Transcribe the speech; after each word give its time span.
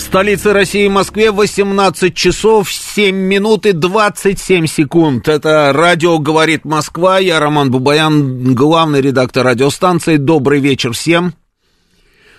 В 0.00 0.02
столице 0.02 0.54
России, 0.54 0.88
Москве, 0.88 1.30
18 1.30 2.14
часов 2.14 2.72
7 2.72 3.14
минут 3.14 3.66
и 3.66 3.72
27 3.72 4.66
секунд. 4.66 5.28
Это 5.28 5.72
радио 5.74 6.18
«Говорит 6.18 6.64
Москва». 6.64 7.18
Я 7.18 7.38
Роман 7.38 7.70
Бабаян, 7.70 8.54
главный 8.54 9.02
редактор 9.02 9.44
радиостанции. 9.44 10.16
Добрый 10.16 10.60
вечер 10.60 10.92
всем. 10.94 11.34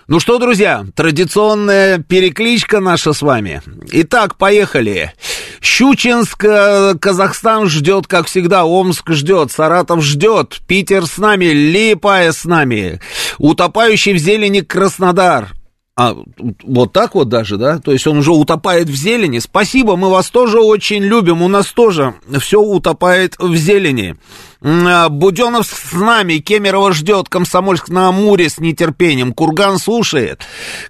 Ну 0.08 0.20
что, 0.20 0.40
друзья, 0.40 0.85
традиционная 0.95 1.99
перекличка 1.99 2.80
наша 2.80 3.13
с 3.13 3.21
вами. 3.21 3.62
Итак, 3.91 4.38
поехали. 4.38 5.13
Щучинск, 5.62 6.43
э, 6.43 6.96
Казахстан 6.99 7.70
ждет, 7.70 8.07
как 8.07 8.26
всегда, 8.26 8.66
Омск 8.66 9.12
ждет, 9.12 9.52
Саратов 9.52 10.04
ждет, 10.04 10.62
Питер 10.68 11.05
с 11.05 11.20
нами, 11.20 11.46
Липая 11.46 12.32
с 12.32 12.43
нами, 12.43 12.99
утопающий 13.38 14.13
в 14.13 14.18
зелени 14.18 14.62
Краснодар, 14.62 15.52
а, 15.98 16.16
вот 16.63 16.94
так 16.94 17.16
вот 17.16 17.27
даже, 17.27 17.58
да? 17.58 17.80
То 17.80 17.91
есть 17.91 18.08
он 18.08 18.18
уже 18.18 18.32
утопает 18.32 18.88
в 18.88 18.95
зелени. 18.95 19.40
Спасибо, 19.40 19.98
мы 19.98 20.09
вас 20.09 20.30
тоже 20.30 20.59
очень 20.59 21.04
любим. 21.04 21.41
У 21.41 21.49
нас 21.49 21.68
тоже 21.68 22.15
все 22.40 22.62
утопает 22.62 23.35
в 23.38 23.55
зелени. 23.55 24.15
А, 24.63 25.10
Буденов 25.10 25.68
с 25.68 25.91
нами, 25.93 26.38
Кемерово 26.38 26.93
ждет, 26.93 27.27
Комсомольск 27.27 27.90
на 27.90 28.07
Амуре 28.07 28.49
с 28.49 28.60
нетерпением, 28.60 29.34
Курган 29.34 29.80
слушает, 29.80 30.41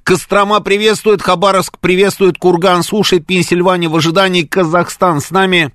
Кострома 0.03 0.59
приветствует, 0.59 1.21
Хабаровск 1.21 1.79
приветствует, 1.79 2.37
Курган 2.37 2.83
слушает, 2.83 3.25
Пенсильвания 3.25 3.89
в 3.89 3.95
ожидании, 3.95 4.43
Казахстан 4.43 5.19
с 5.19 5.31
нами, 5.31 5.73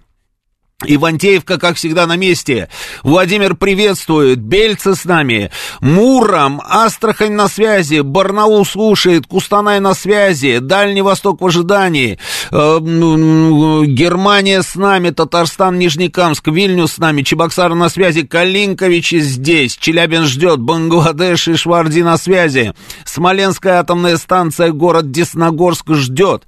Ивантеевка, 0.84 1.58
как 1.58 1.76
всегда, 1.76 2.06
на 2.06 2.16
месте. 2.16 2.68
Владимир 3.02 3.54
приветствует. 3.56 4.40
Бельцы 4.40 4.94
с 4.94 5.06
нами. 5.06 5.50
Муром. 5.80 6.60
Астрахань 6.62 7.32
на 7.32 7.48
связи. 7.48 8.00
Барнаул 8.00 8.66
слушает. 8.66 9.26
Кустанай 9.26 9.80
на 9.80 9.94
связи. 9.94 10.58
Дальний 10.58 11.00
Восток 11.00 11.40
в 11.40 11.46
ожидании. 11.46 12.18
Э, 12.52 12.78
Германия 12.78 14.60
с 14.60 14.74
нами. 14.74 15.08
Татарстан, 15.08 15.78
Нижнекамск. 15.78 16.46
Вильнюс 16.48 16.92
с 16.92 16.98
нами. 16.98 17.22
Чебоксар 17.22 17.74
на 17.74 17.88
связи. 17.88 18.26
Калинковичи 18.26 19.20
здесь. 19.20 19.78
Челябин 19.78 20.24
ждет. 20.24 20.60
Бангладеш 20.60 21.48
и 21.48 21.56
Шварди 21.56 22.02
на 22.02 22.18
связи. 22.18 22.74
Смоленская 23.06 23.80
атомная 23.80 24.18
станция. 24.18 24.72
Город 24.72 25.10
Десногорск 25.10 25.90
ждет. 25.94 26.42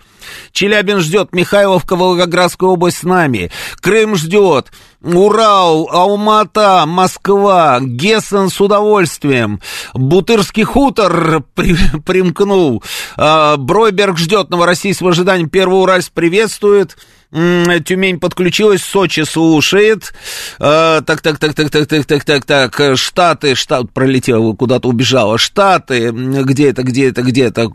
Челябин 0.53 0.99
ждет. 0.99 1.33
Михайловка, 1.33 1.97
Волгоградская 1.97 2.69
область 2.69 2.99
с 2.99 3.03
нами. 3.05 3.51
Крым 3.81 4.18
ждет. 4.19 4.71
Урал, 5.03 5.89
Алмата, 5.91 6.85
Москва, 6.87 7.79
Гессен 7.81 8.51
с 8.51 8.61
удовольствием. 8.61 9.61
Бутырский 9.95 10.65
хутор 10.65 11.45
при, 11.55 11.77
примкнул. 12.05 12.83
А, 13.17 13.57
Бройберг 13.57 14.19
ждет. 14.19 14.51
Новороссийск 14.51 15.01
в. 15.01 15.49
Первый 15.49 15.81
Уральск 15.81 16.13
приветствует. 16.13 16.97
Тюмень 17.31 18.19
подключилась, 18.19 18.83
Сочи 18.83 19.25
слушает. 19.25 20.15
А, 20.59 21.03
так, 21.03 21.21
так, 21.21 21.39
так, 21.39 21.55
так, 21.55 21.71
так, 21.71 21.87
так, 21.87 22.07
так, 22.07 22.25
так, 22.25 22.45
так. 22.45 22.81
Штаты, 22.97 23.55
штат 23.55 23.93
пролетела, 23.93 24.55
куда-то 24.55 24.89
убежала. 24.89 25.37
Штаты, 25.37 26.11
где 26.11 26.71
это, 26.71 26.83
где 26.83 27.09
это, 27.11 27.23
где 27.23 27.45
это? 27.45 27.71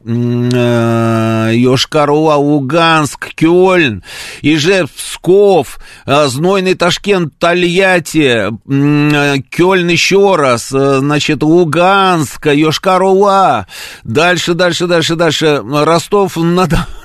Йошкар-Ола, 1.53 2.36
Луганск, 2.36 3.36
Кёльн, 3.36 4.03
Ижевск, 4.42 4.94
Псков, 4.96 5.80
Знойный 6.06 6.74
Ташкент, 6.74 7.38
Тольятти, 7.38 8.50
Кёльн 9.50 9.88
еще 9.88 10.36
раз, 10.36 10.69
значит, 10.69 11.44
Луганск, 11.44 12.47
Йошкар-Ола. 12.47 13.68
Дальше, 14.03 14.53
дальше, 14.56 14.88
дальше, 14.88 15.16
дальше. 15.16 15.62
Ростов-на-Дону. 15.63 16.86
на 16.88 17.03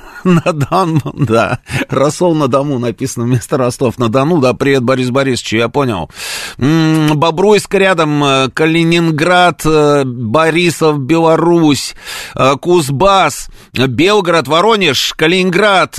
Дону, 0.52 1.00
да. 1.14 1.58
Росол 1.88 2.34
на 2.34 2.48
Дому 2.48 2.78
написано 2.78 3.24
вместо 3.26 3.56
Ростов 3.56 3.98
на 3.98 4.08
Дону, 4.08 4.40
да, 4.40 4.54
привет, 4.54 4.82
Борис 4.82 5.10
Борисович, 5.10 5.54
я 5.54 5.68
понял. 5.68 6.10
Бобруйск 6.58 7.74
рядом, 7.74 8.22
э, 8.24 8.48
Калининград, 8.52 9.62
э, 9.64 10.04
Борисов, 10.04 10.98
Беларусь, 11.00 11.94
э, 12.34 12.56
Кузбасс, 12.60 13.48
Белгород, 13.72 14.48
Воронеж, 14.48 15.14
Калининград, 15.14 15.96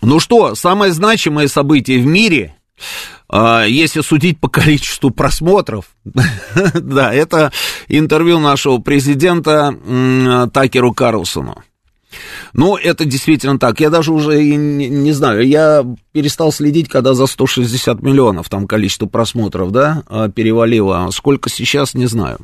Ну 0.00 0.20
что, 0.20 0.54
самое 0.54 0.92
значимое 0.92 1.48
событие 1.48 2.00
в 2.00 2.06
мире, 2.06 2.54
если 3.32 4.00
судить 4.02 4.38
по 4.38 4.48
количеству 4.48 5.10
просмотров, 5.10 5.86
да, 6.04 7.12
это 7.12 7.52
интервью 7.88 8.38
нашего 8.38 8.78
президента 8.78 9.74
Такеру 10.52 10.94
Карлсону. 10.94 11.64
Ну, 12.52 12.76
это 12.76 13.04
действительно 13.04 13.58
так. 13.58 13.80
Я 13.80 13.90
даже 13.90 14.12
уже 14.12 14.42
не, 14.42 14.88
не 14.88 15.12
знаю, 15.12 15.46
я 15.46 15.84
перестал 16.12 16.52
следить, 16.52 16.88
когда 16.88 17.14
за 17.14 17.26
160 17.26 18.02
миллионов 18.02 18.48
там 18.48 18.66
количество 18.66 19.06
просмотров, 19.06 19.70
да, 19.70 20.02
а, 20.08 20.28
перевалило. 20.28 21.08
Сколько 21.12 21.50
сейчас, 21.50 21.94
не 21.94 22.06
знаю. 22.06 22.38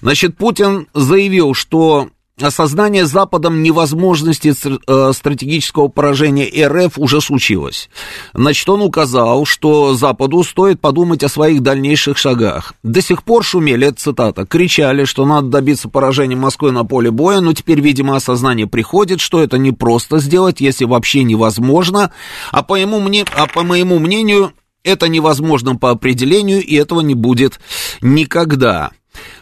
Значит, 0.00 0.36
Путин 0.36 0.88
заявил, 0.94 1.54
что 1.54 2.08
осознание 2.42 3.06
Западом 3.06 3.62
невозможности 3.62 4.52
э, 4.52 5.12
стратегического 5.12 5.88
поражения 5.88 6.66
РФ 6.66 6.98
уже 6.98 7.20
случилось. 7.20 7.88
Значит, 8.34 8.68
он 8.68 8.82
указал, 8.82 9.44
что 9.44 9.94
Западу 9.94 10.42
стоит 10.42 10.80
подумать 10.80 11.22
о 11.22 11.28
своих 11.28 11.62
дальнейших 11.62 12.18
шагах. 12.18 12.74
До 12.82 13.00
сих 13.00 13.22
пор 13.22 13.44
шумели, 13.44 13.90
цитата, 13.90 14.46
кричали, 14.46 15.04
что 15.04 15.26
надо 15.26 15.48
добиться 15.48 15.88
поражения 15.88 16.36
Москвы 16.36 16.72
на 16.72 16.84
поле 16.84 17.10
боя, 17.10 17.40
но 17.40 17.52
теперь, 17.52 17.80
видимо, 17.80 18.16
осознание 18.16 18.66
приходит, 18.66 19.20
что 19.20 19.42
это 19.42 19.58
не 19.58 19.72
просто 19.72 20.18
сделать, 20.18 20.60
если 20.60 20.84
вообще 20.84 21.22
невозможно, 21.22 22.12
а 22.50 22.62
по, 22.62 22.76
ему, 22.76 23.00
мне, 23.00 23.24
а 23.34 23.46
по 23.46 23.62
моему 23.62 23.98
мнению, 23.98 24.52
Это 24.84 25.06
невозможно 25.08 25.76
по 25.76 25.90
определению, 25.90 26.60
и 26.60 26.74
этого 26.74 27.00
не 27.00 27.14
будет 27.14 27.60
никогда. 28.00 28.90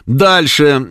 Дальше. 0.05 0.85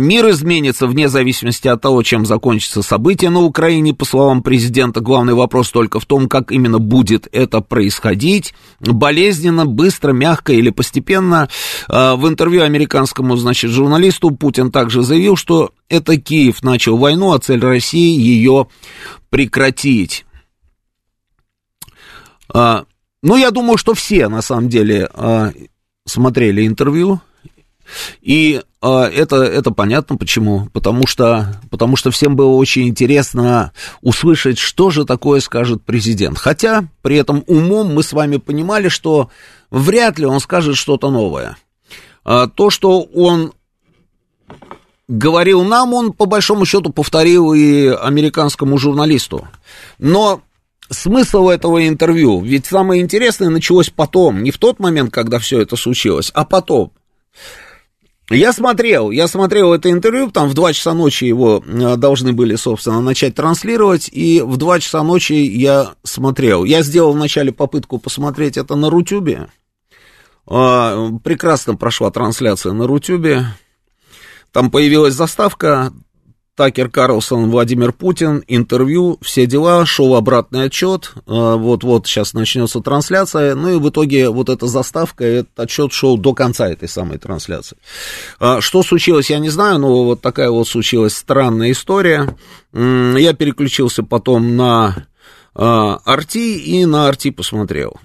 Мир 0.00 0.30
изменится 0.30 0.86
вне 0.86 1.08
зависимости 1.08 1.68
от 1.68 1.80
того, 1.80 2.02
чем 2.02 2.26
закончится 2.26 2.82
событие 2.82 3.30
на 3.30 3.40
Украине, 3.40 3.94
по 3.94 4.04
словам 4.04 4.42
президента. 4.42 5.00
Главный 5.00 5.34
вопрос 5.34 5.70
только 5.70 6.00
в 6.00 6.06
том, 6.06 6.28
как 6.28 6.50
именно 6.50 6.78
будет 6.78 7.28
это 7.32 7.60
происходить. 7.60 8.54
Болезненно, 8.80 9.66
быстро, 9.66 10.12
мягко 10.12 10.52
или 10.52 10.70
постепенно. 10.70 11.48
А, 11.88 12.16
в 12.16 12.26
интервью 12.26 12.62
американскому, 12.62 13.36
значит, 13.36 13.70
журналисту 13.70 14.30
Путин 14.30 14.70
также 14.70 15.02
заявил, 15.02 15.36
что 15.36 15.70
это 15.88 16.16
Киев 16.16 16.62
начал 16.62 16.96
войну, 16.96 17.32
а 17.32 17.38
цель 17.38 17.60
России 17.60 18.18
ее 18.18 18.66
прекратить. 19.30 20.24
А, 22.52 22.84
ну, 23.22 23.36
я 23.36 23.50
думаю, 23.50 23.78
что 23.78 23.94
все, 23.94 24.28
на 24.28 24.42
самом 24.42 24.68
деле, 24.68 25.08
смотрели 26.06 26.66
интервью 26.66 27.20
и 28.20 28.62
э, 28.82 28.88
это, 28.88 29.36
это 29.36 29.70
понятно 29.70 30.16
почему. 30.16 30.68
Потому 30.72 31.06
что, 31.06 31.60
потому 31.70 31.96
что 31.96 32.10
всем 32.10 32.36
было 32.36 32.54
очень 32.54 32.88
интересно 32.88 33.72
услышать, 34.02 34.58
что 34.58 34.90
же 34.90 35.04
такое 35.04 35.40
скажет 35.40 35.82
президент. 35.84 36.38
Хотя 36.38 36.88
при 37.02 37.16
этом 37.16 37.44
умом 37.46 37.94
мы 37.94 38.02
с 38.02 38.12
вами 38.12 38.36
понимали, 38.36 38.88
что 38.88 39.30
вряд 39.70 40.18
ли 40.18 40.26
он 40.26 40.40
скажет 40.40 40.76
что-то 40.76 41.10
новое. 41.10 41.56
А 42.24 42.46
то, 42.46 42.70
что 42.70 43.02
он 43.02 43.52
говорил 45.08 45.64
нам, 45.64 45.92
он 45.92 46.12
по 46.12 46.26
большому 46.26 46.64
счету 46.64 46.90
повторил 46.90 47.52
и 47.52 47.88
американскому 47.88 48.78
журналисту. 48.78 49.46
Но 49.98 50.40
смысл 50.90 51.48
этого 51.48 51.86
интервью, 51.86 52.40
ведь 52.40 52.66
самое 52.66 53.02
интересное 53.02 53.50
началось 53.50 53.90
потом, 53.90 54.42
не 54.42 54.50
в 54.50 54.58
тот 54.58 54.78
момент, 54.78 55.12
когда 55.12 55.38
все 55.38 55.60
это 55.60 55.76
случилось, 55.76 56.30
а 56.34 56.44
потом. 56.44 56.92
Я 58.30 58.54
смотрел, 58.54 59.10
я 59.10 59.28
смотрел 59.28 59.74
это 59.74 59.90
интервью, 59.90 60.30
там 60.30 60.48
в 60.48 60.54
2 60.54 60.72
часа 60.72 60.94
ночи 60.94 61.24
его 61.24 61.62
э, 61.66 61.96
должны 61.96 62.32
были, 62.32 62.54
собственно, 62.56 63.00
начать 63.02 63.34
транслировать, 63.34 64.08
и 64.10 64.40
в 64.40 64.56
2 64.56 64.80
часа 64.80 65.02
ночи 65.02 65.34
я 65.34 65.94
смотрел. 66.04 66.64
Я 66.64 66.82
сделал 66.82 67.12
вначале 67.12 67.52
попытку 67.52 67.98
посмотреть 67.98 68.56
это 68.56 68.76
на 68.76 68.88
Рутюбе, 68.88 69.48
а, 70.46 71.10
прекрасно 71.22 71.76
прошла 71.76 72.10
трансляция 72.10 72.72
на 72.72 72.86
Рутюбе, 72.86 73.46
там 74.52 74.70
появилась 74.70 75.14
заставка, 75.14 75.92
Такер 76.56 76.88
Карлсон, 76.88 77.50
Владимир 77.50 77.92
Путин, 77.92 78.44
интервью, 78.46 79.18
все 79.22 79.44
дела, 79.44 79.84
шел 79.86 80.14
обратный 80.14 80.64
отчет, 80.64 81.12
э, 81.16 81.20
вот-вот 81.26 82.06
сейчас 82.06 82.32
начнется 82.32 82.80
трансляция, 82.80 83.56
ну 83.56 83.70
и 83.70 83.78
в 83.78 83.88
итоге 83.88 84.28
вот 84.28 84.48
эта 84.48 84.68
заставка, 84.68 85.24
этот 85.24 85.58
отчет 85.58 85.92
шел 85.92 86.16
до 86.16 86.32
конца 86.32 86.68
этой 86.68 86.88
самой 86.88 87.18
трансляции. 87.18 87.76
А 88.38 88.60
что 88.60 88.84
случилось, 88.84 89.30
я 89.30 89.40
не 89.40 89.48
знаю, 89.48 89.80
но 89.80 90.04
вот 90.04 90.20
такая 90.20 90.50
вот 90.50 90.68
случилась 90.68 91.16
странная 91.16 91.72
история. 91.72 92.36
Я 92.72 93.32
переключился 93.32 94.04
потом 94.04 94.56
на 94.56 95.06
Арти 95.54 96.58
и 96.58 96.84
на 96.84 97.08
Арти 97.08 97.30
посмотрел. 97.30 97.98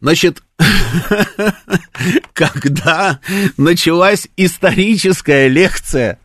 Значит, 0.00 0.42
когда 2.32 3.20
началась 3.56 4.28
историческая 4.36 5.48
лекция, 5.48 6.18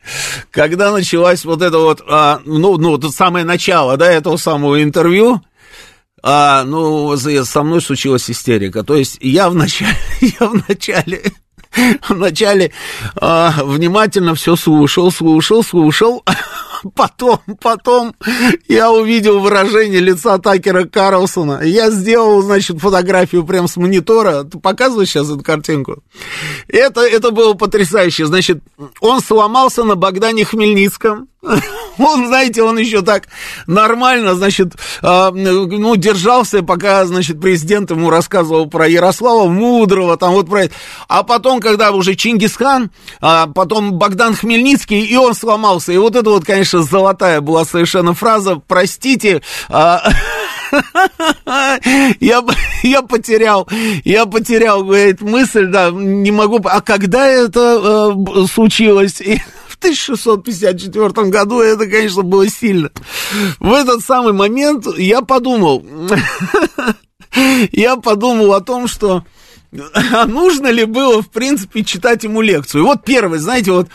когда 0.51 0.91
началась 0.91 1.45
вот 1.45 1.61
это 1.61 1.77
вот, 1.79 2.01
а, 2.07 2.41
ну, 2.45 2.77
ну, 2.77 2.91
вот 2.97 3.13
самое 3.13 3.45
начало, 3.45 3.97
да, 3.97 4.11
этого 4.11 4.37
самого 4.37 4.81
интервью, 4.81 5.41
а, 6.23 6.63
ну, 6.63 7.15
со 7.17 7.63
мной 7.63 7.81
случилась 7.81 8.29
истерика. 8.29 8.83
То 8.83 8.95
есть 8.95 9.17
я 9.21 9.49
вначале, 9.49 9.97
я 10.21 10.47
вначале, 10.47 11.23
вначале 12.07 12.71
а, 13.15 13.53
внимательно 13.63 14.35
все 14.35 14.55
слушал, 14.55 15.11
слушал, 15.11 15.63
слушал, 15.63 16.23
Потом, 16.95 17.39
потом 17.61 18.15
я 18.67 18.91
увидел 18.91 19.39
выражение 19.39 19.99
лица 19.99 20.37
Такера 20.37 20.85
Карлсона. 20.85 21.61
Я 21.63 21.91
сделал, 21.91 22.41
значит, 22.41 22.79
фотографию 22.79 23.45
прям 23.45 23.67
с 23.67 23.77
монитора. 23.77 24.43
Ты 24.43 24.59
показываешь 24.59 25.09
сейчас 25.09 25.29
эту 25.29 25.43
картинку? 25.43 26.03
Это, 26.67 27.01
это 27.01 27.31
было 27.31 27.53
потрясающе. 27.53 28.25
Значит, 28.25 28.63
он 28.99 29.21
сломался 29.21 29.83
на 29.83 29.95
Богдане 29.95 30.45
Хмельницком. 30.45 31.27
Он, 31.97 32.27
знаете, 32.27 32.61
он 32.63 32.77
еще 32.77 33.01
так 33.01 33.27
нормально, 33.65 34.35
значит, 34.35 34.73
э, 35.01 35.29
ну, 35.33 35.95
держался, 35.95 36.61
пока, 36.63 37.05
значит, 37.05 37.41
президент 37.41 37.91
ему 37.91 38.09
рассказывал 38.09 38.67
про 38.67 38.87
Ярослава 38.87 39.47
Мудрого, 39.47 40.17
там 40.17 40.33
вот 40.33 40.49
про 40.49 40.65
это. 40.65 40.73
А 41.07 41.23
потом, 41.23 41.59
когда 41.59 41.91
уже 41.91 42.15
Чингисхан, 42.15 42.91
а 43.21 43.47
потом 43.47 43.93
Богдан 43.93 44.35
Хмельницкий, 44.35 45.01
и 45.01 45.15
он 45.15 45.33
сломался. 45.33 45.91
И 45.91 45.97
вот 45.97 46.15
это 46.15 46.29
вот, 46.29 46.45
конечно, 46.45 46.83
золотая 46.83 47.41
была 47.41 47.65
совершенно 47.65 48.13
фраза. 48.13 48.61
Простите, 48.67 49.41
а... 49.69 50.03
я, 52.21 52.43
я 52.83 53.01
потерял, 53.01 53.67
я 54.05 54.25
потерял, 54.25 54.83
говорит, 54.83 55.21
мысль, 55.21 55.65
да, 55.65 55.91
не 55.91 56.31
могу, 56.31 56.61
а 56.63 56.79
когда 56.81 57.27
это 57.27 58.13
э, 58.15 58.47
случилось? 58.47 59.21
И 59.83 59.87
1654 59.87 61.29
году 61.29 61.59
это, 61.59 61.87
конечно, 61.87 62.21
было 62.21 62.47
сильно. 62.47 62.91
В 63.59 63.73
этот 63.73 64.01
самый 64.01 64.33
момент 64.33 64.85
я 64.97 65.21
подумал, 65.21 65.83
я 67.71 67.95
подумал 67.95 68.53
о 68.53 68.61
том, 68.61 68.87
что 68.87 69.23
а 70.13 70.25
нужно 70.25 70.67
ли 70.67 70.85
было, 70.85 71.21
в 71.21 71.29
принципе, 71.29 71.83
читать 71.83 72.23
ему 72.23 72.41
лекцию. 72.41 72.85
Вот 72.85 73.03
первый, 73.03 73.39
знаете, 73.39 73.71
вот 73.71 73.87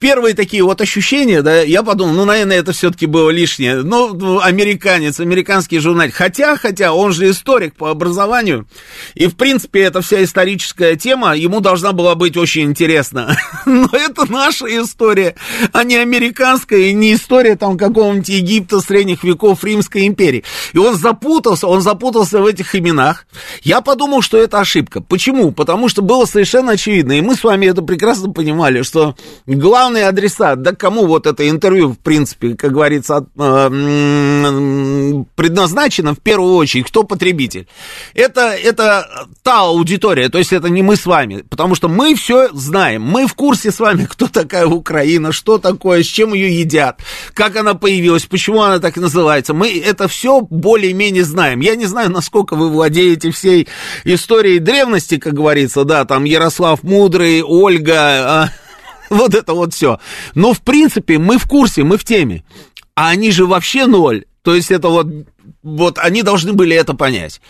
первые 0.00 0.34
такие 0.34 0.64
вот 0.64 0.80
ощущения, 0.80 1.42
да, 1.42 1.60
я 1.60 1.82
подумал, 1.82 2.14
ну, 2.14 2.24
наверное, 2.24 2.58
это 2.58 2.72
все-таки 2.72 3.06
было 3.06 3.30
лишнее. 3.30 3.82
Ну, 3.82 4.14
ну, 4.14 4.40
американец, 4.40 5.20
американский 5.20 5.78
журналист. 5.78 6.16
Хотя, 6.16 6.56
хотя, 6.56 6.92
он 6.92 7.12
же 7.12 7.30
историк 7.30 7.76
по 7.76 7.90
образованию, 7.90 8.66
и, 9.14 9.26
в 9.26 9.36
принципе, 9.36 9.82
эта 9.82 10.00
вся 10.00 10.24
историческая 10.24 10.96
тема 10.96 11.36
ему 11.36 11.60
должна 11.60 11.92
была 11.92 12.14
быть 12.14 12.36
очень 12.38 12.62
интересна. 12.62 13.36
Но 13.66 13.88
это 13.92 14.30
наша 14.30 14.66
история, 14.82 15.36
а 15.72 15.84
не 15.84 15.96
американская, 15.96 16.80
и 16.80 16.92
не 16.94 17.14
история 17.14 17.56
там 17.56 17.76
какого-нибудь 17.76 18.28
Египта 18.30 18.80
средних 18.80 19.22
веков 19.22 19.62
Римской 19.62 20.06
империи. 20.06 20.44
И 20.72 20.78
он 20.78 20.96
запутался, 20.96 21.66
он 21.66 21.82
запутался 21.82 22.40
в 22.40 22.46
этих 22.46 22.74
именах. 22.74 23.26
Я 23.62 23.82
подумал, 23.82 24.22
что 24.22 24.38
это 24.38 24.60
ошибка. 24.60 25.02
Почему? 25.02 25.52
Потому 25.52 25.90
что 25.90 26.00
было 26.00 26.24
совершенно 26.24 26.72
очевидно, 26.72 27.12
и 27.12 27.20
мы 27.20 27.36
с 27.36 27.44
вами 27.44 27.66
это 27.66 27.82
прекрасно 27.82 28.32
понимали, 28.32 28.80
что 28.80 29.14
главное 29.46 29.89
главный 29.90 30.08
адресат, 30.08 30.62
да 30.62 30.72
кому 30.72 31.06
вот 31.06 31.26
это 31.26 31.48
интервью, 31.48 31.92
в 31.92 31.98
принципе, 31.98 32.54
как 32.54 32.72
говорится, 32.72 33.26
э, 33.36 33.68
предназначено 35.34 36.14
в 36.14 36.20
первую 36.20 36.54
очередь, 36.54 36.86
кто 36.86 37.02
потребитель. 37.02 37.66
Это, 38.14 38.52
это 38.52 39.26
та 39.42 39.60
аудитория, 39.60 40.28
то 40.28 40.38
есть 40.38 40.52
это 40.52 40.68
не 40.68 40.82
мы 40.82 40.94
с 40.96 41.06
вами, 41.06 41.44
потому 41.50 41.74
что 41.74 41.88
мы 41.88 42.14
все 42.14 42.48
знаем, 42.52 43.02
мы 43.02 43.26
в 43.26 43.34
курсе 43.34 43.72
с 43.72 43.80
вами, 43.80 44.06
кто 44.08 44.28
такая 44.28 44.66
Украина, 44.66 45.32
что 45.32 45.58
такое, 45.58 46.02
с 46.02 46.06
чем 46.06 46.34
ее 46.34 46.60
едят, 46.60 47.00
как 47.34 47.56
она 47.56 47.74
появилась, 47.74 48.26
почему 48.26 48.62
она 48.62 48.78
так 48.78 48.96
называется. 48.96 49.54
Мы 49.54 49.76
это 49.80 50.06
все 50.06 50.40
более-менее 50.40 51.24
знаем. 51.24 51.60
Я 51.60 51.74
не 51.74 51.86
знаю, 51.86 52.10
насколько 52.10 52.54
вы 52.54 52.70
владеете 52.70 53.30
всей 53.30 53.66
историей 54.04 54.60
древности, 54.60 55.18
как 55.18 55.34
говорится, 55.34 55.84
да, 55.84 56.04
там 56.04 56.24
Ярослав 56.24 56.82
Мудрый, 56.82 57.42
Ольга, 57.42 58.44
а, 58.44 58.48
вот 59.14 59.34
это 59.34 59.54
вот 59.54 59.74
все. 59.74 59.98
Но, 60.34 60.54
в 60.54 60.60
принципе, 60.60 61.18
мы 61.18 61.38
в 61.38 61.46
курсе, 61.46 61.82
мы 61.82 61.98
в 61.98 62.04
теме. 62.04 62.44
А 62.94 63.08
они 63.08 63.30
же 63.32 63.44
вообще 63.44 63.86
ноль. 63.86 64.24
То 64.42 64.54
есть 64.54 64.70
это 64.70 64.88
вот, 64.88 65.06
вот 65.62 65.98
они 65.98 66.22
должны 66.22 66.52
были 66.52 66.74
это 66.74 66.94
понять. 66.94 67.40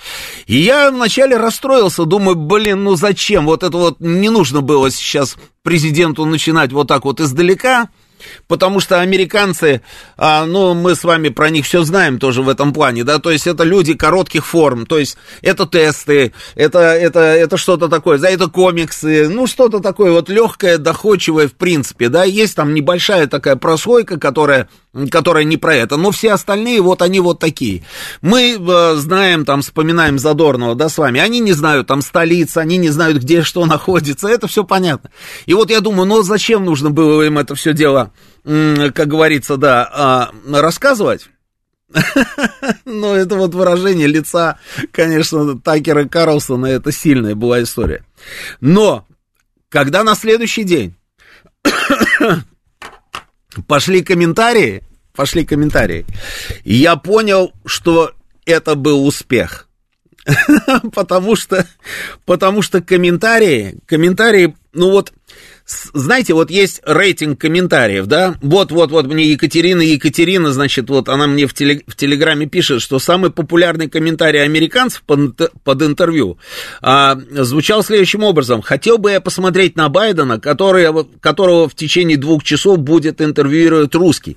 И 0.46 0.56
я 0.56 0.90
вначале 0.90 1.36
расстроился, 1.36 2.04
думаю, 2.04 2.34
блин, 2.34 2.82
ну 2.82 2.96
зачем? 2.96 3.46
Вот 3.46 3.62
это 3.62 3.76
вот 3.76 4.00
не 4.00 4.30
нужно 4.30 4.60
было 4.60 4.90
сейчас 4.90 5.36
президенту 5.62 6.24
начинать 6.24 6.72
вот 6.72 6.88
так 6.88 7.04
вот 7.04 7.20
издалека. 7.20 7.88
Потому 8.48 8.80
что 8.80 9.00
американцы, 9.00 9.82
а, 10.16 10.44
ну, 10.46 10.74
мы 10.74 10.94
с 10.94 11.04
вами 11.04 11.28
про 11.28 11.50
них 11.50 11.64
все 11.64 11.82
знаем 11.82 12.18
тоже 12.18 12.42
в 12.42 12.48
этом 12.48 12.72
плане, 12.72 13.04
да, 13.04 13.18
то 13.18 13.30
есть 13.30 13.46
это 13.46 13.64
люди 13.64 13.94
коротких 13.94 14.46
форм, 14.46 14.86
то 14.86 14.98
есть 14.98 15.16
это 15.42 15.66
тесты, 15.66 16.32
это, 16.54 16.78
это, 16.78 17.20
это 17.20 17.56
что-то 17.56 17.88
такое, 17.88 18.18
да, 18.18 18.30
это 18.30 18.48
комиксы, 18.48 19.28
ну, 19.28 19.46
что-то 19.46 19.80
такое 19.80 20.12
вот 20.12 20.28
легкое, 20.28 20.78
доходчивое 20.78 21.48
в 21.48 21.54
принципе, 21.54 22.08
да, 22.08 22.24
есть 22.24 22.56
там 22.56 22.74
небольшая 22.74 23.26
такая 23.26 23.56
прослойка, 23.56 24.18
которая 24.18 24.68
которая 25.10 25.44
не 25.44 25.56
про 25.56 25.76
это, 25.76 25.96
но 25.96 26.10
все 26.10 26.32
остальные 26.32 26.80
вот 26.80 27.00
они 27.02 27.20
вот 27.20 27.38
такие. 27.38 27.84
Мы 28.22 28.58
э, 28.58 28.94
знаем, 28.96 29.44
там, 29.44 29.62
вспоминаем 29.62 30.18
Задорнова, 30.18 30.74
да, 30.74 30.88
с 30.88 30.98
вами, 30.98 31.20
они 31.20 31.38
не 31.38 31.52
знают 31.52 31.86
там 31.86 32.02
столицы, 32.02 32.58
они 32.58 32.76
не 32.76 32.88
знают, 32.88 33.18
где 33.18 33.42
что 33.42 33.64
находится, 33.66 34.28
это 34.28 34.48
все 34.48 34.64
понятно. 34.64 35.10
И 35.46 35.54
вот 35.54 35.70
я 35.70 35.80
думаю, 35.80 36.06
ну 36.06 36.22
зачем 36.22 36.64
нужно 36.64 36.90
было 36.90 37.22
им 37.22 37.38
это 37.38 37.54
все 37.54 37.72
дело, 37.72 38.12
как 38.44 39.08
говорится, 39.08 39.56
да, 39.56 40.30
э, 40.46 40.60
рассказывать? 40.60 41.28
Но 42.84 43.16
это 43.16 43.36
вот 43.36 43.54
выражение 43.54 44.06
лица, 44.06 44.58
конечно, 44.92 45.58
Такера 45.58 46.06
Карлсона, 46.06 46.66
это 46.66 46.92
сильная 46.92 47.34
была 47.34 47.62
история. 47.62 48.04
Но, 48.60 49.06
когда 49.68 50.04
на 50.04 50.14
следующий 50.14 50.64
день 50.64 50.94
пошли 53.66 54.02
комментарии, 54.02 54.82
пошли 55.14 55.44
комментарии, 55.44 56.06
я 56.64 56.96
понял, 56.96 57.52
что 57.66 58.12
это 58.46 58.74
был 58.74 59.06
успех. 59.06 59.66
потому 60.92 61.36
что, 61.36 61.66
потому 62.24 62.62
что 62.62 62.82
комментарии, 62.82 63.78
комментарии, 63.86 64.56
ну 64.72 64.90
вот, 64.90 65.12
знаете, 65.94 66.34
вот 66.34 66.50
есть 66.50 66.80
рейтинг 66.84 67.40
комментариев, 67.40 68.06
да, 68.06 68.34
вот-вот-вот 68.42 69.06
мне 69.06 69.24
Екатерина, 69.24 69.82
Екатерина, 69.82 70.52
значит, 70.52 70.90
вот 70.90 71.08
она 71.08 71.26
мне 71.26 71.46
в, 71.46 71.54
теле, 71.54 71.82
в 71.86 71.96
Телеграме 71.96 72.46
пишет, 72.46 72.82
что 72.82 72.98
самый 72.98 73.30
популярный 73.30 73.88
комментарий 73.88 74.42
американцев 74.42 75.02
под, 75.02 75.52
под 75.62 75.82
интервью 75.82 76.38
а, 76.82 77.16
звучал 77.30 77.82
следующим 77.82 78.24
образом. 78.24 78.62
Хотел 78.62 78.98
бы 78.98 79.12
я 79.12 79.20
посмотреть 79.20 79.76
на 79.76 79.88
Байдена, 79.88 80.40
который, 80.40 80.88
которого 81.20 81.68
в 81.68 81.74
течение 81.74 82.16
двух 82.16 82.42
часов 82.42 82.78
будет 82.78 83.20
интервьюировать 83.20 83.94
русский. 83.94 84.36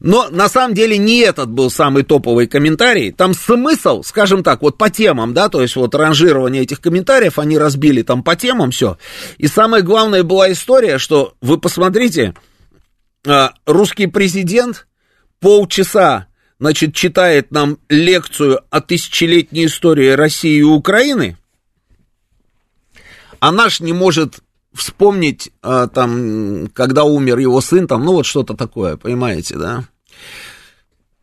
Но 0.00 0.28
на 0.30 0.48
самом 0.48 0.74
деле 0.74 0.96
не 0.96 1.20
этот 1.20 1.50
был 1.50 1.70
самый 1.70 2.04
топовый 2.04 2.46
комментарий. 2.46 3.12
Там 3.12 3.34
смысл, 3.34 4.02
скажем 4.02 4.42
так, 4.42 4.62
вот 4.62 4.78
по 4.78 4.90
темам, 4.90 5.34
да, 5.34 5.48
то 5.48 5.60
есть 5.62 5.76
вот 5.76 5.94
ранжирование 5.94 6.62
этих 6.62 6.80
комментариев, 6.80 7.38
они 7.38 7.58
разбили 7.58 8.02
там 8.02 8.22
по 8.22 8.36
темам 8.36 8.70
все. 8.70 8.96
И 9.38 9.46
самое 9.48 9.82
главное 9.82 10.22
была 10.22 10.52
история 10.52 10.67
история, 10.68 10.98
что 10.98 11.32
вы 11.40 11.56
посмотрите, 11.56 12.34
а, 13.26 13.54
русский 13.64 14.06
президент 14.06 14.86
полчаса, 15.40 16.26
значит, 16.60 16.94
читает 16.94 17.50
нам 17.50 17.78
лекцию 17.88 18.60
о 18.68 18.82
тысячелетней 18.82 19.64
истории 19.64 20.10
России 20.10 20.58
и 20.58 20.62
Украины, 20.62 21.38
а 23.40 23.50
наш 23.50 23.80
не 23.80 23.94
может 23.94 24.40
вспомнить, 24.74 25.50
а, 25.62 25.86
там, 25.86 26.68
когда 26.74 27.04
умер 27.04 27.38
его 27.38 27.62
сын, 27.62 27.86
там, 27.86 28.04
ну, 28.04 28.12
вот 28.12 28.26
что-то 28.26 28.52
такое, 28.52 28.98
понимаете, 28.98 29.56
да? 29.56 29.84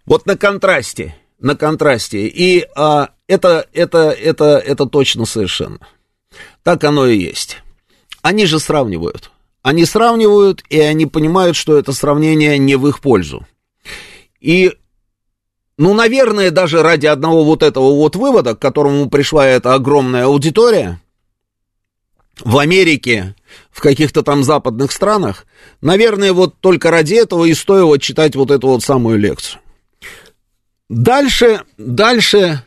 Вот 0.07 0.25
на 0.25 0.35
контрасте, 0.35 1.15
на 1.37 1.55
контрасте. 1.55 2.25
И 2.25 2.65
а, 2.75 3.09
это, 3.27 3.67
это, 3.73 4.09
это, 4.09 4.57
это 4.57 4.87
точно 4.87 5.25
совершенно. 5.25 5.77
Так 6.63 6.83
оно 6.83 7.05
и 7.05 7.15
есть. 7.15 7.61
Они 8.23 8.47
же 8.47 8.59
сравнивают. 8.59 9.29
Они 9.65 9.83
сравнивают, 9.85 10.63
и 10.69 10.79
они 10.79 11.07
понимают, 11.07 11.55
что 11.57 11.75
это 11.75 11.91
сравнение 11.91 12.59
не 12.59 12.75
в 12.75 12.87
их 12.87 12.99
пользу. 12.99 13.47
И, 14.39 14.71
ну, 15.79 15.95
наверное, 15.95 16.51
даже 16.51 16.83
ради 16.83 17.07
одного 17.07 17.43
вот 17.43 17.63
этого 17.63 17.95
вот 17.95 18.15
вывода, 18.15 18.53
к 18.53 18.59
которому 18.59 19.09
пришла 19.09 19.47
эта 19.47 19.73
огромная 19.73 20.25
аудитория, 20.25 21.01
в 22.41 22.59
Америке, 22.59 23.33
в 23.71 23.81
каких-то 23.81 24.21
там 24.21 24.43
западных 24.43 24.91
странах, 24.91 25.47
наверное, 25.81 26.31
вот 26.31 26.59
только 26.59 26.91
ради 26.91 27.15
этого 27.15 27.45
и 27.45 27.55
стоило 27.55 27.97
читать 27.97 28.35
вот 28.35 28.51
эту 28.51 28.67
вот 28.67 28.83
самую 28.83 29.17
лекцию. 29.17 29.61
Дальше, 30.89 31.63
дальше, 31.79 32.61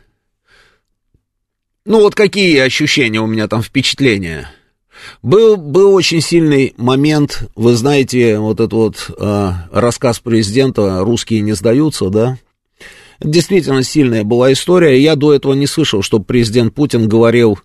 ну 1.85 2.01
вот 2.01 2.13
какие 2.13 2.59
ощущения 2.59 3.21
у 3.21 3.25
меня 3.25 3.47
там, 3.47 3.63
впечатления– 3.63 4.51
был, 5.21 5.57
был 5.57 5.93
очень 5.93 6.21
сильный 6.21 6.73
момент, 6.77 7.49
вы 7.55 7.75
знаете, 7.75 8.39
вот 8.39 8.59
этот 8.59 8.73
вот 8.73 9.11
э, 9.17 9.51
рассказ 9.71 10.19
президента 10.19 10.99
«Русские 11.01 11.41
не 11.41 11.53
сдаются», 11.53 12.09
да? 12.09 12.37
Действительно 13.19 13.83
сильная 13.83 14.23
была 14.23 14.53
история. 14.53 15.01
Я 15.01 15.15
до 15.15 15.33
этого 15.33 15.53
не 15.53 15.67
слышал, 15.67 16.01
что 16.01 16.19
президент 16.19 16.73
Путин 16.73 17.09
говорил 17.09 17.59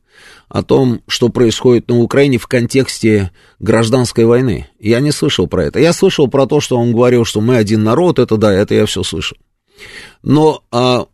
о 0.48 0.62
том, 0.62 1.00
что 1.06 1.28
происходит 1.28 1.88
на 1.88 2.00
Украине 2.00 2.38
в 2.38 2.48
контексте 2.48 3.30
гражданской 3.60 4.24
войны. 4.24 4.66
Я 4.80 4.98
не 5.00 5.12
слышал 5.12 5.46
про 5.46 5.64
это. 5.64 5.78
Я 5.78 5.92
слышал 5.92 6.26
про 6.26 6.46
то, 6.46 6.60
что 6.60 6.76
он 6.76 6.92
говорил, 6.92 7.24
что 7.24 7.40
мы 7.40 7.56
один 7.56 7.84
народ, 7.84 8.18
это 8.18 8.36
да, 8.36 8.52
это 8.52 8.74
я 8.74 8.86
все 8.86 9.04
слышал. 9.04 9.36
Но 10.22 10.62
а, 10.72 11.06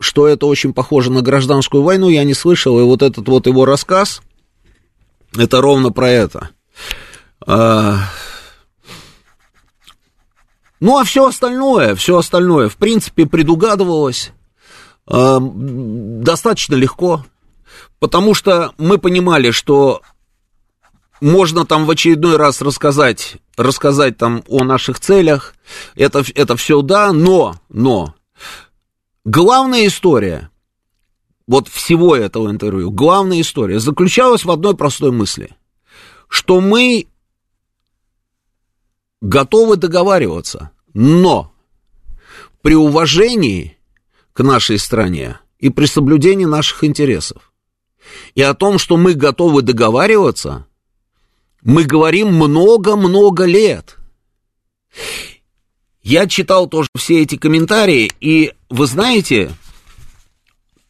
что 0.00 0.28
это 0.28 0.46
очень 0.46 0.72
похоже 0.72 1.10
на 1.10 1.22
гражданскую 1.22 1.82
войну, 1.82 2.08
я 2.08 2.24
не 2.24 2.34
слышал. 2.34 2.78
И 2.78 2.84
вот 2.84 3.02
этот 3.02 3.28
вот 3.28 3.46
его 3.46 3.64
рассказ, 3.64 4.22
это 5.36 5.60
ровно 5.60 5.90
про 5.90 6.10
это. 6.10 6.50
А... 7.46 7.98
Ну, 10.80 10.98
а 10.98 11.04
все 11.04 11.26
остальное, 11.26 11.94
все 11.96 12.18
остальное, 12.18 12.68
в 12.68 12.76
принципе, 12.76 13.26
предугадывалось 13.26 14.32
э, 15.10 15.38
достаточно 15.40 16.76
легко, 16.76 17.24
потому 17.98 18.32
что 18.32 18.72
мы 18.78 18.98
понимали, 18.98 19.50
что 19.50 20.02
можно 21.20 21.66
там 21.66 21.84
в 21.84 21.90
очередной 21.90 22.36
раз 22.36 22.62
рассказать, 22.62 23.38
рассказать 23.56 24.18
там 24.18 24.44
о 24.46 24.62
наших 24.62 25.00
целях, 25.00 25.54
это, 25.96 26.24
это 26.34 26.56
все 26.56 26.80
да, 26.82 27.12
но, 27.12 27.56
но, 27.68 28.14
главная 29.24 29.86
история, 29.86 30.50
вот 31.48 31.66
всего 31.66 32.14
этого 32.14 32.50
интервью, 32.50 32.90
главная 32.90 33.40
история 33.40 33.80
заключалась 33.80 34.44
в 34.44 34.50
одной 34.50 34.76
простой 34.76 35.10
мысли, 35.10 35.56
что 36.28 36.60
мы 36.60 37.08
готовы 39.22 39.76
договариваться, 39.76 40.70
но 40.92 41.52
при 42.60 42.74
уважении 42.74 43.78
к 44.34 44.42
нашей 44.42 44.78
стране 44.78 45.40
и 45.58 45.70
при 45.70 45.86
соблюдении 45.86 46.44
наших 46.44 46.84
интересов. 46.84 47.50
И 48.34 48.42
о 48.42 48.54
том, 48.54 48.78
что 48.78 48.98
мы 48.98 49.14
готовы 49.14 49.62
договариваться, 49.62 50.66
мы 51.62 51.84
говорим 51.84 52.28
много-много 52.28 53.44
лет. 53.44 53.96
Я 56.02 56.26
читал 56.26 56.68
тоже 56.68 56.88
все 56.96 57.22
эти 57.22 57.36
комментарии, 57.36 58.10
и 58.20 58.52
вы 58.68 58.86
знаете, 58.86 59.50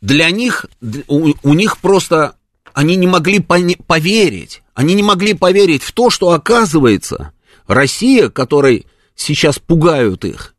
для 0.01 0.31
них, 0.31 0.67
у, 1.09 1.33
у 1.43 1.55
них 1.55 1.79
просто, 1.79 2.37
они 2.73 2.97
не 2.97 3.07
могли 3.07 3.41
поверить, 3.41 4.63
они 4.75 4.95
не 4.95 5.03
могли 5.03 5.35
поверить 5.35 5.83
в 5.83 5.93
то, 5.93 6.11
что 6.11 6.31
оказывается 6.31 7.33
Россия, 7.67 8.29
которой 8.31 8.87
сейчас 9.15 9.59
пугают 9.59 10.25
их, 10.25 10.55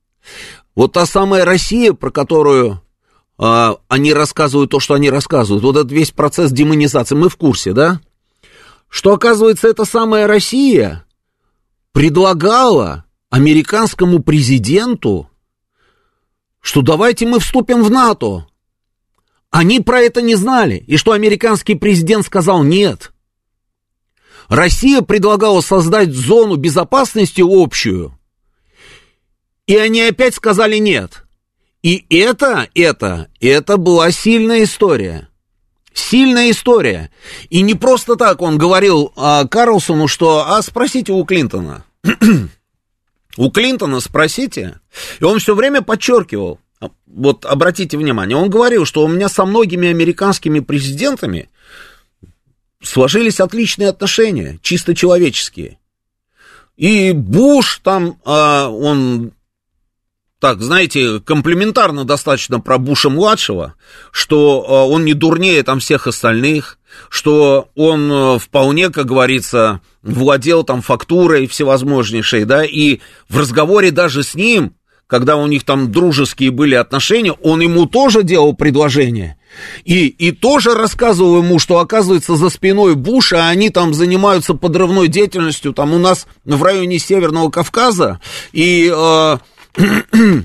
вот 0.75 0.93
та 0.93 1.05
самая 1.05 1.45
Россия, 1.45 1.93
про 1.93 2.11
которую 2.11 2.81
а, 3.37 3.77
они 3.87 4.13
рассказывают 4.13 4.69
то, 4.71 4.81
что 4.81 4.93
они 4.95 5.09
рассказывают, 5.09 5.63
вот 5.63 5.77
этот 5.77 5.91
весь 5.91 6.11
процесс 6.11 6.51
демонизации, 6.51 7.15
мы 7.15 7.29
в 7.29 7.37
курсе, 7.37 7.71
да? 7.71 8.01
Что, 8.89 9.13
оказывается, 9.13 9.67
эта 9.67 9.85
самая 9.85 10.27
Россия 10.27 11.05
предлагала 11.93 13.05
американскому 13.29 14.21
президенту, 14.21 15.29
что 16.59 16.81
давайте 16.81 17.25
мы 17.25 17.39
вступим 17.39 17.83
в 17.83 17.89
НАТО, 17.89 18.48
они 19.51 19.79
про 19.79 20.01
это 20.01 20.21
не 20.21 20.35
знали. 20.35 20.83
И 20.87 20.97
что 20.97 21.13
американский 21.13 21.75
президент 21.75 22.25
сказал 22.25 22.63
нет. 22.63 23.11
Россия 24.47 25.01
предлагала 25.01 25.61
создать 25.61 26.11
зону 26.11 26.55
безопасности 26.55 27.43
общую. 27.45 28.17
И 29.67 29.75
они 29.75 30.01
опять 30.01 30.35
сказали 30.35 30.77
нет. 30.77 31.23
И 31.83 32.05
это, 32.09 32.67
это, 32.73 33.27
это 33.39 33.77
была 33.77 34.11
сильная 34.11 34.63
история. 34.63 35.29
Сильная 35.93 36.51
история. 36.51 37.11
И 37.49 37.61
не 37.61 37.75
просто 37.75 38.15
так 38.15 38.41
он 38.41 38.57
говорил 38.57 39.13
а, 39.15 39.45
Карлсону, 39.47 40.07
что 40.07 40.45
«а 40.47 40.61
спросите 40.61 41.11
у 41.11 41.23
Клинтона». 41.25 41.85
у 43.37 43.51
Клинтона 43.51 43.99
спросите. 43.99 44.79
И 45.19 45.23
он 45.23 45.39
все 45.39 45.55
время 45.55 45.81
подчеркивал, 45.81 46.59
вот 47.07 47.45
обратите 47.45 47.97
внимание, 47.97 48.37
он 48.37 48.49
говорил, 48.49 48.85
что 48.85 49.03
у 49.03 49.07
меня 49.07 49.29
со 49.29 49.45
многими 49.45 49.89
американскими 49.89 50.59
президентами 50.59 51.49
сложились 52.81 53.39
отличные 53.39 53.89
отношения, 53.89 54.59
чисто 54.61 54.95
человеческие. 54.95 55.79
И 56.77 57.11
Буш 57.11 57.81
там, 57.83 58.19
а, 58.23 58.69
он 58.69 59.33
так, 60.39 60.61
знаете, 60.61 61.19
комплементарно 61.19 62.05
достаточно 62.05 62.61
про 62.61 62.77
Буша-младшего, 62.77 63.75
что 64.11 64.65
а, 64.65 64.85
он 64.87 65.03
не 65.03 65.13
дурнее 65.13 65.61
там 65.63 65.81
всех 65.81 66.07
остальных, 66.07 66.79
что 67.09 67.69
он 67.75 68.09
а, 68.11 68.39
вполне, 68.39 68.89
как 68.89 69.07
говорится, 69.07 69.81
владел 70.01 70.63
там 70.63 70.81
фактурой 70.81 71.47
всевозможнейшей, 71.47 72.45
да, 72.45 72.63
и 72.63 73.01
в 73.27 73.37
разговоре 73.37 73.91
даже 73.91 74.23
с 74.23 74.33
ним 74.33 74.73
когда 75.09 75.37
у 75.37 75.47
них 75.47 75.63
там 75.63 75.91
дружеские 75.91 76.51
были 76.51 76.75
отношения, 76.75 77.31
он 77.31 77.61
ему 77.61 77.87
тоже 77.87 78.21
делал 78.21 78.53
предложение. 78.53 79.37
И, 79.83 80.05
и 80.05 80.31
тоже 80.31 80.75
рассказывал 80.75 81.39
ему, 81.39 81.57
что 81.57 81.79
оказывается 81.79 82.35
за 82.35 82.49
спиной 82.49 82.93
Буша 82.93 83.47
они 83.47 83.71
там 83.71 83.95
занимаются 83.95 84.53
подрывной 84.53 85.07
деятельностью, 85.07 85.73
там 85.73 85.93
у 85.93 85.97
нас 85.97 86.27
в 86.45 86.61
районе 86.61 86.99
Северного 86.99 87.49
Кавказа, 87.49 88.21
и, 88.53 88.93
э, 88.95 89.37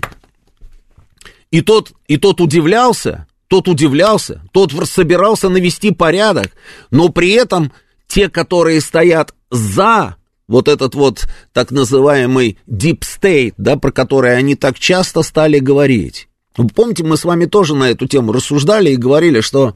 И 1.50 1.60
тот, 1.60 1.92
и 2.08 2.16
тот 2.16 2.40
удивлялся, 2.40 3.28
тот 3.46 3.68
удивлялся, 3.68 4.42
тот 4.50 4.72
собирался 4.88 5.48
навести 5.48 5.92
порядок, 5.92 6.50
но 6.90 7.10
при 7.10 7.30
этом 7.30 7.70
те, 8.08 8.28
которые 8.28 8.80
стоят 8.80 9.36
за 9.52 10.16
вот 10.46 10.68
этот 10.68 10.94
вот 10.94 11.26
так 11.52 11.70
называемый 11.70 12.58
deep 12.68 13.00
state, 13.00 13.54
да, 13.56 13.76
про 13.76 13.90
который 13.90 14.36
они 14.36 14.54
так 14.54 14.78
часто 14.78 15.22
стали 15.22 15.58
говорить. 15.58 16.28
Помните, 16.74 17.02
мы 17.02 17.16
с 17.16 17.24
вами 17.24 17.46
тоже 17.46 17.74
на 17.74 17.90
эту 17.90 18.06
тему 18.06 18.32
рассуждали 18.32 18.90
и 18.90 18.96
говорили, 18.96 19.40
что 19.40 19.74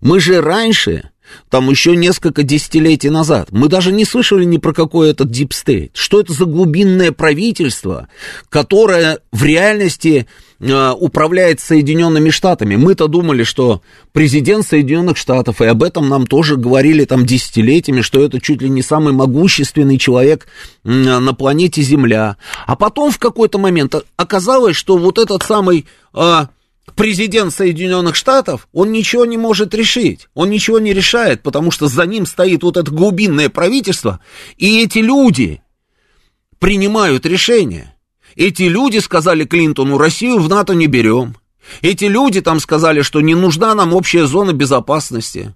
мы 0.00 0.20
же 0.20 0.40
раньше 0.40 1.10
там 1.50 1.70
еще 1.70 1.96
несколько 1.96 2.42
десятилетий 2.42 3.10
назад. 3.10 3.48
Мы 3.50 3.68
даже 3.68 3.92
не 3.92 4.04
слышали 4.04 4.44
ни 4.44 4.58
про 4.58 4.72
какой 4.72 5.10
этот 5.10 5.30
Deep 5.30 5.50
State. 5.50 5.90
Что 5.94 6.20
это 6.20 6.32
за 6.32 6.44
глубинное 6.44 7.12
правительство, 7.12 8.08
которое 8.48 9.18
в 9.32 9.44
реальности 9.44 10.26
управляет 10.72 11.60
Соединенными 11.60 12.30
Штатами. 12.30 12.76
Мы-то 12.76 13.06
думали, 13.06 13.42
что 13.42 13.82
президент 14.12 14.66
Соединенных 14.66 15.16
Штатов, 15.16 15.60
и 15.60 15.66
об 15.66 15.82
этом 15.82 16.08
нам 16.08 16.26
тоже 16.26 16.56
говорили 16.56 17.04
там 17.04 17.26
десятилетиями, 17.26 18.00
что 18.00 18.24
это 18.24 18.40
чуть 18.40 18.62
ли 18.62 18.70
не 18.70 18.82
самый 18.82 19.12
могущественный 19.12 19.98
человек 19.98 20.46
э, 20.84 20.88
на 20.88 21.34
планете 21.34 21.82
Земля. 21.82 22.36
А 22.66 22.76
потом 22.76 23.10
в 23.10 23.18
какой-то 23.18 23.58
момент 23.58 23.94
оказалось, 24.16 24.76
что 24.76 24.96
вот 24.96 25.18
этот 25.18 25.42
самый... 25.42 25.86
Э, 26.14 26.46
президент 26.96 27.52
Соединенных 27.52 28.14
Штатов, 28.14 28.68
он 28.72 28.92
ничего 28.92 29.24
не 29.24 29.36
может 29.36 29.74
решить. 29.74 30.28
Он 30.34 30.50
ничего 30.50 30.78
не 30.78 30.92
решает, 30.92 31.42
потому 31.42 31.70
что 31.70 31.88
за 31.88 32.04
ним 32.06 32.26
стоит 32.26 32.62
вот 32.62 32.76
это 32.76 32.90
глубинное 32.90 33.48
правительство, 33.48 34.20
и 34.56 34.82
эти 34.82 34.98
люди 34.98 35.62
принимают 36.58 37.26
решения. 37.26 37.93
Эти 38.36 38.64
люди 38.64 38.98
сказали 38.98 39.44
Клинтону, 39.44 39.98
Россию 39.98 40.38
в 40.40 40.48
НАТО 40.48 40.74
не 40.74 40.86
берем. 40.86 41.36
Эти 41.82 42.04
люди 42.04 42.40
там 42.40 42.60
сказали, 42.60 43.02
что 43.02 43.20
не 43.20 43.34
нужна 43.34 43.74
нам 43.74 43.94
общая 43.94 44.26
зона 44.26 44.52
безопасности. 44.52 45.54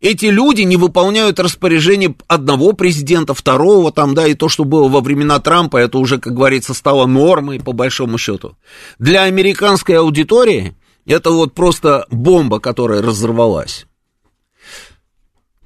Эти 0.00 0.26
люди 0.26 0.62
не 0.62 0.76
выполняют 0.76 1.40
распоряжение 1.40 2.14
одного 2.26 2.72
президента, 2.72 3.32
второго 3.32 3.90
там, 3.90 4.14
да, 4.14 4.26
и 4.26 4.34
то, 4.34 4.48
что 4.48 4.64
было 4.64 4.88
во 4.88 5.00
времена 5.00 5.38
Трампа, 5.38 5.78
это 5.78 5.98
уже, 5.98 6.18
как 6.18 6.34
говорится, 6.34 6.74
стало 6.74 7.06
нормой, 7.06 7.58
по 7.60 7.72
большому 7.72 8.18
счету. 8.18 8.56
Для 8.98 9.22
американской 9.22 9.98
аудитории 9.98 10.76
это 11.06 11.30
вот 11.30 11.54
просто 11.54 12.06
бомба, 12.10 12.60
которая 12.60 13.02
разорвалась. 13.02 13.86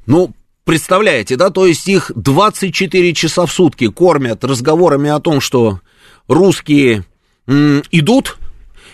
Ну, 0.06 0.32
представляете, 0.64 1.37
да, 1.37 1.50
то 1.50 1.66
есть 1.66 1.88
их 1.88 2.12
24 2.14 3.14
часа 3.14 3.47
в 3.47 3.52
сутки 3.52 3.88
кормят 3.88 4.44
разговорами 4.44 5.11
о 5.11 5.20
том, 5.20 5.40
что 5.40 5.80
русские 6.28 7.04
идут, 7.47 8.37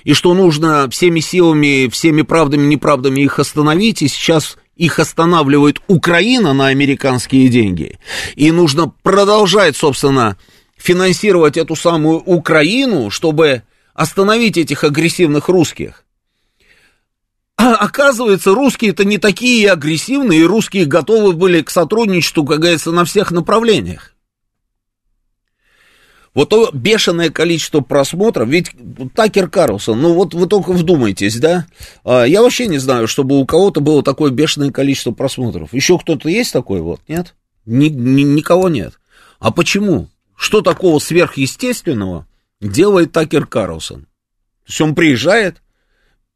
и 0.05 0.15
что 0.15 0.35
нужно 0.35 0.89
всеми 0.91 1.21
силами, 1.21 1.89
всеми 1.89 2.23
правдами, 2.23 2.67
неправдами 2.67 3.21
их 3.21 3.39
остановить, 3.39 4.03
и 4.03 4.09
сейчас 4.09 4.57
их 4.77 4.99
останавливает 4.99 5.81
Украина 5.89 6.53
на 6.53 6.69
американские 6.69 7.49
деньги, 7.49 7.99
и 8.37 8.51
нужно 8.51 8.93
продолжать, 9.03 9.77
собственно, 9.77 10.37
финансировать 10.77 11.57
эту 11.57 11.77
самую 11.77 12.19
Украину, 12.19 13.11
чтобы 13.11 13.63
остановить 13.95 14.57
этих 14.57 14.85
агрессивных 14.85 15.49
русских. 15.49 16.05
А 17.57 17.77
оказывается, 17.77 18.53
русские 18.53 18.91
это 18.91 19.05
не 19.05 19.19
такие 19.19 19.71
агрессивные, 19.71 20.41
и 20.41 20.45
русские 20.45 20.87
готовы 20.87 21.33
были 21.33 21.63
к 21.63 21.71
сотрудничеству, 21.71 22.45
как 22.45 22.59
говорится, 22.59 22.91
на 22.91 23.05
всех 23.05 23.31
направлениях. 23.31 24.14
Вот 26.35 26.49
то 26.49 26.71
бешеное 26.73 27.31
количество 27.31 27.81
просмотров, 27.81 28.49
ведь 28.49 28.73
Такер 29.15 29.49
Карлсон, 29.49 30.03
ну 30.03 30.15
вот 30.15 30.35
вы 30.35 30.49
только 30.49 30.73
вдумайтесь, 30.73 31.37
да? 31.37 31.67
А, 32.05 32.25
я 32.25 32.43
вообще 32.43 32.67
не 32.67 32.79
знаю, 32.79 33.07
чтобы 33.07 33.39
у 33.39 33.47
кого-то 33.47 33.81
было 33.81 34.03
такое 34.03 34.33
бешеное 34.33 34.73
количество 34.73 35.13
просмотров. 35.13 35.73
Еще 35.73 35.97
кто-то 35.97 36.29
есть 36.29 36.53
такой 36.53 36.81
вот, 36.81 37.01
нет? 37.07 37.35
Ни, 37.67 37.89
ни, 37.89 38.23
никого 38.23 38.69
нет. 38.69 38.99
А 39.39 39.53
почему? 39.53 40.09
Что 40.37 40.61
такого 40.61 40.99
сверхъестественного 40.99 42.27
делает 42.61 43.13
Такер 43.13 43.47
Карлсон? 43.47 44.03
То 44.03 44.69
есть 44.69 44.81
он 44.81 44.95
приезжает, 44.97 45.63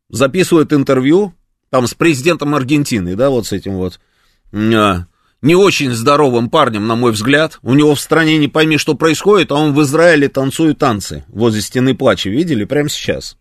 записывает 0.08 0.72
интервью, 0.72 1.34
там 1.70 1.88
с 1.88 1.94
президентом 1.94 2.54
Аргентины, 2.54 3.16
да, 3.16 3.30
вот 3.30 3.48
с 3.48 3.52
этим 3.52 3.74
вот 3.74 3.98
а, 4.52 5.06
не 5.40 5.54
очень 5.54 5.92
здоровым 5.92 6.50
парнем, 6.50 6.86
на 6.86 6.96
мой 6.96 7.12
взгляд. 7.12 7.58
У 7.62 7.74
него 7.74 7.94
в 7.94 8.00
стране 8.00 8.38
не 8.38 8.48
пойми, 8.48 8.76
что 8.76 8.94
происходит, 8.94 9.52
а 9.52 9.56
он 9.56 9.72
в 9.72 9.82
Израиле 9.82 10.28
танцует 10.28 10.78
танцы 10.78 11.24
возле 11.28 11.60
стены 11.60 11.94
плача. 11.94 12.28
Видели? 12.28 12.64
Прямо 12.64 12.88
сейчас. 12.88 13.36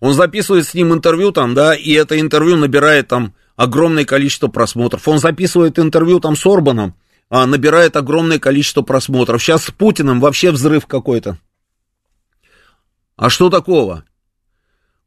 Он 0.00 0.12
записывает 0.14 0.66
с 0.66 0.74
ним 0.74 0.92
интервью 0.92 1.32
там, 1.32 1.54
да, 1.54 1.74
и 1.74 1.92
это 1.92 2.18
интервью 2.18 2.56
набирает 2.56 3.08
там 3.08 3.34
огромное 3.56 4.04
количество 4.04 4.48
просмотров. 4.48 5.06
Он 5.08 5.18
записывает 5.18 5.78
интервью 5.78 6.20
там 6.20 6.36
с 6.36 6.46
Орбаном, 6.46 6.94
а, 7.30 7.46
набирает 7.46 7.96
огромное 7.96 8.38
количество 8.38 8.82
просмотров. 8.82 9.42
Сейчас 9.42 9.64
с 9.64 9.70
Путиным 9.70 10.20
вообще 10.20 10.50
взрыв 10.50 10.86
какой-то. 10.86 11.38
А 13.16 13.30
что 13.30 13.50
такого? 13.50 14.04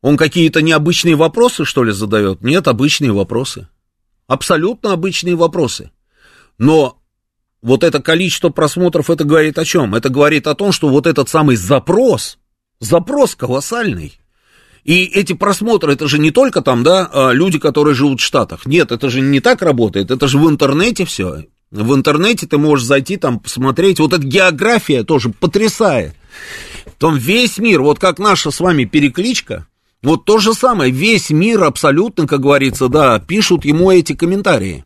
Он 0.01 0.17
какие-то 0.17 0.61
необычные 0.61 1.15
вопросы, 1.15 1.63
что 1.63 1.83
ли, 1.83 1.91
задает? 1.91 2.41
Нет, 2.41 2.67
обычные 2.67 3.13
вопросы 3.13 3.67
абсолютно 4.31 4.93
обычные 4.93 5.35
вопросы. 5.35 5.91
Но 6.57 6.97
вот 7.61 7.83
это 7.83 8.01
количество 8.01 8.49
просмотров, 8.49 9.09
это 9.09 9.25
говорит 9.25 9.59
о 9.59 9.65
чем? 9.65 9.93
Это 9.93 10.07
говорит 10.07 10.47
о 10.47 10.55
том, 10.55 10.71
что 10.71 10.87
вот 10.87 11.05
этот 11.05 11.27
самый 11.27 11.57
запрос, 11.57 12.37
запрос 12.79 13.35
колоссальный. 13.35 14.19
И 14.85 15.03
эти 15.03 15.33
просмотры, 15.33 15.93
это 15.93 16.07
же 16.07 16.17
не 16.17 16.31
только 16.31 16.61
там, 16.61 16.81
да, 16.81 17.09
а, 17.11 17.31
люди, 17.31 17.59
которые 17.59 17.93
живут 17.93 18.21
в 18.21 18.23
Штатах. 18.23 18.65
Нет, 18.65 18.93
это 18.93 19.09
же 19.09 19.19
не 19.19 19.41
так 19.41 19.61
работает, 19.61 20.11
это 20.11 20.27
же 20.29 20.37
в 20.37 20.49
интернете 20.49 21.03
все. 21.03 21.43
В 21.69 21.93
интернете 21.93 22.47
ты 22.47 22.57
можешь 22.57 22.85
зайти 22.85 23.17
там, 23.17 23.39
посмотреть. 23.39 23.99
Вот 23.99 24.13
эта 24.13 24.25
география 24.25 25.03
тоже 25.03 25.29
потрясает. 25.29 26.15
Там 26.97 27.17
весь 27.17 27.57
мир, 27.57 27.81
вот 27.81 27.99
как 27.99 28.17
наша 28.17 28.49
с 28.49 28.59
вами 28.61 28.85
перекличка, 28.85 29.67
вот 30.03 30.25
то 30.25 30.39
же 30.39 30.53
самое, 30.53 30.91
весь 30.91 31.29
мир 31.29 31.63
абсолютно, 31.63 32.27
как 32.27 32.41
говорится, 32.41 32.87
да, 32.87 33.19
пишут 33.19 33.65
ему 33.65 33.91
эти 33.91 34.13
комментарии. 34.13 34.85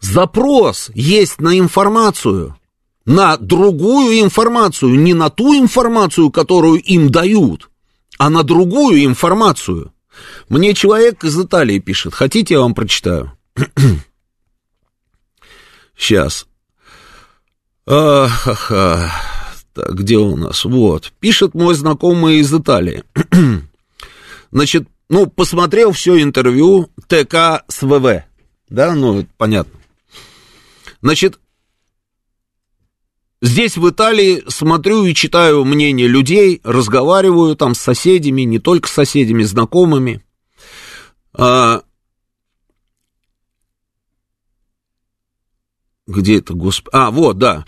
Запрос 0.00 0.90
есть 0.94 1.40
на 1.40 1.58
информацию, 1.58 2.56
на 3.06 3.36
другую 3.36 4.20
информацию, 4.20 4.98
не 4.98 5.14
на 5.14 5.30
ту 5.30 5.54
информацию, 5.54 6.30
которую 6.30 6.80
им 6.82 7.10
дают, 7.10 7.70
а 8.18 8.28
на 8.28 8.42
другую 8.42 9.04
информацию. 9.04 9.92
Мне 10.48 10.74
человек 10.74 11.24
из 11.24 11.38
Италии 11.40 11.78
пишет, 11.78 12.14
хотите, 12.14 12.54
я 12.54 12.60
вам 12.60 12.74
прочитаю? 12.74 13.32
Сейчас. 15.96 16.46
Ах, 17.86 18.70
так, 19.74 19.94
где 19.94 20.16
у 20.16 20.36
нас? 20.36 20.64
Вот. 20.64 21.12
Пишет 21.20 21.54
мой 21.54 21.74
знакомый 21.74 22.38
из 22.38 22.52
Италии. 22.52 23.04
Значит, 24.52 24.88
ну, 25.08 25.26
посмотрел 25.26 25.92
все 25.92 26.22
интервью 26.22 26.90
ТК 27.06 27.64
с 27.68 27.82
ВВ. 27.82 28.24
Да, 28.68 28.94
ну, 28.94 29.26
понятно. 29.36 29.78
Значит, 31.02 31.38
здесь 33.42 33.76
в 33.76 33.88
Италии 33.90 34.42
смотрю 34.48 35.04
и 35.04 35.14
читаю 35.14 35.64
мнение 35.64 36.06
людей, 36.06 36.60
разговариваю 36.64 37.56
там 37.56 37.74
с 37.74 37.80
соседями, 37.80 38.42
не 38.42 38.58
только 38.58 38.88
с 38.88 38.92
соседями, 38.92 39.42
знакомыми. 39.42 40.22
А, 41.34 41.82
где 46.06 46.38
это, 46.38 46.54
господи, 46.54 46.90
а, 46.92 47.10
вот, 47.10 47.38
да, 47.38 47.64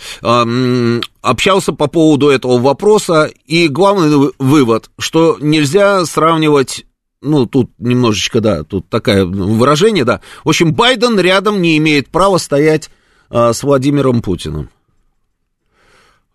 общался 1.22 1.72
по 1.72 1.86
поводу 1.86 2.28
этого 2.28 2.58
вопроса, 2.58 3.30
и 3.46 3.68
главный 3.68 4.32
вывод, 4.38 4.90
что 4.98 5.36
нельзя 5.40 6.04
сравнивать, 6.04 6.84
ну, 7.20 7.46
тут 7.46 7.70
немножечко, 7.78 8.40
да, 8.40 8.64
тут 8.64 8.88
такое 8.88 9.24
выражение, 9.24 10.04
да, 10.04 10.20
в 10.44 10.48
общем, 10.48 10.74
Байден 10.74 11.18
рядом 11.18 11.62
не 11.62 11.78
имеет 11.78 12.08
права 12.08 12.38
стоять 12.38 12.90
а, 13.30 13.52
с 13.52 13.62
Владимиром 13.62 14.20
Путиным. 14.20 14.70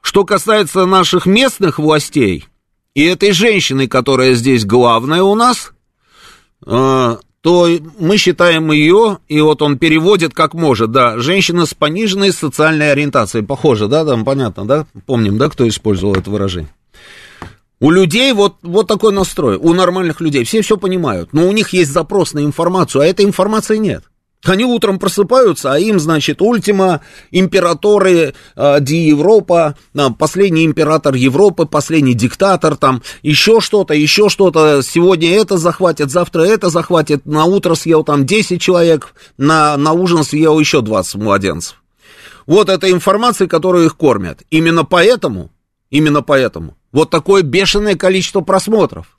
Что 0.01 0.23
касается 0.23 0.85
наших 0.85 1.25
местных 1.25 1.77
властей 1.77 2.47
и 2.95 3.03
этой 3.03 3.33
женщины, 3.33 3.87
которая 3.87 4.33
здесь 4.33 4.65
главная 4.65 5.23
у 5.23 5.35
нас, 5.35 5.73
а, 6.65 7.19
то 7.41 7.69
мы 7.99 8.17
считаем 8.17 8.71
ее, 8.71 9.19
и 9.27 9.39
вот 9.39 9.61
он 9.61 9.77
переводит 9.77 10.33
как 10.33 10.53
может, 10.53 10.91
да, 10.91 11.17
женщина 11.19 11.65
с 11.65 11.73
пониженной 11.73 12.31
социальной 12.31 12.91
ориентацией. 12.91 13.45
Похоже, 13.45 13.87
да, 13.87 14.05
там 14.05 14.25
понятно, 14.25 14.65
да? 14.65 14.85
Помним, 15.05 15.37
да, 15.37 15.49
кто 15.49 15.67
использовал 15.67 16.15
это 16.15 16.29
выражение. 16.29 16.73
У 17.79 17.91
людей 17.91 18.33
вот, 18.33 18.55
вот 18.61 18.87
такой 18.87 19.13
настрой, 19.13 19.55
у 19.55 19.73
нормальных 19.73 20.19
людей. 20.19 20.43
Все 20.43 20.61
все 20.61 20.77
понимают, 20.77 21.31
но 21.31 21.47
у 21.47 21.51
них 21.53 21.69
есть 21.69 21.91
запрос 21.91 22.33
на 22.33 22.39
информацию, 22.39 23.01
а 23.01 23.05
этой 23.05 23.23
информации 23.23 23.77
нет. 23.77 24.03
Они 24.45 24.63
утром 24.63 24.99
просыпаются, 24.99 25.73
а 25.73 25.79
им, 25.79 25.99
значит, 25.99 26.41
ультима, 26.41 27.01
императоры 27.29 28.33
э, 28.55 28.77
Ди 28.79 28.95
Европа, 29.07 29.75
э, 29.93 29.99
последний 30.17 30.65
император 30.65 31.15
Европы, 31.15 31.65
последний 31.65 32.13
диктатор, 32.13 32.77
там, 32.77 33.01
еще 33.21 33.59
что-то, 33.59 33.93
еще 33.93 34.29
что-то, 34.29 34.81
сегодня 34.81 35.35
это 35.35 35.57
захватят, 35.57 36.09
завтра 36.09 36.43
это 36.43 36.69
захватят, 36.69 37.25
на 37.25 37.43
утро 37.43 37.75
съел 37.75 38.05
там 38.05 38.25
10 38.25 38.61
человек, 38.61 39.13
на, 39.37 39.75
на 39.75 39.91
ужин 39.91 40.23
съел 40.23 40.57
еще 40.57 40.81
20 40.81 41.15
младенцев. 41.15 41.83
Вот 42.47 42.69
эта 42.69 42.89
информация, 42.89 43.47
которую 43.47 43.87
их 43.87 43.97
кормят. 43.97 44.43
Именно 44.49 44.85
поэтому, 44.85 45.51
именно 45.89 46.21
поэтому, 46.21 46.77
вот 46.93 47.09
такое 47.09 47.43
бешеное 47.43 47.95
количество 47.95 48.39
просмотров. 48.39 49.18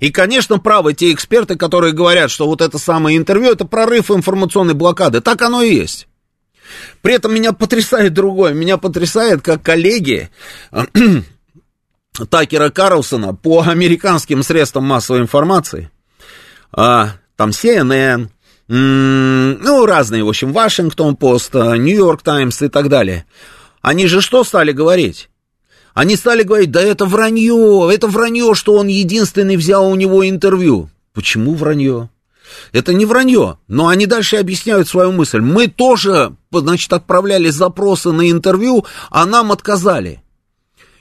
И, 0.00 0.10
конечно, 0.10 0.58
правы 0.58 0.94
те 0.94 1.12
эксперты, 1.12 1.56
которые 1.56 1.92
говорят, 1.92 2.30
что 2.30 2.46
вот 2.46 2.62
это 2.62 2.78
самое 2.78 3.16
интервью, 3.16 3.52
это 3.52 3.66
прорыв 3.66 4.10
информационной 4.10 4.74
блокады. 4.74 5.20
Так 5.20 5.42
оно 5.42 5.62
и 5.62 5.74
есть. 5.74 6.08
При 7.02 7.14
этом 7.14 7.34
меня 7.34 7.52
потрясает 7.52 8.14
другое. 8.14 8.54
Меня 8.54 8.78
потрясает, 8.78 9.42
как 9.42 9.62
коллеги 9.62 10.30
Такера 12.30 12.70
Карлсона 12.70 13.34
по 13.34 13.62
американским 13.62 14.42
средствам 14.42 14.84
массовой 14.84 15.20
информации, 15.20 15.90
а, 16.72 17.12
там 17.36 17.50
CNN, 17.50 18.28
ну, 18.68 19.86
разные, 19.86 20.22
в 20.22 20.28
общем, 20.28 20.52
Вашингтон 20.52 21.16
Пост, 21.16 21.54
Нью-Йорк 21.54 22.22
Таймс 22.22 22.62
и 22.62 22.68
так 22.68 22.88
далее. 22.88 23.26
Они 23.82 24.06
же 24.06 24.20
что 24.20 24.44
стали 24.44 24.72
говорить? 24.72 25.28
Они 25.94 26.16
стали 26.16 26.42
говорить, 26.42 26.70
да 26.70 26.80
это 26.80 27.04
вранье, 27.04 27.90
это 27.92 28.06
вранье, 28.06 28.54
что 28.54 28.74
он 28.74 28.86
единственный 28.86 29.56
взял 29.56 29.86
у 29.90 29.94
него 29.94 30.28
интервью. 30.28 30.88
Почему 31.12 31.54
вранье? 31.54 32.10
Это 32.72 32.94
не 32.94 33.04
вранье, 33.04 33.58
но 33.68 33.88
они 33.88 34.06
дальше 34.06 34.36
объясняют 34.36 34.88
свою 34.88 35.12
мысль. 35.12 35.40
Мы 35.40 35.68
тоже, 35.68 36.34
значит, 36.50 36.92
отправляли 36.92 37.50
запросы 37.50 38.12
на 38.12 38.30
интервью, 38.30 38.84
а 39.10 39.26
нам 39.26 39.52
отказали. 39.52 40.22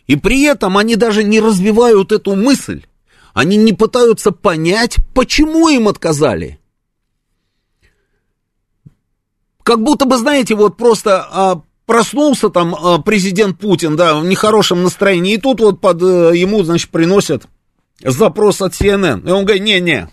И 0.08 0.16
при 0.16 0.44
этом 0.44 0.78
они 0.78 0.96
даже 0.96 1.24
не 1.24 1.40
развивают 1.40 2.12
эту 2.12 2.36
мысль. 2.36 2.86
Они 3.34 3.58
не 3.58 3.74
пытаются 3.74 4.32
понять, 4.32 4.98
почему 5.14 5.70
им 5.70 5.88
отказали. 5.88 6.60
Как 9.64 9.84
будто 9.84 10.06
бы, 10.06 10.18
знаете, 10.18 10.56
вот 10.56 10.78
просто 10.78 11.28
а, 11.32 11.62
проснулся 11.90 12.50
там 12.50 12.76
а, 12.76 13.00
президент 13.00 13.58
Путин, 13.58 13.96
да, 13.96 14.20
в 14.20 14.24
нехорошем 14.24 14.84
настроении, 14.84 15.34
и 15.34 15.38
тут 15.40 15.60
вот 15.60 15.82
под 15.82 16.04
э, 16.04 16.34
ему, 16.36 16.64
значит, 16.64 16.92
приносят 16.92 17.48
запрос 18.00 18.62
от 18.62 18.74
CNN. 18.74 19.28
И 19.28 19.32
он 19.32 19.44
говорит, 19.44 19.64
не-не, 19.64 20.08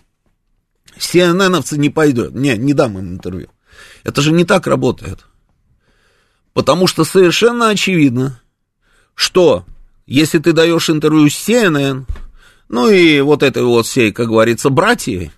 CNN-овцы 0.97 1.77
не 1.77 1.91
пойдут, 1.91 2.33
не, 2.33 2.57
не 2.57 2.73
дам 2.73 2.97
им 2.97 3.09
интервью. 3.09 3.49
Это 4.03 4.23
же 4.23 4.31
не 4.31 4.43
так 4.43 4.65
работает. 4.65 5.27
Потому 6.53 6.87
что 6.87 7.03
совершенно 7.03 7.69
очевидно, 7.69 8.41
что 9.13 9.63
если 10.07 10.39
ты 10.39 10.53
даешь 10.53 10.89
интервью 10.89 11.27
CNN, 11.27 12.05
ну 12.69 12.89
и 12.89 13.21
вот 13.21 13.43
этой 13.43 13.61
вот 13.61 13.85
всей, 13.85 14.11
как 14.11 14.29
говорится, 14.29 14.71
братьей, 14.71 15.31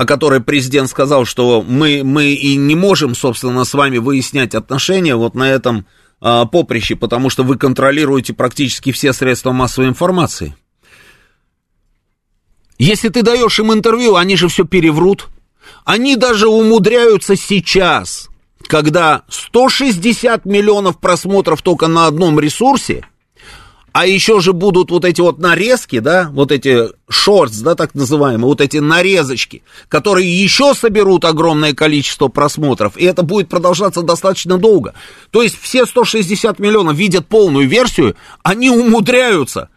о 0.00 0.06
которой 0.06 0.40
президент 0.40 0.88
сказал, 0.88 1.26
что 1.26 1.60
мы, 1.60 2.00
мы 2.02 2.32
и 2.32 2.56
не 2.56 2.74
можем, 2.74 3.14
собственно, 3.14 3.64
с 3.64 3.74
вами 3.74 3.98
выяснять 3.98 4.54
отношения 4.54 5.14
вот 5.14 5.34
на 5.34 5.50
этом 5.50 5.84
а, 6.22 6.46
поприще, 6.46 6.96
потому 6.96 7.28
что 7.28 7.42
вы 7.42 7.58
контролируете 7.58 8.32
практически 8.32 8.92
все 8.92 9.12
средства 9.12 9.52
массовой 9.52 9.88
информации. 9.88 10.56
Если 12.78 13.10
ты 13.10 13.22
даешь 13.22 13.58
им 13.58 13.74
интервью, 13.74 14.14
они 14.16 14.36
же 14.36 14.48
все 14.48 14.64
переврут. 14.64 15.28
Они 15.84 16.16
даже 16.16 16.48
умудряются 16.48 17.36
сейчас, 17.36 18.30
когда 18.68 19.24
160 19.28 20.46
миллионов 20.46 20.98
просмотров 20.98 21.60
только 21.60 21.88
на 21.88 22.06
одном 22.06 22.40
ресурсе, 22.40 23.04
а 23.92 24.06
еще 24.06 24.40
же 24.40 24.52
будут 24.52 24.90
вот 24.90 25.04
эти 25.04 25.20
вот 25.20 25.38
нарезки, 25.38 25.98
да, 25.98 26.30
вот 26.32 26.52
эти 26.52 26.88
шортс, 27.08 27.58
да, 27.58 27.74
так 27.74 27.94
называемые, 27.94 28.46
вот 28.46 28.60
эти 28.60 28.78
нарезочки, 28.78 29.62
которые 29.88 30.30
еще 30.30 30.74
соберут 30.74 31.24
огромное 31.24 31.74
количество 31.74 32.28
просмотров, 32.28 32.96
и 32.96 33.04
это 33.04 33.22
будет 33.22 33.48
продолжаться 33.48 34.02
достаточно 34.02 34.58
долго. 34.58 34.94
То 35.30 35.42
есть 35.42 35.60
все 35.60 35.86
160 35.86 36.58
миллионов 36.58 36.96
видят 36.96 37.26
полную 37.26 37.68
версию, 37.68 38.16
они 38.42 38.70
умудряются 38.70 39.68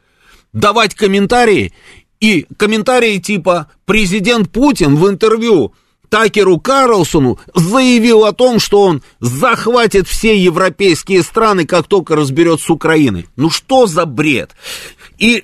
давать 0.54 0.94
комментарии, 0.94 1.74
и 2.20 2.46
комментарии 2.58 3.18
типа 3.18 3.70
«Президент 3.86 4.50
Путин 4.50 4.96
в 4.96 5.10
интервью 5.10 5.74
Такеру 6.14 6.60
Карлсону 6.60 7.40
заявил 7.56 8.26
о 8.26 8.34
том, 8.34 8.60
что 8.60 8.84
он 8.84 9.02
захватит 9.20 10.08
все 10.08 10.38
европейские 10.38 11.24
страны, 11.24 11.66
как 11.66 11.88
только 11.88 12.16
разберет 12.16 12.62
с 12.62 12.70
Украиной. 12.70 13.28
Ну 13.36 13.50
что 13.50 13.88
за 13.88 14.06
бред? 14.06 14.52
И 15.18 15.44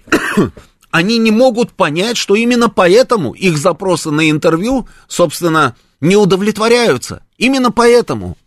они 0.92 1.18
не 1.18 1.32
могут 1.32 1.72
понять, 1.72 2.18
что 2.18 2.36
именно 2.36 2.70
поэтому 2.70 3.32
их 3.32 3.58
запросы 3.58 4.12
на 4.12 4.30
интервью, 4.30 4.88
собственно, 5.08 5.76
не 6.02 6.16
удовлетворяются. 6.16 7.24
Именно 7.40 7.72
поэтому. 7.72 8.38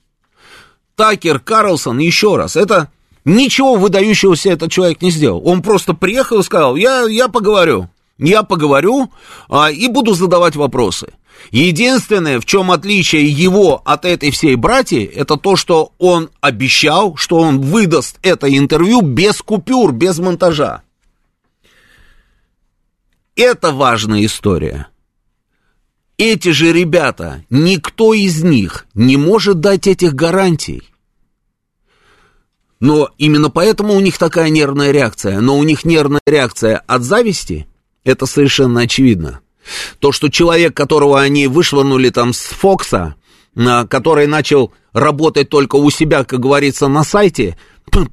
Такер 0.94 1.40
Карлсон, 1.40 1.98
еще 1.98 2.37
раз, 2.37 2.54
это 2.54 2.92
ничего 3.24 3.74
выдающегося 3.74 4.52
этот 4.52 4.70
человек 4.70 5.02
не 5.02 5.11
сделал. 5.11 5.42
Он 5.44 5.61
просто 5.61 5.92
приехал 5.92 6.38
и 6.38 6.44
сказал, 6.44 6.76
я, 6.76 7.02
я 7.02 7.26
поговорю. 7.26 7.88
Я 8.22 8.44
поговорю 8.44 9.11
а, 9.48 9.70
и 9.72 9.88
буду 9.88 10.14
задавать 10.14 10.54
вопросы. 10.54 11.12
Единственное, 11.50 12.38
в 12.38 12.44
чем 12.44 12.70
отличие 12.70 13.26
его 13.26 13.82
от 13.85 14.04
этой 14.04 14.30
всей 14.30 14.54
братьи, 14.54 15.02
это 15.02 15.37
то, 15.37 15.56
что 15.56 15.92
он 15.98 16.30
обещал, 16.40 17.16
что 17.16 17.38
он 17.38 17.61
выдаст 17.61 18.20
это 18.22 18.56
интервью 18.56 19.00
без 19.00 19.42
купюр, 19.42 19.90
без 19.90 20.20
монтажа. 20.20 20.82
Это 23.35 23.72
важная 23.72 24.24
история. 24.24 24.87
Эти 26.16 26.50
же 26.50 26.72
ребята, 26.72 27.44
никто 27.50 28.14
из 28.14 28.44
них 28.44 28.87
не 28.94 29.16
может 29.16 29.58
дать 29.58 29.88
этих 29.88 30.14
гарантий. 30.14 30.85
Но 32.78 33.11
именно 33.18 33.50
поэтому 33.50 33.94
у 33.94 34.00
них 34.00 34.16
такая 34.16 34.50
нервная 34.50 34.92
реакция. 34.92 35.40
Но 35.40 35.58
у 35.58 35.64
них 35.64 35.85
нервная 35.85 36.20
реакция 36.24 36.78
от 36.87 37.02
зависти, 37.02 37.66
это 38.05 38.27
совершенно 38.27 38.83
очевидно. 38.83 39.41
То, 40.01 40.12
что 40.12 40.29
человек, 40.29 40.75
которого 40.77 41.21
они 41.21 41.47
вышвырнули 41.47 42.11
там 42.11 42.33
с 42.33 42.41
Фокса, 42.41 43.15
который 43.55 44.27
начал 44.27 44.73
работать 44.93 45.49
только 45.49 45.77
у 45.77 45.91
себя, 45.91 46.25
как 46.25 46.41
говорится, 46.41 46.88
на 46.88 47.05
сайте, 47.05 47.57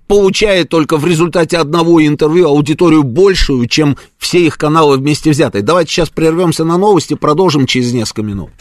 получает 0.07 0.69
только 0.69 0.97
в 0.97 1.05
результате 1.05 1.57
одного 1.57 2.05
интервью 2.05 2.47
аудиторию 2.47 3.03
большую, 3.03 3.67
чем 3.67 3.97
все 4.17 4.45
их 4.45 4.57
каналы 4.57 4.97
вместе 4.97 5.29
взятые. 5.31 5.61
Давайте 5.61 5.91
сейчас 5.91 6.09
прервемся 6.09 6.65
на 6.65 6.77
новости, 6.77 7.13
продолжим 7.13 7.65
через 7.65 7.93
несколько 7.93 8.21
минут. 8.21 8.51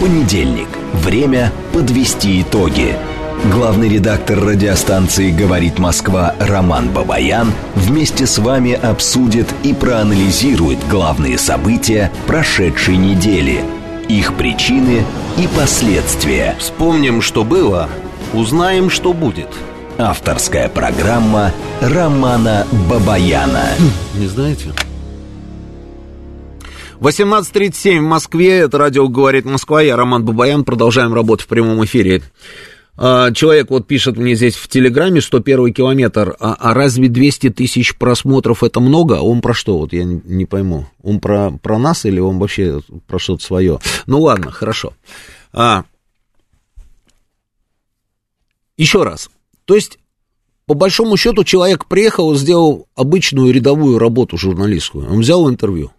Понедельник. 0.00 0.68
Время 0.92 1.52
подвести 1.72 2.42
итоги. 2.42 2.96
Главный 3.44 3.88
редактор 3.88 4.40
радиостанции 4.40 5.30
«Говорит 5.30 5.78
Москва» 5.78 6.34
Роман 6.40 6.90
Бабаян 6.90 7.52
вместе 7.76 8.26
с 8.26 8.38
вами 8.38 8.72
обсудит 8.72 9.46
и 9.62 9.72
проанализирует 9.72 10.80
главные 10.88 11.38
события 11.38 12.10
прошедшей 12.26 12.96
недели, 12.96 13.64
их 14.08 14.34
причины 14.34 15.04
и 15.38 15.48
последствия. 15.56 16.56
Вспомним, 16.58 17.22
что 17.22 17.44
было, 17.44 17.88
узнаем, 18.34 18.90
что 18.90 19.12
будет. 19.12 19.48
Авторская 19.98 20.68
программа 20.68 21.52
Романа 21.80 22.66
Бабаяна. 22.90 23.68
Не 24.16 24.26
знаете? 24.26 24.72
18.37 27.00 28.00
в 28.00 28.02
Москве, 28.02 28.58
это 28.58 28.76
радио 28.78 29.06
«Говорит 29.06 29.44
Москва», 29.44 29.80
я 29.80 29.96
Роман 29.96 30.24
Бабаян, 30.24 30.64
продолжаем 30.64 31.14
работу 31.14 31.44
в 31.44 31.46
прямом 31.46 31.84
эфире. 31.84 32.22
А, 33.00 33.30
человек 33.30 33.70
вот 33.70 33.86
пишет 33.86 34.16
мне 34.16 34.34
здесь 34.34 34.56
в 34.56 34.66
Телеграме 34.66 35.20
101 35.20 35.72
километр, 35.72 36.36
а, 36.40 36.54
а 36.58 36.74
разве 36.74 37.08
200 37.08 37.50
тысяч 37.50 37.96
просмотров 37.96 38.64
это 38.64 38.80
много? 38.80 39.14
Он 39.14 39.40
про 39.40 39.54
что? 39.54 39.78
Вот 39.78 39.92
я 39.92 40.02
не, 40.02 40.46
пойму. 40.46 40.88
Он 41.04 41.20
про, 41.20 41.52
про 41.52 41.78
нас 41.78 42.04
или 42.04 42.18
он 42.18 42.40
вообще 42.40 42.80
про 43.06 43.20
что-то 43.20 43.44
свое? 43.44 43.78
Ну 44.06 44.20
ладно, 44.20 44.50
хорошо. 44.50 44.94
А, 45.52 45.84
еще 48.76 49.04
раз. 49.04 49.30
То 49.64 49.76
есть, 49.76 50.00
по 50.66 50.74
большому 50.74 51.16
счету, 51.16 51.44
человек 51.44 51.86
приехал, 51.86 52.34
сделал 52.34 52.88
обычную 52.96 53.54
рядовую 53.54 54.00
работу 54.00 54.36
журналистскую. 54.36 55.08
Он 55.08 55.20
взял 55.20 55.48
интервью. 55.48 55.92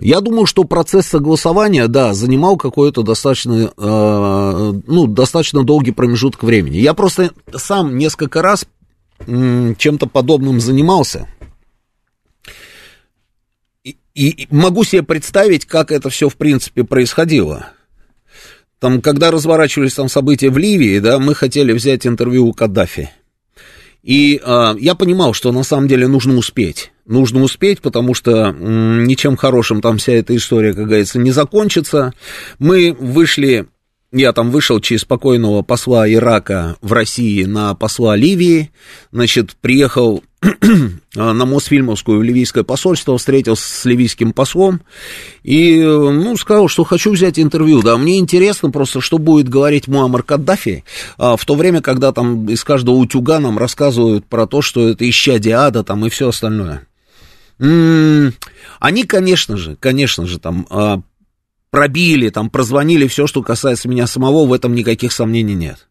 Я 0.00 0.20
думаю, 0.20 0.46
что 0.46 0.64
процесс 0.64 1.06
согласования, 1.06 1.86
да, 1.86 2.14
занимал 2.14 2.56
какой-то 2.56 3.02
достаточно, 3.02 3.72
э, 3.76 4.72
ну, 4.86 5.06
достаточно 5.06 5.64
долгий 5.64 5.92
промежуток 5.92 6.42
времени. 6.42 6.78
Я 6.78 6.94
просто 6.94 7.32
сам 7.54 7.98
несколько 7.98 8.40
раз 8.40 8.64
э, 9.26 9.74
чем-то 9.76 10.06
подобным 10.06 10.60
занимался. 10.60 11.28
И, 13.84 13.96
и 14.14 14.48
могу 14.50 14.84
себе 14.84 15.02
представить, 15.02 15.66
как 15.66 15.90
это 15.90 16.08
все, 16.10 16.28
в 16.28 16.36
принципе, 16.36 16.84
происходило. 16.84 17.68
Там, 18.78 19.00
когда 19.00 19.30
разворачивались 19.30 19.94
там 19.94 20.08
события 20.08 20.50
в 20.50 20.58
Ливии, 20.58 20.98
да, 20.98 21.18
мы 21.18 21.34
хотели 21.34 21.72
взять 21.72 22.06
интервью 22.06 22.48
у 22.48 22.52
Каддафи. 22.52 23.10
И 24.02 24.40
э, 24.42 24.74
я 24.78 24.94
понимал, 24.94 25.32
что 25.32 25.52
на 25.52 25.62
самом 25.62 25.88
деле 25.88 26.08
нужно 26.08 26.34
успеть. 26.36 26.92
Нужно 27.06 27.42
успеть, 27.42 27.80
потому 27.80 28.14
что 28.14 28.48
м, 28.48 29.04
ничем 29.04 29.36
хорошим 29.36 29.80
там 29.80 29.98
вся 29.98 30.12
эта 30.14 30.36
история, 30.36 30.74
как 30.74 30.86
говорится, 30.86 31.18
не 31.18 31.30
закончится. 31.30 32.12
Мы 32.58 32.96
вышли 32.98 33.66
я 34.12 34.34
там 34.34 34.50
вышел 34.50 34.78
через 34.78 35.02
спокойного 35.02 35.62
посла 35.62 36.06
Ирака 36.10 36.76
в 36.82 36.92
России 36.92 37.44
на 37.44 37.74
посла 37.74 38.14
Ливии, 38.14 38.70
значит, 39.10 39.56
приехал 39.58 40.22
на 41.14 41.46
Мосфильмовскую 41.46 42.18
в 42.18 42.22
ливийское 42.22 42.64
посольство, 42.64 43.16
встретился 43.16 43.62
с 43.62 43.84
ливийским 43.84 44.32
послом 44.32 44.80
и, 45.44 45.80
ну, 45.80 46.36
сказал, 46.36 46.68
что 46.68 46.82
хочу 46.84 47.12
взять 47.12 47.38
интервью, 47.38 47.80
да, 47.82 47.96
мне 47.96 48.18
интересно 48.18 48.70
просто, 48.70 49.00
что 49.00 49.18
будет 49.18 49.48
говорить 49.48 49.86
Муаммар 49.86 50.24
Каддафи, 50.24 50.84
а, 51.16 51.36
в 51.36 51.44
то 51.44 51.54
время, 51.54 51.80
когда 51.80 52.12
там 52.12 52.48
из 52.48 52.64
каждого 52.64 52.96
утюга 52.96 53.38
нам 53.38 53.56
рассказывают 53.56 54.26
про 54.26 54.46
то, 54.46 54.62
что 54.62 54.88
это 54.88 55.08
исчадие 55.08 55.56
ада 55.56 55.84
там 55.84 56.04
и 56.06 56.10
все 56.10 56.28
остальное. 56.28 56.86
М-м-м, 57.60 58.34
они, 58.80 59.04
конечно 59.04 59.56
же, 59.56 59.76
конечно 59.76 60.26
же, 60.26 60.40
там 60.40 60.66
а, 60.70 61.02
пробили, 61.70 62.30
там, 62.30 62.50
прозвонили, 62.50 63.06
все, 63.06 63.28
что 63.28 63.42
касается 63.42 63.88
меня 63.88 64.08
самого, 64.08 64.44
в 64.46 64.52
этом 64.52 64.74
никаких 64.74 65.12
сомнений 65.12 65.54
нет. 65.54 65.88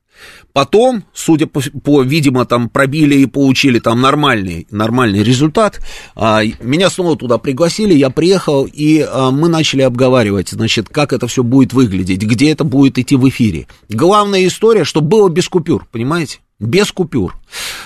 Потом, 0.53 1.03
судя 1.13 1.47
по, 1.47 1.61
по 1.83 2.01
видимо, 2.01 2.45
там 2.45 2.69
пробили 2.69 3.15
и 3.15 3.25
получили 3.25 3.79
там 3.79 4.01
нормальный, 4.01 4.67
нормальный 4.69 5.23
результат, 5.23 5.79
а, 6.15 6.41
меня 6.61 6.89
снова 6.89 7.15
туда 7.15 7.37
пригласили, 7.37 7.93
я 7.93 8.09
приехал, 8.09 8.65
и 8.65 9.05
а, 9.07 9.31
мы 9.31 9.47
начали 9.47 9.81
обговаривать, 9.81 10.49
значит, 10.49 10.89
как 10.89 11.13
это 11.13 11.27
все 11.27 11.43
будет 11.43 11.73
выглядеть, 11.73 12.21
где 12.21 12.51
это 12.51 12.63
будет 12.63 12.97
идти 12.97 13.15
в 13.15 13.27
эфире. 13.29 13.67
Главная 13.89 14.45
история, 14.45 14.83
что 14.83 15.01
было 15.01 15.29
без 15.29 15.47
купюр, 15.47 15.87
понимаете? 15.91 16.39
без 16.61 16.91
купюр. 16.91 17.35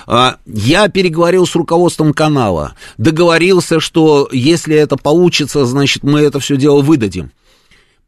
А, 0.05 0.35
я 0.45 0.89
переговорил 0.89 1.47
с 1.47 1.55
руководством 1.55 2.13
канала, 2.13 2.75
договорился, 2.97 3.79
что 3.79 4.27
если 4.31 4.75
это 4.75 4.97
получится, 4.97 5.65
значит, 5.65 6.03
мы 6.03 6.19
это 6.19 6.39
все 6.39 6.57
дело 6.57 6.81
выдадим 6.81 7.31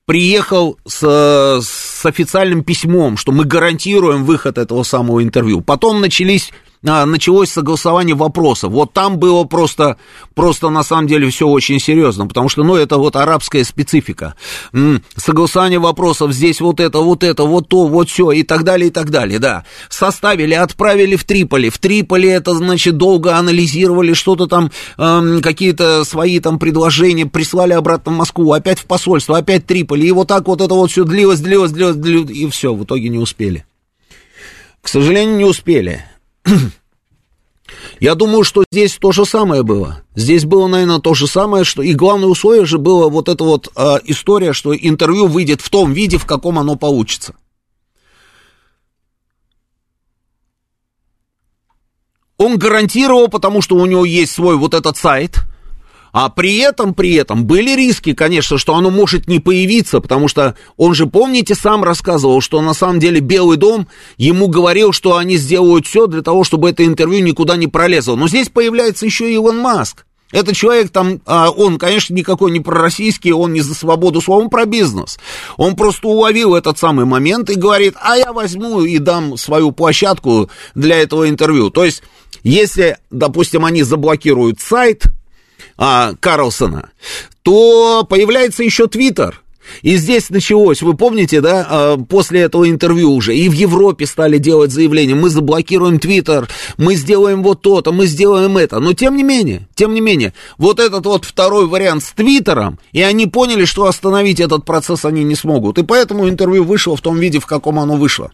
приехал 0.07 0.79
с, 0.87 1.59
с 1.61 2.05
официальным 2.05 2.63
письмом, 2.63 3.17
что 3.17 3.33
мы 3.33 3.43
гарантируем 3.43 4.23
выход 4.23 4.57
этого 4.57 4.83
самого 4.83 5.21
интервью. 5.21 5.59
Потом 5.59 5.99
начались 5.99 6.51
началось 6.81 7.49
согласование 7.49 8.15
вопросов. 8.15 8.71
Вот 8.71 8.93
там 8.93 9.17
было 9.17 9.43
просто, 9.43 9.97
просто 10.35 10.69
на 10.69 10.83
самом 10.83 11.07
деле 11.07 11.29
все 11.29 11.47
очень 11.47 11.79
серьезно, 11.79 12.27
потому 12.27 12.49
что, 12.49 12.63
ну, 12.63 12.75
это 12.75 12.97
вот 12.97 13.15
арабская 13.15 13.63
специфика. 13.63 14.35
Согласование 15.15 15.79
вопросов, 15.79 16.31
здесь 16.33 16.61
вот 16.61 16.79
это, 16.79 16.99
вот 16.99 17.23
это, 17.23 17.43
вот 17.43 17.67
то, 17.67 17.87
вот 17.87 18.09
все, 18.09 18.31
и 18.31 18.43
так 18.43 18.63
далее, 18.63 18.89
и 18.89 18.91
так 18.91 19.09
далее, 19.09 19.39
да. 19.39 19.65
Составили, 19.89 20.53
отправили 20.53 21.15
в 21.15 21.23
Триполи. 21.23 21.69
В 21.69 21.77
Триполи 21.79 22.29
это, 22.29 22.53
значит, 22.53 22.97
долго 22.97 23.35
анализировали, 23.35 24.13
что-то 24.13 24.47
там, 24.47 24.71
э, 24.97 25.39
какие-то 25.41 26.03
свои 26.03 26.39
там 26.39 26.59
предложения, 26.59 27.25
прислали 27.25 27.73
обратно 27.73 28.11
в 28.11 28.15
Москву, 28.15 28.51
опять 28.53 28.79
в 28.79 28.85
посольство, 28.85 29.37
опять 29.37 29.65
Триполи, 29.65 30.07
и 30.07 30.11
вот 30.11 30.27
так 30.27 30.47
вот 30.47 30.61
это 30.61 30.73
вот 30.73 30.91
все 30.91 31.03
длилось, 31.03 31.39
длилось, 31.39 31.71
длилось, 31.71 31.95
длилось, 31.95 32.31
и 32.31 32.47
все, 32.49 32.73
в 32.73 32.83
итоге 32.83 33.09
не 33.09 33.17
успели. 33.17 33.65
К 34.81 34.87
сожалению, 34.87 35.37
не 35.37 35.45
успели. 35.45 36.05
Я 37.99 38.15
думаю, 38.15 38.43
что 38.43 38.63
здесь 38.71 38.97
то 38.97 39.11
же 39.11 39.25
самое 39.25 39.63
было. 39.63 40.03
Здесь 40.15 40.45
было, 40.45 40.67
наверное, 40.67 40.99
то 40.99 41.13
же 41.13 41.27
самое, 41.27 41.63
что 41.63 41.81
и 41.81 41.93
главное 41.93 42.27
условие 42.27 42.65
же 42.65 42.77
было 42.77 43.09
вот 43.09 43.27
эта 43.27 43.43
вот 43.43 43.69
э, 43.75 43.97
история, 44.05 44.53
что 44.53 44.75
интервью 44.75 45.27
выйдет 45.27 45.61
в 45.61 45.69
том 45.69 45.93
виде, 45.93 46.17
в 46.17 46.25
каком 46.25 46.59
оно 46.59 46.75
получится. 46.75 47.35
Он 52.37 52.57
гарантировал, 52.57 53.27
потому 53.29 53.61
что 53.61 53.75
у 53.75 53.85
него 53.85 54.05
есть 54.05 54.31
свой 54.31 54.55
вот 54.55 54.73
этот 54.73 54.97
сайт– 54.97 55.39
а 56.11 56.29
при 56.29 56.57
этом, 56.57 56.93
при 56.93 57.13
этом 57.15 57.45
были 57.45 57.75
риски, 57.75 58.13
конечно, 58.13 58.57
что 58.57 58.75
оно 58.75 58.89
может 58.89 59.27
не 59.27 59.39
появиться, 59.39 59.99
потому 59.99 60.27
что 60.27 60.55
он 60.77 60.93
же, 60.93 61.07
помните, 61.07 61.55
сам 61.55 61.83
рассказывал, 61.83 62.41
что 62.41 62.61
на 62.61 62.73
самом 62.73 62.99
деле 62.99 63.19
Белый 63.19 63.57
дом 63.57 63.87
ему 64.17 64.47
говорил, 64.47 64.93
что 64.93 65.17
они 65.17 65.37
сделают 65.37 65.85
все 65.87 66.07
для 66.07 66.21
того, 66.21 66.43
чтобы 66.43 66.69
это 66.69 66.85
интервью 66.85 67.23
никуда 67.23 67.55
не 67.57 67.67
пролезло. 67.67 68.15
Но 68.15 68.27
здесь 68.27 68.49
появляется 68.49 69.05
еще 69.05 69.29
и 69.29 69.35
Илон 69.35 69.59
Маск. 69.59 70.05
Этот 70.31 70.57
человек 70.57 70.89
там, 70.89 71.21
а, 71.25 71.49
он, 71.49 71.77
конечно, 71.77 72.13
никакой 72.13 72.51
не 72.51 72.59
пророссийский, 72.59 73.31
он 73.31 73.53
не 73.53 73.61
за 73.61 73.73
свободу 73.73 74.19
слова, 74.19 74.41
он 74.41 74.49
про 74.49 74.65
бизнес. 74.65 75.17
Он 75.55 75.75
просто 75.75 76.07
уловил 76.09 76.53
этот 76.53 76.77
самый 76.77 77.05
момент 77.05 77.49
и 77.49 77.55
говорит, 77.55 77.95
а 78.01 78.17
я 78.17 78.33
возьму 78.33 78.81
и 78.81 78.97
дам 78.97 79.37
свою 79.37 79.71
площадку 79.71 80.49
для 80.75 80.97
этого 81.01 81.29
интервью. 81.29 81.69
То 81.69 81.85
есть, 81.85 82.03
если, 82.43 82.97
допустим, 83.09 83.63
они 83.63 83.83
заблокируют 83.83 84.59
сайт, 84.59 85.03
а, 85.77 86.13
Карлсона, 86.19 86.89
то 87.43 88.05
появляется 88.09 88.63
еще 88.63 88.87
Твиттер. 88.87 89.41
И 89.81 89.97
здесь 89.97 90.29
началось, 90.29 90.81
вы 90.81 90.95
помните, 90.95 91.41
да, 91.41 91.67
а, 91.69 91.97
после 91.97 92.41
этого 92.41 92.69
интервью 92.69 93.11
уже, 93.11 93.35
и 93.35 93.49
в 93.49 93.53
Европе 93.53 94.05
стали 94.05 94.37
делать 94.37 94.71
заявления, 94.71 95.15
мы 95.15 95.29
заблокируем 95.29 95.99
Твиттер, 95.99 96.47
мы 96.77 96.95
сделаем 96.95 97.43
вот 97.43 97.61
то-то, 97.61 97.91
мы 97.91 98.07
сделаем 98.07 98.57
это. 98.57 98.79
Но 98.79 98.93
тем 98.93 99.15
не 99.15 99.23
менее, 99.23 99.67
тем 99.75 99.93
не 99.93 100.01
менее, 100.01 100.33
вот 100.57 100.79
этот 100.79 101.05
вот 101.05 101.25
второй 101.25 101.67
вариант 101.67 102.03
с 102.03 102.11
Твиттером, 102.11 102.79
и 102.91 103.01
они 103.01 103.27
поняли, 103.27 103.65
что 103.65 103.85
остановить 103.85 104.39
этот 104.39 104.65
процесс 104.65 105.05
они 105.05 105.23
не 105.23 105.35
смогут. 105.35 105.77
И 105.77 105.83
поэтому 105.83 106.29
интервью 106.29 106.63
вышло 106.63 106.95
в 106.95 107.01
том 107.01 107.19
виде, 107.19 107.39
в 107.39 107.45
каком 107.45 107.79
оно 107.79 107.95
вышло 107.95 108.31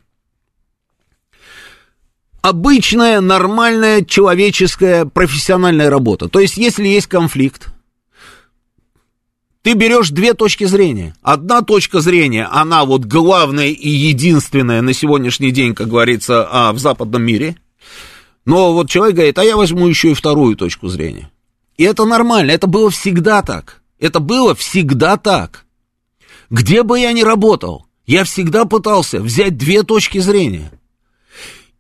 обычная, 2.43 3.21
нормальная, 3.21 4.03
человеческая, 4.03 5.05
профессиональная 5.05 5.89
работа. 5.89 6.27
То 6.27 6.39
есть, 6.39 6.57
если 6.57 6.85
есть 6.85 7.07
конфликт, 7.07 7.69
ты 9.63 9.73
берешь 9.73 10.09
две 10.09 10.33
точки 10.33 10.65
зрения. 10.65 11.15
Одна 11.21 11.61
точка 11.61 12.01
зрения, 12.01 12.45
она 12.51 12.83
вот 12.83 13.05
главная 13.05 13.69
и 13.69 13.89
единственная 13.89 14.81
на 14.81 14.93
сегодняшний 14.93 15.51
день, 15.51 15.73
как 15.73 15.87
говорится, 15.87 16.47
а, 16.51 16.73
в 16.73 16.79
западном 16.79 17.23
мире. 17.23 17.55
Но 18.45 18.73
вот 18.73 18.89
человек 18.89 19.15
говорит, 19.15 19.39
а 19.39 19.45
я 19.45 19.55
возьму 19.55 19.87
еще 19.87 20.11
и 20.11 20.13
вторую 20.13 20.57
точку 20.57 20.89
зрения. 20.89 21.31
И 21.77 21.85
это 21.85 22.03
нормально, 22.03 22.51
это 22.51 22.67
было 22.67 22.91
всегда 22.91 23.41
так. 23.41 23.81
Это 23.99 24.19
было 24.19 24.53
всегда 24.53 25.15
так. 25.15 25.65
Где 26.49 26.83
бы 26.83 26.99
я 26.99 27.13
ни 27.13 27.21
работал, 27.21 27.85
я 28.05 28.25
всегда 28.25 28.65
пытался 28.65 29.21
взять 29.21 29.55
две 29.55 29.83
точки 29.83 30.17
зрения. 30.17 30.73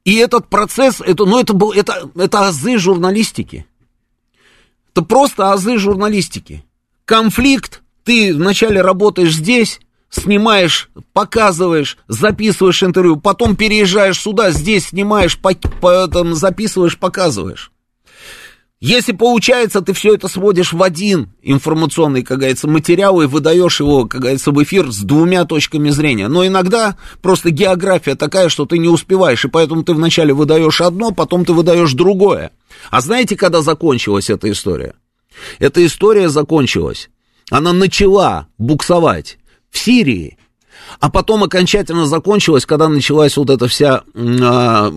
И 0.05 0.15
этот 0.15 0.49
процесс, 0.49 1.01
это, 1.01 1.25
ну, 1.25 1.39
это, 1.39 1.53
был, 1.53 1.71
это, 1.71 2.09
это 2.15 2.47
азы 2.47 2.77
журналистики. 2.77 3.65
Это 4.91 5.01
просто 5.01 5.51
азы 5.51 5.77
журналистики. 5.77 6.63
Конфликт, 7.05 7.81
ты 8.03 8.33
вначале 8.33 8.81
работаешь 8.81 9.33
здесь, 9.33 9.79
снимаешь, 10.09 10.89
показываешь, 11.13 11.97
записываешь 12.07 12.83
интервью, 12.83 13.17
потом 13.17 13.55
переезжаешь 13.55 14.19
сюда, 14.19 14.51
здесь 14.51 14.87
снимаешь, 14.87 15.39
по, 15.39 15.53
по, 15.53 16.07
там, 16.07 16.35
записываешь, 16.35 16.97
показываешь. 16.97 17.72
Если 18.83 19.13
получается, 19.13 19.79
ты 19.79 19.93
все 19.93 20.13
это 20.13 20.27
сводишь 20.27 20.73
в 20.73 20.83
один 20.83 21.29
информационный, 21.41 22.21
как 22.21 22.39
говорится, 22.39 22.67
материал 22.67 23.21
и 23.21 23.27
выдаешь 23.27 23.79
его, 23.79 24.05
как 24.07 24.19
говорится, 24.19 24.51
в 24.51 24.61
эфир 24.61 24.91
с 24.91 24.97
двумя 24.97 25.45
точками 25.45 25.89
зрения. 25.89 26.27
Но 26.27 26.45
иногда 26.45 26.97
просто 27.21 27.49
география 27.49 28.15
такая, 28.15 28.49
что 28.49 28.65
ты 28.65 28.77
не 28.79 28.89
успеваешь, 28.89 29.45
и 29.45 29.47
поэтому 29.47 29.83
ты 29.83 29.93
вначале 29.93 30.33
выдаешь 30.33 30.81
одно, 30.81 31.11
потом 31.11 31.45
ты 31.45 31.53
выдаешь 31.53 31.93
другое. 31.93 32.51
А 32.91 32.99
знаете, 32.99 33.37
когда 33.37 33.61
закончилась 33.61 34.29
эта 34.29 34.51
история? 34.51 34.95
Эта 35.59 35.85
история 35.85 36.27
закончилась. 36.27 37.09
Она 37.49 37.71
начала 37.71 38.47
буксовать 38.57 39.37
в 39.71 39.79
Сирии, 39.79 40.37
а 40.99 41.09
потом 41.09 41.45
окончательно 41.45 42.05
закончилась, 42.05 42.65
когда 42.65 42.89
началась 42.89 43.37
вот 43.37 43.49
эта 43.49 43.69
вся, 43.69 44.03
а, 44.13 44.91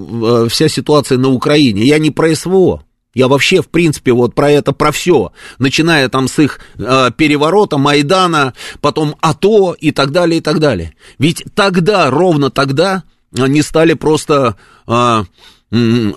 вся 0.49 0.69
ситуация 0.69 1.19
на 1.19 1.29
Украине. 1.29 1.85
Я 1.85 2.01
не 2.01 2.11
про 2.11 2.35
СВО. 2.35 2.83
Я 3.17 3.29
вообще, 3.29 3.63
в 3.63 3.69
принципе, 3.69 4.13
вот 4.13 4.35
про 4.35 4.51
это, 4.51 4.73
про 4.73 4.93
все, 4.93 5.33
начиная 5.59 6.11
там 6.11 6.29
с 6.29 6.39
их 6.39 6.61
э, 6.79 7.11
переворота, 7.17 7.79
Майдана, 7.79 8.53
потом 8.83 9.17
АТО 9.23 9.73
и 9.73 9.91
так 9.91 10.11
далее, 10.11 10.39
и 10.39 10.41
так 10.43 10.59
далее. 10.59 10.95
Ведь 11.19 11.43
тогда, 11.55 12.11
ровно 12.11 12.51
тогда, 12.51 13.05
они 13.35 13.63
стали 13.63 13.95
просто 13.95 14.57
э, 14.87 15.25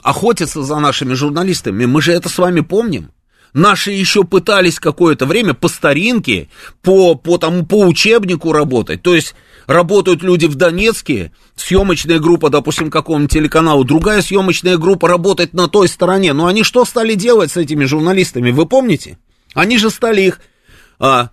охотиться 0.03 0.61
за 0.61 0.79
нашими 0.79 1.13
журналистами. 1.13 1.85
Мы 1.85 2.01
же 2.01 2.11
это 2.11 2.27
с 2.27 2.37
вами 2.37 2.59
помним. 2.59 3.11
Наши 3.53 3.91
еще 3.91 4.25
пытались 4.25 4.77
какое-то 4.77 5.25
время 5.25 5.53
по 5.53 5.69
старинке, 5.69 6.49
по, 6.81 7.15
по, 7.15 7.37
тому, 7.37 7.65
по 7.65 7.85
учебнику 7.85 8.51
работать. 8.51 9.01
То 9.01 9.15
есть 9.15 9.35
работают 9.69 10.23
люди 10.23 10.47
в 10.47 10.55
Донецке, 10.55 11.31
съемочная 11.55 12.17
группа, 12.17 12.49
допустим, 12.49 12.89
какому-нибудь 12.89 13.31
телеканалу, 13.31 13.83
другая 13.83 14.23
съемочная 14.23 14.77
группа 14.77 15.07
работает 15.07 15.53
на 15.53 15.67
той 15.67 15.87
стороне. 15.87 16.33
Но 16.33 16.47
они 16.47 16.63
что 16.63 16.85
стали 16.85 17.13
делать 17.13 17.51
с 17.51 17.57
этими 17.57 17.85
журналистами, 17.85 18.49
вы 18.49 18.65
помните? 18.65 19.19
Они 19.53 19.77
же 19.77 19.91
стали 19.91 20.21
их 20.21 20.41
а, 20.99 21.29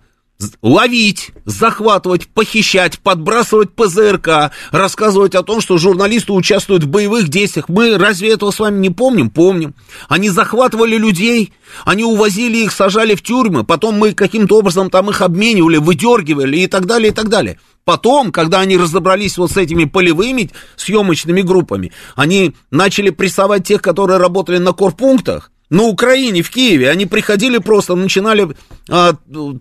ловить, 0.61 1.31
захватывать, 1.45 2.27
похищать, 2.27 2.99
подбрасывать 2.99 3.71
ПЗРК, 3.71 4.51
рассказывать 4.69 5.33
о 5.33 5.41
том, 5.41 5.59
что 5.59 5.79
журналисты 5.79 6.31
участвуют 6.31 6.83
в 6.83 6.89
боевых 6.89 7.29
действиях. 7.29 7.69
Мы 7.69 7.97
разве 7.97 8.33
этого 8.33 8.51
с 8.51 8.59
вами 8.59 8.77
не 8.77 8.91
помним? 8.91 9.31
Помним. 9.31 9.73
Они 10.09 10.29
захватывали 10.29 10.95
людей, 10.95 11.53
они 11.85 12.03
увозили 12.03 12.57
их, 12.57 12.71
сажали 12.71 13.15
в 13.15 13.23
тюрьмы, 13.23 13.63
потом 13.63 13.95
мы 13.95 14.13
каким-то 14.13 14.59
образом 14.59 14.91
там 14.91 15.09
их 15.09 15.23
обменивали, 15.23 15.77
выдергивали 15.77 16.57
и 16.57 16.67
так 16.67 16.85
далее, 16.85 17.09
и 17.09 17.13
так 17.13 17.29
далее. 17.29 17.57
Потом, 17.87 18.33
когда 18.33 18.59
они 18.59 18.75
разобрались 18.75 19.37
вот 19.37 19.49
с 19.49 19.55
этими 19.55 19.85
полевыми 19.85 20.51
съемочными 20.75 21.41
группами, 21.41 21.93
они 22.17 22.53
начали 22.69 23.11
прессовать 23.11 23.65
тех, 23.65 23.81
которые 23.81 24.17
работали 24.17 24.57
на 24.57 24.73
корпунктах, 24.73 25.51
на 25.69 25.83
Украине, 25.83 26.41
в 26.41 26.49
Киеве, 26.49 26.89
они 26.89 27.05
приходили 27.05 27.59
просто, 27.59 27.95
начинали 27.95 28.49
а, 28.89 29.13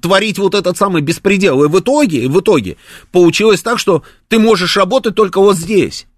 творить 0.03 0.41
вот 0.41 0.57
этот 0.57 0.77
самый 0.77 1.03
беспредел. 1.03 1.63
И 1.63 1.69
в 1.69 1.79
итоге, 1.79 2.27
в 2.27 2.41
итоге 2.41 2.79
получилось 3.13 3.63
так, 3.63 3.79
что 3.79 4.03
ты 4.27 4.41
можешь 4.41 4.77
работать 4.77 5.15
только 5.15 5.41
вот 5.41 5.57
здесь. 5.57 6.09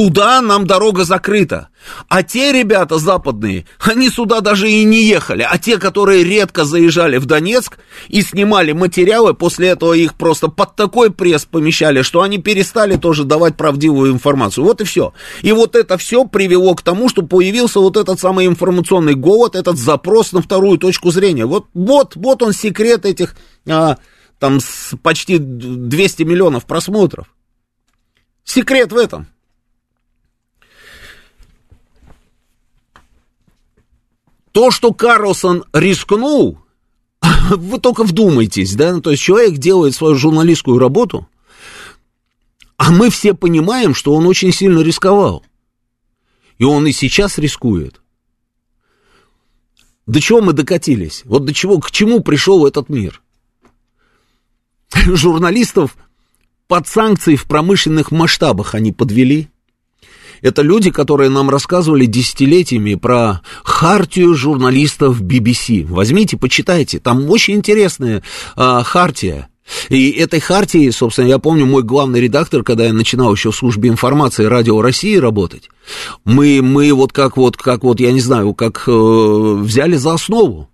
Туда 0.00 0.40
нам 0.40 0.66
дорога 0.66 1.04
закрыта. 1.04 1.68
А 2.08 2.22
те 2.22 2.52
ребята 2.52 2.96
западные, 2.96 3.66
они 3.80 4.08
сюда 4.08 4.40
даже 4.40 4.70
и 4.70 4.82
не 4.84 5.04
ехали. 5.04 5.46
А 5.46 5.58
те, 5.58 5.76
которые 5.76 6.24
редко 6.24 6.64
заезжали 6.64 7.18
в 7.18 7.26
Донецк 7.26 7.78
и 8.08 8.22
снимали 8.22 8.72
материалы, 8.72 9.34
после 9.34 9.68
этого 9.68 9.92
их 9.92 10.14
просто 10.14 10.48
под 10.48 10.74
такой 10.74 11.10
пресс 11.10 11.44
помещали, 11.44 12.00
что 12.00 12.22
они 12.22 12.38
перестали 12.38 12.96
тоже 12.96 13.24
давать 13.24 13.58
правдивую 13.58 14.10
информацию. 14.10 14.64
Вот 14.64 14.80
и 14.80 14.84
все. 14.84 15.12
И 15.42 15.52
вот 15.52 15.76
это 15.76 15.98
все 15.98 16.24
привело 16.24 16.74
к 16.74 16.80
тому, 16.80 17.10
что 17.10 17.20
появился 17.20 17.78
вот 17.80 17.98
этот 17.98 18.18
самый 18.18 18.46
информационный 18.46 19.16
голод, 19.16 19.54
этот 19.54 19.76
запрос 19.76 20.32
на 20.32 20.40
вторую 20.40 20.78
точку 20.78 21.10
зрения. 21.10 21.44
Вот, 21.44 21.66
вот, 21.74 22.16
вот 22.16 22.42
он 22.42 22.54
секрет 22.54 23.04
этих 23.04 23.36
а, 23.68 23.98
там 24.38 24.60
почти 25.02 25.36
200 25.36 26.22
миллионов 26.22 26.64
просмотров. 26.64 27.26
Секрет 28.44 28.92
в 28.92 28.96
этом. 28.96 29.26
То, 34.52 34.70
что 34.70 34.92
Карлсон 34.92 35.64
рискнул, 35.72 36.58
вы 37.50 37.78
только 37.78 38.04
вдумайтесь, 38.04 38.74
да, 38.74 39.00
то 39.00 39.10
есть 39.10 39.22
человек 39.22 39.58
делает 39.58 39.94
свою 39.94 40.16
журналистскую 40.16 40.78
работу, 40.78 41.28
а 42.76 42.90
мы 42.90 43.10
все 43.10 43.34
понимаем, 43.34 43.94
что 43.94 44.14
он 44.14 44.26
очень 44.26 44.52
сильно 44.52 44.80
рисковал. 44.80 45.44
И 46.58 46.64
он 46.64 46.86
и 46.86 46.92
сейчас 46.92 47.38
рискует. 47.38 48.00
До 50.06 50.20
чего 50.20 50.40
мы 50.40 50.52
докатились? 50.52 51.22
Вот 51.24 51.44
до 51.44 51.54
чего, 51.54 51.78
к 51.78 51.90
чему 51.90 52.20
пришел 52.20 52.66
этот 52.66 52.88
мир? 52.88 53.22
Журналистов 54.94 55.96
под 56.66 56.88
санкции 56.88 57.36
в 57.36 57.44
промышленных 57.44 58.10
масштабах 58.10 58.74
они 58.74 58.92
подвели– 58.92 59.48
это 60.42 60.62
люди, 60.62 60.90
которые 60.90 61.30
нам 61.30 61.50
рассказывали 61.50 62.06
десятилетиями 62.06 62.94
про 62.94 63.40
хартию 63.64 64.34
журналистов 64.34 65.20
BBC. 65.20 65.86
Возьмите, 65.86 66.36
почитайте, 66.36 66.98
там 66.98 67.28
очень 67.30 67.54
интересная 67.54 68.22
а, 68.56 68.82
хартия. 68.82 69.48
И 69.88 70.10
этой 70.10 70.40
хартии, 70.40 70.90
собственно, 70.90 71.26
я 71.26 71.38
помню, 71.38 71.66
мой 71.66 71.82
главный 71.82 72.20
редактор, 72.20 72.62
когда 72.62 72.86
я 72.86 72.92
начинал 72.92 73.32
еще 73.32 73.52
в 73.52 73.56
службе 73.56 73.88
информации 73.88 74.44
Радио 74.44 74.82
России 74.82 75.16
работать, 75.16 75.70
мы, 76.24 76.60
мы 76.62 76.92
вот 76.92 77.12
как 77.12 77.36
вот, 77.36 77.56
как 77.56 77.84
вот, 77.84 78.00
я 78.00 78.12
не 78.12 78.20
знаю, 78.20 78.54
как 78.54 78.84
э, 78.86 78.90
взяли 78.90 79.96
за 79.96 80.14
основу. 80.14 80.68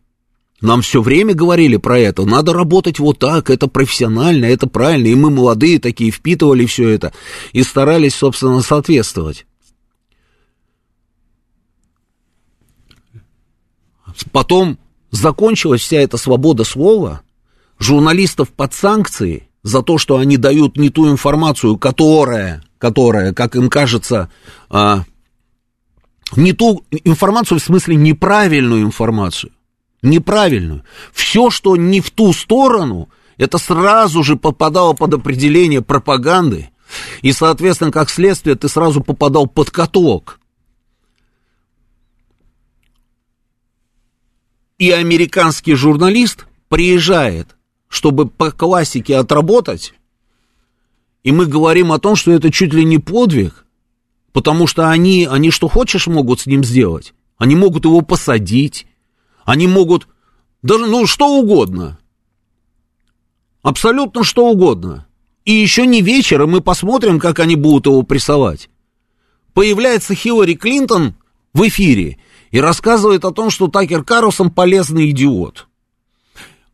Нам 0.63 0.81
все 0.81 1.03
время 1.03 1.35
говорили 1.35 1.77
про 1.77 1.99
это. 1.99 2.25
Надо 2.25 2.55
работать 2.55 2.99
вот 2.99 3.19
так, 3.19 3.51
это 3.51 3.67
профессионально, 3.67 4.47
это 4.47 4.67
правильно. 4.67 5.09
И 5.09 5.15
мы 5.15 5.31
молодые 5.31 5.79
такие 5.79 6.11
впитывали 6.11 6.65
все 6.65 6.89
это 6.89 7.13
и 7.53 7.63
старались, 7.63 8.15
собственно, 8.15 8.63
соответствовать. 8.63 9.45
Потом 14.33 14.79
закончилась 15.11 15.83
вся 15.83 15.99
эта 15.99 16.17
свобода 16.17 16.65
слова, 16.65 17.23
журналистов 17.79 18.51
под 18.51 18.75
санкции 18.75 19.49
за 19.63 19.83
то, 19.83 19.99
что 19.99 20.19
они 20.19 20.37
дают 20.37 20.77
не 20.77 20.91
ту 20.91 21.11
информацию, 21.11 21.77
которая, 21.77 22.63
которая 22.79 23.33
как 23.33 23.57
им 23.57 23.69
кажется, 23.69 24.31
а, 24.71 25.05
не 26.35 26.53
ту 26.53 26.85
информацию, 27.05 27.59
в 27.59 27.63
смысле 27.63 27.97
неправильную 27.97 28.83
информацию, 28.83 29.53
неправильную. 30.03 30.85
Все, 31.13 31.51
что 31.51 31.77
не 31.77 32.01
в 32.01 32.11
ту 32.11 32.33
сторону, 32.33 33.09
это 33.37 33.59
сразу 33.59 34.23
же 34.23 34.37
попадало 34.37 34.93
под 34.93 35.15
определение 35.15 35.83
пропаганды, 35.83 36.71
и, 37.23 37.33
соответственно, 37.33 37.91
как 37.91 38.11
следствие, 38.11 38.57
ты 38.57 38.69
сразу 38.69 39.01
попадал 39.01 39.47
под 39.47 39.71
каток. 39.71 40.41
И 44.79 44.91
американский 44.91 45.75
журналист 45.75 46.47
приезжает, 46.69 47.57
чтобы 47.89 48.29
по 48.29 48.51
классике 48.51 49.17
отработать, 49.17 49.95
и 51.23 51.33
мы 51.33 51.47
говорим 51.47 51.93
о 51.93 51.99
том, 51.99 52.15
что 52.15 52.31
это 52.31 52.53
чуть 52.53 52.73
ли 52.73 52.85
не 52.85 52.99
подвиг, 52.99 53.67
потому 54.33 54.67
что 54.67 54.91
они, 54.91 55.27
они 55.29 55.51
что 55.51 55.67
хочешь 55.67 56.07
могут 56.07 56.41
с 56.41 56.47
ним 56.47 56.63
сделать. 56.63 57.15
Они 57.39 57.57
могут 57.57 57.85
его 57.85 58.01
посадить, 58.01 58.87
они 59.45 59.67
могут 59.67 60.07
даже, 60.63 60.87
ну, 60.87 61.07
что 61.07 61.39
угодно. 61.39 61.99
Абсолютно 63.63 64.25
что 64.25 64.47
угодно. 64.47 65.07
И 65.45 65.53
еще 65.53 65.87
не 65.87 66.03
вечер, 66.03 66.43
и 66.43 66.47
мы 66.47 66.61
посмотрим, 66.61 67.19
как 67.19 67.41
они 67.41 67.57
будут 67.57 67.87
его 67.87 68.03
прессовать. 68.03 68.71
Появляется 69.53 70.15
Хиллари 70.15 70.55
Клинтон 70.55 71.15
в 71.53 71.67
эфире 71.67 72.19
и 72.57 72.59
рассказывает 72.59 73.27
о 73.27 73.33
том, 73.33 73.51
что 73.51 73.69
Такер 73.69 74.03
Карлсон 74.03 74.51
полезный 74.51 75.11
идиот. 75.11 75.67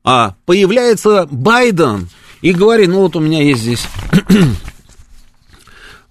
А 0.05 0.37
появляется 0.47 1.27
Байден 1.29 2.09
и 2.41 2.53
говорит, 2.53 2.89
ну 2.89 3.01
вот 3.01 3.17
у 3.17 3.21
меня 3.21 3.43
есть 3.43 3.63
здесь... 3.63 3.89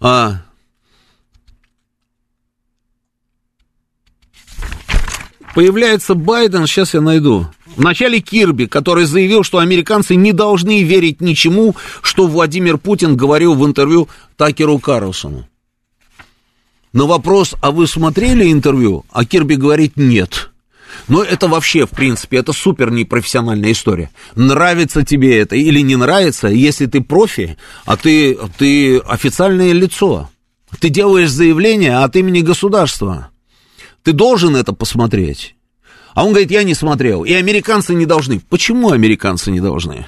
а, 0.01 0.41
появляется 5.55 6.15
Байден, 6.15 6.67
сейчас 6.67 6.93
я 6.93 6.99
найду. 6.99 7.47
Вначале 7.77 8.19
Кирби, 8.19 8.65
который 8.65 9.05
заявил, 9.05 9.43
что 9.43 9.59
американцы 9.59 10.15
не 10.15 10.33
должны 10.33 10.83
верить 10.83 11.21
ничему, 11.21 11.77
что 12.01 12.27
Владимир 12.27 12.77
Путин 12.77 13.15
говорил 13.15 13.55
в 13.55 13.65
интервью 13.65 14.09
Такеру 14.35 14.79
Карлсону. 14.79 15.47
На 16.93 17.05
вопрос, 17.05 17.55
а 17.61 17.71
вы 17.71 17.87
смотрели 17.87 18.51
интервью? 18.51 19.05
А 19.11 19.25
Кирби 19.25 19.55
говорит 19.55 19.93
нет. 19.95 20.51
Но 21.07 21.23
это 21.23 21.47
вообще, 21.47 21.85
в 21.85 21.91
принципе, 21.91 22.37
это 22.37 22.51
супер 22.51 22.91
непрофессиональная 22.91 23.71
история. 23.71 24.09
Нравится 24.35 25.05
тебе 25.05 25.39
это 25.39 25.55
или 25.55 25.79
не 25.79 25.95
нравится, 25.95 26.47
если 26.47 26.85
ты 26.85 27.01
профи, 27.01 27.57
а 27.85 27.95
ты, 27.95 28.37
ты 28.57 28.97
официальное 28.97 29.71
лицо. 29.71 30.29
Ты 30.79 30.89
делаешь 30.89 31.29
заявление 31.29 31.97
от 31.97 32.15
имени 32.15 32.41
государства. 32.41 33.29
Ты 34.03 34.13
должен 34.13 34.55
это 34.55 34.73
посмотреть. 34.73 35.55
А 36.13 36.25
он 36.25 36.31
говорит, 36.31 36.51
я 36.51 36.63
не 36.63 36.73
смотрел. 36.73 37.23
И 37.23 37.33
американцы 37.33 37.93
не 37.93 38.05
должны. 38.05 38.41
Почему 38.49 38.91
американцы 38.91 39.49
не 39.51 39.61
должны? 39.61 40.07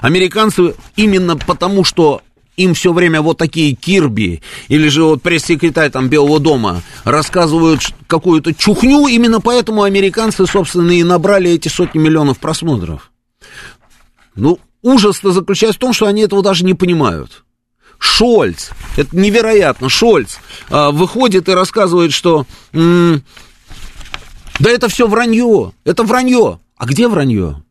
Американцы 0.00 0.74
именно 0.96 1.36
потому, 1.36 1.84
что 1.84 2.22
им 2.60 2.74
все 2.74 2.92
время 2.92 3.22
вот 3.22 3.38
такие 3.38 3.74
Кирби 3.74 4.42
или 4.68 4.88
же 4.88 5.04
вот 5.04 5.22
пресс-секретарь 5.22 5.90
там 5.90 6.08
Белого 6.08 6.38
дома 6.38 6.82
рассказывают 7.04 7.80
какую-то 8.06 8.54
чухню, 8.54 9.06
именно 9.06 9.40
поэтому 9.40 9.82
американцы, 9.82 10.46
собственно, 10.46 10.90
и 10.90 11.02
набрали 11.02 11.50
эти 11.50 11.68
сотни 11.68 11.98
миллионов 11.98 12.38
просмотров. 12.38 13.10
Ну, 14.34 14.58
ужас-то 14.82 15.32
заключается 15.32 15.78
в 15.78 15.80
том, 15.80 15.92
что 15.92 16.06
они 16.06 16.22
этого 16.22 16.42
даже 16.42 16.64
не 16.64 16.74
понимают. 16.74 17.44
Шольц, 17.98 18.70
это 18.96 19.14
невероятно, 19.16 19.88
Шольц 19.88 20.38
а, 20.70 20.90
выходит 20.90 21.48
и 21.48 21.52
рассказывает, 21.52 22.12
что 22.12 22.46
м- 22.72 23.22
да 24.58 24.70
это 24.70 24.88
все 24.88 25.06
вранье, 25.06 25.72
это 25.84 26.02
вранье. 26.02 26.60
А 26.76 26.86
где 26.86 27.08
вранье? 27.08 27.62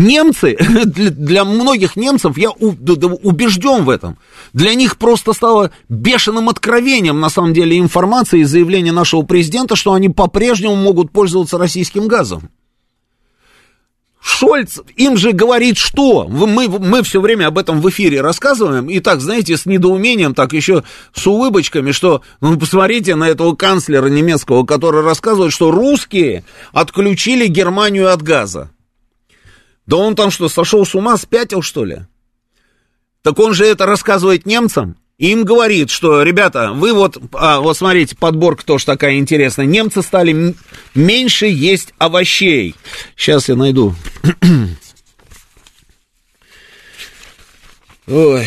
Немцы, 0.00 0.56
для, 0.86 1.44
многих 1.44 1.94
немцев, 1.94 2.38
я 2.38 2.50
убежден 2.50 3.84
в 3.84 3.90
этом, 3.90 4.16
для 4.54 4.74
них 4.74 4.96
просто 4.96 5.34
стало 5.34 5.72
бешеным 5.90 6.48
откровением, 6.48 7.20
на 7.20 7.28
самом 7.28 7.52
деле, 7.52 7.78
информация 7.78 8.40
и 8.40 8.44
заявление 8.44 8.94
нашего 8.94 9.22
президента, 9.22 9.76
что 9.76 9.92
они 9.92 10.08
по-прежнему 10.08 10.74
могут 10.74 11.12
пользоваться 11.12 11.58
российским 11.58 12.08
газом. 12.08 12.48
Шольц 14.22 14.78
им 14.96 15.18
же 15.18 15.32
говорит, 15.32 15.76
что 15.76 16.26
мы, 16.28 16.68
мы 16.68 17.02
все 17.02 17.20
время 17.20 17.48
об 17.48 17.58
этом 17.58 17.82
в 17.82 17.90
эфире 17.90 18.22
рассказываем, 18.22 18.88
и 18.88 19.00
так, 19.00 19.20
знаете, 19.20 19.58
с 19.58 19.66
недоумением, 19.66 20.34
так 20.34 20.54
еще 20.54 20.82
с 21.14 21.26
улыбочками, 21.26 21.92
что, 21.92 22.22
ну, 22.40 22.58
посмотрите 22.58 23.16
на 23.16 23.28
этого 23.28 23.54
канцлера 23.54 24.06
немецкого, 24.06 24.64
который 24.64 25.02
рассказывает, 25.02 25.52
что 25.52 25.70
русские 25.70 26.44
отключили 26.72 27.48
Германию 27.48 28.10
от 28.10 28.22
газа. 28.22 28.70
Да 29.90 29.96
он 29.96 30.14
там 30.14 30.30
что, 30.30 30.48
сошел 30.48 30.86
с 30.86 30.94
ума, 30.94 31.16
спятил, 31.16 31.62
что 31.62 31.84
ли? 31.84 32.02
Так 33.22 33.40
он 33.40 33.54
же 33.54 33.66
это 33.66 33.86
рассказывает 33.86 34.46
немцам, 34.46 34.96
им 35.18 35.42
говорит, 35.42 35.90
что, 35.90 36.22
ребята, 36.22 36.70
вы 36.72 36.92
вот, 36.92 37.18
а, 37.32 37.58
вот 37.58 37.76
смотрите, 37.76 38.14
подборка 38.14 38.64
тоже 38.64 38.86
такая 38.86 39.16
интересная. 39.18 39.66
Немцы 39.66 40.02
стали 40.02 40.54
меньше 40.94 41.46
есть 41.46 41.92
овощей. 41.98 42.76
Сейчас 43.16 43.48
я 43.48 43.56
найду. 43.56 43.96
Ой. 48.06 48.46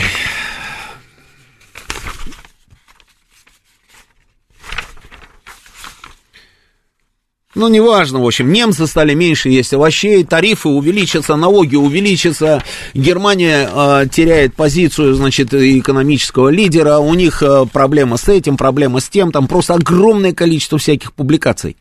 Ну, 7.55 7.67
неважно, 7.67 8.19
в 8.19 8.25
общем, 8.25 8.51
немцы 8.51 8.87
стали 8.87 9.13
меньше 9.13 9.49
есть 9.49 9.73
овощей, 9.73 10.23
тарифы 10.23 10.69
увеличатся, 10.69 11.35
налоги 11.35 11.75
увеличатся, 11.75 12.63
Германия 12.95 13.69
э, 13.71 14.07
теряет 14.11 14.55
позицию, 14.55 15.13
значит, 15.13 15.53
экономического 15.53 16.49
лидера, 16.49 16.97
у 16.97 17.13
них 17.13 17.43
э, 17.43 17.65
проблема 17.71 18.17
с 18.17 18.27
этим, 18.27 18.57
проблема 18.57 18.99
с 18.99 19.07
тем, 19.07 19.31
там 19.31 19.47
просто 19.47 19.75
огромное 19.75 20.33
количество 20.33 20.79
всяких 20.79 21.13
публикаций. 21.13 21.77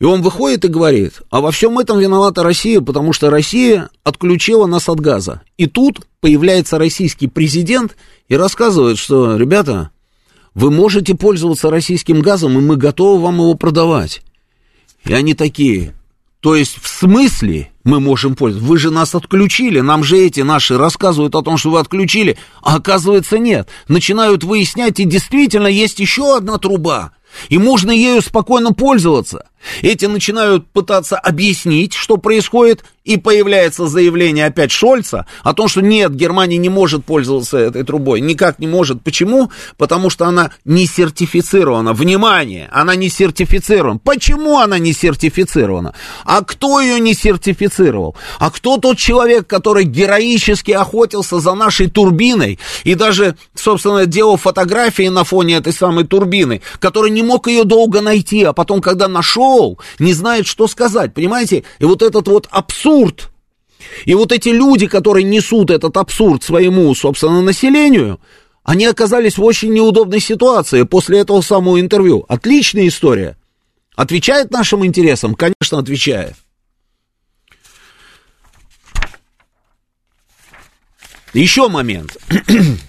И 0.00 0.04
он 0.04 0.22
выходит 0.22 0.64
и 0.64 0.68
говорит, 0.68 1.20
а 1.28 1.42
во 1.42 1.50
всем 1.50 1.78
этом 1.78 1.98
виновата 1.98 2.42
Россия, 2.42 2.80
потому 2.80 3.12
что 3.12 3.28
Россия 3.30 3.90
отключила 4.04 4.66
нас 4.66 4.88
от 4.88 5.00
газа. 5.00 5.42
И 5.58 5.66
тут 5.66 6.00
появляется 6.20 6.78
российский 6.78 7.26
президент 7.26 7.96
и 8.28 8.36
рассказывает, 8.36 8.96
что, 8.96 9.36
ребята, 9.36 9.90
вы 10.54 10.70
можете 10.70 11.14
пользоваться 11.14 11.68
российским 11.68 12.20
газом, 12.20 12.56
и 12.58 12.62
мы 12.62 12.76
готовы 12.76 13.20
вам 13.22 13.36
его 13.36 13.54
продавать. 13.54 14.22
И 15.08 15.14
они 15.14 15.32
такие, 15.32 15.94
то 16.40 16.54
есть 16.54 16.76
в 16.80 16.86
смысле 16.86 17.70
мы 17.82 17.98
можем 17.98 18.36
пользоваться? 18.36 18.68
Вы 18.68 18.78
же 18.78 18.90
нас 18.90 19.14
отключили, 19.14 19.80
нам 19.80 20.04
же 20.04 20.18
эти 20.18 20.40
наши 20.40 20.76
рассказывают 20.76 21.34
о 21.34 21.40
том, 21.40 21.56
что 21.56 21.70
вы 21.70 21.80
отключили, 21.80 22.36
а 22.62 22.76
оказывается 22.76 23.38
нет. 23.38 23.68
Начинают 23.88 24.44
выяснять, 24.44 25.00
и 25.00 25.04
действительно 25.04 25.66
есть 25.66 25.98
еще 25.98 26.36
одна 26.36 26.58
труба, 26.58 27.12
и 27.48 27.56
можно 27.56 27.90
ею 27.90 28.20
спокойно 28.20 28.72
пользоваться. 28.72 29.48
Эти 29.82 30.06
начинают 30.06 30.66
пытаться 30.68 31.16
объяснить, 31.16 31.94
что 31.94 32.16
происходит, 32.16 32.84
и 33.08 33.16
появляется 33.16 33.86
заявление 33.86 34.44
опять 34.44 34.70
Шольца 34.70 35.24
о 35.42 35.54
том, 35.54 35.66
что 35.66 35.80
нет, 35.80 36.14
Германия 36.14 36.58
не 36.58 36.68
может 36.68 37.06
пользоваться 37.06 37.56
этой 37.56 37.82
трубой, 37.82 38.20
никак 38.20 38.58
не 38.58 38.66
может. 38.66 39.02
Почему? 39.02 39.50
Потому 39.78 40.10
что 40.10 40.26
она 40.26 40.50
не 40.66 40.84
сертифицирована. 40.86 41.94
Внимание, 41.94 42.68
она 42.70 42.96
не 42.96 43.08
сертифицирована. 43.08 43.98
Почему 43.98 44.58
она 44.58 44.78
не 44.78 44.92
сертифицирована? 44.92 45.94
А 46.26 46.44
кто 46.44 46.80
ее 46.80 47.00
не 47.00 47.14
сертифицировал? 47.14 48.14
А 48.38 48.50
кто 48.50 48.76
тот 48.76 48.98
человек, 48.98 49.46
который 49.46 49.84
героически 49.84 50.72
охотился 50.72 51.40
за 51.40 51.54
нашей 51.54 51.88
турбиной 51.88 52.58
и 52.84 52.94
даже, 52.94 53.36
собственно, 53.54 54.04
делал 54.04 54.36
фотографии 54.36 55.08
на 55.08 55.24
фоне 55.24 55.56
этой 55.56 55.72
самой 55.72 56.04
турбины, 56.04 56.60
который 56.78 57.10
не 57.10 57.22
мог 57.22 57.48
ее 57.48 57.64
долго 57.64 58.02
найти, 58.02 58.44
а 58.44 58.52
потом, 58.52 58.82
когда 58.82 59.08
нашел, 59.08 59.57
ушел, 59.58 59.78
не 59.98 60.12
знает, 60.12 60.46
что 60.46 60.66
сказать, 60.66 61.14
понимаете? 61.14 61.64
И 61.78 61.84
вот 61.84 62.02
этот 62.02 62.28
вот 62.28 62.48
абсурд, 62.50 63.30
и 64.04 64.14
вот 64.14 64.32
эти 64.32 64.48
люди, 64.48 64.86
которые 64.86 65.24
несут 65.24 65.70
этот 65.70 65.96
абсурд 65.96 66.42
своему, 66.42 66.94
собственно, 66.94 67.40
населению, 67.42 68.20
они 68.64 68.86
оказались 68.86 69.38
в 69.38 69.44
очень 69.44 69.72
неудобной 69.72 70.20
ситуации 70.20 70.82
после 70.82 71.20
этого 71.20 71.40
самого 71.40 71.80
интервью. 71.80 72.24
Отличная 72.28 72.88
история. 72.88 73.36
Отвечает 73.96 74.50
нашим 74.50 74.84
интересам? 74.84 75.34
Конечно, 75.34 75.78
отвечает. 75.78 76.34
Еще 81.32 81.68
момент. 81.68 82.16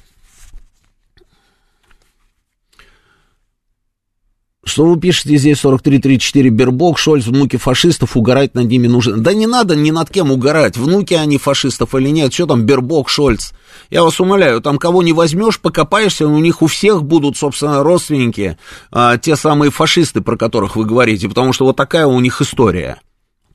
Что 4.69 4.85
вы 4.85 4.99
пишете 4.99 5.35
здесь 5.37 5.63
43-34 5.63 6.49
Бербок, 6.49 6.99
Шольц, 6.99 7.25
внуки 7.25 7.57
фашистов, 7.57 8.15
угорать 8.15 8.53
над 8.53 8.67
ними 8.67 8.87
нужно. 8.87 9.17
Да 9.17 9.33
не 9.33 9.47
надо 9.47 9.75
ни 9.75 9.91
над 9.91 10.09
кем 10.09 10.31
угорать, 10.31 10.77
внуки 10.77 11.15
они 11.15 11.37
фашистов 11.37 11.95
или 11.95 12.09
нет, 12.09 12.33
что 12.33 12.45
там 12.45 12.63
Бербок, 12.63 13.09
Шольц. 13.09 13.51
Я 13.89 14.03
вас 14.03 14.19
умоляю, 14.19 14.61
там 14.61 14.77
кого 14.77 15.01
не 15.01 15.13
возьмешь, 15.13 15.59
покопаешься, 15.59 16.27
у 16.27 16.37
них 16.37 16.61
у 16.61 16.67
всех 16.67 17.03
будут, 17.03 17.37
собственно, 17.37 17.83
родственники, 17.83 18.57
а, 18.91 19.17
те 19.17 19.35
самые 19.35 19.71
фашисты, 19.71 20.21
про 20.21 20.37
которых 20.37 20.75
вы 20.75 20.85
говорите, 20.85 21.27
потому 21.27 21.53
что 21.53 21.65
вот 21.65 21.75
такая 21.75 22.05
у 22.05 22.19
них 22.19 22.41
история. 22.41 23.01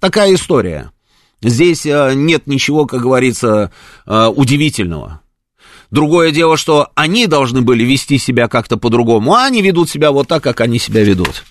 Такая 0.00 0.34
история. 0.34 0.90
Здесь 1.40 1.86
а, 1.86 2.12
нет 2.12 2.46
ничего, 2.46 2.86
как 2.86 3.02
говорится, 3.02 3.70
а, 4.06 4.30
удивительного. 4.30 5.20
Другое 5.94 6.32
дело, 6.32 6.56
что 6.56 6.88
они 6.96 7.28
должны 7.28 7.60
были 7.60 7.84
вести 7.84 8.18
себя 8.18 8.48
как-то 8.48 8.76
по-другому, 8.76 9.34
а 9.34 9.44
они 9.44 9.62
ведут 9.62 9.88
себя 9.88 10.10
вот 10.10 10.26
так, 10.26 10.42
как 10.42 10.60
они 10.60 10.80
себя 10.80 11.04
ведут. 11.04 11.44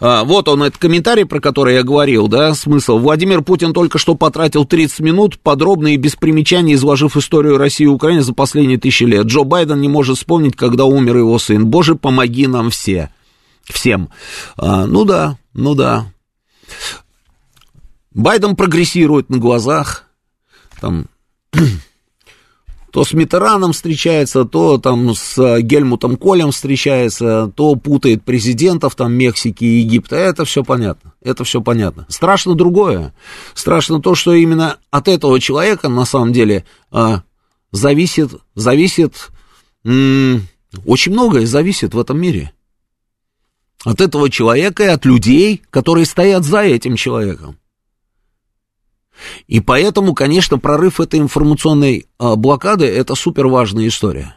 А, 0.00 0.24
вот 0.24 0.48
он, 0.48 0.64
этот 0.64 0.80
комментарий, 0.80 1.24
про 1.24 1.38
который 1.38 1.74
я 1.74 1.84
говорил, 1.84 2.26
да, 2.26 2.54
смысл. 2.54 2.98
Владимир 2.98 3.42
Путин 3.42 3.72
только 3.72 3.98
что 3.98 4.16
потратил 4.16 4.64
30 4.64 4.98
минут, 4.98 5.38
подробно 5.38 5.94
и 5.94 5.96
без 5.96 6.16
примечаний 6.16 6.74
изложив 6.74 7.16
историю 7.16 7.56
России 7.56 7.84
и 7.84 7.86
Украины 7.86 8.22
за 8.22 8.34
последние 8.34 8.78
тысячи 8.78 9.04
лет. 9.04 9.26
Джо 9.26 9.44
Байден 9.44 9.80
не 9.80 9.88
может 9.88 10.16
вспомнить, 10.16 10.56
когда 10.56 10.84
умер 10.84 11.18
его 11.18 11.38
сын. 11.38 11.64
Боже, 11.64 11.94
помоги 11.94 12.48
нам 12.48 12.70
все. 12.70 13.10
Всем. 13.62 14.08
А, 14.56 14.86
ну 14.86 15.04
да, 15.04 15.38
ну 15.54 15.76
да. 15.76 16.12
Байден 18.12 18.56
прогрессирует 18.56 19.30
на 19.30 19.38
глазах. 19.38 20.06
Там 20.80 21.06
то 22.92 23.04
с 23.04 23.12
Митераном 23.12 23.72
встречается, 23.72 24.44
то 24.44 24.78
там 24.78 25.14
с 25.14 25.60
Гельмутом 25.60 26.16
Колем 26.16 26.50
встречается, 26.52 27.52
то 27.54 27.74
путает 27.76 28.24
президентов 28.24 28.94
там 28.94 29.12
Мексики 29.12 29.64
и 29.64 29.80
Египта. 29.80 30.16
Это 30.16 30.44
все 30.44 30.64
понятно. 30.64 31.12
Это 31.22 31.44
все 31.44 31.60
понятно. 31.60 32.06
Страшно 32.08 32.54
другое. 32.54 33.14
Страшно 33.54 34.00
то, 34.00 34.14
что 34.14 34.32
именно 34.32 34.78
от 34.90 35.08
этого 35.08 35.38
человека 35.40 35.88
на 35.88 36.04
самом 36.04 36.32
деле 36.32 36.64
а, 36.90 37.22
зависит, 37.72 38.30
зависит 38.54 39.30
очень 39.84 41.12
многое 41.12 41.46
зависит 41.46 41.94
в 41.94 41.98
этом 41.98 42.20
мире. 42.20 42.52
От 43.84 44.00
этого 44.00 44.28
человека 44.28 44.84
и 44.84 44.88
от 44.88 45.04
людей, 45.04 45.62
которые 45.70 46.04
стоят 46.04 46.44
за 46.44 46.62
этим 46.62 46.96
человеком. 46.96 47.58
И 49.46 49.60
поэтому, 49.60 50.14
конечно, 50.14 50.58
прорыв 50.58 51.00
этой 51.00 51.20
информационной 51.20 52.06
а, 52.18 52.36
блокады– 52.36 52.86
это 52.86 53.14
супер 53.14 53.46
важная 53.46 53.88
история. 53.88 54.36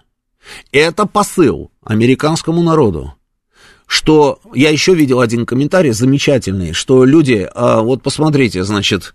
Это 0.71 1.05
посыл 1.05 1.71
американскому 1.83 2.63
народу, 2.63 3.13
что 3.85 4.39
я 4.53 4.69
еще 4.69 4.95
видел 4.95 5.19
один 5.19 5.45
комментарий 5.45 5.91
замечательный, 5.91 6.73
что 6.73 7.05
люди, 7.05 7.47
а, 7.53 7.81
вот 7.81 8.01
посмотрите, 8.01 8.63
значит, 8.63 9.13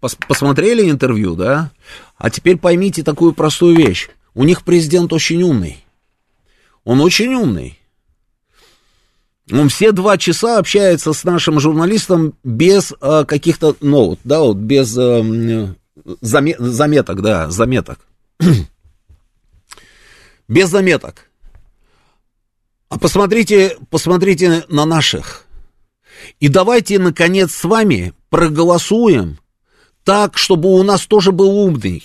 пос, 0.00 0.16
посмотрели 0.28 0.88
интервью, 0.88 1.34
да, 1.34 1.72
а 2.16 2.30
теперь 2.30 2.58
поймите 2.58 3.02
такую 3.02 3.32
простую 3.32 3.76
вещь. 3.76 4.08
У 4.34 4.44
них 4.44 4.62
президент 4.62 5.12
очень 5.12 5.42
умный. 5.42 5.84
Он 6.84 7.00
очень 7.00 7.34
умный. 7.34 7.79
Он 9.52 9.68
все 9.68 9.92
два 9.92 10.18
часа 10.18 10.58
общается 10.58 11.12
с 11.12 11.24
нашим 11.24 11.60
журналистом 11.60 12.34
без 12.44 12.92
э, 13.00 13.24
каких-то 13.26 13.76
ноут, 13.80 14.20
да, 14.24 14.40
вот 14.40 14.56
без 14.56 14.96
э, 14.96 15.74
заме, 16.20 16.56
заметок, 16.58 17.22
да, 17.22 17.50
заметок. 17.50 18.00
без 20.48 20.68
заметок. 20.68 21.30
А 22.88 22.98
посмотрите, 22.98 23.76
посмотрите 23.88 24.64
на 24.68 24.84
наших. 24.84 25.44
И 26.38 26.48
давайте, 26.48 26.98
наконец, 26.98 27.54
с 27.54 27.64
вами 27.64 28.12
проголосуем 28.30 29.38
так, 30.04 30.36
чтобы 30.36 30.68
у 30.70 30.82
нас 30.82 31.06
тоже 31.06 31.32
был 31.32 31.50
умный. 31.50 32.02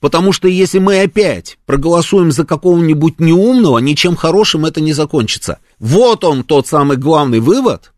Потому 0.00 0.32
что 0.32 0.46
если 0.46 0.78
мы 0.78 1.00
опять 1.00 1.58
проголосуем 1.66 2.30
за 2.30 2.44
какого-нибудь 2.44 3.18
неумного, 3.18 3.78
ничем 3.78 4.14
хорошим 4.14 4.64
это 4.64 4.80
не 4.80 4.92
закончится. 4.92 5.58
Вот 5.78 6.24
он 6.24 6.44
тот 6.44 6.68
самый 6.68 6.96
главный 6.96 7.40
вывод, 7.40 7.92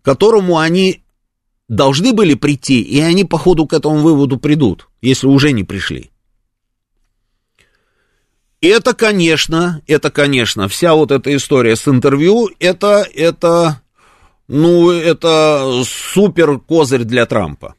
к 0.00 0.04
которому 0.04 0.58
они 0.58 1.02
должны 1.68 2.12
были 2.12 2.34
прийти, 2.34 2.80
и 2.80 3.00
они 3.00 3.24
по 3.24 3.38
ходу 3.38 3.66
к 3.66 3.74
этому 3.74 3.98
выводу 3.98 4.38
придут, 4.38 4.88
если 5.02 5.26
уже 5.26 5.52
не 5.52 5.62
пришли. 5.62 6.10
Это, 8.62 8.92
конечно, 8.94 9.80
это, 9.86 10.10
конечно, 10.10 10.68
вся 10.68 10.94
вот 10.94 11.10
эта 11.10 11.34
история 11.34 11.76
с 11.76 11.86
интервью, 11.88 12.50
это, 12.58 13.06
это, 13.14 13.80
ну, 14.48 14.90
это 14.90 15.82
супер 15.84 16.58
козырь 16.58 17.04
для 17.04 17.24
Трампа. 17.24 17.74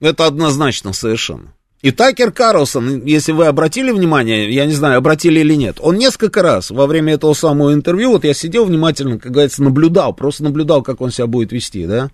Это 0.00 0.26
однозначно 0.26 0.92
совершенно. 0.92 1.54
И 1.80 1.92
Такер 1.92 2.32
Карлсон, 2.32 3.04
если 3.04 3.30
вы 3.30 3.46
обратили 3.46 3.92
внимание, 3.92 4.52
я 4.52 4.66
не 4.66 4.72
знаю, 4.72 4.98
обратили 4.98 5.40
или 5.40 5.54
нет, 5.54 5.76
он 5.80 5.96
несколько 5.96 6.42
раз 6.42 6.70
во 6.70 6.88
время 6.88 7.14
этого 7.14 7.34
самого 7.34 7.72
интервью, 7.72 8.10
вот 8.10 8.24
я 8.24 8.34
сидел 8.34 8.64
внимательно, 8.64 9.18
как 9.20 9.30
говорится, 9.30 9.62
наблюдал, 9.62 10.12
просто 10.12 10.42
наблюдал, 10.42 10.82
как 10.82 11.00
он 11.00 11.12
себя 11.12 11.28
будет 11.28 11.52
вести, 11.52 11.86
да, 11.86 12.10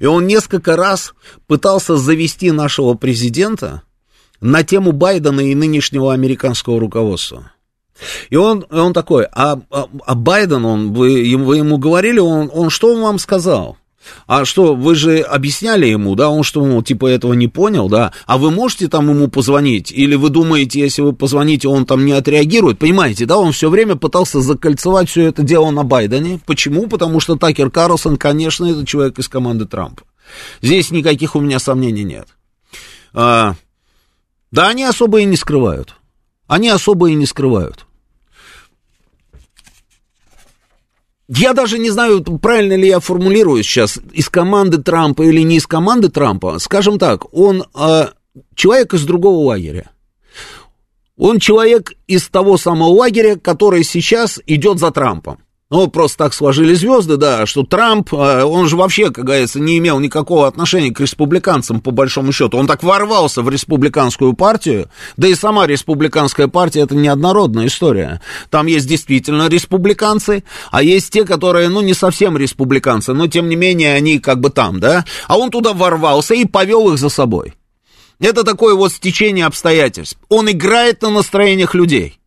и 0.00 0.06
он 0.06 0.26
несколько 0.26 0.74
раз 0.74 1.14
пытался 1.46 1.96
завести 1.96 2.50
нашего 2.50 2.94
президента 2.94 3.82
на 4.40 4.64
тему 4.64 4.90
Байдена 4.90 5.40
и 5.40 5.54
нынешнего 5.54 6.12
американского 6.12 6.80
руководства. 6.80 7.52
И 8.28 8.36
он, 8.36 8.66
он 8.70 8.92
такой, 8.92 9.26
а, 9.32 9.60
а, 9.70 9.88
а 10.04 10.14
Байден, 10.16 10.64
он, 10.64 10.92
вы, 10.92 11.36
вы 11.36 11.58
ему 11.58 11.78
говорили, 11.78 12.18
он, 12.18 12.50
он 12.52 12.70
что 12.70 12.94
вам 13.00 13.20
сказал? 13.20 13.78
А 14.26 14.44
что, 14.44 14.74
вы 14.74 14.94
же 14.94 15.20
объясняли 15.20 15.86
ему, 15.86 16.14
да, 16.14 16.30
он 16.30 16.42
что, 16.42 16.64
ну, 16.64 16.82
типа 16.82 17.06
этого 17.06 17.32
не 17.32 17.48
понял, 17.48 17.88
да, 17.88 18.12
а 18.26 18.38
вы 18.38 18.50
можете 18.50 18.88
там 18.88 19.08
ему 19.10 19.28
позвонить, 19.28 19.92
или 19.92 20.14
вы 20.14 20.30
думаете, 20.30 20.80
если 20.80 21.02
вы 21.02 21.12
позвоните, 21.12 21.68
он 21.68 21.86
там 21.86 22.04
не 22.04 22.12
отреагирует, 22.12 22.78
понимаете, 22.78 23.26
да, 23.26 23.38
он 23.38 23.52
все 23.52 23.70
время 23.70 23.96
пытался 23.96 24.40
закольцевать 24.40 25.08
все 25.08 25.26
это 25.26 25.42
дело 25.42 25.70
на 25.70 25.84
Байдене, 25.84 26.40
почему? 26.46 26.88
Потому 26.88 27.20
что 27.20 27.36
Такер 27.36 27.70
Карлсон, 27.70 28.16
конечно, 28.16 28.66
это 28.66 28.86
человек 28.86 29.18
из 29.18 29.28
команды 29.28 29.66
Трампа. 29.66 30.02
Здесь 30.62 30.90
никаких 30.90 31.36
у 31.36 31.40
меня 31.40 31.58
сомнений 31.58 32.04
нет. 32.04 32.28
А, 33.12 33.54
да, 34.50 34.68
они 34.68 34.84
особо 34.84 35.20
и 35.20 35.24
не 35.24 35.36
скрывают. 35.36 35.94
Они 36.46 36.68
особо 36.68 37.10
и 37.10 37.14
не 37.14 37.26
скрывают. 37.26 37.85
Я 41.28 41.54
даже 41.54 41.78
не 41.78 41.90
знаю, 41.90 42.22
правильно 42.22 42.74
ли 42.74 42.88
я 42.88 43.00
формулирую 43.00 43.62
сейчас, 43.62 43.98
из 44.12 44.28
команды 44.28 44.78
Трампа 44.78 45.22
или 45.22 45.40
не 45.40 45.56
из 45.56 45.66
команды 45.66 46.08
Трампа. 46.08 46.58
Скажем 46.60 46.98
так, 46.98 47.32
он 47.34 47.64
э, 47.74 48.06
человек 48.54 48.94
из 48.94 49.04
другого 49.04 49.44
лагеря. 49.44 49.90
Он 51.16 51.40
человек 51.40 51.94
из 52.06 52.28
того 52.28 52.56
самого 52.58 52.90
лагеря, 52.90 53.36
который 53.36 53.82
сейчас 53.82 54.40
идет 54.46 54.78
за 54.78 54.90
Трампом. 54.92 55.38
Ну, 55.68 55.88
просто 55.88 56.18
так 56.18 56.34
сложили 56.34 56.74
звезды, 56.74 57.16
да, 57.16 57.44
что 57.44 57.64
Трамп, 57.64 58.12
э, 58.12 58.44
он 58.44 58.68
же 58.68 58.76
вообще, 58.76 59.10
как 59.10 59.24
говорится, 59.24 59.58
не 59.58 59.78
имел 59.78 59.98
никакого 59.98 60.46
отношения 60.46 60.92
к 60.92 61.00
республиканцам, 61.00 61.80
по 61.80 61.90
большому 61.90 62.30
счету. 62.30 62.56
Он 62.56 62.68
так 62.68 62.84
ворвался 62.84 63.42
в 63.42 63.50
республиканскую 63.50 64.34
партию, 64.34 64.88
да 65.16 65.26
и 65.26 65.34
сама 65.34 65.66
республиканская 65.66 66.46
партия 66.46 66.82
это 66.82 66.94
неоднородная 66.94 67.66
история. 67.66 68.20
Там 68.48 68.66
есть 68.66 68.86
действительно 68.86 69.48
республиканцы, 69.48 70.44
а 70.70 70.84
есть 70.84 71.12
те, 71.12 71.24
которые, 71.24 71.68
ну, 71.68 71.80
не 71.80 71.94
совсем 71.94 72.38
республиканцы, 72.38 73.12
но 73.12 73.26
тем 73.26 73.48
не 73.48 73.56
менее 73.56 73.94
они 73.94 74.20
как 74.20 74.38
бы 74.38 74.50
там, 74.50 74.78
да. 74.78 75.04
А 75.26 75.36
он 75.36 75.50
туда 75.50 75.72
ворвался 75.72 76.34
и 76.34 76.44
повел 76.44 76.92
их 76.92 76.98
за 76.98 77.08
собой. 77.08 77.54
Это 78.20 78.44
такое 78.44 78.76
вот 78.76 78.92
стечение 78.92 79.46
обстоятельств. 79.46 80.16
Он 80.28 80.48
играет 80.48 81.02
на 81.02 81.10
настроениях 81.10 81.74
людей. 81.74 82.20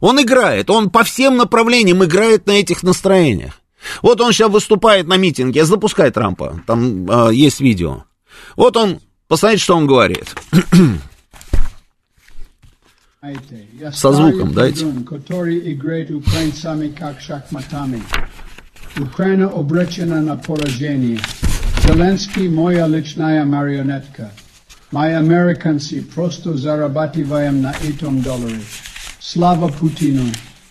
Он 0.00 0.20
играет, 0.20 0.70
он 0.70 0.90
по 0.90 1.04
всем 1.04 1.36
направлениям 1.36 2.04
играет 2.04 2.46
на 2.46 2.52
этих 2.52 2.82
настроениях. 2.82 3.60
Вот 4.02 4.20
он 4.20 4.32
сейчас 4.32 4.50
выступает 4.50 5.06
на 5.06 5.16
митинге, 5.16 5.64
запускай 5.64 6.10
Трампа, 6.10 6.60
там 6.66 7.10
э, 7.10 7.34
есть 7.34 7.60
видео. 7.60 8.04
Вот 8.56 8.76
он, 8.76 9.00
посмотрите, 9.28 9.62
что 9.62 9.76
он 9.76 9.86
говорит. 9.86 10.34
Со 13.92 14.12
звуком 14.12 14.52
дайте. 14.52 14.86
Украина 18.98 19.48
обречена 19.48 20.20
на 20.20 20.36
поражение. 20.36 21.18
Зеленский 21.82 22.48
моя 22.48 22.86
личная 22.86 23.44
марионетка. 23.44 24.30
Мы, 24.92 25.16
американцы, 25.16 26.02
просто 26.14 26.54
зарабатываем 26.54 27.62
на 27.62 27.72
этом 27.82 28.22
доллары. 28.22 28.60
Слава 29.26 29.68
Путину, 29.80 30.22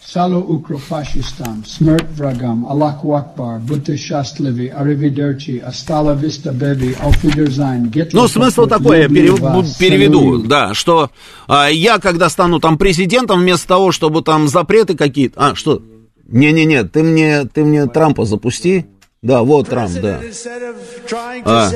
Сало 0.06 0.40
укрофашистам, 0.40 1.64
смерть 1.68 2.06
врагам, 2.18 2.68
Аллаху 2.70 3.14
Акбар, 3.14 3.60
будьте 3.60 3.98
счастливы, 3.98 4.68
arrivederci, 4.68 5.64
hasta 5.68 6.01
la 6.01 6.14
vista 6.14 6.52
baby, 6.52 6.96
auf 7.04 7.21
Wiedersehen. 7.21 7.92
Ну, 8.14 8.28
смысл 8.28 8.68
такой, 8.68 9.00
я 9.00 9.08
переведу, 9.08 10.38
да, 10.38 10.76
что 10.76 11.10
а, 11.48 11.68
я, 11.70 11.98
когда 11.98 12.30
стану 12.30 12.60
там 12.60 12.78
президентом, 12.78 13.40
вместо 13.40 13.68
того, 13.68 13.92
чтобы 13.92 14.22
там 14.22 14.48
запреты 14.48 14.96
какие-то... 14.96 15.40
А, 15.40 15.56
что? 15.56 15.82
Не-не-не, 16.28 16.84
ты 16.84 17.02
мне, 17.02 17.46
ты 17.46 17.64
мне 17.66 17.88
Трампа 17.88 18.26
запусти. 18.26 18.86
Да, 19.24 19.42
вот 19.42 19.70
Трамп, 19.70 19.94
да. 20.02 20.20
А. 21.46 21.72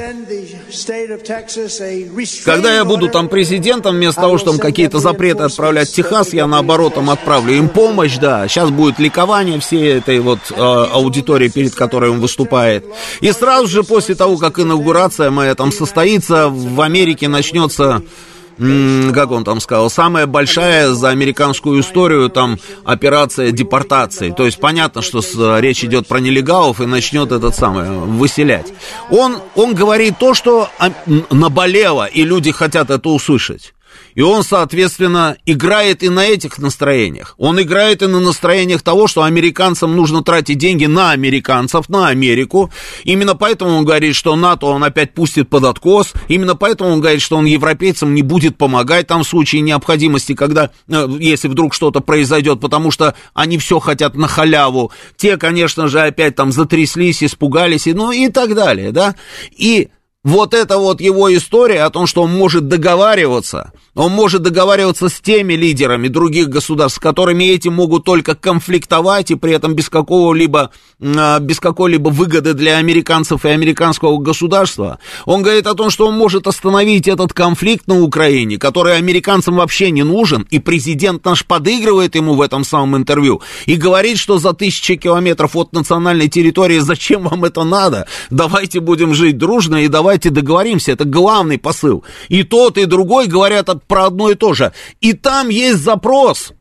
Когда 2.43 2.75
я 2.75 2.83
буду 2.83 3.07
там 3.07 3.29
президентом, 3.29 3.95
вместо 3.95 4.19
того, 4.19 4.37
чтобы 4.37 4.59
какие-то 4.59 4.99
запреты 4.99 5.43
отправлять 5.43 5.87
в 5.87 5.93
Техас, 5.93 6.33
я 6.33 6.45
наоборот 6.45 6.95
там 6.95 7.09
отправлю 7.09 7.53
им 7.53 7.69
помощь, 7.69 8.17
да. 8.17 8.45
Сейчас 8.49 8.69
будет 8.69 8.99
ликование 8.99 9.61
всей 9.61 9.97
этой 9.97 10.19
вот 10.19 10.39
э, 10.51 10.55
аудитории, 10.61 11.47
перед 11.47 11.73
которой 11.73 12.09
он 12.11 12.19
выступает. 12.19 12.83
И 13.21 13.31
сразу 13.31 13.67
же 13.67 13.83
после 13.83 14.15
того, 14.15 14.35
как 14.35 14.59
инаугурация 14.59 15.31
моя 15.31 15.55
там 15.55 15.71
состоится, 15.71 16.49
в 16.49 16.81
Америке 16.81 17.29
начнется 17.29 18.03
как 18.57 19.31
он 19.31 19.43
там 19.43 19.59
сказал, 19.59 19.89
самая 19.89 20.25
большая 20.25 20.91
за 20.91 21.09
американскую 21.09 21.81
историю 21.81 22.29
там 22.29 22.57
операция 22.83 23.51
депортации. 23.51 24.31
То 24.31 24.45
есть 24.45 24.59
понятно, 24.59 25.01
что 25.01 25.21
с, 25.21 25.59
речь 25.59 25.83
идет 25.83 26.07
про 26.07 26.19
нелегалов 26.19 26.81
и 26.81 26.85
начнет 26.85 27.31
этот 27.31 27.55
самый 27.55 27.89
выселять. 27.89 28.73
Он, 29.09 29.37
он 29.55 29.75
говорит 29.75 30.17
то, 30.17 30.33
что 30.33 30.69
а, 30.79 30.91
наболело, 31.29 32.05
и 32.05 32.23
люди 32.23 32.51
хотят 32.51 32.89
это 32.89 33.09
услышать. 33.09 33.73
И 34.17 34.21
он, 34.23 34.41
соответственно, 34.41 35.37
играет 35.45 36.01
и 36.01 36.09
на 36.09 36.25
этих 36.25 36.57
настроениях. 36.57 37.35
Он 37.37 37.61
играет 37.61 38.01
и 38.01 38.07
на 38.07 38.19
настроениях 38.19 38.81
того, 38.81 39.05
что 39.05 39.21
американцам 39.21 39.95
нужно 39.95 40.23
тратить 40.23 40.57
деньги 40.57 40.87
на 40.87 41.11
американцев, 41.11 41.87
на 41.87 42.07
Америку. 42.07 42.71
Именно 43.03 43.35
поэтому 43.35 43.75
он 43.77 43.85
говорит, 43.85 44.15
что 44.15 44.35
НАТО 44.35 44.65
он 44.65 44.83
опять 44.83 45.13
пустит 45.13 45.49
под 45.49 45.65
откос. 45.65 46.13
Именно 46.29 46.55
поэтому 46.55 46.93
он 46.93 46.99
говорит, 46.99 47.21
что 47.21 47.37
он 47.37 47.45
европейцам 47.45 48.15
не 48.15 48.23
будет 48.23 48.57
помогать 48.57 49.05
там 49.05 49.23
в 49.23 49.27
случае 49.27 49.61
необходимости, 49.61 50.33
когда, 50.33 50.71
э, 50.87 51.07
если 51.19 51.47
вдруг 51.47 51.75
что-то 51.75 51.99
произойдет, 51.99 52.59
потому 52.59 52.89
что 52.89 53.13
они 53.35 53.59
все 53.59 53.77
хотят 53.77 54.15
на 54.15 54.27
халяву. 54.27 54.91
Те, 55.15 55.37
конечно 55.37 55.87
же, 55.89 56.01
опять 56.01 56.35
там 56.35 56.51
затряслись, 56.51 57.23
испугались, 57.23 57.85
и, 57.85 57.93
ну 57.93 58.11
и 58.11 58.29
так 58.29 58.55
далее, 58.55 58.91
да. 58.91 59.13
И 59.55 59.89
вот 60.23 60.53
это 60.53 60.77
вот 60.77 60.99
его 60.99 61.33
история 61.35 61.83
о 61.83 61.89
том, 61.89 62.07
что 62.07 62.23
он 62.23 62.33
может 62.33 62.67
договариваться, 62.67 63.71
он 63.95 64.11
может 64.11 64.41
договариваться 64.41 65.09
с 65.09 65.21
теми 65.21 65.53
лидерами 65.53 66.07
других 66.07 66.49
государств, 66.49 66.97
с 66.97 66.99
которыми 66.99 67.45
эти 67.45 67.69
могут 67.69 68.03
только 68.03 68.35
конфликтовать 68.35 69.31
и 69.31 69.35
при 69.35 69.53
этом 69.53 69.73
без 69.73 69.89
какого-либо, 69.89 70.71
а, 71.01 71.39
без 71.39 71.59
какой-либо 71.59 72.09
выгоды 72.09 72.55
для 72.55 72.77
американцев 72.77 73.45
и 73.45 73.49
американского 73.49 74.17
государства. 74.17 74.99
Он 75.25 75.43
говорит 75.43 75.67
о 75.67 75.75
том, 75.75 75.89
что 75.89 76.07
он 76.07 76.17
может 76.17 76.47
остановить 76.47 77.07
этот 77.07 77.31
конфликт 77.33 77.87
на 77.87 78.01
Украине, 78.01 78.57
который 78.57 78.97
американцам 78.97 79.55
вообще 79.55 79.91
не 79.91 80.03
нужен, 80.03 80.45
и 80.49 80.59
президент 80.59 81.23
наш 81.25 81.45
подыгрывает 81.45 82.15
ему 82.15 82.33
в 82.33 82.41
этом 82.41 82.63
самом 82.63 82.97
интервью 82.97 83.41
и 83.65 83.75
говорит, 83.75 84.17
что 84.17 84.39
за 84.39 84.53
тысячи 84.53 84.95
километров 84.95 85.55
от 85.55 85.73
национальной 85.73 86.27
территории 86.27 86.79
зачем 86.79 87.23
вам 87.23 87.45
это 87.45 87.63
надо? 87.63 88.07
Давайте 88.29 88.79
будем 88.79 89.13
жить 89.13 89.37
дружно 89.37 89.77
и 89.77 89.87
давайте 89.87 90.06
давайте 90.07 90.29
договоримся, 90.29 90.93
это 90.93 91.03
главный 91.03 91.57
посыл. 91.57 92.05
И 92.29 92.43
тот, 92.43 92.77
и 92.77 92.85
другой 92.85 93.27
говорят 93.27 93.67
про 93.87 94.05
одно 94.05 94.31
и 94.31 94.35
то 94.35 94.53
же. 94.53 94.71
И 95.01 95.11
там 95.11 95.49
есть 95.49 95.79
запрос, 95.79 96.53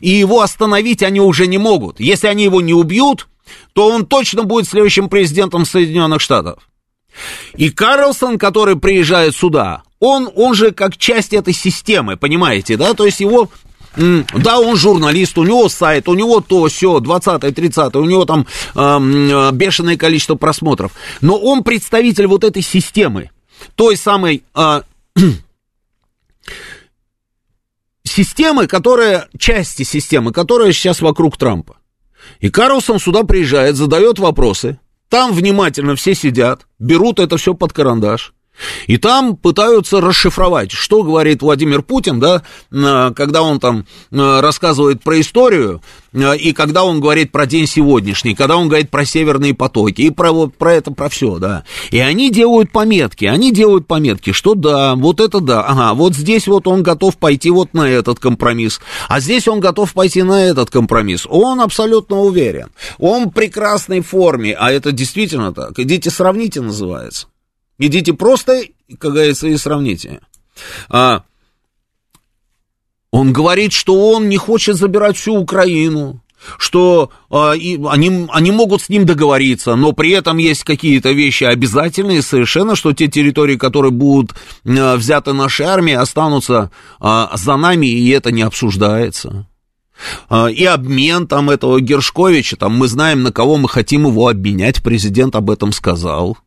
и 0.00 0.08
его 0.08 0.40
остановить 0.40 1.02
они 1.02 1.20
уже 1.20 1.46
не 1.46 1.58
могут. 1.58 2.00
Если 2.00 2.28
они 2.28 2.44
его 2.44 2.62
не 2.62 2.72
убьют, 2.72 3.28
то 3.74 3.88
он 3.88 4.06
точно 4.06 4.44
будет 4.44 4.66
следующим 4.66 5.10
президентом 5.10 5.66
Соединенных 5.66 6.22
Штатов. 6.22 6.66
И 7.56 7.68
Карлсон, 7.68 8.38
который 8.38 8.76
приезжает 8.76 9.36
сюда, 9.36 9.82
он, 10.00 10.30
он 10.34 10.54
же 10.54 10.70
как 10.70 10.96
часть 10.96 11.34
этой 11.34 11.52
системы, 11.52 12.16
понимаете, 12.16 12.78
да? 12.78 12.94
То 12.94 13.04
есть 13.04 13.20
его 13.20 13.50
да, 13.96 14.58
он 14.58 14.76
журналист, 14.76 15.38
у 15.38 15.44
него 15.44 15.68
сайт, 15.68 16.08
у 16.08 16.14
него 16.14 16.40
то, 16.40 16.66
все, 16.66 16.98
20-30, 16.98 17.96
у 17.96 18.04
него 18.04 18.24
там 18.24 18.46
э, 18.74 19.50
бешеное 19.52 19.96
количество 19.96 20.34
просмотров. 20.34 20.92
Но 21.20 21.38
он 21.38 21.62
представитель 21.62 22.26
вот 22.26 22.44
этой 22.44 22.62
системы, 22.62 23.30
той 23.76 23.96
самой 23.96 24.42
э, 24.54 24.82
системы, 28.04 28.66
которая, 28.66 29.28
части 29.38 29.84
системы, 29.84 30.32
которая 30.32 30.72
сейчас 30.72 31.00
вокруг 31.00 31.36
Трампа. 31.36 31.76
И 32.40 32.50
Карлсон 32.50 32.98
сюда 32.98 33.22
приезжает, 33.22 33.76
задает 33.76 34.18
вопросы, 34.18 34.78
там 35.08 35.32
внимательно 35.32 35.94
все 35.94 36.14
сидят, 36.14 36.66
берут 36.78 37.20
это 37.20 37.36
все 37.36 37.54
под 37.54 37.72
карандаш 37.72 38.33
И 38.86 38.98
там 38.98 39.36
пытаются 39.36 40.00
расшифровать, 40.00 40.70
что 40.72 41.02
говорит 41.02 41.42
Владимир 41.42 41.82
Путин, 41.82 42.20
да, 42.20 42.42
когда 42.70 43.42
он 43.42 43.58
там 43.60 43.86
рассказывает 44.10 45.02
про 45.02 45.20
историю, 45.20 45.82
и 46.12 46.52
когда 46.52 46.84
он 46.84 47.00
говорит 47.00 47.32
про 47.32 47.46
день 47.46 47.66
сегодняшний, 47.66 48.34
когда 48.34 48.56
он 48.56 48.68
говорит 48.68 48.90
про 48.90 49.04
северные 49.04 49.54
потоки, 49.54 50.02
и 50.02 50.10
про, 50.10 50.30
вот, 50.30 50.54
про 50.54 50.74
это, 50.74 50.92
про 50.92 51.08
все, 51.08 51.38
да. 51.38 51.64
И 51.90 51.98
они 51.98 52.30
делают 52.30 52.70
пометки, 52.70 53.24
они 53.24 53.52
делают 53.52 53.88
пометки, 53.88 54.32
что 54.32 54.54
да, 54.54 54.94
вот 54.94 55.20
это 55.20 55.40
да, 55.40 55.62
ага, 55.62 55.94
вот 55.94 56.14
здесь 56.14 56.46
вот 56.46 56.68
он 56.68 56.84
готов 56.84 57.16
пойти 57.16 57.50
вот 57.50 57.74
на 57.74 57.88
этот 57.88 58.20
компромисс, 58.20 58.80
а 59.08 59.18
здесь 59.18 59.48
он 59.48 59.58
готов 59.58 59.92
пойти 59.92 60.22
на 60.22 60.44
этот 60.44 60.70
компромисс. 60.70 61.26
Он 61.28 61.60
абсолютно 61.60 62.20
уверен, 62.20 62.68
он 62.98 63.26
в 63.26 63.30
прекрасной 63.32 64.00
форме, 64.00 64.54
а 64.54 64.70
это 64.70 64.92
действительно 64.92 65.52
так. 65.52 65.78
Идите 65.80 66.10
сравните, 66.10 66.60
называется. 66.60 67.26
Идите 67.78 68.12
просто, 68.12 68.62
как 68.98 69.12
говорится, 69.12 69.48
и 69.48 69.56
сравните. 69.56 70.20
А, 70.88 71.24
он 73.10 73.32
говорит, 73.32 73.72
что 73.72 74.10
он 74.10 74.28
не 74.28 74.36
хочет 74.36 74.76
забирать 74.76 75.16
всю 75.16 75.34
Украину, 75.34 76.20
что 76.58 77.10
а, 77.30 77.52
и, 77.52 77.80
они, 77.88 78.26
они 78.30 78.50
могут 78.50 78.82
с 78.82 78.88
ним 78.88 79.06
договориться, 79.06 79.74
но 79.74 79.92
при 79.92 80.10
этом 80.10 80.38
есть 80.38 80.64
какие-то 80.64 81.12
вещи 81.12 81.44
обязательные 81.44 82.22
совершенно, 82.22 82.76
что 82.76 82.92
те 82.92 83.08
территории, 83.08 83.56
которые 83.56 83.90
будут 83.90 84.34
а, 84.66 84.96
взяты 84.96 85.32
нашей 85.32 85.66
армией, 85.66 85.96
останутся 85.96 86.70
а, 87.00 87.30
за 87.36 87.56
нами, 87.56 87.86
и 87.86 88.08
это 88.10 88.30
не 88.30 88.42
обсуждается. 88.42 89.46
А, 90.28 90.48
и 90.48 90.64
обмен 90.64 91.26
там 91.26 91.50
этого 91.50 91.80
Гершковича, 91.80 92.56
там 92.56 92.76
мы 92.76 92.88
знаем, 92.88 93.22
на 93.22 93.32
кого 93.32 93.56
мы 93.56 93.68
хотим 93.68 94.06
его 94.06 94.28
обменять, 94.28 94.82
президент 94.82 95.36
об 95.36 95.50
этом 95.50 95.72
сказал. 95.72 96.38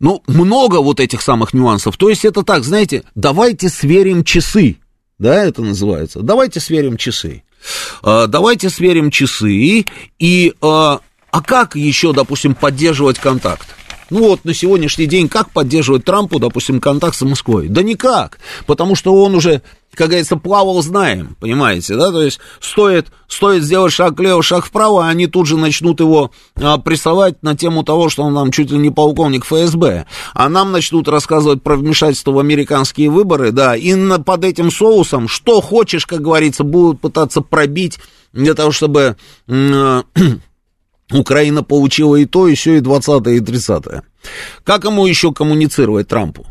Ну, 0.00 0.22
много 0.26 0.76
вот 0.80 0.98
этих 0.98 1.20
самых 1.20 1.52
нюансов. 1.52 1.96
То 1.96 2.08
есть 2.08 2.24
это 2.24 2.42
так, 2.42 2.64
знаете, 2.64 3.04
давайте 3.14 3.68
сверим 3.68 4.24
часы, 4.24 4.78
да, 5.18 5.44
это 5.44 5.62
называется. 5.62 6.20
Давайте 6.20 6.58
сверим 6.58 6.96
часы. 6.96 7.42
А, 8.02 8.26
давайте 8.26 8.70
сверим 8.70 9.10
часы 9.10 9.84
и... 10.18 10.54
А, 10.62 11.00
а 11.30 11.42
как 11.42 11.76
еще, 11.76 12.12
допустим, 12.12 12.54
поддерживать 12.54 13.18
контакт? 13.18 13.68
Ну 14.10 14.28
вот 14.28 14.44
на 14.44 14.54
сегодняшний 14.54 15.06
день 15.06 15.28
как 15.28 15.50
поддерживать 15.50 16.04
Трампу, 16.04 16.38
допустим, 16.38 16.80
контакт 16.80 17.16
с 17.16 17.22
Москвой? 17.22 17.68
Да 17.68 17.82
никак, 17.82 18.38
потому 18.66 18.94
что 18.94 19.14
он 19.14 19.34
уже 19.34 19.62
как 19.94 20.08
говорится, 20.08 20.36
плавал 20.36 20.82
знаем, 20.82 21.36
понимаете, 21.40 21.96
да, 21.96 22.10
то 22.12 22.22
есть 22.22 22.38
стоит, 22.60 23.08
стоит 23.26 23.64
сделать 23.64 23.92
шаг 23.92 24.18
влево, 24.18 24.42
шаг 24.42 24.64
вправо, 24.64 25.08
они 25.08 25.26
тут 25.26 25.46
же 25.46 25.56
начнут 25.56 26.00
его 26.00 26.30
а, 26.54 26.78
прессовать 26.78 27.42
на 27.42 27.56
тему 27.56 27.82
того, 27.82 28.08
что 28.08 28.22
он 28.22 28.34
нам 28.34 28.52
чуть 28.52 28.70
ли 28.70 28.78
не 28.78 28.90
полковник 28.90 29.44
ФСБ, 29.44 30.06
а 30.32 30.48
нам 30.48 30.70
начнут 30.70 31.08
рассказывать 31.08 31.62
про 31.62 31.76
вмешательство 31.76 32.30
в 32.30 32.38
американские 32.38 33.10
выборы, 33.10 33.50
да, 33.50 33.76
и 33.76 33.94
на, 33.94 34.20
под 34.20 34.44
этим 34.44 34.70
соусом, 34.70 35.26
что 35.26 35.60
хочешь, 35.60 36.06
как 36.06 36.20
говорится, 36.20 36.62
будут 36.62 37.00
пытаться 37.00 37.40
пробить 37.40 37.98
для 38.32 38.54
того, 38.54 38.70
чтобы 38.70 39.16
э, 39.48 40.02
Украина 41.12 41.62
получила 41.62 42.16
и 42.16 42.24
то, 42.24 42.48
и 42.48 42.54
все, 42.54 42.76
и 42.76 42.80
20 42.80 43.26
и 43.26 43.40
30 43.40 43.86
-е. 43.86 44.02
Как 44.64 44.84
ему 44.84 45.06
еще 45.06 45.32
коммуницировать 45.32 46.08
Трампу, 46.08 46.46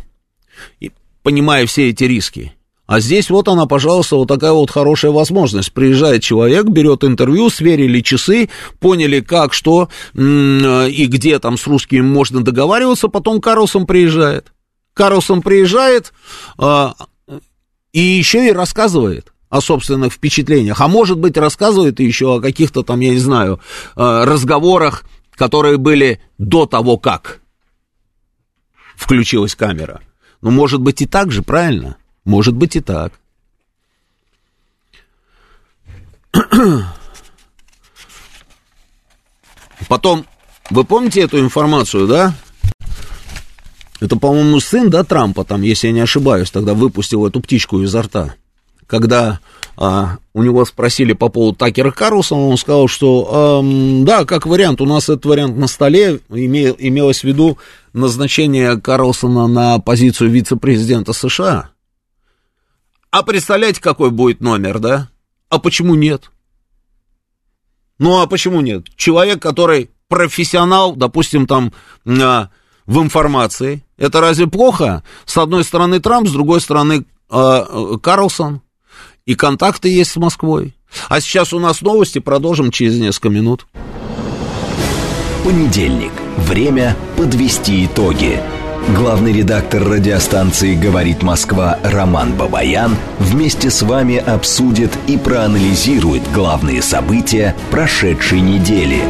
и, 0.80 0.92
понимая 1.24 1.66
все 1.66 1.90
эти 1.90 2.04
риски? 2.04 2.54
А 2.90 3.02
здесь 3.02 3.30
вот 3.30 3.48
она, 3.48 3.68
пожалуйста, 3.68 4.16
вот 4.16 4.28
такая 4.28 4.52
вот 4.52 4.72
хорошая 4.72 5.12
возможность. 5.12 5.72
Приезжает 5.74 6.24
человек, 6.24 6.66
берет 6.66 7.04
интервью, 7.04 7.52
сверили 7.52 8.02
часы, 8.02 8.50
поняли, 8.80 9.20
как, 9.20 9.54
что 9.54 9.90
и 10.16 11.06
где 11.08 11.38
там 11.38 11.56
с 11.56 11.68
русскими 11.68 12.02
можно 12.02 12.44
договариваться, 12.44 13.08
потом 13.08 13.42
Карлсон 13.42 13.86
приезжает. 13.86 14.52
Карлсон 14.96 15.44
приезжает 15.44 16.14
а, 16.58 16.96
и 17.94 18.00
еще 18.00 18.48
и 18.48 18.52
рассказывает 18.52 19.34
о 19.50 19.62
собственных 19.62 20.14
впечатлениях, 20.14 20.80
а 20.82 20.88
может 20.88 21.18
быть 21.18 21.38
рассказывает 21.38 22.00
еще 22.00 22.38
о 22.38 22.42
каких-то 22.42 22.84
там, 22.84 23.00
я 23.00 23.10
не 23.10 23.20
знаю, 23.20 23.60
а, 23.96 24.26
разговорах, 24.26 25.04
которые 25.32 25.78
были 25.78 26.22
до 26.38 26.66
того, 26.66 26.98
как 26.98 27.42
включилась 28.96 29.56
камера. 29.56 30.02
Ну, 30.42 30.52
может 30.52 30.82
быть 30.82 31.02
и 31.02 31.06
так 31.06 31.32
же, 31.32 31.42
правильно? 31.42 31.98
Может 32.26 32.54
быть 32.54 32.76
и 32.76 32.82
так. 32.82 33.14
Потом, 39.88 40.26
вы 40.70 40.84
помните 40.84 41.22
эту 41.22 41.40
информацию, 41.40 42.08
да? 42.08 42.36
Это, 44.00 44.16
по-моему, 44.16 44.60
сын, 44.60 44.90
да, 44.90 45.04
Трампа, 45.04 45.44
там, 45.44 45.62
если 45.62 45.88
я 45.88 45.94
не 45.94 46.02
ошибаюсь, 46.02 46.52
тогда 46.52 46.74
выпустил 46.74 47.26
эту 47.26 47.42
птичку 47.42 47.82
изо 47.82 48.04
рта. 48.04 48.36
Когда 48.90 49.40
а, 49.78 50.18
у 50.34 50.42
него 50.42 50.66
спросили 50.66 51.14
по 51.14 51.30
поводу 51.30 51.56
Такера 51.56 51.92
Карлсона, 51.92 52.48
он 52.48 52.58
сказал, 52.58 52.88
что 52.88 53.62
эм, 53.62 54.04
да, 54.04 54.26
как 54.26 54.48
вариант, 54.48 54.82
у 54.82 54.86
нас 54.88 55.04
этот 55.04 55.26
вариант 55.26 55.56
на 55.58 55.68
столе, 55.68 56.22
име, 56.30 56.74
имелось 56.76 57.20
в 57.20 57.24
виду 57.24 57.60
назначение 57.94 58.82
Карлсона 58.82 59.46
на 59.46 59.78
позицию 59.78 60.32
вице-президента 60.32 61.14
США. 61.14 61.70
А 63.12 63.22
представляете, 63.22 63.80
какой 63.80 64.10
будет 64.10 64.42
номер, 64.42 64.80
да? 64.80 65.10
А 65.50 65.60
почему 65.60 65.94
нет? 65.94 66.32
Ну, 68.00 68.22
а 68.22 68.26
почему 68.26 68.62
нет? 68.62 68.86
Человек, 68.96 69.40
который 69.40 69.92
профессионал, 70.08 70.96
допустим, 70.96 71.46
там, 71.46 71.74
а, 72.08 72.50
в 72.88 73.00
информации, 73.04 73.86
это 73.98 74.20
разве 74.20 74.48
плохо? 74.48 75.04
С 75.26 75.38
одной 75.38 75.64
стороны 75.64 76.00
Трамп, 76.00 76.28
с 76.28 76.32
другой 76.32 76.60
стороны 76.60 77.06
а, 77.30 77.98
Карлсон. 78.00 78.64
И 79.30 79.36
контакты 79.36 79.90
есть 79.90 80.10
с 80.10 80.16
Москвой. 80.16 80.74
А 81.08 81.22
сейчас 81.22 81.54
у 81.54 81.60
нас 81.60 81.82
новости, 81.82 82.18
продолжим 82.18 82.72
через 82.72 82.98
несколько 82.98 83.30
минут. 83.30 83.68
Понедельник. 85.44 86.12
Время 86.36 86.96
подвести 87.16 87.86
итоги. 87.86 88.40
Главный 88.96 89.32
редактор 89.32 89.88
радиостанции 89.88 90.74
«Говорит 90.74 91.22
Москва» 91.22 91.78
Роман 91.84 92.34
Бабаян 92.34 92.98
вместе 93.20 93.70
с 93.70 93.84
вами 93.84 94.18
обсудит 94.18 94.98
и 95.06 95.16
проанализирует 95.16 96.24
главные 96.32 96.82
события 96.82 97.56
прошедшей 97.70 98.42
недели, 98.42 99.04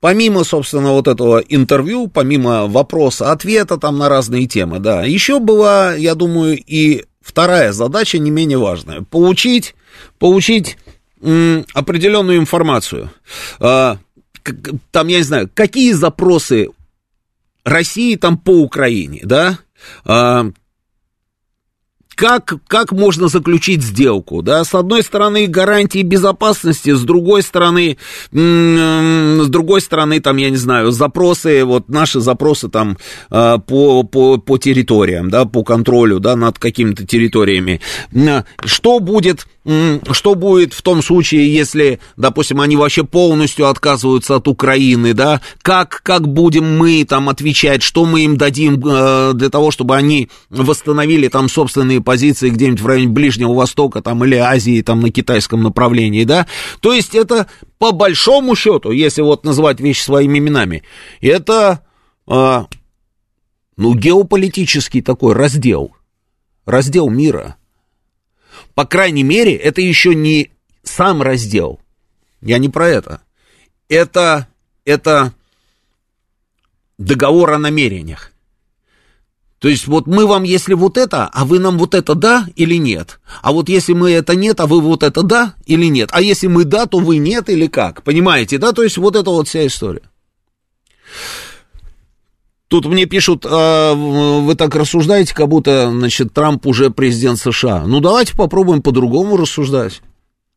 Помимо, 0.00 0.44
собственно, 0.44 0.92
вот 0.92 1.08
этого 1.08 1.38
интервью, 1.38 2.08
помимо 2.08 2.66
вопроса-ответа 2.66 3.76
там 3.76 3.98
на 3.98 4.08
разные 4.08 4.46
темы, 4.46 4.78
да, 4.78 5.04
еще 5.04 5.40
была, 5.40 5.94
я 5.94 6.14
думаю, 6.14 6.56
и 6.56 7.04
вторая 7.20 7.72
задача, 7.72 8.18
не 8.18 8.30
менее 8.30 8.58
важная. 8.58 9.02
Получить, 9.02 9.74
получить 10.18 10.78
определенную 11.20 12.38
информацию. 12.38 13.10
А, 13.58 13.98
там, 14.90 15.08
я 15.08 15.18
не 15.18 15.24
знаю, 15.24 15.50
какие 15.52 15.92
запросы 15.92 16.70
России 17.62 18.16
там 18.16 18.38
по 18.38 18.52
Украине, 18.62 19.20
да? 19.24 19.58
А, 20.04 20.46
как, 22.14 22.54
как 22.66 22.92
можно 22.92 23.28
заключить 23.28 23.82
сделку, 23.82 24.42
да, 24.42 24.64
с 24.64 24.74
одной 24.74 25.02
стороны 25.02 25.46
гарантии 25.46 26.02
безопасности, 26.02 26.90
с 26.90 27.02
другой 27.02 27.42
стороны, 27.42 27.96
с 28.30 29.48
другой 29.48 29.80
стороны, 29.80 30.20
там, 30.20 30.36
я 30.36 30.50
не 30.50 30.56
знаю, 30.56 30.90
запросы, 30.90 31.64
вот 31.64 31.88
наши 31.88 32.20
запросы 32.20 32.68
там 32.68 32.98
а, 33.30 33.58
по, 33.58 34.02
по, 34.02 34.38
по 34.38 34.58
территориям, 34.58 35.30
да, 35.30 35.44
по 35.44 35.64
контролю, 35.64 36.20
да, 36.20 36.36
над 36.36 36.58
какими-то 36.58 37.06
территориями. 37.06 37.80
Что 38.64 39.00
будет 39.00 39.46
что 39.64 40.34
будет 40.36 40.72
в 40.72 40.80
том 40.80 41.02
случае, 41.02 41.52
если, 41.52 42.00
допустим, 42.16 42.62
они 42.62 42.76
вообще 42.76 43.04
полностью 43.04 43.68
отказываются 43.68 44.36
от 44.36 44.48
Украины, 44.48 45.12
да, 45.12 45.42
как, 45.60 46.00
как 46.02 46.26
будем 46.28 46.78
мы 46.78 47.04
там 47.04 47.28
отвечать, 47.28 47.82
что 47.82 48.06
мы 48.06 48.24
им 48.24 48.38
дадим 48.38 48.82
э, 48.82 49.32
для 49.34 49.50
того, 49.50 49.70
чтобы 49.70 49.96
они 49.96 50.30
восстановили 50.48 51.28
там 51.28 51.50
собственные 51.50 52.00
позиции 52.00 52.48
где-нибудь 52.48 52.80
в 52.80 52.86
районе 52.86 53.08
Ближнего 53.08 53.52
Востока 53.52 54.00
там 54.00 54.24
или 54.24 54.36
Азии 54.36 54.80
там 54.80 55.00
на 55.00 55.10
китайском 55.10 55.62
направлении, 55.62 56.24
да, 56.24 56.46
то 56.80 56.94
есть 56.94 57.14
это 57.14 57.46
по 57.78 57.92
большому 57.92 58.56
счету, 58.56 58.92
если 58.92 59.20
вот 59.20 59.44
называть 59.44 59.78
вещи 59.78 60.02
своими 60.02 60.38
именами, 60.38 60.84
это, 61.20 61.84
э, 62.26 62.64
ну, 63.76 63.94
геополитический 63.94 65.02
такой 65.02 65.34
раздел, 65.34 65.94
раздел 66.64 67.10
мира– 67.10 67.56
по 68.74 68.84
крайней 68.84 69.22
мере, 69.22 69.54
это 69.54 69.80
еще 69.80 70.14
не 70.14 70.50
сам 70.82 71.22
раздел. 71.22 71.80
Я 72.40 72.58
не 72.58 72.68
про 72.68 72.88
это. 72.88 73.20
Это, 73.88 74.48
это 74.84 75.32
договор 76.98 77.52
о 77.52 77.58
намерениях. 77.58 78.32
То 79.60 79.68
есть 79.68 79.86
вот 79.86 80.06
мы 80.06 80.26
вам, 80.26 80.44
если 80.44 80.72
вот 80.72 80.96
это, 80.96 81.26
а 81.26 81.44
вы 81.44 81.58
нам 81.58 81.76
вот 81.76 81.94
это 81.94 82.14
да 82.14 82.46
или 82.56 82.76
нет. 82.76 83.20
А 83.42 83.52
вот 83.52 83.68
если 83.68 83.92
мы 83.92 84.10
это 84.10 84.34
нет, 84.34 84.58
а 84.60 84.66
вы 84.66 84.80
вот 84.80 85.02
это 85.02 85.22
да 85.22 85.54
или 85.66 85.84
нет. 85.84 86.08
А 86.12 86.22
если 86.22 86.46
мы 86.46 86.64
да, 86.64 86.86
то 86.86 86.98
вы 86.98 87.18
нет 87.18 87.50
или 87.50 87.66
как. 87.66 88.02
Понимаете, 88.02 88.56
да? 88.56 88.72
То 88.72 88.82
есть 88.82 88.96
вот 88.96 89.16
это 89.16 89.28
вот 89.28 89.48
вся 89.48 89.66
история. 89.66 90.02
Тут 92.70 92.86
мне 92.86 93.06
пишут, 93.06 93.44
а, 93.50 93.94
вы 93.94 94.54
так 94.54 94.76
рассуждаете, 94.76 95.34
как 95.34 95.48
будто, 95.48 95.90
значит, 95.90 96.32
Трамп 96.32 96.64
уже 96.66 96.90
президент 96.90 97.40
США. 97.40 97.82
Ну, 97.84 97.98
давайте 97.98 98.36
попробуем 98.36 98.80
по-другому 98.80 99.36
рассуждать. 99.36 100.02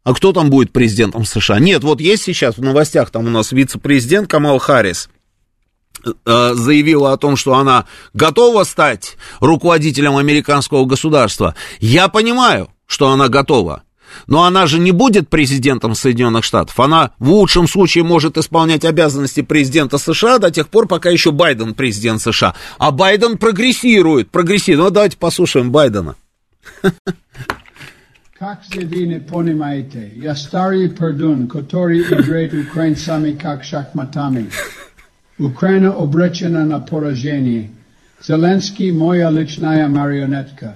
А 0.04 0.14
кто 0.14 0.32
там 0.32 0.52
будет 0.52 0.72
президентом 0.72 1.26
США? 1.26 1.58
Нет, 1.58 1.84
вот 1.84 2.00
есть 2.00 2.22
сейчас 2.22 2.58
в 2.58 2.62
новостях, 2.62 3.10
там 3.10 3.26
у 3.26 3.30
нас 3.32 3.52
вице-президент 3.52 4.30
Камал 4.30 4.60
Харрис 4.60 5.10
э, 6.06 6.52
заявила 6.54 7.14
о 7.14 7.18
том, 7.18 7.36
что 7.36 7.56
она 7.56 7.88
готова 8.14 8.64
стать 8.64 9.18
руководителем 9.40 10.16
американского 10.16 10.86
государства. 10.86 11.56
Я 11.80 12.10
понимаю, 12.10 12.70
что 12.86 13.10
она 13.10 13.28
готова. 13.28 13.82
Но 14.28 14.44
она 14.44 14.68
же 14.68 14.80
не 14.80 14.92
будет 14.92 15.30
президентом 15.30 15.96
Соединенных 15.96 16.44
Штатов. 16.44 16.80
Она 16.80 17.12
в 17.20 17.30
лучшем 17.30 17.68
случае 17.68 18.04
может 18.04 18.38
исполнять 18.38 18.86
обязанности 18.86 19.42
президента 19.42 19.98
США 19.98 20.40
до 20.40 20.52
тех 20.52 20.70
пор, 20.70 20.88
пока 20.88 21.10
еще 21.10 21.32
Байден 21.32 21.74
президент 21.74 22.22
США. 22.22 22.56
А 22.78 22.92
Байден 22.92 23.38
прогрессирует, 23.38 24.30
прогрессирует. 24.30 24.90
Ну, 24.90 24.92
давайте 24.92 25.18
послушаем 25.18 25.72
Байдена. 25.72 26.16
Как 28.38 28.64
заявили 28.66 29.20
понимаете, 29.20 30.12
я 30.18 30.36
старый 30.36 30.90
пердун, 30.90 31.48
который 31.48 32.02
играет 32.02 32.54
украинцами 32.54 33.32
как 33.32 33.64
шахматами. 33.64 34.50
Украина 35.40 35.92
обречена 35.94 36.66
на 36.66 36.80
поражение. 36.80 37.72
Зеленский 38.22 38.92
моя 38.92 39.30
личная 39.30 39.88
марионетка. 39.88 40.76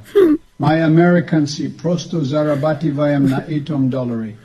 Мы, 0.59 0.79
американцы, 0.79 1.69
просто 1.69 2.23
зарабатываем 2.23 3.29
на 3.29 3.43
этом 3.47 3.91
доллары. 3.91 4.37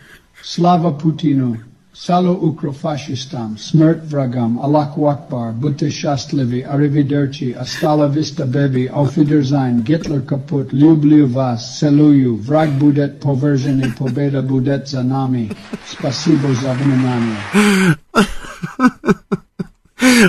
Слава 0.43 0.93
Путину, 0.93 1.57
сало 1.95 2.33
укрофашистам, 2.33 3.57
смерть 3.57 4.05
врагам, 4.05 4.61
Аллаху 4.61 5.09
Акбар, 5.09 5.53
будьте 5.55 5.89
счастливы, 5.89 6.61
arrivederci, 6.63 7.53
hasta 7.53 7.93
la 7.93 8.09
vista 8.09 8.45
baby, 8.45 8.91
auf 8.93 9.10
Wiedersehen, 9.10 9.81
Гитлер 9.83 10.21
капут, 10.21 10.75
люблю 10.75 11.27
вас, 11.27 11.79
целую, 11.79 12.37
враг 12.37 12.71
будет 12.73 13.21
поверженный, 13.21 13.91
победа 13.99 14.43
будет 14.43 14.89
за 14.89 15.03
нами. 15.03 15.51
Спасибо 15.87 16.49
за 16.55 16.75
внимание. 16.75 17.39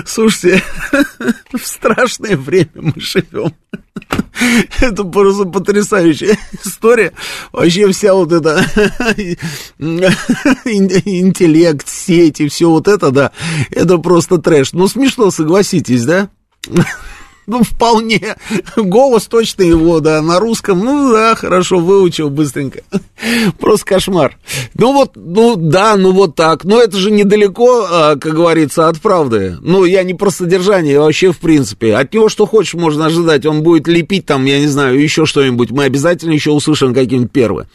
Слушайте, 0.06 0.62
в 1.52 1.66
страшное 1.66 2.38
время 2.38 2.70
мы 2.74 2.94
живем. 2.96 3.52
Это 4.80 5.04
просто 5.04 5.44
потрясающая 5.44 6.38
история. 6.64 7.12
Вообще 7.52 7.90
вся 7.92 8.14
вот 8.14 8.32
эта 8.32 8.64
интеллект, 10.64 11.88
сети, 11.88 12.48
все 12.48 12.70
вот 12.70 12.88
это, 12.88 13.10
да, 13.10 13.32
это 13.70 13.98
просто 13.98 14.38
трэш. 14.38 14.72
Ну, 14.72 14.88
смешно, 14.88 15.30
согласитесь, 15.30 16.04
да? 16.04 16.30
Ну, 17.46 17.62
вполне. 17.62 18.36
Голос 18.76 19.26
точно 19.26 19.62
его, 19.62 20.00
да, 20.00 20.22
на 20.22 20.40
русском. 20.40 20.80
Ну, 20.80 21.12
да, 21.12 21.34
хорошо, 21.34 21.78
выучил 21.78 22.30
быстренько. 22.30 22.80
Просто 23.58 23.86
кошмар. 23.86 24.38
Ну, 24.74 24.92
вот, 24.92 25.12
ну, 25.14 25.56
да, 25.56 25.96
ну, 25.96 26.12
вот 26.12 26.34
так. 26.34 26.64
Но 26.64 26.80
это 26.80 26.96
же 26.96 27.10
недалеко, 27.10 27.86
а, 27.90 28.16
как 28.16 28.34
говорится, 28.34 28.88
от 28.88 29.00
правды. 29.00 29.56
Ну, 29.60 29.84
я 29.84 30.02
не 30.02 30.14
про 30.14 30.30
содержание, 30.30 30.98
вообще, 30.98 31.32
в 31.32 31.38
принципе. 31.38 31.94
От 31.94 32.12
него 32.14 32.28
что 32.28 32.46
хочешь 32.46 32.74
можно 32.74 33.06
ожидать. 33.06 33.46
Он 33.46 33.62
будет 33.62 33.86
лепить 33.88 34.26
там, 34.26 34.44
я 34.44 34.58
не 34.60 34.66
знаю, 34.66 35.00
еще 35.00 35.26
что-нибудь. 35.26 35.70
Мы 35.70 35.84
обязательно 35.84 36.32
еще 36.32 36.50
услышим 36.50 36.94
какие-нибудь 36.94 37.32
первые. 37.32 37.68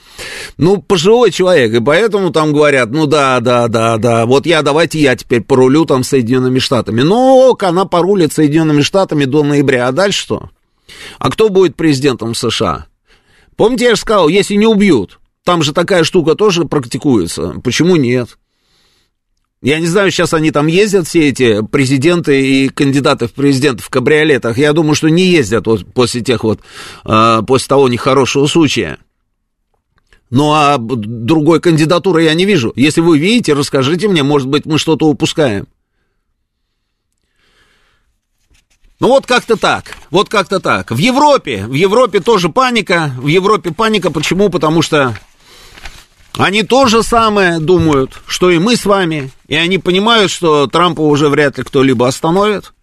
Ну, 0.58 0.82
пожилой 0.82 1.32
человек, 1.32 1.74
и 1.74 1.80
поэтому 1.80 2.32
там 2.32 2.54
говорят, 2.54 2.90
ну, 2.92 3.06
да, 3.06 3.40
да, 3.40 3.68
да, 3.68 3.98
да, 3.98 4.26
вот 4.26 4.46
я, 4.46 4.62
давайте 4.62 5.00
я 5.00 5.16
теперь 5.16 5.42
порулю 5.42 5.86
там 5.86 6.04
Соединенными 6.04 6.60
Штатами. 6.60 7.02
Ну, 7.02 7.56
она 7.60 7.86
порулит 7.86 8.34
Соединенными 8.34 8.82
Штатами 8.82 9.26
до 9.26 9.44
ноября, 9.44 9.59
а 9.62 9.92
дальше 9.92 10.22
что? 10.22 10.50
А 11.20 11.30
кто 11.30 11.50
будет 11.50 11.76
президентом 11.76 12.36
США? 12.36 12.88
Помните, 13.56 13.86
я 13.86 13.96
же 13.96 14.02
сказал, 14.02 14.30
если 14.30 14.56
не 14.56 14.66
убьют, 14.66 15.20
там 15.44 15.64
же 15.64 15.74
такая 15.74 16.04
штука 16.04 16.36
тоже 16.36 16.66
практикуется. 16.66 17.56
Почему 17.64 17.96
нет? 17.96 18.38
Я 19.62 19.80
не 19.80 19.88
знаю, 19.88 20.10
сейчас 20.10 20.34
они 20.34 20.52
там 20.52 20.68
ездят, 20.68 21.08
все 21.08 21.28
эти 21.28 21.62
президенты 21.66 22.42
и 22.42 22.70
кандидаты 22.70 23.28
в 23.28 23.34
президенты 23.34 23.84
в 23.84 23.90
кабриолетах. 23.90 24.58
Я 24.58 24.72
думаю, 24.72 24.96
что 24.96 25.10
не 25.10 25.26
ездят 25.26 25.68
вот 25.68 25.86
после 25.94 26.22
тех 26.22 26.46
вот, 26.46 26.62
э, 27.04 27.42
после 27.46 27.68
того 27.68 27.90
нехорошего 27.90 28.48
случая. 28.48 29.00
Ну, 30.30 30.52
а 30.54 30.78
другой 30.78 31.60
кандидатуры 31.60 32.24
я 32.24 32.34
не 32.36 32.46
вижу. 32.46 32.72
Если 32.76 33.02
вы 33.02 33.18
видите, 33.18 33.54
расскажите 33.54 34.08
мне, 34.08 34.24
может 34.24 34.48
быть, 34.48 34.66
мы 34.66 34.78
что-то 34.78 35.08
упускаем. 35.08 35.68
Ну 39.00 39.08
вот 39.08 39.26
как-то 39.26 39.56
так, 39.56 39.96
вот 40.12 40.28
как-то 40.28 40.60
так. 40.60 40.92
В 40.92 40.98
Европе, 40.98 41.66
в 41.66 41.74
Европе 41.74 42.20
тоже 42.20 42.50
паника, 42.50 43.12
в 43.18 43.28
Европе 43.28 43.72
паника, 43.72 44.12
почему? 44.12 44.50
Потому 44.50 44.82
что 44.82 45.16
они 46.38 46.64
то 46.64 46.86
же 46.86 47.02
самое 47.02 47.60
думают, 47.60 48.20
что 48.28 48.50
и 48.50 48.60
мы 48.60 48.76
с 48.76 48.86
вами, 48.86 49.32
и 49.48 49.56
они 49.56 49.78
понимают, 49.78 50.32
что 50.32 50.68
Трампа 50.68 51.00
уже 51.02 51.30
вряд 51.30 51.58
ли 51.58 51.64
кто-либо 51.64 52.08
остановит, 52.08 52.74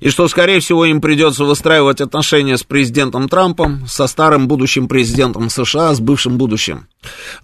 и 0.00 0.10
что, 0.10 0.26
скорее 0.26 0.58
всего, 0.58 0.84
им 0.84 1.00
придется 1.00 1.44
выстраивать 1.44 2.00
отношения 2.00 2.56
с 2.56 2.64
президентом 2.64 3.28
Трампом, 3.28 3.86
со 3.86 4.08
старым 4.08 4.48
будущим 4.48 4.88
президентом 4.88 5.48
США, 5.48 5.94
с 5.94 6.00
бывшим 6.00 6.38
будущим. 6.38 6.88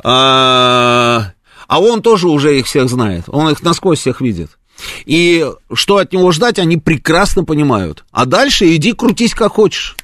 А, 0.02 1.32
а 1.68 1.80
он 1.80 2.02
тоже 2.02 2.28
уже 2.28 2.58
их 2.58 2.66
всех 2.66 2.88
знает, 2.88 3.24
он 3.28 3.48
их 3.48 3.62
насквозь 3.62 4.00
всех 4.00 4.20
видит. 4.20 4.57
И 5.04 5.46
что 5.72 5.96
от 5.98 6.12
него 6.12 6.30
ждать, 6.32 6.58
они 6.58 6.76
прекрасно 6.76 7.44
понимают. 7.44 8.04
А 8.10 8.26
дальше 8.26 8.74
иди 8.74 8.92
крутись 8.92 9.34
как 9.34 9.52
хочешь. 9.52 9.96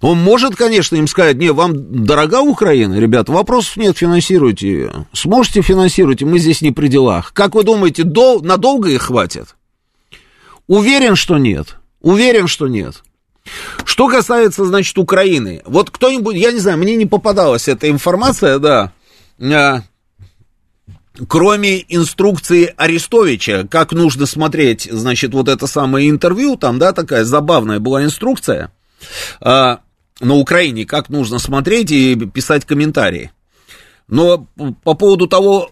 Он 0.00 0.18
может, 0.18 0.56
конечно, 0.56 0.96
им 0.96 1.06
сказать, 1.06 1.36
не, 1.36 1.50
вам 1.52 2.04
дорога 2.04 2.40
Украина, 2.40 2.98
ребят, 2.98 3.28
вопросов 3.28 3.76
нет, 3.76 3.96
финансируйте 3.96 4.68
ее. 4.68 5.06
Сможете 5.12 5.62
финансировать, 5.62 6.22
мы 6.22 6.38
здесь 6.38 6.60
не 6.60 6.72
при 6.72 6.88
делах. 6.88 7.32
Как 7.32 7.54
вы 7.54 7.62
думаете, 7.62 8.02
дол- 8.02 8.42
надолго 8.42 8.90
их 8.90 9.02
хватит? 9.02 9.56
Уверен, 10.66 11.16
что 11.16 11.38
нет. 11.38 11.76
Уверен, 12.00 12.48
что 12.48 12.68
нет. 12.68 13.02
Что 13.84 14.08
касается, 14.08 14.64
значит, 14.64 14.96
Украины. 14.98 15.62
Вот 15.66 15.90
кто-нибудь, 15.90 16.36
я 16.36 16.52
не 16.52 16.58
знаю, 16.58 16.78
мне 16.78 16.96
не 16.96 17.06
попадалась 17.06 17.68
эта 17.68 17.90
информация, 17.90 18.58
да, 18.58 18.92
а, 19.40 19.82
кроме 21.28 21.84
инструкции 21.88 22.72
Арестовича, 22.76 23.66
как 23.70 23.92
нужно 23.92 24.26
смотреть, 24.26 24.88
значит, 24.90 25.34
вот 25.34 25.48
это 25.48 25.66
самое 25.66 26.08
интервью, 26.08 26.56
там, 26.56 26.78
да, 26.78 26.92
такая 26.92 27.24
забавная 27.24 27.80
была 27.80 28.04
инструкция 28.04 28.72
а, 29.40 29.80
на 30.20 30.34
Украине, 30.34 30.86
как 30.86 31.08
нужно 31.08 31.38
смотреть 31.38 31.90
и 31.90 32.14
писать 32.16 32.64
комментарии. 32.64 33.30
Но 34.08 34.46
по 34.84 34.94
поводу 34.94 35.26
того, 35.26 35.70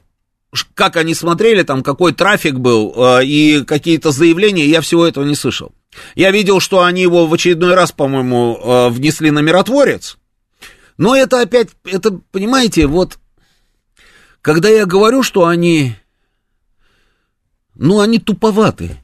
как 0.74 0.96
они 0.96 1.14
смотрели, 1.14 1.62
там, 1.62 1.82
какой 1.82 2.12
трафик 2.12 2.54
был 2.54 2.94
а, 2.96 3.20
и 3.20 3.64
какие-то 3.64 4.10
заявления, 4.10 4.66
я 4.66 4.80
всего 4.80 5.06
этого 5.06 5.24
не 5.24 5.34
слышал. 5.34 5.72
Я 6.14 6.30
видел, 6.30 6.60
что 6.60 6.82
они 6.82 7.02
его 7.02 7.26
в 7.26 7.34
очередной 7.34 7.74
раз, 7.74 7.92
по-моему, 7.92 8.60
а, 8.62 8.88
внесли 8.90 9.30
на 9.30 9.40
миротворец, 9.40 10.18
Но 10.98 11.16
это 11.16 11.40
опять, 11.40 11.70
это, 11.84 12.20
понимаете, 12.30 12.86
вот, 12.86 13.18
когда 14.42 14.68
я 14.68 14.86
говорю, 14.86 15.22
что 15.22 15.46
они, 15.46 15.94
ну, 17.74 18.00
они 18.00 18.18
туповаты. 18.18 18.96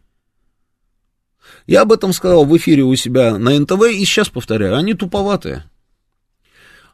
Я 1.67 1.83
об 1.83 1.93
этом 1.93 2.13
сказал 2.13 2.45
в 2.45 2.57
эфире 2.57 2.83
у 2.83 2.95
себя 2.95 3.39
на 3.39 3.59
НТВ, 3.59 3.83
и 3.91 4.05
сейчас 4.05 4.29
повторяю, 4.29 4.77
они 4.77 4.95
туповатые. 4.95 5.65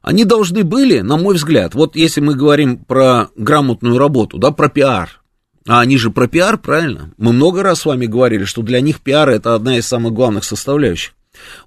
Они 0.01 0.24
должны 0.24 0.64
были, 0.64 1.01
на 1.01 1.16
мой 1.16 1.36
взгляд, 1.36 1.74
вот 1.74 1.95
если 1.95 2.20
мы 2.20 2.34
говорим 2.34 2.78
про 2.78 3.28
грамотную 3.36 3.99
работу, 3.99 4.38
да, 4.38 4.51
про 4.51 4.68
пиар, 4.68 5.22
а 5.66 5.80
они 5.80 5.97
же 5.97 6.11
про 6.11 6.26
пиар, 6.26 6.59
правильно? 6.59 7.12
Мы 7.18 7.32
много 7.32 7.62
раз 7.62 7.80
с 7.80 7.84
вами 7.84 8.07
говорили, 8.07 8.45
что 8.45 8.62
для 8.62 8.80
них 8.80 9.01
пиар 9.01 9.28
это 9.28 9.55
одна 9.55 9.78
из 9.78 9.86
самых 9.86 10.12
главных 10.12 10.43
составляющих. 10.43 11.14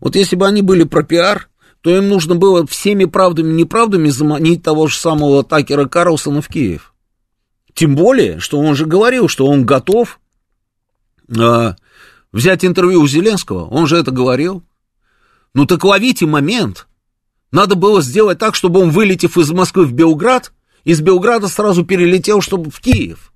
Вот 0.01 0.15
если 0.15 0.36
бы 0.36 0.45
они 0.47 0.61
были 0.61 0.84
про 0.84 1.03
пиар, 1.03 1.47
то 1.86 1.95
им 1.95 2.09
нужно 2.09 2.33
было 2.33 2.65
всеми 2.65 3.05
правдами 3.05 3.51
и 3.51 3.57
неправдами 3.57 4.09
заманить 4.09 4.63
того 4.63 4.88
же 4.88 4.97
самого 4.97 5.43
Такера 5.43 5.86
Карлсона 5.86 6.41
в 6.41 6.47
Киев. 6.47 6.95
Тем 7.75 7.95
более, 7.95 8.39
что 8.39 8.59
он 8.59 8.73
же 8.73 8.88
говорил, 8.88 9.27
что 9.27 9.45
он 9.45 9.67
готов 9.67 10.19
э, 11.27 11.73
взять 12.31 12.65
интервью 12.65 13.01
у 13.01 13.07
Зеленского. 13.07 13.67
Он 13.67 13.86
же 13.86 13.97
это 13.97 14.09
говорил. 14.09 14.63
Ну 15.53 15.67
так 15.67 15.83
ловите 15.83 16.25
момент. 16.25 16.88
Надо 17.51 17.75
было 17.75 18.01
сделать 18.01 18.39
так, 18.39 18.55
чтобы 18.55 18.79
он, 18.79 18.89
вылетев 18.89 19.38
из 19.38 19.51
Москвы 19.51 19.86
в 19.86 19.93
Белград, 19.93 20.53
из 20.86 21.01
Белграда 21.01 21.47
сразу 21.49 21.86
перелетел, 21.86 22.41
чтобы 22.41 22.71
в 22.71 22.79
Киев. 22.79 23.31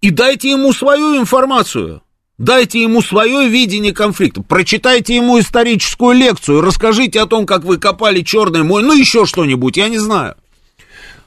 И 0.00 0.10
дайте 0.10 0.50
ему 0.50 0.72
свою 0.72 1.16
информацию. 1.16 2.01
Дайте 2.38 2.82
ему 2.82 3.02
свое 3.02 3.48
видение 3.48 3.92
конфликта. 3.92 4.42
Прочитайте 4.42 5.14
ему 5.16 5.38
историческую 5.38 6.16
лекцию. 6.16 6.60
Расскажите 6.60 7.20
о 7.20 7.26
том, 7.26 7.46
как 7.46 7.64
вы 7.64 7.78
копали 7.78 8.22
Черное 8.22 8.62
море. 8.62 8.86
Ну, 8.86 8.94
еще 8.94 9.26
что-нибудь, 9.26 9.76
я 9.76 9.88
не 9.88 9.98
знаю. 9.98 10.36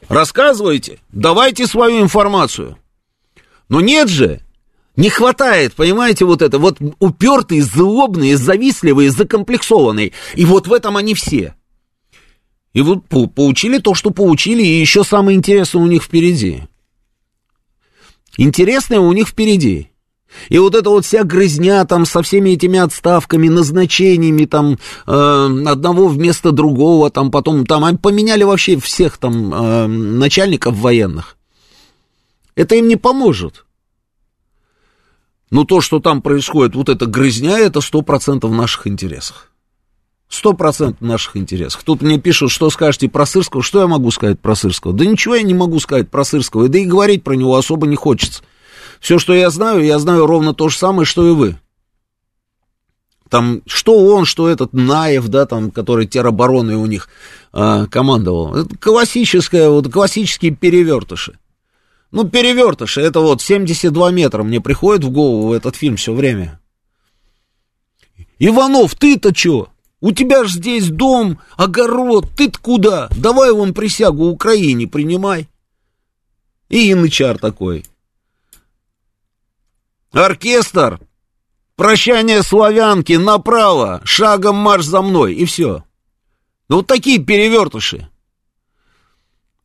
Рассказывайте. 0.09 0.99
Давайте 1.11 1.67
свою 1.67 2.01
информацию. 2.01 2.77
Но 3.69 3.81
нет 3.81 4.09
же. 4.09 4.41
Не 4.95 5.09
хватает, 5.09 5.73
понимаете, 5.73 6.25
вот 6.25 6.41
это. 6.41 6.57
Вот 6.57 6.77
упертые, 6.99 7.61
злобные, 7.61 8.37
завистливые, 8.37 9.11
закомплексованные. 9.11 10.13
И 10.35 10.45
вот 10.45 10.67
в 10.67 10.73
этом 10.73 10.95
они 10.97 11.13
все. 11.13 11.53
И 12.73 12.81
вот 12.81 13.05
получили 13.07 13.77
то, 13.77 13.93
что 13.93 14.11
получили, 14.11 14.61
и 14.61 14.79
еще 14.79 15.03
самое 15.03 15.37
интересное 15.37 15.81
у 15.81 15.87
них 15.87 16.03
впереди. 16.03 16.63
Интересное 18.37 18.99
у 18.99 19.11
них 19.13 19.29
впереди. 19.29 19.91
И 20.49 20.57
вот 20.57 20.75
эта 20.75 20.89
вот 20.89 21.05
вся 21.05 21.23
грызня 21.23 21.85
там 21.85 22.05
со 22.05 22.21
всеми 22.21 22.51
этими 22.51 22.79
отставками, 22.79 23.47
назначениями 23.47 24.45
там 24.45 24.77
э, 25.07 25.63
одного 25.65 26.07
вместо 26.07 26.51
другого, 26.51 27.09
там 27.09 27.31
потом 27.31 27.65
там 27.65 27.97
поменяли 27.97 28.43
вообще 28.43 28.77
всех 28.77 29.17
там 29.17 29.53
э, 29.53 29.87
начальников 29.87 30.75
военных. 30.75 31.37
Это 32.55 32.75
им 32.75 32.87
не 32.87 32.95
поможет. 32.95 33.65
Но 35.51 35.63
то, 35.63 35.81
что 35.81 35.99
там 35.99 36.21
происходит, 36.21 36.75
вот 36.75 36.89
эта 36.89 37.05
грызня, 37.05 37.59
это 37.59 37.81
сто 37.81 38.01
процентов 38.01 38.51
в 38.51 38.55
наших 38.55 38.87
интересах. 38.87 39.51
Сто 40.27 40.53
процентов 40.53 41.01
наших 41.01 41.37
интересах. 41.37 41.83
Тут 41.83 42.01
мне 42.01 42.19
пишут, 42.19 42.51
что 42.51 42.69
скажете 42.69 43.07
про 43.07 43.25
Сырского. 43.25 43.61
Что 43.61 43.81
я 43.81 43.87
могу 43.87 44.09
сказать 44.11 44.39
про 44.39 44.55
Сырского? 44.55 44.91
Да 44.91 45.05
ничего 45.05 45.35
я 45.35 45.43
не 45.43 45.53
могу 45.53 45.79
сказать 45.79 46.09
про 46.09 46.25
Сырского. 46.25 46.67
Да 46.67 46.79
и 46.79 46.85
говорить 46.85 47.23
про 47.23 47.35
него 47.35 47.55
особо 47.55 47.85
не 47.87 47.95
хочется. 47.95 48.43
Все, 49.05 49.19
что 49.19 49.35
я 49.35 49.51
знаю, 49.51 49.85
я 49.85 49.99
знаю 49.99 50.25
ровно 50.25 50.55
то 50.55 50.67
же 50.67 50.79
самое, 50.79 51.05
что 51.05 51.27
и 51.27 51.31
вы. 51.31 51.59
Там, 53.29 53.61
что 53.67 54.03
он, 54.03 54.25
что 54.25 54.49
этот 54.49 54.73
Наев, 54.73 55.27
да, 55.27 55.45
там, 55.45 55.69
который 55.69 56.07
теробороны 56.07 56.75
у 56.75 56.87
них 56.87 57.07
э, 57.53 57.85
командовал. 57.91 58.55
Это 58.55 58.75
классическое, 58.75 59.69
вот, 59.69 59.93
классические 59.93 60.55
перевертыши. 60.55 61.37
Ну, 62.09 62.27
перевертыши, 62.27 62.99
это 62.99 63.19
вот 63.19 63.43
72 63.43 64.09
метра 64.09 64.41
мне 64.41 64.59
приходит 64.59 65.03
в 65.03 65.11
голову 65.11 65.53
этот 65.53 65.75
фильм 65.75 65.97
все 65.97 66.11
время. 66.11 66.59
Иванов, 68.39 68.95
ты-то 68.95 69.35
чё? 69.35 69.67
У 70.01 70.13
тебя 70.13 70.45
ж 70.45 70.53
здесь 70.53 70.89
дом, 70.89 71.37
огород, 71.57 72.31
ты-то 72.35 72.57
куда? 72.59 73.09
Давай 73.15 73.51
вон 73.51 73.75
присягу 73.75 74.29
Украине 74.29 74.87
принимай. 74.87 75.47
И 76.69 76.87
янычар 76.87 77.37
такой. 77.37 77.85
Оркестр, 80.15 81.01
прощание 81.75 82.41
славянки, 82.41 83.13
направо, 83.13 83.99
шагом 84.05 84.55
марш 84.55 84.85
за 84.85 85.01
мной, 85.01 85.33
и 85.33 85.43
все. 85.43 85.83
Ну, 86.69 86.77
вот 86.77 86.87
такие 86.87 87.19
перевертыши. 87.19 88.07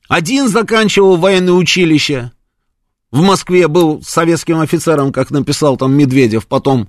Один 0.09 0.49
заканчивал 0.49 1.17
военное 1.19 1.53
училище, 1.53 2.33
в 3.13 3.21
Москве 3.21 3.69
был 3.69 4.03
советским 4.03 4.59
офицером, 4.59 5.13
как 5.13 5.31
написал 5.31 5.77
там 5.77 5.93
Медведев, 5.93 6.49
потом 6.49 6.89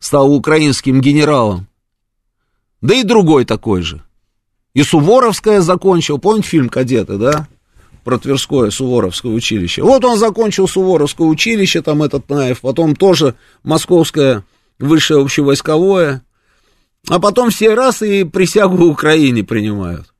стал 0.00 0.34
украинским 0.34 1.00
генералом. 1.00 1.68
Да 2.80 2.94
и 2.94 3.04
другой 3.04 3.44
такой 3.44 3.82
же. 3.82 4.02
И 4.74 4.82
Суворовская 4.82 5.60
закончил, 5.60 6.18
помните 6.18 6.48
фильм 6.48 6.68
«Кадеты», 6.68 7.18
да? 7.18 7.46
Про 8.04 8.18
Тверское 8.18 8.70
Суворовское 8.70 9.32
училище. 9.32 9.82
Вот 9.82 10.04
он 10.04 10.18
закончил 10.18 10.66
Суворовское 10.66 11.26
училище, 11.26 11.82
там 11.82 12.02
этот 12.02 12.28
Наев, 12.28 12.60
потом 12.60 12.96
тоже 12.96 13.34
Московское 13.62 14.44
высшее 14.78 15.22
общевойсковое, 15.22 16.22
а 17.08 17.18
потом 17.18 17.50
все 17.50 17.74
раз 17.74 18.02
и 18.02 18.24
присягу 18.24 18.84
Украине 18.84 19.44
принимают. 19.44 20.14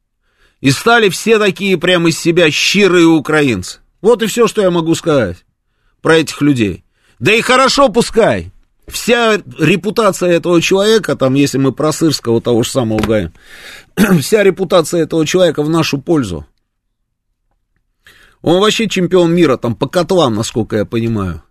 И 0.60 0.70
стали 0.70 1.08
все 1.08 1.38
такие 1.38 1.78
прямо 1.78 2.10
из 2.10 2.18
себя 2.18 2.50
щирые 2.50 3.06
украинцы. 3.06 3.78
Вот 4.02 4.22
и 4.22 4.26
все, 4.26 4.46
что 4.46 4.60
я 4.60 4.70
могу 4.70 4.94
сказать 4.94 5.44
про 6.02 6.18
этих 6.18 6.42
людей. 6.42 6.84
Да 7.18 7.32
и 7.32 7.40
хорошо 7.40 7.88
пускай 7.88 8.52
вся 8.90 9.40
репутация 9.58 10.30
этого 10.30 10.60
человека, 10.60 11.16
там, 11.16 11.34
если 11.34 11.58
мы 11.58 11.72
про 11.72 11.92
Сырского 11.92 12.40
того 12.40 12.62
же 12.62 12.70
самого 12.70 13.00
гаем, 13.00 13.32
вся 14.20 14.42
репутация 14.42 15.02
этого 15.02 15.26
человека 15.26 15.62
в 15.62 15.70
нашу 15.70 15.98
пользу. 15.98 16.46
Он 18.42 18.60
вообще 18.60 18.88
чемпион 18.88 19.34
мира, 19.34 19.56
там, 19.56 19.74
по 19.74 19.86
котлам, 19.86 20.34
насколько 20.34 20.76
я 20.76 20.84
понимаю. 20.84 21.42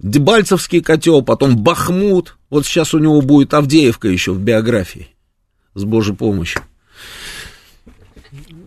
Дебальцевский 0.00 0.80
котел, 0.80 1.22
потом 1.22 1.56
Бахмут. 1.56 2.36
Вот 2.50 2.66
сейчас 2.66 2.94
у 2.94 2.98
него 2.98 3.20
будет 3.20 3.54
Авдеевка 3.54 4.08
еще 4.08 4.32
в 4.32 4.40
биографии. 4.40 5.08
С 5.74 5.84
Божьей 5.84 6.14
помощью. 6.14 6.62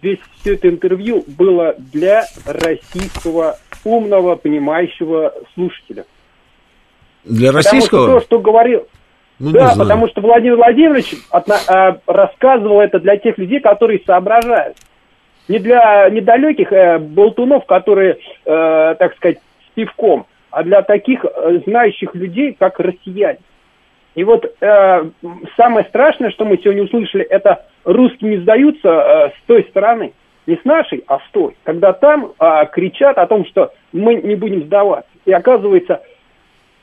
весь 0.03 0.21
все 0.37 0.55
это 0.55 0.69
интервью 0.69 1.25
было 1.27 1.75
для 1.79 2.27
российского 2.45 3.59
умного, 3.85 4.37
понимающего 4.37 5.35
слушателя. 5.55 6.05
Для 7.29 7.53
российского? 7.53 8.01
Потому 8.01 8.21
что 8.21 8.29
то, 8.29 8.37
что 8.37 8.39
говорил... 8.41 8.87
Ну, 9.41 9.53
да, 9.53 9.75
потому 9.79 10.09
что 10.09 10.21
Владимир 10.21 10.57
Владимирович 10.57 11.15
отна, 11.31 11.59
э, 11.69 11.95
рассказывал 12.09 12.81
это 12.81 12.99
для 12.99 13.17
тех 13.17 13.39
людей, 13.39 13.61
которые 13.61 14.01
соображают. 14.05 14.77
Не 15.47 15.61
для 15.61 16.09
недалеких 16.11 16.73
э, 16.73 16.99
болтунов, 16.99 17.65
которые, 17.67 18.19
э, 18.45 18.97
так 18.99 19.15
сказать, 19.15 19.39
с 19.39 19.75
пивком 19.75 20.27
а 20.51 20.63
для 20.63 20.83
таких 20.83 21.25
э, 21.25 21.61
знающих 21.67 22.15
людей, 22.15 22.57
как 22.59 22.81
россияне. 22.81 23.39
И 24.15 24.25
вот 24.25 24.45
э, 24.61 25.05
самое 25.57 25.87
страшное, 25.87 26.31
что 26.31 26.45
мы 26.45 26.59
сегодня 26.59 26.85
услышали, 26.85 27.25
это 27.25 27.67
русские 27.85 28.37
не 28.37 28.43
сдаются 28.43 28.89
э, 28.89 29.29
с 29.31 29.47
той 29.47 29.65
стороны, 29.71 30.13
не 30.47 30.57
с 30.57 30.65
нашей, 30.65 31.05
а 31.07 31.19
с 31.19 31.31
той, 31.33 31.55
когда 31.65 31.93
там 31.93 32.33
э, 32.39 32.67
кричат 32.73 33.19
о 33.19 33.27
том, 33.27 33.47
что 33.47 33.73
мы 33.93 34.15
не 34.15 34.35
будем 34.35 34.65
сдаваться. 34.65 35.11
И 35.27 35.33
оказывается, 35.33 36.03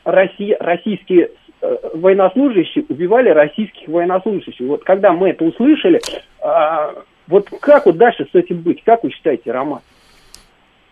Россия, 0.06 0.56
российские 0.60 1.32
э, 1.62 1.76
военнослужащие 1.94 2.86
убивали 2.88 3.30
российских 3.30 3.88
военнослужащих. 3.88 4.66
Вот 4.68 4.84
когда 4.84 5.12
мы 5.12 5.30
это 5.30 5.44
услышали, 5.44 6.00
э, 6.42 7.02
вот 7.28 7.50
как 7.60 7.88
вот 7.88 7.98
дальше 7.98 8.28
с 8.32 8.36
этим 8.36 8.62
быть? 8.62 8.84
Как 8.84 9.04
вы 9.04 9.12
считаете, 9.12 9.52
Роман? 9.52 9.82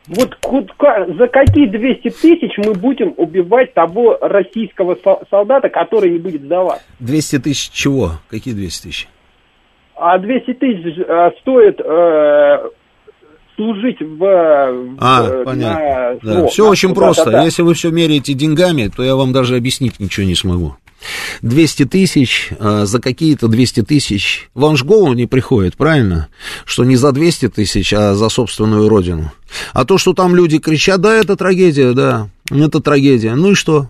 Вот, 0.08 0.38
вот 0.44 0.70
за 1.18 1.28
какие 1.28 1.68
200 1.68 2.10
тысяч 2.10 2.58
мы 2.58 2.74
будем 2.74 3.14
убивать 3.16 3.74
того 3.74 4.18
российского 4.20 4.98
солдата, 5.30 5.70
который 5.70 6.10
не 6.12 6.20
будет 6.20 6.42
сдаваться? 6.42 6.84
200 7.00 7.40
тысяч 7.40 7.70
чего? 7.70 8.10
Какие 8.30 8.54
200 8.54 8.88
тысяч? 8.88 9.08
А 9.96 10.18
200 10.18 10.54
тысяч 10.56 10.98
э, 10.98 11.32
стоит 11.40 11.80
э, 11.80 12.70
служить 13.56 14.02
в... 14.02 14.24
А, 15.00 15.24
в, 15.24 15.44
понятно. 15.44 16.20
На, 16.22 16.42
да. 16.42 16.48
все 16.48 16.68
очень 16.68 16.94
просто. 16.94 17.30
Да. 17.30 17.44
Если 17.44 17.62
вы 17.62 17.74
все 17.74 17.92
меряете 17.92 18.34
деньгами, 18.34 18.92
то 18.96 19.04
я 19.04 19.16
вам 19.16 19.34
даже 19.34 19.56
объяснить 19.56 20.00
ничего 20.00 20.26
не 20.26 20.36
смогу. 20.36 20.76
200 21.42 21.86
тысяч, 21.86 22.50
а 22.60 22.86
за 22.86 23.00
какие-то 23.00 23.48
200 23.48 23.84
тысяч, 23.84 24.50
вам 24.54 24.78
же 24.78 24.86
голову 24.86 25.14
не 25.14 25.26
приходит, 25.26 25.76
правильно? 25.76 26.30
Что 26.66 26.84
не 26.84 26.96
за 26.96 27.12
200 27.12 27.50
тысяч, 27.50 27.94
а 27.94 28.16
за 28.16 28.30
собственную 28.30 28.88
родину. 28.88 29.32
А 29.74 29.86
то, 29.86 29.98
что 29.98 30.14
там 30.14 30.36
люди 30.36 30.60
кричат, 30.60 31.02
да, 31.02 31.14
это 31.14 31.36
трагедия, 31.36 31.94
да, 31.94 32.30
это 32.50 32.80
трагедия. 32.80 33.36
Ну 33.36 33.52
и 33.52 33.56
что? 33.56 33.90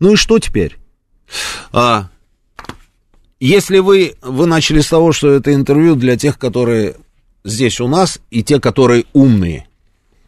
Ну 0.00 0.14
и 0.14 0.16
что 0.16 0.38
теперь? 0.38 0.76
А, 1.72 2.08
если 3.40 3.78
вы, 3.78 4.14
вы 4.22 4.46
начали 4.46 4.80
с 4.80 4.88
того, 4.88 5.12
что 5.12 5.30
это 5.30 5.54
интервью 5.54 5.94
для 5.94 6.16
тех, 6.16 6.38
которые 6.38 6.96
здесь 7.44 7.80
у 7.80 7.88
нас, 7.88 8.20
и 8.30 8.42
те, 8.42 8.60
которые 8.60 9.04
умные, 9.12 9.68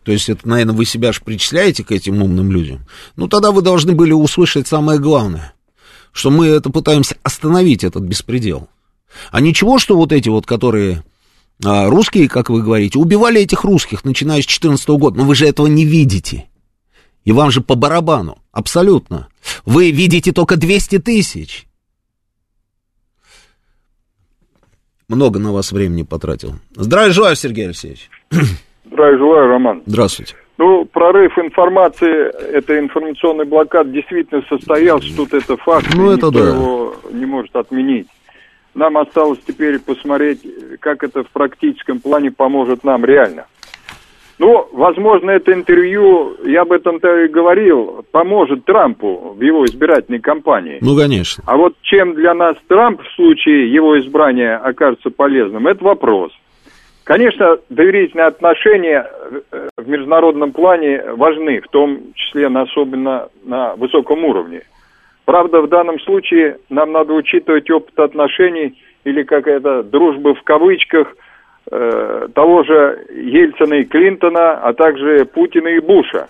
то 0.05 0.13
есть 0.13 0.29
это, 0.29 0.49
наверное, 0.49 0.75
вы 0.75 0.85
себя 0.85 1.13
же 1.13 1.21
причисляете 1.25 1.83
к 1.85 1.93
этим 1.93 2.23
умным 2.23 2.51
людям, 2.53 2.87
ну 3.17 3.29
тогда 3.29 3.51
вы 3.51 3.63
должны 3.63 3.93
были 3.93 4.13
услышать 4.13 4.69
самое 4.69 4.99
главное 4.99 5.53
что 6.17 6.31
мы 6.31 6.47
это 6.47 6.71
пытаемся 6.71 7.17
остановить, 7.23 7.85
этот 7.85 8.03
беспредел. 8.03 8.69
А 9.31 9.41
ничего, 9.41 9.79
что 9.79 9.97
вот 9.97 10.13
эти 10.13 10.31
вот, 10.31 10.47
которые 10.47 11.05
а, 11.63 11.89
русские, 11.89 12.29
как 12.29 12.49
вы 12.49 12.63
говорите, 12.63 12.99
убивали 12.99 13.43
этих 13.43 13.65
русских, 13.65 14.03
начиная 14.03 14.41
с 14.41 14.47
14 14.47 14.89
года, 14.89 15.19
но 15.19 15.25
вы 15.25 15.35
же 15.35 15.47
этого 15.47 15.67
не 15.67 15.85
видите. 15.85 16.47
И 17.25 17.33
вам 17.33 17.51
же 17.51 17.61
по 17.61 17.75
барабану, 17.75 18.39
абсолютно. 18.51 19.29
Вы 19.67 19.91
видите 19.91 20.33
только 20.33 20.57
200 20.57 21.01
тысяч. 21.01 21.67
Много 25.09 25.39
на 25.39 25.53
вас 25.53 25.71
времени 25.71 26.03
потратил. 26.03 26.55
Здравия 26.75 27.13
желаю, 27.13 27.37
Сергей 27.37 27.67
Алексеевич. 27.67 28.11
Здравия 28.85 29.19
желаю, 29.19 29.49
Роман. 29.49 29.83
Здравствуйте. 29.87 30.35
Ну, 30.59 30.85
прорыв 30.85 31.39
информации, 31.39 32.33
это 32.53 32.79
информационный 32.79 33.45
блокад 33.45 33.93
действительно 33.93 34.43
состоялся, 34.49 35.15
тут 35.15 35.33
это 35.35 35.57
факт, 35.59 35.87
ну, 35.95 36.11
это 36.11 36.27
никто 36.27 36.31
да. 36.31 36.49
его 36.49 36.97
не 37.13 37.27
может 37.27 37.55
отменить. 37.55 38.09
Нам 38.75 38.97
осталось 38.97 39.39
теперь 39.47 39.79
посмотреть, 39.79 40.41
как 40.81 41.05
это 41.05 41.23
в 41.23 41.29
практическом 41.29 42.01
плане 42.01 42.31
поможет 42.33 42.85
нам 42.85 43.05
реально. 43.05 43.47
Ну, 44.39 44.69
возможно, 44.73 45.31
это 45.31 45.55
интервью, 45.55 46.37
я 46.45 46.63
об 46.63 46.73
этом-то 46.73 47.25
и 47.25 47.29
говорил, 47.29 48.05
поможет 48.13 48.65
Трампу 48.67 49.35
в 49.35 49.41
его 49.41 49.65
избирательной 49.65 50.21
кампании. 50.21 50.79
Ну, 50.83 50.95
конечно. 50.95 51.43
А 51.47 51.57
вот 51.57 51.75
чем 51.83 52.15
для 52.15 52.35
нас 52.35 52.57
Трамп 52.69 53.01
в 53.01 53.15
случае 53.15 53.73
его 53.73 53.99
избрания 53.99 54.59
окажется 54.59 55.11
полезным, 55.11 55.67
это 55.67 55.83
вопрос. 55.83 56.33
Конечно, 57.05 57.57
доверительные 57.71 58.27
отношения 58.27 59.09
э, 59.53 59.69
в 59.79 59.89
международном 59.89 60.53
плане 60.53 61.03
важны, 61.13 61.61
в 61.61 61.69
том 61.69 62.13
числе 62.15 62.49
особенно 62.49 63.29
на 63.45 63.77
высоком 63.77 64.25
уровне. 64.25 64.63
Правда, 65.25 65.63
в 65.63 65.69
данном 65.69 65.99
случае 66.01 66.59
нам 66.69 66.93
надо 66.93 67.15
учитывать 67.15 67.71
опыт 67.71 67.99
отношений 67.99 68.83
или 69.05 69.23
какая-то 69.23 69.85
дружба 69.85 70.35
в 70.35 70.43
кавычках 70.43 71.15
э, 71.71 72.29
того 72.35 72.65
же 72.65 73.07
Ельцина 73.11 73.75
и 73.75 73.85
Клинтона, 73.85 74.55
а 74.61 74.73
также 74.73 75.25
Путина 75.25 75.69
и 75.69 75.81
Буша. 75.81 76.29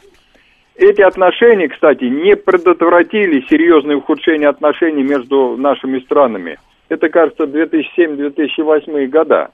Эти 0.76 1.00
отношения, 1.00 1.68
кстати, 1.68 2.04
не 2.04 2.36
предотвратили 2.36 3.46
серьезное 3.48 3.96
ухудшение 3.96 4.48
отношений 4.48 5.02
между 5.02 5.56
нашими 5.56 6.00
странами. 6.00 6.58
Это, 6.88 7.08
кажется, 7.08 7.44
2007-2008 7.44 9.06
года 9.06 9.50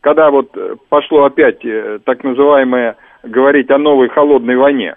когда 0.00 0.30
вот 0.30 0.56
э, 0.56 0.76
пошло 0.88 1.24
опять 1.24 1.64
э, 1.64 1.98
так 2.04 2.22
называемое 2.24 2.96
говорить 3.22 3.70
о 3.70 3.78
новой 3.78 4.08
холодной 4.08 4.56
войне. 4.56 4.96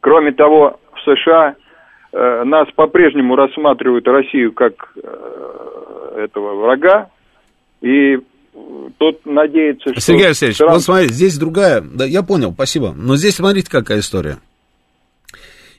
Кроме 0.00 0.32
того, 0.32 0.78
в 0.92 1.00
США 1.00 1.54
э, 2.12 2.42
нас 2.44 2.68
по-прежнему 2.72 3.34
рассматривают 3.34 4.06
Россию 4.06 4.52
как 4.52 4.92
э, 4.96 6.24
этого 6.24 6.54
врага, 6.54 7.10
и 7.80 8.18
тут 8.98 9.24
надеется, 9.24 9.90
что... 9.90 10.00
Сергей 10.00 10.26
Алексеевич, 10.26 10.58
Трамп... 10.58 10.74
вот 10.74 10.82
смотрите, 10.82 11.14
здесь 11.14 11.38
другая, 11.38 11.80
да, 11.80 12.04
я 12.04 12.22
понял, 12.22 12.52
спасибо, 12.52 12.92
но 12.92 13.16
здесь 13.16 13.36
смотрите, 13.36 13.70
какая 13.70 14.00
история. 14.00 14.38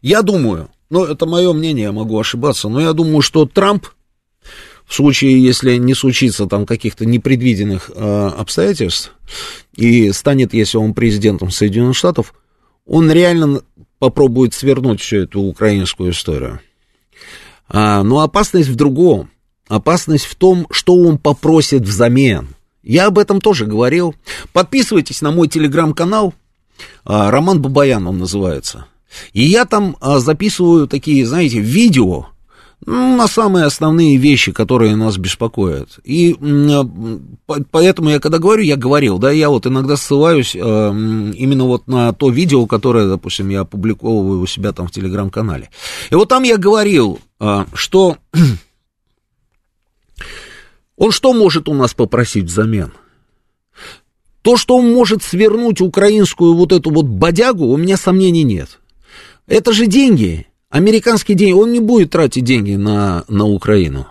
Я 0.01 0.21
думаю, 0.21 0.69
ну, 0.89 1.03
это 1.03 1.25
мое 1.25 1.53
мнение, 1.53 1.85
я 1.85 1.91
могу 1.91 2.19
ошибаться, 2.19 2.69
но 2.69 2.79
я 2.79 2.93
думаю, 2.93 3.21
что 3.21 3.45
Трамп 3.45 3.87
в 4.85 4.93
случае, 4.95 5.43
если 5.43 5.75
не 5.75 5.93
случится 5.93 6.47
там 6.47 6.65
каких-то 6.65 7.05
непредвиденных 7.05 7.91
э, 7.93 8.27
обстоятельств, 8.35 9.13
и 9.75 10.11
станет, 10.11 10.53
если 10.55 10.77
он 10.77 10.95
президентом 10.95 11.51
Соединенных 11.51 11.95
Штатов, 11.95 12.33
он 12.87 13.11
реально 13.11 13.61
попробует 13.99 14.55
свернуть 14.55 14.99
всю 14.99 15.17
эту 15.17 15.41
украинскую 15.41 16.11
историю. 16.11 16.59
А, 17.67 18.01
но 18.01 18.21
опасность 18.21 18.67
в 18.67 18.75
другом. 18.75 19.29
Опасность 19.67 20.25
в 20.25 20.33
том, 20.33 20.65
что 20.71 20.95
он 20.95 21.19
попросит 21.19 21.83
взамен. 21.83 22.55
Я 22.83 23.07
об 23.07 23.19
этом 23.19 23.41
тоже 23.41 23.65
говорил. 23.65 24.15
Подписывайтесь 24.53 25.21
на 25.21 25.31
мой 25.31 25.47
телеграм-канал. 25.47 26.33
А, 27.03 27.29
Роман 27.29 27.61
Бабаян 27.61 28.07
он 28.07 28.17
называется. 28.17 28.85
И 29.33 29.43
я 29.43 29.65
там 29.65 29.97
а, 29.99 30.19
записываю 30.19 30.87
такие, 30.87 31.25
знаете, 31.25 31.59
видео, 31.59 32.27
ну, 32.85 33.17
на 33.17 33.27
самые 33.27 33.65
основные 33.65 34.15
вещи, 34.15 34.53
которые 34.53 34.95
нас 34.95 35.17
беспокоят. 35.17 35.99
И 36.05 36.37
поэтому 37.71 38.09
я 38.09 38.19
когда 38.21 38.37
говорю, 38.37 38.63
я 38.63 38.77
говорил, 38.77 39.19
да, 39.19 39.31
я 39.31 39.49
вот 39.49 39.67
иногда 39.67 39.97
ссылаюсь 39.97 40.55
именно 40.55 41.65
вот 41.65 41.87
на 41.87 42.13
то 42.13 42.29
видео, 42.29 42.65
которое, 42.67 43.07
допустим, 43.07 43.49
я 43.49 43.61
опубликовываю 43.61 44.39
у 44.39 44.47
себя 44.47 44.71
там 44.71 44.87
в 44.87 44.91
телеграм-канале. 44.91 45.69
И 46.09 46.15
вот 46.15 46.29
там 46.29 46.43
я 46.43 46.55
говорил, 46.55 47.19
что 47.73 48.15
он 50.99 51.11
что 51.11 51.33
может 51.33 51.67
у 51.67 51.73
нас 51.73 51.95
попросить 51.95 52.45
взамен? 52.45 52.93
То, 54.43 54.55
что 54.55 54.77
он 54.77 54.93
может 54.93 55.23
свернуть 55.23 55.81
украинскую 55.81 56.53
вот 56.53 56.71
эту 56.71 56.91
вот 56.91 57.07
бодягу, 57.07 57.65
у 57.65 57.77
меня 57.77 57.97
сомнений 57.97 58.43
нет. 58.43 58.79
Это 59.47 59.73
же 59.73 59.87
деньги, 59.87 60.45
Американские 60.69 61.35
деньги, 61.35 61.53
он 61.53 61.71
не 61.71 61.79
будет 61.79 62.11
тратить 62.11 62.43
деньги 62.43 62.75
на, 62.75 63.23
на 63.27 63.45
Украину. 63.45 64.07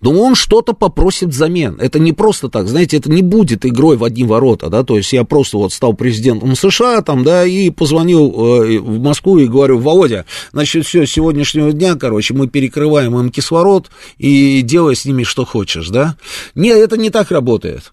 Но 0.00 0.10
он 0.12 0.34
что-то 0.34 0.72
попросит 0.72 1.30
взамен. 1.30 1.78
Это 1.80 1.98
не 1.98 2.12
просто 2.12 2.48
так, 2.48 2.68
знаете, 2.68 2.96
это 2.96 3.10
не 3.10 3.22
будет 3.22 3.64
игрой 3.64 3.96
в 3.96 4.04
одни 4.04 4.24
ворота, 4.24 4.68
да, 4.68 4.82
то 4.82 4.96
есть 4.96 5.12
я 5.12 5.24
просто 5.24 5.58
вот 5.58 5.72
стал 5.72 5.94
президентом 5.94 6.54
США 6.54 7.02
там, 7.02 7.24
да, 7.24 7.44
и 7.44 7.70
позвонил 7.70 8.30
э, 8.30 8.78
в 8.78 9.00
Москву 9.00 9.38
и 9.38 9.46
говорю, 9.46 9.78
Володя, 9.78 10.24
значит, 10.52 10.86
все, 10.86 11.06
с 11.06 11.10
сегодняшнего 11.10 11.72
дня, 11.72 11.94
короче, 11.94 12.34
мы 12.34 12.48
перекрываем 12.48 13.18
им 13.18 13.30
кислород 13.30 13.90
и 14.18 14.62
делай 14.62 14.96
с 14.96 15.04
ними 15.04 15.22
что 15.24 15.44
хочешь, 15.44 15.88
да. 15.88 16.16
Нет, 16.54 16.78
это 16.78 16.96
не 16.96 17.10
так 17.10 17.30
работает. 17.30 17.92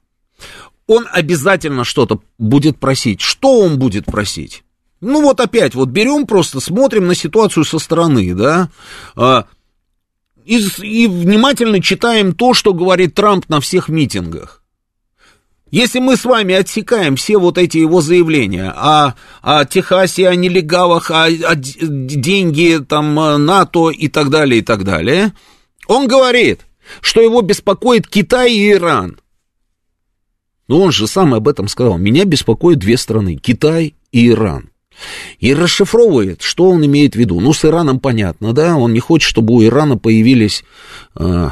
Он 0.87 1.05
обязательно 1.11 1.83
что-то 1.83 2.19
будет 2.39 2.79
просить. 2.79 3.21
Что 3.21 3.59
он 3.59 3.77
будет 3.77 4.05
просить? 4.05 4.63
Ну 5.01 5.21
вот 5.21 5.39
опять, 5.39 5.75
вот 5.75 5.89
берем 5.89 6.25
просто, 6.25 6.59
смотрим 6.59 7.07
на 7.07 7.15
ситуацию 7.15 7.63
со 7.63 7.79
стороны, 7.79 8.33
да, 8.33 8.69
а, 9.15 9.45
и, 10.45 10.57
и 10.81 11.07
внимательно 11.07 11.81
читаем 11.81 12.33
то, 12.33 12.53
что 12.53 12.73
говорит 12.73 13.15
Трамп 13.15 13.47
на 13.49 13.59
всех 13.59 13.89
митингах. 13.89 14.63
Если 15.71 15.99
мы 15.99 16.17
с 16.17 16.25
вами 16.25 16.55
отсекаем 16.55 17.15
все 17.15 17.37
вот 17.37 17.57
эти 17.59 17.77
его 17.77 18.01
заявления 18.01 18.73
о, 18.75 19.13
о 19.41 19.65
Техасе, 19.65 20.27
о 20.27 20.35
нелегалах, 20.35 21.11
о, 21.11 21.25
о 21.25 21.55
деньги 21.55 22.79
там 22.87 23.13
НАТО 23.45 23.91
и 23.91 24.07
так 24.07 24.29
далее, 24.29 24.61
и 24.61 24.63
так 24.63 24.83
далее, 24.83 25.33
он 25.87 26.07
говорит, 26.07 26.61
что 27.01 27.21
его 27.21 27.41
беспокоит 27.41 28.07
Китай 28.07 28.51
и 28.51 28.71
Иран. 28.71 29.19
Но 30.67 30.81
он 30.81 30.91
же 30.91 31.07
сам 31.07 31.35
об 31.35 31.47
этом 31.47 31.67
сказал. 31.67 31.97
Меня 31.97 32.25
беспокоят 32.25 32.79
две 32.79 32.97
страны, 32.97 33.35
Китай 33.35 33.95
и 34.11 34.29
Иран 34.29 34.71
и 35.39 35.53
расшифровывает, 35.53 36.41
что 36.41 36.69
он 36.69 36.85
имеет 36.85 37.13
в 37.13 37.19
виду. 37.19 37.39
Ну, 37.39 37.53
с 37.53 37.65
Ираном 37.65 37.99
понятно, 37.99 38.53
да, 38.53 38.75
он 38.75 38.93
не 38.93 38.99
хочет, 38.99 39.29
чтобы 39.29 39.53
у 39.53 39.63
Ирана 39.63 39.97
появились 39.97 40.63
э, 41.15 41.49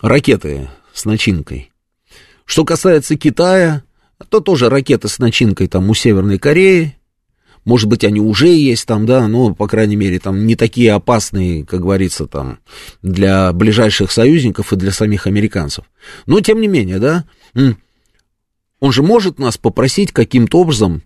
ракеты 0.00 0.70
с 0.92 1.04
начинкой. 1.04 1.70
Что 2.44 2.64
касается 2.64 3.16
Китая, 3.16 3.82
то 4.28 4.40
тоже 4.40 4.68
ракеты 4.68 5.08
с 5.08 5.18
начинкой 5.18 5.68
там 5.68 5.90
у 5.90 5.94
Северной 5.94 6.38
Кореи, 6.38 6.96
может 7.66 7.88
быть, 7.88 8.04
они 8.04 8.20
уже 8.20 8.46
есть 8.46 8.86
там, 8.86 9.06
да, 9.06 9.26
но, 9.26 9.52
по 9.52 9.66
крайней 9.66 9.96
мере, 9.96 10.20
там 10.20 10.46
не 10.46 10.54
такие 10.54 10.92
опасные, 10.92 11.64
как 11.66 11.80
говорится, 11.80 12.26
там, 12.26 12.60
для 13.02 13.52
ближайших 13.52 14.12
союзников 14.12 14.72
и 14.72 14.76
для 14.76 14.92
самих 14.92 15.26
американцев. 15.26 15.84
Но, 16.26 16.40
тем 16.40 16.60
не 16.60 16.68
менее, 16.68 17.00
да, 17.00 17.24
Он 18.78 18.92
же 18.92 19.02
может 19.02 19.40
нас 19.40 19.58
попросить 19.58 20.12
каким-то 20.12 20.60
образом, 20.60 21.02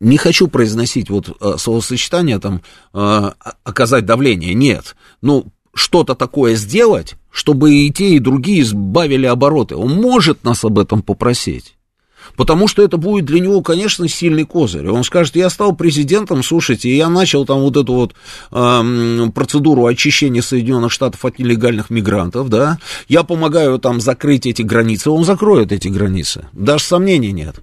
не 0.00 0.16
хочу 0.16 0.48
произносить 0.48 1.10
вот 1.10 1.36
э, 1.40 1.54
словосочетание 1.58 2.38
там, 2.38 2.62
э, 2.94 3.30
оказать 3.64 4.06
давление, 4.06 4.54
нет, 4.54 4.96
ну, 5.22 5.46
что-то 5.74 6.14
такое 6.14 6.56
сделать, 6.56 7.14
чтобы 7.30 7.74
и 7.74 7.90
те, 7.90 8.10
и 8.10 8.18
другие 8.18 8.64
сбавили 8.64 9.26
обороты. 9.26 9.76
Он 9.76 9.92
может 9.92 10.44
нас 10.44 10.64
об 10.64 10.78
этом 10.78 11.02
попросить. 11.02 11.74
Потому 12.36 12.68
что 12.68 12.82
это 12.82 12.98
будет 12.98 13.24
для 13.24 13.40
него, 13.40 13.62
конечно, 13.62 14.06
сильный 14.08 14.44
козырь. 14.44 14.88
Он 14.88 15.02
скажет, 15.02 15.34
я 15.34 15.48
стал 15.50 15.74
президентом, 15.74 16.42
слушайте, 16.42 16.94
я 16.94 17.08
начал 17.08 17.44
там 17.44 17.60
вот 17.60 17.76
эту 17.76 17.94
вот 17.94 18.14
э, 18.52 19.30
процедуру 19.34 19.86
очищения 19.86 20.42
Соединенных 20.42 20.92
Штатов 20.92 21.24
от 21.24 21.38
нелегальных 21.38 21.90
мигрантов, 21.90 22.48
да, 22.48 22.78
я 23.08 23.22
помогаю 23.22 23.78
там 23.78 24.00
закрыть 24.00 24.46
эти 24.46 24.62
границы, 24.62 25.10
он 25.10 25.24
закроет 25.24 25.72
эти 25.72 25.88
границы, 25.88 26.46
даже 26.52 26.84
сомнений 26.84 27.32
нет. 27.32 27.56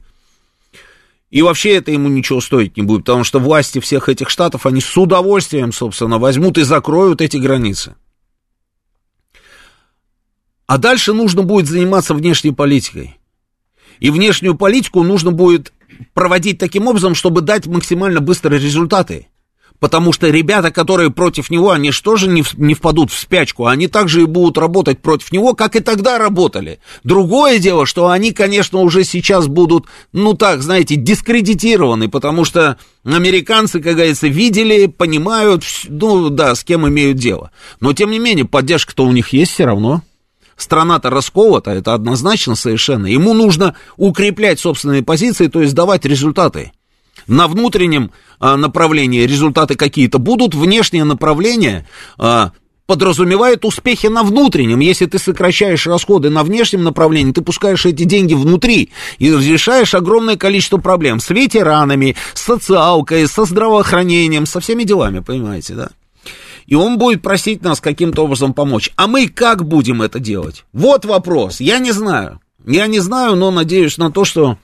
И 1.36 1.42
вообще 1.42 1.76
это 1.76 1.92
ему 1.92 2.08
ничего 2.08 2.40
стоить 2.40 2.78
не 2.78 2.84
будет, 2.84 3.02
потому 3.02 3.26
что 3.26 3.40
власти 3.40 3.80
всех 3.80 4.08
этих 4.08 4.30
штатов, 4.30 4.66
они 4.66 4.80
с 4.80 4.96
удовольствием, 4.96 5.74
собственно, 5.74 6.18
возьмут 6.18 6.58
и 6.58 6.64
закроют 6.64 7.20
эти 7.20 7.36
границы. 7.36 7.98
А 10.66 10.78
дальше 10.78 11.12
нужно 11.12 11.42
будет 11.42 11.68
заниматься 11.68 12.14
внешней 12.14 12.54
политикой. 12.54 13.18
И 14.00 14.12
внешнюю 14.12 14.56
политику 14.56 15.04
нужно 15.04 15.32
будет 15.32 15.74
проводить 16.14 16.58
таким 16.58 16.88
образом, 16.88 17.16
чтобы 17.16 17.42
дать 17.42 17.68
максимально 17.68 18.22
быстрые 18.22 18.62
результаты. 18.62 19.28
Потому 19.80 20.14
что 20.14 20.30
ребята, 20.30 20.72
которые 20.72 21.12
против 21.12 21.50
него, 21.50 21.72
они 21.72 21.92
же 21.92 22.02
тоже 22.02 22.28
не, 22.28 22.44
не 22.58 22.74
впадут 22.74 23.12
в 23.12 23.20
спячку, 23.20 23.66
они 23.66 23.88
также 23.88 24.22
и 24.22 24.26
будут 24.26 24.58
работать 24.58 25.00
против 25.00 25.32
него, 25.32 25.54
как 25.54 25.76
и 25.76 25.82
тогда 25.82 26.18
работали. 26.18 26.80
Другое 27.04 27.60
дело, 27.60 27.86
что 27.86 28.08
они, 28.10 28.32
конечно, 28.32 28.80
уже 28.80 29.04
сейчас 29.04 29.48
будут, 29.48 29.86
ну 30.14 30.34
так, 30.34 30.62
знаете, 30.62 30.96
дискредитированы, 30.96 32.10
потому 32.10 32.46
что 32.46 32.78
американцы, 33.04 33.82
как 33.82 33.96
говорится, 33.96 34.28
видели, 34.28 34.88
понимают, 34.88 35.64
ну 35.90 36.30
да, 36.30 36.56
с 36.56 36.64
кем 36.64 36.88
имеют 36.88 37.18
дело. 37.18 37.52
Но, 37.82 37.94
тем 37.94 38.12
не 38.12 38.20
менее, 38.20 38.46
поддержка-то 38.46 39.06
у 39.06 39.12
них 39.12 39.30
есть 39.30 39.52
все 39.52 39.66
равно. 39.66 40.02
Страна-то 40.56 41.10
расколота, 41.10 41.72
это 41.72 41.94
однозначно 41.94 42.56
совершенно. 42.56 43.08
Ему 43.08 43.34
нужно 43.34 43.76
укреплять 43.98 44.58
собственные 44.58 45.04
позиции, 45.04 45.48
то 45.48 45.62
есть 45.62 45.76
давать 45.76 46.06
результаты. 46.06 46.72
На 47.28 47.48
внутреннем 47.48 48.12
а, 48.40 48.58
направлении 48.58 49.26
результаты 49.26 49.76
какие-то 49.76 50.20
будут, 50.20 50.54
внешнее 50.54 51.04
направление 51.04 51.88
а, 52.18 52.52
подразумевает 52.86 53.66
успехи 53.66 54.08
на 54.08 54.24
внутреннем. 54.24 54.80
Если 54.80 55.06
ты 55.06 55.18
сокращаешь 55.18 55.88
расходы 55.88 56.30
на 56.30 56.44
внешнем 56.44 56.84
направлении, 56.84 57.32
ты 57.32 57.42
пускаешь 57.42 57.86
эти 57.86 58.04
деньги 58.04 58.34
внутри 58.34 58.92
и 59.18 59.30
решаешь 59.30 59.96
огромное 59.96 60.38
количество 60.38 60.78
проблем 60.78 61.20
с 61.20 61.30
ветеранами, 61.30 62.16
с 62.34 62.42
социалкой, 62.42 63.28
со 63.28 63.46
здравоохранением, 63.46 64.46
со 64.46 64.60
всеми 64.60 64.84
делами, 64.84 65.20
понимаете, 65.20 65.74
да? 65.74 65.90
и 66.68 66.76
он 66.76 66.98
будет 66.98 67.22
просить 67.22 67.62
нас 67.64 67.80
каким-то 67.80 68.24
образом 68.24 68.54
помочь. 68.54 68.92
А 68.96 69.08
мы 69.08 69.28
как 69.28 69.66
будем 69.66 70.02
это 70.02 70.20
делать? 70.20 70.66
Вот 70.74 71.06
вопрос. 71.06 71.60
Я 71.60 71.80
не 71.80 71.92
знаю. 71.92 72.40
Я 72.66 72.88
не 72.88 73.00
знаю, 73.00 73.36
но 73.36 73.52
надеюсь 73.52 73.98
на 73.98 74.12
то, 74.12 74.26
что... 74.26 74.58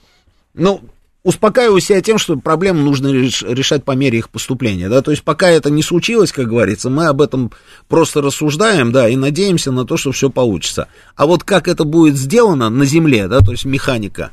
Ну, 0.54 0.82
успокаиваю 1.24 1.80
себя 1.80 2.02
тем, 2.02 2.18
что 2.18 2.38
проблемы 2.38 2.82
нужно 2.82 3.08
решать 3.08 3.84
по 3.84 3.92
мере 3.92 4.20
их 4.20 4.30
поступления, 4.30 4.90
да, 4.90 5.02
то 5.02 5.12
есть 5.12 5.24
пока 5.24 5.50
это 5.50 5.70
не 5.70 5.84
случилось, 5.84 6.32
как 6.32 6.48
говорится, 6.48 6.90
мы 6.90 7.08
об 7.08 7.22
этом 7.22 7.52
просто 7.88 8.22
рассуждаем, 8.22 8.92
да, 8.92 9.08
и 9.08 9.16
надеемся 9.16 9.72
на 9.72 9.86
то, 9.86 9.98
что 9.98 10.12
все 10.12 10.30
получится. 10.30 10.88
А 11.16 11.26
вот 11.26 11.44
как 11.44 11.68
это 11.68 11.84
будет 11.84 12.16
сделано 12.16 12.70
на 12.70 12.86
земле, 12.86 13.28
да, 13.28 13.40
то 13.40 13.52
есть 13.52 13.66
механика, 13.66 14.32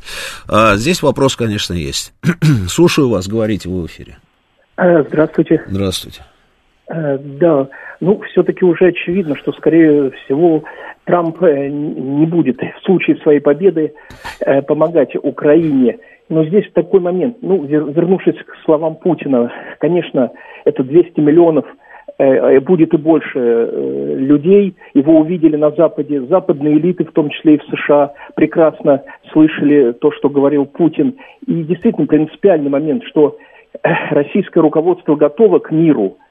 а, 0.49 0.77
здесь 0.77 1.03
вопрос, 1.03 1.37
конечно, 1.37 1.75
есть. 1.75 2.13
Слушаю 2.69 3.09
вас, 3.11 3.29
говорите 3.29 3.69
в 3.69 3.87
эфире. 3.87 4.19
Э, 4.77 5.03
здравствуйте. 5.09 5.63
Здравствуйте. 5.67 6.23
Э, 6.89 7.19
да, 7.19 7.69
ну, 8.01 8.21
все-таки 8.31 8.65
уже 8.65 8.87
очевидно, 8.87 9.37
что, 9.37 9.53
скорее 9.53 10.11
всего, 10.11 10.65
Трамп 11.05 11.43
э, 11.43 11.69
не 11.69 12.27
будет 12.27 12.61
в 12.61 12.85
случае 12.85 13.17
своей 13.17 13.41
победы 13.41 13.95
э, 14.41 14.63
помогать 14.63 15.17
Украине. 15.17 15.99
Но 16.29 16.45
здесь 16.45 16.71
такой 16.75 17.01
момент, 17.01 17.39
ну, 17.41 17.63
вернувшись 17.65 18.37
к 18.37 18.65
словам 18.65 18.97
Путина, 18.97 19.51
конечно, 19.79 20.31
это 20.65 20.85
200 20.85 21.21
миллионов 21.21 21.65
будет 22.63 22.93
и 22.95 22.97
больше 22.97 23.39
людей. 24.17 24.75
Его 24.93 25.21
увидели 25.21 25.57
на 25.57 25.71
Западе. 25.71 26.23
Западные 26.23 26.77
элиты, 26.77 27.05
в 27.05 27.13
том 27.13 27.31
числе 27.31 27.55
и 27.55 27.59
в 27.59 27.65
США, 27.65 28.13
прекрасно 28.35 29.05
слышали 29.33 29.93
то, 29.93 30.11
что 30.11 30.29
говорил 30.29 30.67
Путин. 30.67 31.15
И 31.47 31.63
действительно 31.63 32.09
принципиальный 32.09 32.71
момент, 32.71 33.05
что 33.05 33.37
российское 34.11 34.61
руководство 34.61 35.15
готово 35.15 35.61
к 35.61 35.71
миру– 35.71 36.17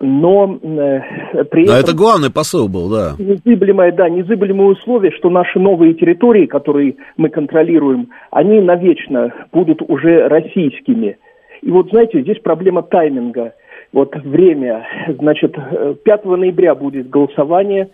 но 0.00 0.58
э, 0.62 1.44
при 1.44 1.64
этом... 1.64 1.74
А 1.74 1.78
это 1.78 1.94
главный 1.94 2.30
посыл 2.30 2.68
был, 2.68 2.88
да. 2.88 3.14
Незыблемое, 3.18 3.92
да, 3.92 4.08
незыблемое 4.08 4.68
условие, 4.68 5.12
что 5.12 5.30
наши 5.30 5.58
новые 5.58 5.94
территории, 5.94 6.46
которые 6.46 6.96
мы 7.16 7.28
контролируем, 7.28 8.10
они 8.30 8.60
навечно 8.60 9.32
будут 9.52 9.82
уже 9.82 10.28
российскими. 10.28 11.18
И 11.62 11.70
вот, 11.70 11.90
знаете, 11.90 12.22
здесь 12.22 12.38
проблема 12.42 12.82
тайминга. 12.82 13.54
Вот 13.92 14.16
время, 14.16 14.86
значит, 15.18 15.56
5 16.04 16.24
ноября 16.24 16.74
будет 16.74 17.08
голосование. 17.08 17.88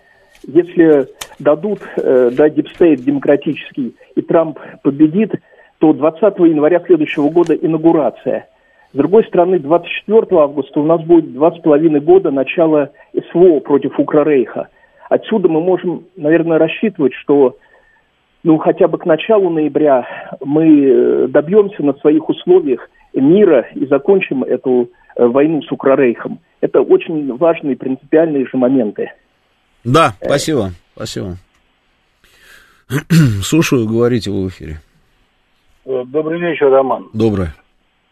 Если 0.46 1.07
дадут, 1.38 1.80
э, 1.96 2.30
да, 2.32 2.48
deep 2.48 2.72
state 2.72 3.01
демократический, 3.01 3.94
и 4.14 4.22
Трамп 4.22 4.59
победит, 4.82 5.34
то 5.78 5.92
20 5.92 6.22
января 6.40 6.80
следующего 6.86 7.28
года 7.28 7.55
инаугурация– 7.55 8.46
с 8.93 8.97
другой 8.97 9.24
стороны, 9.24 9.59
24 9.59 10.26
августа 10.32 10.80
у 10.80 10.84
нас 10.84 11.01
будет 11.03 11.32
два 11.32 11.53
с 11.53 11.61
половиной 11.61 12.01
года 12.01 12.30
начала 12.30 12.91
СВО 13.30 13.61
против 13.61 13.99
Укрорейха. 13.99 14.68
Отсюда 15.09 15.49
мы 15.49 15.61
можем, 15.61 16.05
наверное, 16.16 16.59
рассчитывать, 16.59 17.14
что 17.14 17.57
ну, 18.43 18.59
хотя 18.59 18.88
бы 18.88 18.99
к 18.99 19.07
началу 19.07 19.51
ноября 19.51 20.07
мы 20.45 20.64
э, 20.66 21.26
добьемся 21.28 21.82
на 21.84 21.93
своих 21.95 22.28
условиях 22.28 22.88
мира 23.14 23.66
и 23.74 23.86
закончим 23.86 24.43
эту 24.43 24.91
э, 25.14 25.24
войну 25.24 25.62
с 25.62 25.70
Укрорейхом. 25.70 26.41
Это 26.61 26.80
очень 26.80 27.36
важные 27.36 27.76
принципиальные 27.76 28.47
же 28.47 28.57
моменты. 28.57 29.12
Да, 29.84 30.14
спасибо, 30.20 30.70
спасибо. 30.97 31.36
Слушаю, 33.43 33.86
говорите 33.86 34.30
в 34.30 34.49
эфире. 34.49 34.80
Добрый 35.84 36.41
вечер, 36.41 36.70
Роман. 36.70 37.09
Добрый. 37.12 37.49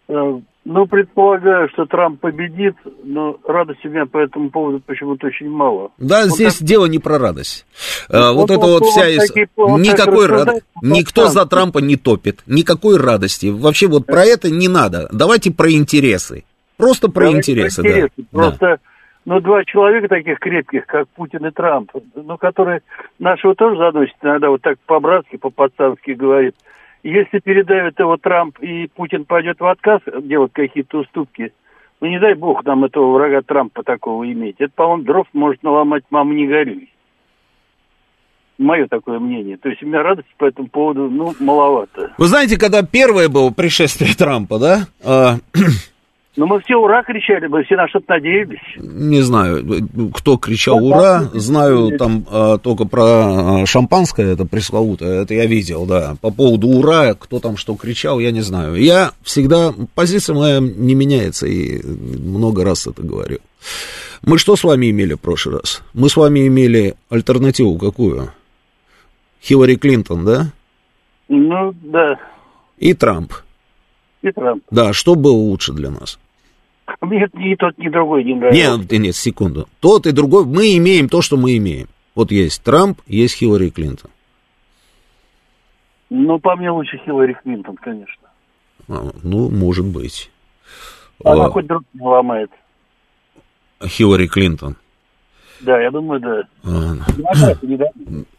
Э, 0.08 0.40
ну, 0.64 0.86
предполагаю, 0.86 1.68
что 1.70 1.86
Трамп 1.86 2.20
победит, 2.20 2.74
но 3.02 3.38
радости 3.46 3.86
у 3.86 3.90
меня 3.90 4.06
по 4.06 4.18
этому 4.18 4.50
поводу 4.50 4.80
почему-то 4.84 5.26
очень 5.26 5.48
мало. 5.48 5.92
Да, 5.98 6.24
вот 6.24 6.34
здесь 6.34 6.58
так... 6.58 6.66
дело 6.66 6.86
не 6.86 6.98
про 6.98 7.18
радость. 7.18 7.66
А, 8.10 8.32
вот, 8.32 8.50
вот 8.50 8.50
это 8.50 8.66
вот 8.66 8.84
вся... 8.84 9.08
Из... 9.08 9.34
Никакой 9.34 10.26
рад... 10.26 10.62
Никто 10.82 11.22
Трамп. 11.22 11.32
за 11.32 11.46
Трампа 11.46 11.78
не 11.78 11.96
топит. 11.96 12.42
Никакой 12.46 12.98
радости. 12.98 13.46
Вообще 13.46 13.86
вот 13.86 14.06
про 14.06 14.24
это 14.24 14.50
не 14.50 14.68
надо. 14.68 15.08
Давайте 15.12 15.52
про 15.52 15.70
интересы. 15.70 16.44
Просто 16.76 17.10
про 17.10 17.26
Давайте 17.26 17.52
интересы, 17.52 17.82
про 17.82 17.90
интересы. 17.90 18.12
да. 18.16 18.24
Просто, 18.30 18.66
да. 18.66 18.78
ну, 19.24 19.40
два 19.40 19.64
человека 19.64 20.08
таких 20.08 20.38
крепких, 20.38 20.86
как 20.86 21.08
Путин 21.08 21.46
и 21.46 21.50
Трамп, 21.50 21.92
ну, 22.14 22.36
которые 22.36 22.82
нашего 23.18 23.54
тоже 23.54 23.78
заносят 23.78 24.16
иногда 24.22 24.50
вот 24.50 24.62
так 24.62 24.78
по-братски, 24.86 25.36
по-пацански 25.36 26.10
говорит– 26.10 26.54
если 27.10 27.38
передавит 27.38 27.98
его 27.98 28.16
Трамп 28.16 28.58
и 28.60 28.86
Путин 28.88 29.24
пойдет 29.24 29.60
в 29.60 29.66
отказ 29.66 30.00
делать 30.22 30.52
какие-то 30.52 30.98
уступки, 30.98 31.52
ну 32.00 32.08
не 32.08 32.18
дай 32.18 32.34
бог 32.34 32.64
нам 32.64 32.84
этого 32.84 33.12
врага 33.12 33.42
Трампа 33.42 33.82
такого 33.82 34.30
иметь. 34.30 34.56
Это, 34.58 34.72
по-моему, 34.74 35.04
дров 35.04 35.26
может 35.32 35.62
наломать 35.62 36.04
маму 36.10 36.32
не 36.32 36.46
горюй. 36.46 36.92
Мое 38.58 38.88
такое 38.88 39.20
мнение. 39.20 39.56
То 39.56 39.68
есть 39.68 39.82
у 39.82 39.86
меня 39.86 40.02
радости 40.02 40.30
по 40.36 40.44
этому 40.44 40.68
поводу, 40.68 41.08
ну, 41.08 41.32
маловато. 41.38 42.12
Вы 42.18 42.26
знаете, 42.26 42.58
когда 42.58 42.82
первое 42.82 43.28
было 43.28 43.50
пришествие 43.50 44.14
Трампа, 44.14 44.58
да? 44.58 45.40
А, 46.36 46.40
ну, 46.40 46.46
мы 46.46 46.60
все 46.60 46.76
ура 46.76 47.02
кричали, 47.02 47.46
мы 47.46 47.64
все 47.64 47.76
на 47.76 47.88
что-то 47.88 48.06
надеялись. 48.08 48.60
Не 48.76 49.22
знаю, 49.22 49.64
кто 50.14 50.36
кричал 50.36 50.84
ура, 50.84 51.22
знаю 51.34 51.96
там 51.98 52.24
а, 52.30 52.58
только 52.58 52.84
про 52.84 53.62
а, 53.62 53.66
шампанское, 53.66 54.32
это 54.32 54.44
пресловутое, 54.44 55.22
это 55.22 55.34
я 55.34 55.46
видел, 55.46 55.86
да. 55.86 56.16
По 56.20 56.30
поводу 56.30 56.68
ура, 56.68 57.14
кто 57.14 57.40
там 57.40 57.56
что 57.56 57.74
кричал, 57.74 58.20
я 58.20 58.30
не 58.30 58.42
знаю. 58.42 58.76
Я 58.76 59.12
всегда, 59.22 59.72
позиция 59.94 60.36
моя 60.36 60.60
не 60.60 60.94
меняется, 60.94 61.46
и 61.46 61.84
много 61.84 62.64
раз 62.64 62.86
это 62.86 63.02
говорил. 63.02 63.40
Мы 64.22 64.38
что 64.38 64.56
с 64.56 64.64
вами 64.64 64.90
имели 64.90 65.14
в 65.14 65.20
прошлый 65.20 65.56
раз? 65.56 65.82
Мы 65.94 66.08
с 66.08 66.16
вами 66.16 66.46
имели 66.46 66.94
альтернативу 67.08 67.78
какую? 67.78 68.32
Хиллари 69.42 69.76
Клинтон, 69.76 70.24
да? 70.24 70.52
Ну, 71.28 71.74
да. 71.82 72.18
И 72.78 72.94
Трамп. 72.94 73.32
И 74.22 74.32
Трамп. 74.32 74.64
Да, 74.70 74.92
что 74.92 75.14
было 75.14 75.32
лучше 75.32 75.72
для 75.72 75.90
нас? 75.90 76.18
Мне 77.00 77.28
ни 77.34 77.54
тот, 77.54 77.76
ни 77.78 77.88
другой 77.88 78.24
не 78.24 78.34
нравится. 78.34 78.78
Нет, 78.78 78.92
нет, 78.92 79.14
секунду. 79.14 79.68
Тот 79.80 80.06
и 80.06 80.12
другой, 80.12 80.44
мы 80.44 80.76
имеем 80.76 81.08
то, 81.08 81.22
что 81.22 81.36
мы 81.36 81.56
имеем. 81.56 81.88
Вот 82.14 82.30
есть 82.32 82.62
Трамп, 82.62 83.00
есть 83.06 83.36
Хиллари 83.36 83.70
Клинтон. 83.70 84.10
Ну, 86.10 86.38
по 86.38 86.56
мне 86.56 86.70
лучше 86.70 86.98
Хиллари 87.04 87.34
Клинтон, 87.34 87.76
конечно. 87.76 88.28
А, 88.88 89.10
ну, 89.22 89.50
может 89.50 89.86
быть. 89.86 90.30
Она 91.22 91.46
а, 91.46 91.50
хоть 91.50 91.66
друг 91.66 91.82
не 91.92 92.06
ломает. 92.06 92.50
Хиллари 93.84 94.26
Клинтон. 94.26 94.76
Да, 95.60 95.80
я 95.80 95.90
думаю, 95.90 96.20
да. 96.20 96.42
А, 96.64 96.94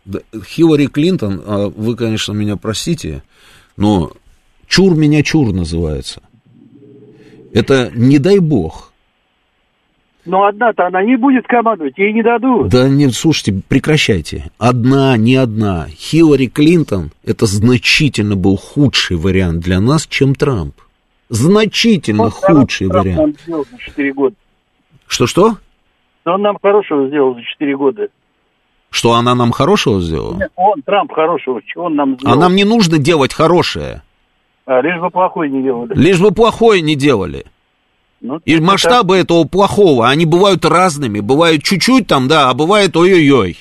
да. 0.05 0.19
Хиллари 0.45 0.87
Клинтон, 0.87 1.41
а, 1.45 1.69
вы, 1.69 1.95
конечно, 1.95 2.33
меня 2.33 2.57
простите, 2.57 3.23
но 3.77 4.11
чур 4.67 4.95
меня 4.95 5.21
чур 5.23 5.53
называется. 5.53 6.21
Это 7.53 7.91
не 7.93 8.19
дай 8.19 8.39
бог. 8.39 8.91
Но 10.25 10.45
одна-то 10.45 10.85
она 10.85 11.03
не 11.03 11.15
будет 11.15 11.47
командовать, 11.47 11.97
ей 11.97 12.13
не 12.13 12.21
дадут. 12.21 12.69
Да 12.69 12.87
нет, 12.87 13.13
слушайте, 13.15 13.63
прекращайте. 13.67 14.51
Одна, 14.57 15.17
не 15.17 15.35
одна. 15.35 15.87
Хиллари 15.89 16.47
Клинтон, 16.47 17.11
это 17.23 17.45
значительно 17.45 18.35
был 18.35 18.57
худший 18.57 19.17
вариант 19.17 19.61
для 19.61 19.79
нас, 19.79 20.05
чем 20.05 20.35
Трамп. 20.35 20.75
Значительно 21.29 22.25
вот 22.25 22.33
худший 22.33 22.89
Трамп 22.89 23.05
вариант. 23.05 23.39
Нам 23.47 23.63
за 23.71 23.77
4 23.77 24.13
года. 24.13 24.35
Что-что? 25.07 25.57
Он 26.25 26.41
нам 26.41 26.57
хорошего 26.61 27.07
сделал 27.07 27.33
за 27.33 27.41
4 27.41 27.77
года. 27.77 28.07
Что 28.91 29.13
она 29.13 29.35
нам 29.35 29.51
хорошего 29.51 30.01
сделала? 30.01 30.37
Нет, 30.37 30.51
он, 30.55 30.81
Трамп 30.81 31.11
хорошего, 31.11 31.61
чего 31.65 31.85
он 31.85 31.95
нам 31.95 32.15
сделал? 32.15 32.33
А 32.33 32.39
нам 32.39 32.55
не 32.55 32.65
нужно 32.65 32.97
делать 32.97 33.33
хорошее. 33.33 34.01
А, 34.69 34.81
лишь 34.81 34.99
бы 34.99 35.09
плохое 35.09 35.49
не 35.49 35.63
делали. 35.63 35.95
Лишь 35.95 36.21
бы 36.21 36.31
плохое 36.31 36.83
не 36.83 36.95
делали. 36.95 37.45
Ну, 38.21 38.39
И 38.45 38.61
масштабы 38.61 39.15
так... 39.15 39.25
этого 39.25 39.45
плохого, 39.45 40.07
они 40.07 40.27
бывают 40.27 40.63
разными. 40.63 41.21
Бывают 41.21 41.63
чуть-чуть 41.63 42.05
там, 42.05 42.27
да, 42.27 42.51
а 42.51 42.53
бывает 42.53 42.95
ой-ой-ой. 42.95 43.57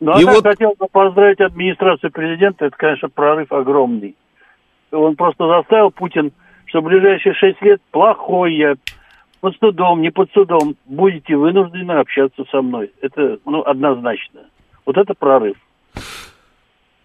Ну, 0.00 0.14
а 0.14 0.20
И 0.20 0.24
вот... 0.24 0.42
хотел 0.42 0.74
бы 0.76 0.88
поздравить 0.90 1.40
администрацию 1.40 2.10
президента, 2.10 2.64
это, 2.64 2.76
конечно, 2.76 3.08
прорыв 3.08 3.52
огромный. 3.52 4.16
Он 4.90 5.14
просто 5.14 5.46
заставил 5.46 5.92
Путин, 5.92 6.32
что 6.66 6.80
в 6.80 6.84
ближайшие 6.84 7.34
шесть 7.34 7.62
лет 7.62 7.80
плохое, 7.92 8.74
под 9.40 9.54
судом, 9.60 10.02
не 10.02 10.10
под 10.10 10.32
судом, 10.32 10.74
будете 10.86 11.36
вынуждены 11.36 11.92
общаться 11.92 12.42
со 12.50 12.62
мной. 12.62 12.90
Это, 13.00 13.38
ну, 13.44 13.62
однозначно. 13.62 14.40
Вот 14.84 14.96
это 14.96 15.14
прорыв. 15.14 15.56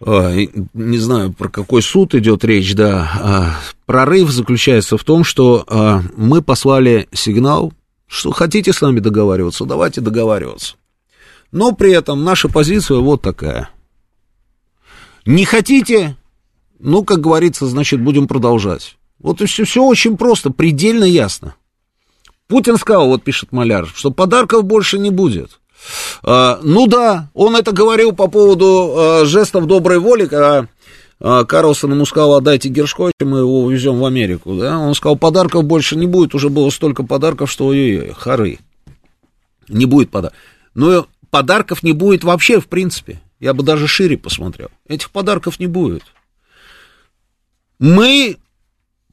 А, 0.00 0.34
не 0.72 0.98
знаю, 0.98 1.32
про 1.32 1.48
какой 1.48 1.82
суд 1.82 2.14
идет 2.14 2.44
речь, 2.44 2.74
да. 2.74 3.10
А, 3.20 3.56
прорыв 3.86 4.30
заключается 4.30 4.96
в 4.96 5.04
том, 5.04 5.24
что 5.24 5.64
а, 5.66 6.02
мы 6.16 6.42
послали 6.42 7.08
сигнал, 7.12 7.72
что 8.06 8.30
хотите 8.32 8.72
с 8.72 8.80
нами 8.80 9.00
договариваться, 9.00 9.64
давайте 9.66 10.00
договариваться. 10.00 10.76
Но 11.52 11.72
при 11.72 11.92
этом 11.92 12.24
наша 12.24 12.48
позиция 12.48 12.98
вот 12.98 13.22
такая. 13.22 13.70
Не 15.26 15.44
хотите, 15.44 16.16
ну, 16.78 17.04
как 17.04 17.20
говорится, 17.20 17.66
значит, 17.66 18.00
будем 18.00 18.26
продолжать. 18.26 18.96
Вот 19.18 19.42
и 19.42 19.46
все, 19.46 19.64
все 19.64 19.84
очень 19.84 20.16
просто, 20.16 20.50
предельно 20.50 21.04
ясно. 21.04 21.54
Путин 22.48 22.78
сказал, 22.78 23.08
вот 23.08 23.22
пишет 23.22 23.52
Маляр, 23.52 23.86
что 23.86 24.10
подарков 24.10 24.64
больше 24.64 24.98
не 24.98 25.10
будет. 25.10 25.60
А, 26.22 26.60
ну 26.62 26.86
да, 26.86 27.28
он 27.34 27.56
это 27.56 27.72
говорил 27.72 28.12
по 28.12 28.28
поводу 28.28 28.94
а, 28.96 29.24
жестов 29.24 29.66
доброй 29.66 29.98
воли, 29.98 30.26
когда 30.26 30.68
а, 31.18 31.44
Карлсон 31.44 31.92
ему 31.92 32.04
сказал, 32.04 32.34
отдайте 32.34 32.68
Гершковича, 32.68 33.24
мы 33.24 33.38
его 33.38 33.62
увезем 33.62 33.98
в 33.98 34.04
Америку, 34.04 34.54
да, 34.54 34.78
он 34.78 34.94
сказал, 34.94 35.16
подарков 35.16 35.64
больше 35.64 35.96
не 35.96 36.06
будет, 36.06 36.34
уже 36.34 36.48
было 36.48 36.70
столько 36.70 37.02
подарков, 37.02 37.50
что 37.50 37.66
ой-ой, 37.66 38.12
хоры, 38.12 38.58
не 39.68 39.86
будет 39.86 40.10
подарков. 40.10 40.38
Но 40.74 41.06
подарков 41.30 41.82
не 41.82 41.92
будет 41.92 42.24
вообще, 42.24 42.60
в 42.60 42.66
принципе, 42.66 43.20
я 43.38 43.54
бы 43.54 43.62
даже 43.62 43.86
шире 43.86 44.16
посмотрел, 44.16 44.68
этих 44.86 45.10
подарков 45.10 45.58
не 45.60 45.66
будет. 45.66 46.04
Мы 47.78 48.36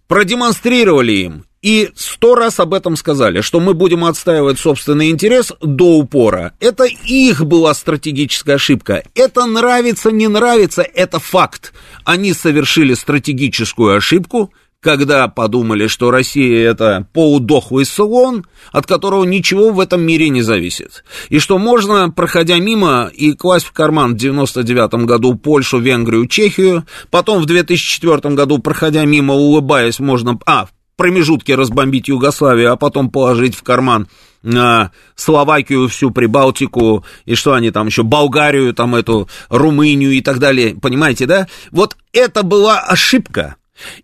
продемонстрировали 0.07 1.11
им 1.13 1.45
и 1.67 1.89
сто 1.95 2.35
раз 2.35 2.61
об 2.61 2.73
этом 2.73 2.95
сказали, 2.95 3.41
что 3.41 3.59
мы 3.59 3.73
будем 3.73 4.05
отстаивать 4.05 4.57
собственный 4.57 5.09
интерес 5.09 5.51
до 5.61 5.97
упора. 5.97 6.53
Это 6.61 6.85
их 6.85 7.45
была 7.45 7.73
стратегическая 7.73 8.53
ошибка. 8.53 9.03
Это 9.15 9.45
нравится, 9.45 10.09
не 10.09 10.29
нравится, 10.29 10.81
это 10.81 11.19
факт. 11.19 11.73
Они 12.05 12.31
совершили 12.31 12.93
стратегическую 12.93 13.97
ошибку, 13.97 14.53
когда 14.79 15.27
подумали, 15.27 15.87
что 15.87 16.09
Россия 16.09 16.71
это 16.71 17.05
полудохлый 17.11 17.83
слон, 17.83 18.45
от 18.71 18.85
которого 18.85 19.25
ничего 19.25 19.71
в 19.71 19.81
этом 19.81 19.99
мире 19.99 20.29
не 20.29 20.43
зависит. 20.43 21.03
И 21.27 21.39
что 21.39 21.57
можно, 21.57 22.09
проходя 22.09 22.59
мимо, 22.59 23.11
и 23.13 23.33
класть 23.33 23.65
в 23.65 23.73
карман 23.73 24.13
в 24.13 24.17
99 24.17 25.05
году 25.05 25.35
Польшу, 25.35 25.79
Венгрию, 25.79 26.27
Чехию, 26.27 26.85
потом 27.11 27.41
в 27.41 27.45
2004 27.45 28.35
году, 28.35 28.59
проходя 28.59 29.03
мимо, 29.03 29.33
улыбаясь, 29.33 29.99
можно... 29.99 30.39
А, 30.45 30.67
промежутке 30.97 31.55
разбомбить 31.55 32.09
Югославию, 32.09 32.73
а 32.73 32.75
потом 32.75 33.09
положить 33.09 33.55
в 33.55 33.63
карман 33.63 34.07
а, 34.43 34.91
Словакию, 35.15 35.87
всю 35.87 36.11
Прибалтику, 36.11 37.05
и 37.25 37.35
что 37.35 37.53
они 37.53 37.71
там 37.71 37.87
еще, 37.87 38.03
Болгарию, 38.03 38.73
там 38.73 38.95
эту, 38.95 39.29
Румынию 39.49 40.11
и 40.11 40.21
так 40.21 40.39
далее, 40.39 40.75
понимаете, 40.75 41.25
да? 41.25 41.47
Вот 41.71 41.95
это 42.11 42.43
была 42.43 42.79
ошибка. 42.79 43.55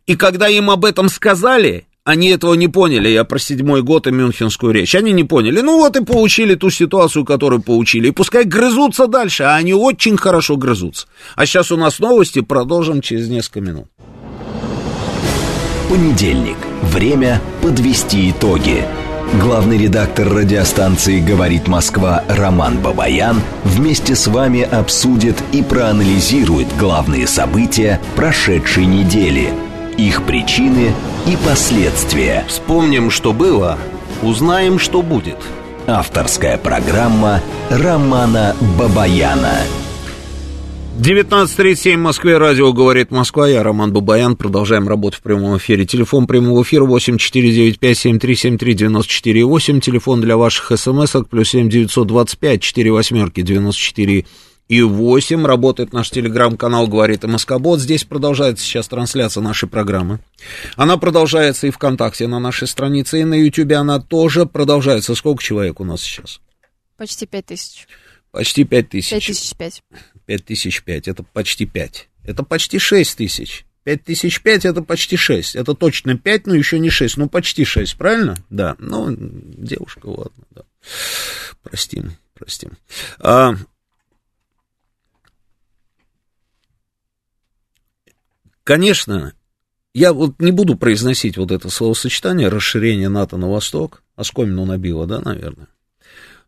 И 0.05 0.15
когда 0.15 0.47
им 0.47 0.69
об 0.69 0.85
этом 0.85 1.09
сказали, 1.09 1.87
они 2.03 2.29
этого 2.29 2.53
не 2.53 2.67
поняли, 2.67 3.07
я 3.09 3.23
про 3.23 3.39
седьмой 3.39 3.81
год 3.81 4.07
и 4.07 4.11
мюнхенскую 4.11 4.73
речь, 4.73 4.93
они 4.93 5.13
не 5.13 5.23
поняли. 5.23 5.61
Ну 5.61 5.77
вот 5.77 5.95
и 5.95 6.03
получили 6.03 6.55
ту 6.55 6.69
ситуацию, 6.69 7.23
которую 7.23 7.61
получили. 7.61 8.09
И 8.09 8.11
пускай 8.11 8.43
грызутся 8.43 9.07
дальше, 9.07 9.43
а 9.43 9.55
они 9.55 9.73
очень 9.73 10.17
хорошо 10.17 10.57
грызутся. 10.57 11.07
А 11.35 11.45
сейчас 11.45 11.71
у 11.71 11.77
нас 11.77 11.99
новости, 11.99 12.41
продолжим 12.41 13.01
через 13.01 13.29
несколько 13.29 13.61
минут. 13.61 13.87
Понедельник. 15.89 16.57
Время 16.83 17.39
подвести 17.61 18.29
итоги. 18.29 18.83
Главный 19.39 19.77
редактор 19.77 20.27
радиостанции 20.27 21.21
«Говорит 21.21 21.69
Москва» 21.69 22.25
Роман 22.27 22.79
Бабаян 22.79 23.41
вместе 23.63 24.15
с 24.15 24.27
вами 24.27 24.63
обсудит 24.63 25.41
и 25.53 25.63
проанализирует 25.63 26.67
главные 26.77 27.25
события 27.25 28.01
прошедшей 28.17 28.85
недели, 28.85 29.53
их 29.97 30.23
причины 30.23 30.91
и 31.25 31.37
последствия. 31.37 32.43
Вспомним, 32.49 33.11
что 33.11 33.31
было, 33.31 33.77
узнаем, 34.21 34.77
что 34.77 35.01
будет. 35.01 35.37
Авторская 35.87 36.57
программа 36.57 37.39
Романа 37.69 38.57
Бабаяна. 38.77 39.59
19.37 40.99 41.95
в 41.95 41.99
Москве, 41.99 42.37
радио 42.37 42.71
«Говорит 42.71 43.09
Москва», 43.09 43.49
я 43.49 43.63
Роман 43.63 43.91
Бабаян, 43.91 44.35
продолжаем 44.35 44.87
работу 44.87 45.17
в 45.17 45.21
прямом 45.21 45.57
эфире. 45.57 45.87
Телефон 45.87 46.27
прямого 46.27 46.61
эфира 46.61 46.85
8495-7373-94,8, 46.85 49.79
телефон 49.79 50.21
для 50.21 50.37
ваших 50.37 50.77
смс-ок, 50.77 51.29
плюс 51.29 51.49
7 51.49 51.67
925 51.67 52.61
4 52.61 52.91
восьмерки 52.91 53.41
94 53.41 54.25
и 54.69 54.81
8. 54.83 55.45
Работает 55.47 55.93
наш 55.93 56.11
телеграм-канал 56.11 56.85
«Говорит 56.85 57.23
Москобот». 57.23 57.79
Здесь 57.79 58.03
продолжается 58.03 58.63
сейчас 58.63 58.87
трансляция 58.87 59.41
нашей 59.41 59.67
программы. 59.67 60.19
Она 60.75 60.97
продолжается 60.97 61.65
и 61.65 61.71
ВКонтакте 61.71 62.27
на 62.27 62.39
нашей 62.39 62.67
странице, 62.67 63.19
и 63.19 63.23
на 63.23 63.33
Ютубе 63.33 63.77
она 63.77 63.99
тоже 63.99 64.45
продолжается. 64.45 65.15
Сколько 65.15 65.41
человек 65.41 65.79
у 65.79 65.85
нас 65.85 66.01
сейчас? 66.01 66.39
Почти 66.97 67.25
пять 67.25 67.47
тысяч. 67.47 67.87
Почти 68.31 68.63
пять 68.63 68.89
тысяч. 68.89 69.09
Пять 69.09 69.25
тысяч 69.25 69.55
пять. 69.55 69.81
5005, 70.25 71.07
это 71.07 71.23
почти 71.23 71.65
5. 71.65 72.09
Это 72.23 72.43
почти 72.43 72.79
6 72.79 73.17
тысяч. 73.17 73.65
5005 73.83 74.65
это 74.65 74.81
почти 74.81 75.17
6. 75.17 75.55
Это 75.55 75.73
точно 75.73 76.17
5, 76.17 76.47
но 76.47 76.55
еще 76.55 76.79
не 76.79 76.89
6. 76.89 77.17
Ну, 77.17 77.29
почти 77.29 77.65
6, 77.65 77.97
правильно? 77.97 78.37
Да. 78.49 78.75
Ну, 78.79 79.13
девушка, 79.17 80.07
ладно, 80.07 80.43
да. 80.51 80.61
Простим, 81.63 82.13
простим. 82.33 82.71
А, 83.19 83.55
конечно, 88.63 89.33
я 89.93 90.13
вот 90.13 90.39
не 90.39 90.51
буду 90.51 90.77
произносить 90.77 91.37
вот 91.37 91.51
это 91.51 91.69
словосочетание 91.69 92.47
расширение 92.47 93.09
НАТО 93.09 93.37
на 93.37 93.49
восток. 93.49 94.01
Оскомину 94.15 94.65
набило, 94.65 95.07
да, 95.07 95.19
наверное. 95.19 95.67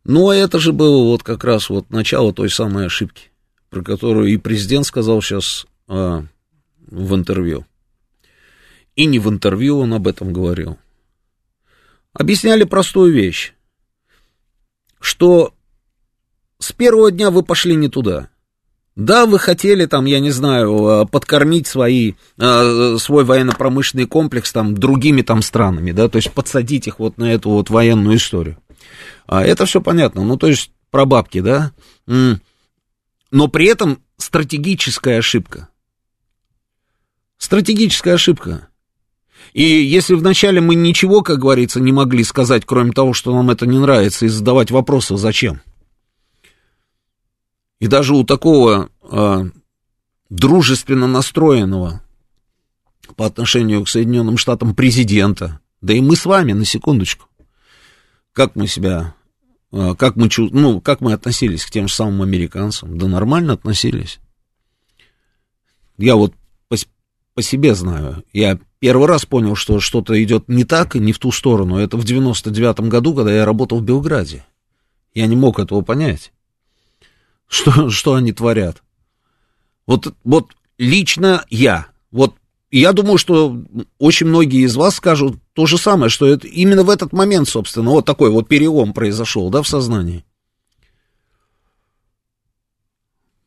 Но 0.05 0.31
это 0.31 0.59
же 0.59 0.71
было 0.71 1.03
вот 1.03 1.23
как 1.23 1.43
раз 1.43 1.69
вот 1.69 1.89
начало 1.89 2.31
той 2.31 2.49
самой 2.49 2.85
ошибки 2.85 3.31
про 3.69 3.81
которую 3.81 4.27
и 4.27 4.37
президент 4.37 4.85
сказал 4.85 5.21
сейчас 5.21 5.65
а, 5.87 6.23
в 6.87 7.15
интервью. 7.15 7.65
И 8.95 9.05
не 9.05 9.19
в 9.19 9.29
интервью 9.29 9.79
он 9.79 9.93
об 9.93 10.07
этом 10.07 10.31
говорил. 10.31 10.77
Объясняли 12.13 12.63
простую 12.63 13.13
вещь, 13.13 13.53
что 14.99 15.53
с 16.59 16.71
первого 16.71 17.11
дня 17.11 17.29
вы 17.29 17.43
пошли 17.43 17.75
не 17.75 17.89
туда. 17.89 18.29
Да, 18.95 19.25
вы 19.25 19.39
хотели 19.39 19.85
там, 19.85 20.05
я 20.05 20.21
не 20.21 20.31
знаю, 20.31 20.87
а, 20.87 21.05
подкормить 21.05 21.67
свои, 21.67 22.13
а, 22.39 22.95
свой 22.97 23.25
военно-промышленный 23.25 24.05
комплекс 24.05 24.53
там 24.53 24.73
другими 24.73 25.21
там 25.21 25.41
странами, 25.41 25.91
да, 25.91 26.07
то 26.07 26.15
есть 26.15 26.31
подсадить 26.31 26.87
их 26.87 26.99
вот 26.99 27.17
на 27.17 27.33
эту 27.33 27.49
вот 27.49 27.69
военную 27.69 28.15
историю. 28.15 28.57
А 29.27 29.43
это 29.43 29.65
все 29.65 29.81
понятно, 29.81 30.23
ну, 30.23 30.37
то 30.37 30.47
есть 30.47 30.71
про 30.91 31.05
бабки, 31.05 31.41
да, 31.41 31.73
но 33.31 33.47
при 33.47 33.67
этом 33.67 34.01
стратегическая 34.17 35.19
ошибка. 35.19 35.69
Стратегическая 37.37 38.13
ошибка. 38.13 38.69
И 39.53 39.63
если 39.63 40.15
вначале 40.15 40.61
мы 40.61 40.75
ничего, 40.75 41.21
как 41.21 41.39
говорится, 41.39 41.79
не 41.79 41.91
могли 41.91 42.23
сказать, 42.23 42.63
кроме 42.65 42.91
того, 42.91 43.13
что 43.13 43.33
нам 43.33 43.49
это 43.49 43.65
не 43.65 43.79
нравится, 43.79 44.25
и 44.25 44.29
задавать 44.29 44.71
вопросы, 44.71 45.17
зачем? 45.17 45.61
И 47.79 47.87
даже 47.87 48.15
у 48.15 48.23
такого 48.23 48.89
э, 49.03 49.49
дружественно 50.29 51.07
настроенного 51.07 52.01
по 53.15 53.25
отношению 53.25 53.83
к 53.83 53.89
Соединенным 53.89 54.37
Штатам 54.37 54.75
президента, 54.75 55.59
да 55.81 55.93
и 55.93 56.01
мы 56.01 56.15
с 56.15 56.25
вами, 56.25 56.53
на 56.53 56.65
секундочку, 56.65 57.27
как 58.33 58.55
мы 58.55 58.67
себя, 58.67 59.13
как 59.71 60.15
мы, 60.15 60.29
ну, 60.51 60.81
как 60.81 61.01
мы 61.01 61.13
относились 61.13 61.65
к 61.65 61.71
тем 61.71 61.87
же 61.87 61.93
самым 61.93 62.21
американцам? 62.21 62.97
Да 62.97 63.07
нормально 63.07 63.53
относились. 63.53 64.19
Я 65.97 66.15
вот 66.15 66.33
по, 66.67 66.75
по 67.33 67.41
себе 67.41 67.75
знаю, 67.75 68.23
я 68.33 68.59
первый 68.79 69.07
раз 69.07 69.25
понял, 69.25 69.55
что 69.55 69.79
что-то 69.79 70.21
идет 70.23 70.47
не 70.47 70.63
так 70.63 70.95
и 70.95 70.99
не 70.99 71.13
в 71.13 71.19
ту 71.19 71.31
сторону. 71.31 71.77
Это 71.77 71.97
в 71.97 72.05
99-м 72.05 72.89
году, 72.89 73.15
когда 73.15 73.33
я 73.33 73.45
работал 73.45 73.79
в 73.79 73.83
Белграде. 73.83 74.45
Я 75.13 75.27
не 75.27 75.35
мог 75.35 75.59
этого 75.59 75.81
понять 75.81 76.31
что, 77.47 77.89
что 77.89 78.15
они 78.15 78.31
творят. 78.31 78.83
Вот, 79.85 80.15
вот 80.23 80.55
лично 80.77 81.45
я, 81.49 81.87
вот 82.11 82.35
я 82.79 82.93
думаю, 82.93 83.17
что 83.17 83.63
очень 83.99 84.27
многие 84.27 84.65
из 84.65 84.75
вас 84.75 84.95
скажут 84.95 85.39
то 85.53 85.65
же 85.65 85.77
самое, 85.77 86.09
что 86.09 86.25
это 86.25 86.47
именно 86.47 86.83
в 86.83 86.89
этот 86.89 87.13
момент, 87.13 87.47
собственно, 87.47 87.91
вот 87.91 88.05
такой 88.05 88.29
вот 88.29 88.47
перелом 88.47 88.93
произошел, 88.93 89.49
да, 89.49 89.61
в 89.61 89.67
сознании. 89.67 90.25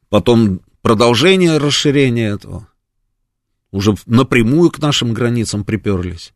Потом 0.08 0.60
продолжение 0.80 1.58
расширения 1.58 2.28
этого. 2.28 2.68
Уже 3.70 3.94
напрямую 4.06 4.70
к 4.70 4.78
нашим 4.78 5.12
границам 5.12 5.64
приперлись. 5.64 6.32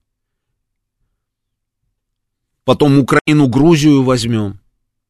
Потом 2.64 2.98
Украину, 2.98 3.48
Грузию 3.48 4.02
возьмем. 4.02 4.60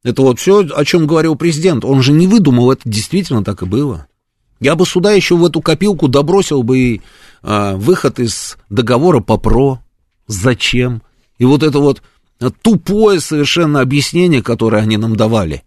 Это 0.04 0.22
вот 0.22 0.38
все, 0.38 0.60
о 0.60 0.84
чем 0.84 1.06
говорил 1.06 1.36
президент. 1.36 1.84
Он 1.84 2.02
же 2.02 2.12
не 2.12 2.26
выдумал, 2.26 2.70
это 2.70 2.88
действительно 2.88 3.44
так 3.44 3.62
и 3.62 3.66
было. 3.66 4.06
Я 4.62 4.76
бы 4.76 4.86
сюда 4.86 5.10
еще 5.10 5.34
в 5.34 5.44
эту 5.44 5.60
копилку 5.60 6.06
добросил 6.06 6.62
бы 6.62 6.78
и 6.78 7.00
а, 7.42 7.74
выход 7.74 8.20
из 8.20 8.56
договора 8.70 9.18
по 9.18 9.36
ПРО. 9.36 9.82
Зачем? 10.28 11.02
И 11.38 11.44
вот 11.44 11.64
это 11.64 11.80
вот 11.80 12.00
тупое 12.62 13.18
совершенно 13.20 13.80
объяснение, 13.80 14.40
которое 14.40 14.80
они 14.80 14.98
нам 14.98 15.16
давали, 15.16 15.64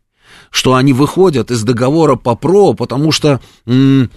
что 0.50 0.76
они 0.76 0.94
выходят 0.94 1.52
из 1.52 1.64
договора 1.64 2.16
по 2.16 2.36
ПРО, 2.36 2.74
потому 2.74 3.12
что 3.12 3.42
м- 3.66 4.10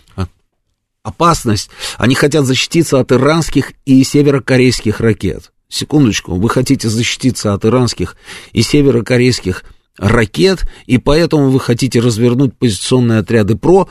опасность, 1.02 1.70
они 1.96 2.14
хотят 2.14 2.44
защититься 2.44 3.00
от 3.00 3.10
иранских 3.10 3.72
и 3.84 4.04
северокорейских 4.04 5.00
ракет. 5.00 5.50
Секундочку, 5.68 6.36
вы 6.36 6.48
хотите 6.48 6.88
защититься 6.88 7.52
от 7.52 7.64
иранских 7.64 8.16
и 8.52 8.62
северокорейских 8.62 9.64
ракет, 9.98 10.70
и 10.86 10.98
поэтому 10.98 11.50
вы 11.50 11.58
хотите 11.58 11.98
развернуть 11.98 12.56
позиционные 12.56 13.18
отряды 13.18 13.56
ПРО 13.56 13.88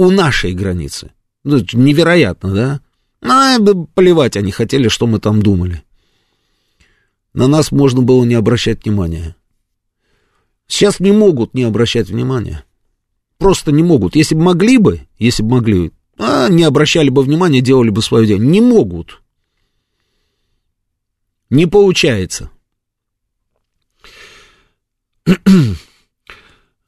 у 0.00 0.10
нашей 0.10 0.54
границы. 0.54 1.12
Ну, 1.44 1.58
невероятно, 1.74 2.54
да? 2.54 2.80
Ну, 3.58 3.84
плевать 3.94 4.34
они 4.34 4.50
хотели, 4.50 4.88
что 4.88 5.06
мы 5.06 5.20
там 5.20 5.42
думали. 5.42 5.82
На 7.34 7.46
нас 7.46 7.70
можно 7.70 8.00
было 8.00 8.24
не 8.24 8.34
обращать 8.34 8.82
внимания. 8.82 9.36
Сейчас 10.66 11.00
не 11.00 11.12
могут 11.12 11.52
не 11.52 11.64
обращать 11.64 12.08
внимания. 12.08 12.64
Просто 13.36 13.72
не 13.72 13.82
могут. 13.82 14.16
Если 14.16 14.34
бы 14.34 14.40
могли 14.40 14.78
бы, 14.78 15.06
если 15.18 15.42
бы 15.42 15.56
могли, 15.56 15.92
а, 16.16 16.48
не 16.48 16.64
обращали 16.64 17.10
бы 17.10 17.22
внимания, 17.22 17.60
делали 17.60 17.90
бы 17.90 18.00
свое 18.00 18.26
дело. 18.26 18.38
Не 18.38 18.62
могут. 18.62 19.20
Не 21.50 21.66
получается. 21.66 22.50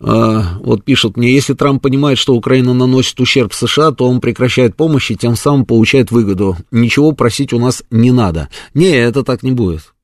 А, 0.04 0.58
вот 0.58 0.84
пишут 0.84 1.16
мне, 1.16 1.32
если 1.32 1.54
Трамп 1.54 1.80
понимает, 1.80 2.18
что 2.18 2.34
Украина 2.34 2.74
наносит 2.74 3.20
ущерб 3.20 3.54
США, 3.54 3.92
то 3.92 4.08
он 4.08 4.20
прекращает 4.20 4.74
помощь 4.74 5.12
и 5.12 5.16
тем 5.16 5.36
самым 5.36 5.64
получает 5.64 6.10
выгоду. 6.10 6.56
Ничего 6.72 7.12
просить 7.12 7.52
у 7.52 7.60
нас 7.60 7.84
не 7.90 8.10
надо. 8.10 8.48
Не, 8.74 8.90
это 8.90 9.22
так 9.22 9.44
не 9.44 9.52
будет. 9.52 9.94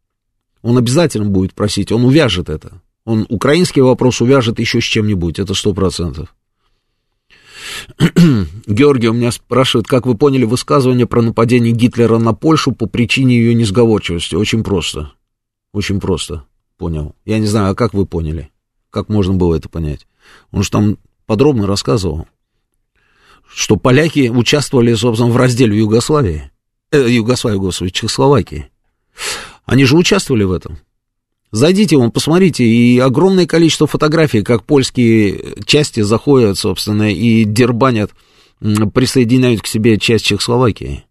Он 0.62 0.79
обязательно 0.79 1.29
будет 1.29 1.53
просить, 1.53 1.91
он 1.91 2.05
увяжет 2.05 2.49
это. 2.49 2.81
Он 3.05 3.27
украинский 3.29 3.83
вопрос 3.83 4.20
увяжет 4.20 4.61
еще 4.61 4.81
с 4.81 4.85
чем-нибудь, 4.85 5.41
это 5.41 5.55
сто 5.55 5.75
процентов. 5.75 6.35
Георгий 8.66 9.09
у 9.09 9.15
меня 9.15 9.33
спрашивает, 9.33 9.89
как 9.89 10.07
вы 10.07 10.16
поняли 10.16 10.45
высказывание 10.45 11.07
про 11.07 11.23
нападение 11.23 11.73
Гитлера 11.73 12.19
на 12.19 12.35
Польшу 12.35 12.70
по 12.70 12.87
причине 12.87 13.37
ее 13.37 13.55
несговорчивости? 13.55 14.37
Очень 14.37 14.62
просто. 14.62 15.12
Очень 15.73 15.99
просто 16.01 16.45
понял. 16.77 17.16
Я 17.25 17.41
не 17.41 17.47
знаю, 17.47 17.73
а 17.73 17.75
как 17.75 17.95
вы 17.95 18.07
поняли? 18.07 18.51
Как 18.90 19.09
можно 19.09 19.35
было 19.35 19.55
это 19.55 19.69
понять? 19.69 20.06
Он 20.51 20.62
же 20.62 20.70
там 20.70 20.98
подробно 21.27 21.66
рассказывал, 21.66 22.27
что 23.52 23.77
поляки 23.77 24.28
участвовали, 24.28 24.94
собственно, 24.94 25.31
в 25.31 25.36
разделе 25.36 25.77
Югославии. 25.77 26.51
Э, 26.90 27.06
Югославии, 27.09 27.59
господи, 27.59 27.90
Чехословакии. 27.90 28.70
Они 29.66 29.85
же 29.85 29.97
участвовали 29.97 30.44
в 30.44 30.52
этом. 30.52 30.78
Зайдите, 31.51 31.97
вон, 31.97 32.10
посмотрите, 32.10 32.65
и 32.65 32.98
огромное 32.98 33.47
количество 33.47 33.86
фотографий, 33.86 34.43
как 34.43 34.65
польские 34.65 35.55
части 35.65 36.01
заходят, 36.01 36.59
собственно, 36.59 37.12
и 37.12 37.44
дербанят, 37.44 38.10
присоединяют 38.60 39.62
к 39.62 39.66
себе 39.66 39.98
часть 39.98 40.27
Чехословакии. 40.27 41.05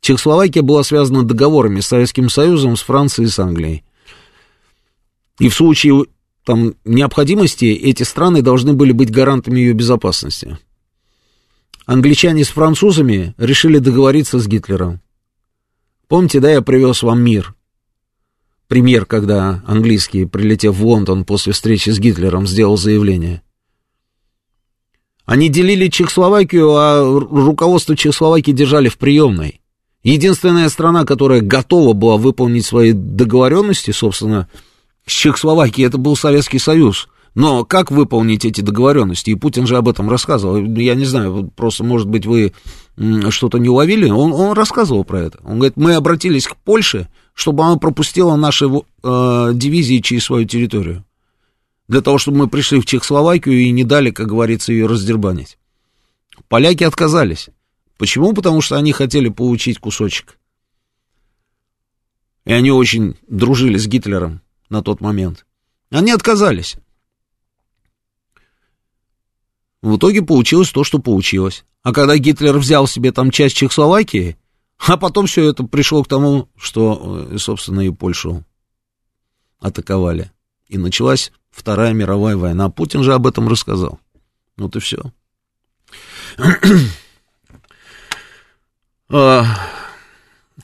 Чехословакия 0.00 0.62
была 0.62 0.82
связана 0.82 1.22
договорами 1.22 1.80
с 1.80 1.86
Советским 1.86 2.28
Союзом, 2.28 2.76
с 2.76 2.82
Францией 2.82 3.28
и 3.28 3.30
с 3.30 3.38
Англией. 3.38 3.84
И 5.38 5.48
в 5.48 5.54
случае 5.54 6.04
там, 6.44 6.74
необходимости 6.84 7.64
эти 7.64 8.02
страны 8.02 8.42
должны 8.42 8.74
были 8.74 8.92
быть 8.92 9.10
гарантами 9.10 9.60
ее 9.60 9.72
безопасности. 9.72 10.58
Англичане 11.86 12.44
с 12.44 12.48
французами 12.48 13.34
решили 13.38 13.78
договориться 13.78 14.38
с 14.38 14.46
Гитлером. 14.46 15.00
Помните, 16.08 16.40
да, 16.40 16.50
я 16.50 16.62
привез 16.62 17.02
вам 17.02 17.22
мир? 17.22 17.54
Пример, 18.68 19.06
когда 19.06 19.62
английский, 19.66 20.26
прилетев 20.26 20.76
в 20.76 20.86
Лондон 20.86 21.24
после 21.24 21.52
встречи 21.52 21.90
с 21.90 21.98
Гитлером, 21.98 22.46
сделал 22.46 22.76
заявление. 22.76 23.42
Они 25.26 25.48
делили 25.48 25.88
Чехословакию, 25.88 26.74
а 26.74 27.02
руководство 27.02 27.96
Чехословакии 27.96 28.52
держали 28.52 28.88
в 28.88 28.98
приемной. 28.98 29.60
Единственная 30.02 30.68
страна, 30.68 31.06
которая 31.06 31.40
готова 31.40 31.94
была 31.94 32.18
выполнить 32.18 32.66
свои 32.66 32.92
договоренности, 32.92 33.90
собственно, 33.90 34.48
с 35.06 35.12
Чехословакией 35.12 35.86
это 35.86 35.98
был 35.98 36.16
Советский 36.16 36.58
Союз. 36.58 37.08
Но 37.34 37.64
как 37.64 37.90
выполнить 37.90 38.44
эти 38.44 38.60
договоренности? 38.60 39.30
И 39.30 39.34
Путин 39.34 39.66
же 39.66 39.76
об 39.76 39.88
этом 39.88 40.08
рассказывал. 40.08 40.64
Я 40.76 40.94
не 40.94 41.04
знаю, 41.04 41.50
просто, 41.56 41.82
может 41.82 42.08
быть, 42.08 42.26
вы 42.26 42.52
что-то 43.30 43.58
не 43.58 43.68
уловили. 43.68 44.08
Он, 44.08 44.32
он 44.32 44.52
рассказывал 44.52 45.04
про 45.04 45.20
это. 45.20 45.40
Он 45.42 45.56
говорит, 45.56 45.76
мы 45.76 45.94
обратились 45.94 46.46
к 46.46 46.56
Польше, 46.56 47.08
чтобы 47.34 47.64
она 47.64 47.76
пропустила 47.76 48.36
наши 48.36 48.66
э, 48.66 49.50
дивизии 49.52 49.98
через 49.98 50.24
свою 50.24 50.46
территорию. 50.46 51.04
Для 51.88 52.00
того, 52.02 52.18
чтобы 52.18 52.38
мы 52.38 52.48
пришли 52.48 52.80
в 52.80 52.86
Чехословакию 52.86 53.60
и 53.60 53.70
не 53.70 53.82
дали, 53.82 54.10
как 54.10 54.28
говорится, 54.28 54.72
ее 54.72 54.86
раздербанить. 54.86 55.58
Поляки 56.48 56.84
отказались. 56.84 57.48
Почему? 57.98 58.32
Потому 58.32 58.60
что 58.60 58.76
они 58.76 58.92
хотели 58.92 59.28
получить 59.28 59.78
кусочек. 59.80 60.38
И 62.44 62.52
они 62.52 62.70
очень 62.70 63.16
дружили 63.26 63.76
с 63.76 63.88
Гитлером 63.88 64.40
на 64.68 64.82
тот 64.82 65.00
момент. 65.00 65.46
Они 65.90 66.10
отказались. 66.10 66.76
В 69.82 69.96
итоге 69.96 70.22
получилось 70.22 70.70
то, 70.70 70.82
что 70.82 70.98
получилось. 70.98 71.64
А 71.82 71.92
когда 71.92 72.16
Гитлер 72.16 72.58
взял 72.58 72.86
себе 72.86 73.12
там 73.12 73.30
часть 73.30 73.56
Чехословакии, 73.56 74.36
а 74.78 74.96
потом 74.96 75.26
все 75.26 75.50
это 75.50 75.64
пришло 75.64 76.02
к 76.02 76.08
тому, 76.08 76.48
что, 76.56 77.28
э, 77.30 77.38
собственно, 77.38 77.80
и 77.80 77.90
Польшу 77.90 78.44
атаковали. 79.60 80.32
И 80.68 80.78
началась 80.78 81.30
Вторая 81.50 81.92
мировая 81.92 82.36
война. 82.36 82.68
Путин 82.68 83.04
же 83.04 83.14
об 83.14 83.26
этом 83.26 83.48
рассказал. 83.48 84.00
Вот 84.56 84.74
и 84.74 84.80
все. 84.80 85.12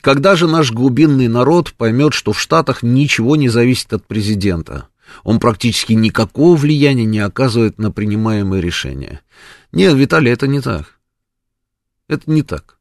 Когда 0.01 0.35
же 0.35 0.47
наш 0.47 0.71
глубинный 0.71 1.27
народ 1.27 1.73
поймет, 1.73 2.13
что 2.13 2.33
в 2.33 2.39
Штатах 2.39 2.81
ничего 2.81 3.35
не 3.35 3.49
зависит 3.49 3.93
от 3.93 4.05
президента? 4.05 4.87
Он 5.23 5.39
практически 5.39 5.93
никакого 5.93 6.55
влияния 6.55 7.05
не 7.05 7.19
оказывает 7.19 7.77
на 7.77 7.91
принимаемые 7.91 8.61
решения. 8.61 9.21
Нет, 9.71 9.93
Виталий, 9.93 10.31
это 10.31 10.47
не 10.47 10.59
так. 10.59 10.99
Это 12.07 12.29
не 12.31 12.41
так. 12.41 12.77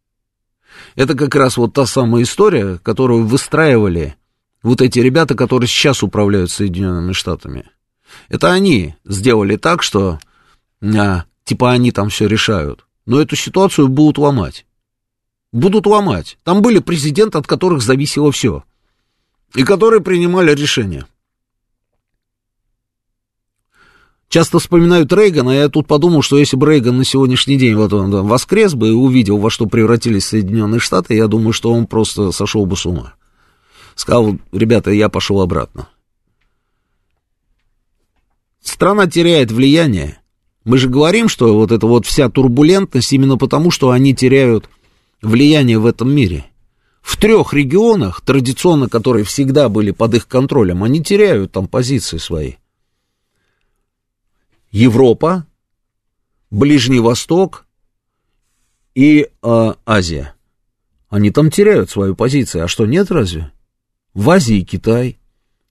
Это 0.96 1.14
как 1.14 1.34
раз 1.34 1.56
вот 1.56 1.74
та 1.74 1.84
самая 1.86 2.22
история, 2.22 2.78
которую 2.82 3.26
выстраивали 3.26 4.16
вот 4.62 4.80
эти 4.80 4.98
ребята, 5.00 5.34
которые 5.34 5.68
сейчас 5.68 6.02
управляют 6.02 6.50
Соединенными 6.50 7.12
Штатами. 7.12 7.66
Это 8.28 8.52
они 8.52 8.94
сделали 9.04 9.56
так, 9.56 9.82
что 9.82 10.18
а, 10.82 11.24
типа 11.44 11.72
они 11.72 11.92
там 11.92 12.08
все 12.08 12.26
решают. 12.26 12.86
Но 13.06 13.20
эту 13.20 13.36
ситуацию 13.36 13.88
будут 13.88 14.18
ломать. 14.18 14.64
Будут 15.52 15.86
ломать. 15.86 16.38
Там 16.44 16.62
были 16.62 16.78
президенты, 16.78 17.38
от 17.38 17.46
которых 17.46 17.82
зависело 17.82 18.30
все. 18.30 18.64
И 19.54 19.64
которые 19.64 20.00
принимали 20.00 20.54
решения. 20.54 21.06
Часто 24.28 24.60
вспоминают 24.60 25.12
Рейгана, 25.12 25.50
я 25.50 25.68
тут 25.68 25.88
подумал, 25.88 26.22
что 26.22 26.38
если 26.38 26.56
бы 26.56 26.70
Рейган 26.70 26.96
на 26.96 27.04
сегодняшний 27.04 27.56
день 27.56 27.74
вот 27.74 27.92
он 27.92 28.12
да, 28.12 28.22
воскрес 28.22 28.74
бы 28.74 28.88
и 28.88 28.92
увидел, 28.92 29.38
во 29.38 29.50
что 29.50 29.66
превратились 29.66 30.26
Соединенные 30.26 30.78
Штаты, 30.78 31.14
я 31.14 31.26
думаю, 31.26 31.52
что 31.52 31.72
он 31.72 31.88
просто 31.88 32.30
сошел 32.30 32.64
бы 32.64 32.76
с 32.76 32.86
ума. 32.86 33.14
Сказал, 33.96 34.38
ребята, 34.52 34.92
я 34.92 35.08
пошел 35.08 35.40
обратно. 35.40 35.88
Страна 38.62 39.08
теряет 39.08 39.50
влияние. 39.50 40.20
Мы 40.64 40.78
же 40.78 40.88
говорим, 40.88 41.28
что 41.28 41.56
вот 41.56 41.72
эта 41.72 41.88
вот 41.88 42.06
вся 42.06 42.28
турбулентность 42.28 43.12
именно 43.12 43.36
потому, 43.36 43.72
что 43.72 43.90
они 43.90 44.14
теряют 44.14 44.70
влияние 45.22 45.78
в 45.78 45.86
этом 45.86 46.12
мире. 46.12 46.46
В 47.02 47.16
трех 47.16 47.52
регионах, 47.54 48.20
традиционно 48.20 48.88
которые 48.88 49.24
всегда 49.24 49.68
были 49.68 49.90
под 49.90 50.14
их 50.14 50.28
контролем, 50.28 50.84
они 50.84 51.02
теряют 51.02 51.52
там 51.52 51.66
позиции 51.66 52.18
свои. 52.18 52.54
Европа, 54.70 55.46
Ближний 56.50 57.00
Восток 57.00 57.66
и 58.94 59.28
э, 59.42 59.72
Азия. 59.86 60.34
Они 61.08 61.30
там 61.30 61.50
теряют 61.50 61.90
свою 61.90 62.14
позицию. 62.14 62.64
А 62.64 62.68
что, 62.68 62.86
нет 62.86 63.10
разве? 63.10 63.50
В 64.14 64.30
Азии 64.30 64.62
Китай. 64.62 65.18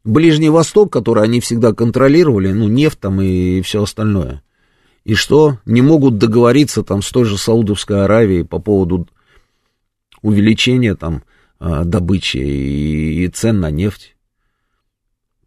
Ближний 0.03 0.49
Восток, 0.49 0.91
который 0.91 1.23
они 1.23 1.39
всегда 1.39 1.73
контролировали, 1.73 2.51
ну, 2.51 2.67
нефть 2.67 2.99
там 2.99 3.21
и 3.21 3.61
все 3.61 3.83
остальное. 3.83 4.41
И 5.03 5.13
что? 5.13 5.59
Не 5.65 5.81
могут 5.81 6.17
договориться 6.17 6.83
там 6.83 7.01
с 7.01 7.09
той 7.09 7.25
же 7.25 7.37
Саудовской 7.37 8.03
Аравией 8.03 8.45
по 8.45 8.59
поводу 8.59 9.07
увеличения 10.21 10.95
там 10.95 11.23
э, 11.59 11.83
добычи 11.85 12.37
и, 12.37 13.25
и 13.25 13.27
цен 13.27 13.59
на 13.59 13.71
нефть. 13.71 14.15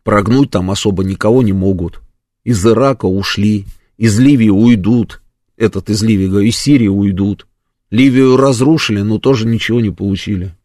Прогнуть 0.03 0.51
там 0.51 0.71
особо 0.71 1.05
никого 1.05 1.43
не 1.43 1.53
могут 1.53 2.03
из 2.45 2.65
Ирака 2.67 3.07
ушли, 3.07 3.67
из 3.97 4.19
Ливии 4.19 4.49
уйдут, 4.49 5.23
этот 5.57 5.91
из 5.91 6.03
Ливии, 6.03 6.49
из 6.49 6.59
Сирии 6.59 6.89
уйдут. 6.89 7.47
Ливию 7.91 8.37
разрушили, 8.37 9.03
но 9.03 9.19
тоже 9.19 9.47
ничего 9.47 9.81
не 9.81 9.91
получили. 9.91 10.57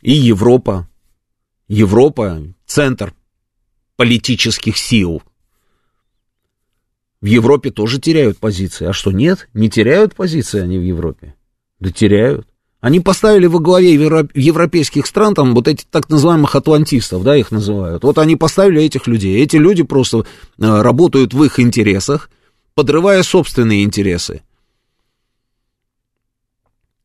И 0.00 0.12
Европа. 0.12 0.88
Европа— 1.68 2.42
центр 2.66 3.14
политических 3.96 4.76
сил. 4.76 5.22
В 7.20 7.26
Европе 7.26 7.70
тоже 7.70 8.00
теряют 8.00 8.38
позиции. 8.38 8.86
А 8.86 8.92
что, 8.92 9.12
нет? 9.12 9.48
Не 9.54 9.70
теряют 9.70 10.16
позиции 10.16 10.60
они 10.60 10.78
в 10.78 10.82
Европе? 10.82 11.36
Да 11.82 11.90
теряют. 11.90 12.46
Они 12.80 13.00
поставили 13.00 13.46
во 13.46 13.58
главе 13.58 13.92
европейских 13.92 15.04
стран, 15.04 15.34
там, 15.34 15.52
вот 15.52 15.66
этих 15.66 15.84
так 15.86 16.08
называемых 16.08 16.54
атлантистов, 16.54 17.24
да, 17.24 17.36
их 17.36 17.50
называют. 17.50 18.04
Вот 18.04 18.18
они 18.18 18.36
поставили 18.36 18.84
этих 18.84 19.08
людей. 19.08 19.42
Эти 19.42 19.56
люди 19.56 19.82
просто 19.82 20.18
э, 20.18 20.22
работают 20.58 21.34
в 21.34 21.42
их 21.42 21.58
интересах, 21.58 22.30
подрывая 22.74 23.24
собственные 23.24 23.82
интересы. 23.82 24.42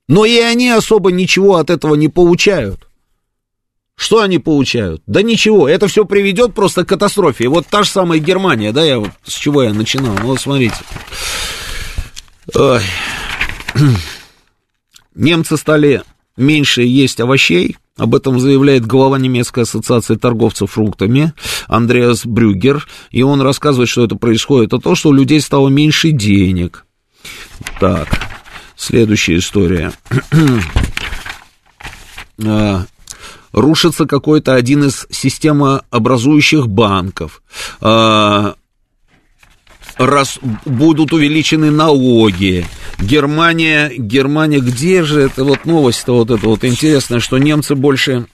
Но 0.07 0.25
и 0.25 0.37
они 0.37 0.69
особо 0.69 1.11
ничего 1.11 1.55
от 1.55 1.71
этого 1.71 1.95
не 1.95 2.07
получают. 2.07 2.87
Что 3.95 4.21
они 4.21 4.37
получают? 4.37 5.01
Да 5.07 5.23
ничего, 5.23 5.67
это 5.67 5.87
все 5.87 6.05
приведет 6.05 6.53
просто 6.53 6.85
к 6.85 6.89
катастрофе. 6.89 7.47
Вот 7.47 7.65
та 7.65 7.81
же 7.81 7.89
самая 7.89 8.19
Германия, 8.19 8.71
да, 8.71 8.85
я 8.85 8.99
вот 8.99 9.09
с 9.23 9.33
чего 9.33 9.63
я 9.63 9.73
начинал. 9.73 10.13
Ну, 10.21 10.27
вот 10.27 10.39
смотрите. 10.39 10.77
Ой. 12.53 12.81
Немцы 15.17 15.57
стали 15.57 16.03
меньше 16.37 16.83
есть 16.83 17.19
овощей, 17.19 17.75
об 17.97 18.13
этом 18.13 18.39
заявляет 18.39 18.85
глава 18.85 19.17
немецкой 19.17 19.63
ассоциации 19.63 20.15
торговцев 20.15 20.71
фруктами 20.71 21.33
Андреас 21.67 22.27
Брюгер. 22.27 22.87
И 23.09 23.23
он 23.23 23.41
рассказывает, 23.41 23.89
что 23.89 24.05
это 24.05 24.15
происходит. 24.15 24.67
Это 24.67 24.77
то, 24.79 24.93
что 24.93 25.09
у 25.09 25.13
людей 25.13 25.41
стало 25.41 25.69
меньше 25.69 26.11
денег. 26.11 26.85
Так, 27.79 28.07
следующая 28.75 29.37
история. 29.37 29.91
А, 32.45 32.85
рушится 33.51 34.05
какой-то 34.05 34.53
один 34.53 34.83
из 34.83 35.07
системообразующих 35.09 36.67
банков. 36.67 37.41
Раз 39.97 40.39
будут 40.65 41.13
увеличены 41.13 41.71
налоги. 41.71 42.65
Германия, 42.99 43.91
Германия, 43.97 44.59
где 44.59 45.03
же 45.03 45.21
это 45.21 45.43
вот 45.43 45.65
новость-то 45.65 46.17
вот 46.17 46.31
это 46.31 46.47
вот 46.47 46.63
интересная, 46.63 47.19
что 47.19 47.37
немцы 47.37 47.75
больше 47.75 48.27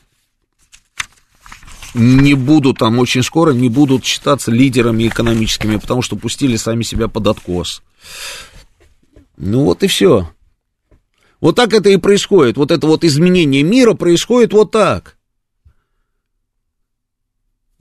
не 1.93 2.33
будут 2.33 2.79
там 2.79 2.99
очень 2.99 3.23
скоро, 3.23 3.51
не 3.51 3.69
будут 3.69 4.03
считаться 4.03 4.51
лидерами 4.51 5.07
экономическими, 5.07 5.77
потому 5.77 6.01
что 6.01 6.15
пустили 6.15 6.57
сами 6.57 6.83
себя 6.83 7.07
под 7.07 7.27
откос. 7.27 7.81
Ну 9.37 9.65
вот 9.65 9.83
и 9.83 9.87
все. 9.87 10.29
Вот 11.39 11.55
так 11.55 11.73
это 11.73 11.89
и 11.89 11.97
происходит. 11.97 12.57
Вот 12.57 12.71
это 12.71 12.87
вот 12.87 13.03
изменение 13.03 13.63
мира 13.63 13.93
происходит 13.93 14.53
вот 14.53 14.71
так. 14.71 15.12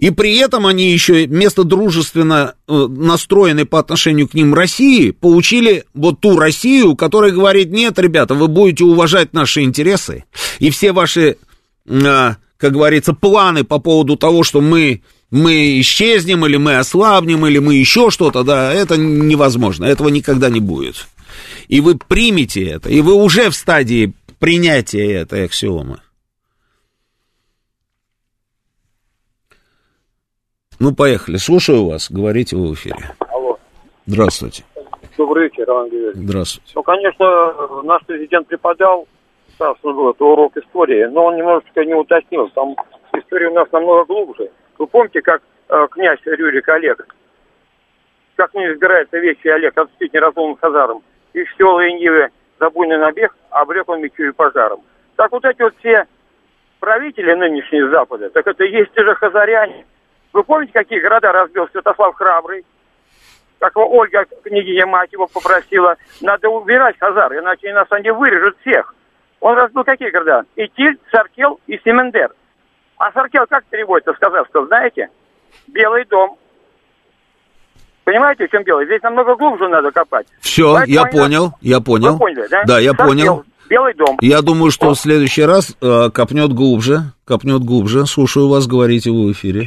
И 0.03 0.11
при 0.11 0.37
этом 0.39 0.67
они 0.67 0.91
еще 0.91 1.27
вместо 1.29 1.63
дружественно 1.63 2.57
э, 2.67 2.73
настроенной 2.89 3.67
по 3.67 3.79
отношению 3.79 4.27
к 4.27 4.35
ним 4.35 4.53
России 4.53 5.13
получили 5.13 5.85
вот 5.95 6.19
ту 6.19 6.37
Россию, 6.37 6.97
которая 6.97 7.31
говорит, 7.31 7.71
нет, 7.71 8.01
ребята, 8.01 8.35
вы 8.35 8.49
будете 8.49 8.83
уважать 8.83 9.33
наши 9.33 9.63
интересы. 9.63 10.25
И 10.59 10.71
все 10.71 10.91
ваши, 10.91 11.37
а, 11.89 12.35
как 12.57 12.73
говорится, 12.73 13.13
планы 13.13 13.63
по 13.63 13.79
поводу 13.79 14.17
того, 14.17 14.43
что 14.43 14.61
мы, 14.61 15.03
мы 15.31 15.79
исчезнем, 15.79 16.45
или 16.47 16.57
мы 16.57 16.79
ослабнем, 16.79 17.47
или 17.47 17.59
мы 17.59 17.77
еще 17.77 18.11
что-то, 18.11 18.43
да, 18.43 18.73
это 18.73 18.97
невозможно, 18.97 19.85
этого 19.85 20.09
никогда 20.09 20.51
не 20.51 20.59
будет. 20.59 21.07
И 21.69 21.81
вы 21.81 21.97
примете 21.97 22.65
это, 22.65 22.91
и 22.91 23.01
вы 23.03 23.15
уже 23.15 23.51
в 23.51 23.55
стадии 23.55 24.15
принятия 24.41 25.13
этой 25.13 25.45
аксиомы. 25.45 26.01
Ну, 30.83 30.93
поехали. 30.93 31.37
Слушаю 31.37 31.87
вас. 31.87 32.11
Говорите 32.11 32.57
в 32.57 32.75
эфире. 32.75 32.97
Алло. 33.31 33.57
Здравствуйте. 34.05 34.65
Добрый 35.17 35.45
вечер, 35.45 35.63
Иван 35.69 35.89
Георгиевич. 35.89 36.17
Здравствуйте. 36.17 36.73
Ну, 36.75 36.83
конечно, 36.83 37.83
наш 37.85 38.05
президент 38.05 38.49
преподал, 38.49 39.07
собственно, 39.57 39.95
был 39.95 40.11
это 40.11 40.25
урок 40.25 40.57
истории, 40.57 41.05
но 41.05 41.27
он 41.27 41.37
немножечко 41.37 41.85
не 41.85 41.95
уточнил. 41.95 42.49
Там 42.49 42.75
история 43.17 43.51
у 43.51 43.55
нас 43.55 43.71
намного 43.71 44.07
глубже. 44.07 44.51
Вы 44.77 44.89
помните, 44.89 45.23
как 45.23 45.41
э, 45.69 45.87
князь 45.89 46.19
Рюрик 46.25 46.69
Олег, 46.69 47.07
как 48.35 48.53
не 48.55 48.73
избирается 48.73 49.19
вещи 49.19 49.47
Олег, 49.47 49.79
отступить 49.79 50.13
неразумным 50.13 50.57
хазаром, 50.57 51.05
и 51.33 51.39
веселые 51.39 51.93
Нивы 51.93 52.31
забойный 52.59 52.99
набег, 52.99 53.33
обрек 53.51 53.89
он 53.89 54.01
мечу 54.01 54.25
и 54.25 54.33
пожаром. 54.33 54.81
Так 55.15 55.31
вот 55.31 55.45
эти 55.45 55.63
вот 55.63 55.75
все 55.79 56.07
правители 56.81 57.35
нынешние 57.35 57.89
Запада, 57.89 58.31
так 58.31 58.45
это 58.49 58.65
есть 58.65 58.91
те 58.97 59.05
же 59.05 59.15
хазаряне, 59.15 59.85
вы 60.33 60.45
помните, 60.45 60.73
какие 60.73 61.01
города 61.01 61.33
разбил 61.33 61.69
Святослав 61.73 62.15
Храбрый? 62.15 62.65
Как 63.59 63.77
его 63.77 63.89
Ольга, 63.89 64.25
княгиня 64.43 64.87
мать 64.87 65.13
его 65.13 65.27
попросила, 65.27 65.97
надо 66.21 66.49
убирать 66.49 66.97
Хазар, 66.99 67.33
иначе 67.35 67.73
нас 67.73 67.87
они 67.91 68.11
вырежут 68.11 68.57
всех. 68.61 68.95
Он 69.41 69.57
разбил 69.57 69.85
какие 69.85 70.11
города? 70.11 70.45
Итиль, 70.57 70.99
Саркел 71.11 71.61
и 71.67 71.79
Семендер. 71.85 72.33
А 72.97 73.13
Саркел 73.13 73.45
как 73.49 73.65
переводится 73.67 74.15
с 74.15 74.19
казахского, 74.19 74.67
знаете? 74.67 75.11
Белый 75.69 76.05
дом. 76.07 76.39
Понимаете, 78.05 78.49
в 78.49 78.51
чем 78.51 78.65
дело? 78.65 78.85
Здесь 78.85 79.03
намного 79.03 79.37
глубже 79.37 79.69
надо 79.69 79.93
копать. 79.93 80.27
Все, 80.41 80.75
Поэтому 80.75 80.95
я 80.95 81.05
понял, 81.05 81.53
я 81.61 81.81
понял. 81.81 82.13
Вы 82.15 82.19
поняли, 82.19 82.49
да? 82.49 82.65
Да, 82.65 82.79
я 82.81 82.91
Саркел, 82.91 83.07
понял. 83.07 83.45
Белый 83.69 83.95
дом. 83.95 84.19
Я 84.21 84.43
думаю, 84.43 84.71
что 84.71 84.91
в 84.91 84.99
следующий 84.99 85.45
раз 85.45 85.75
э, 85.81 86.11
копнет 86.11 86.53
глубже, 86.53 87.13
копнет 87.25 87.61
глубже. 87.61 88.07
Слушаю 88.07 88.49
вас, 88.49 88.67
говорите 88.67 89.11
вы 89.11 89.29
в 89.29 89.33
эфире. 89.33 89.67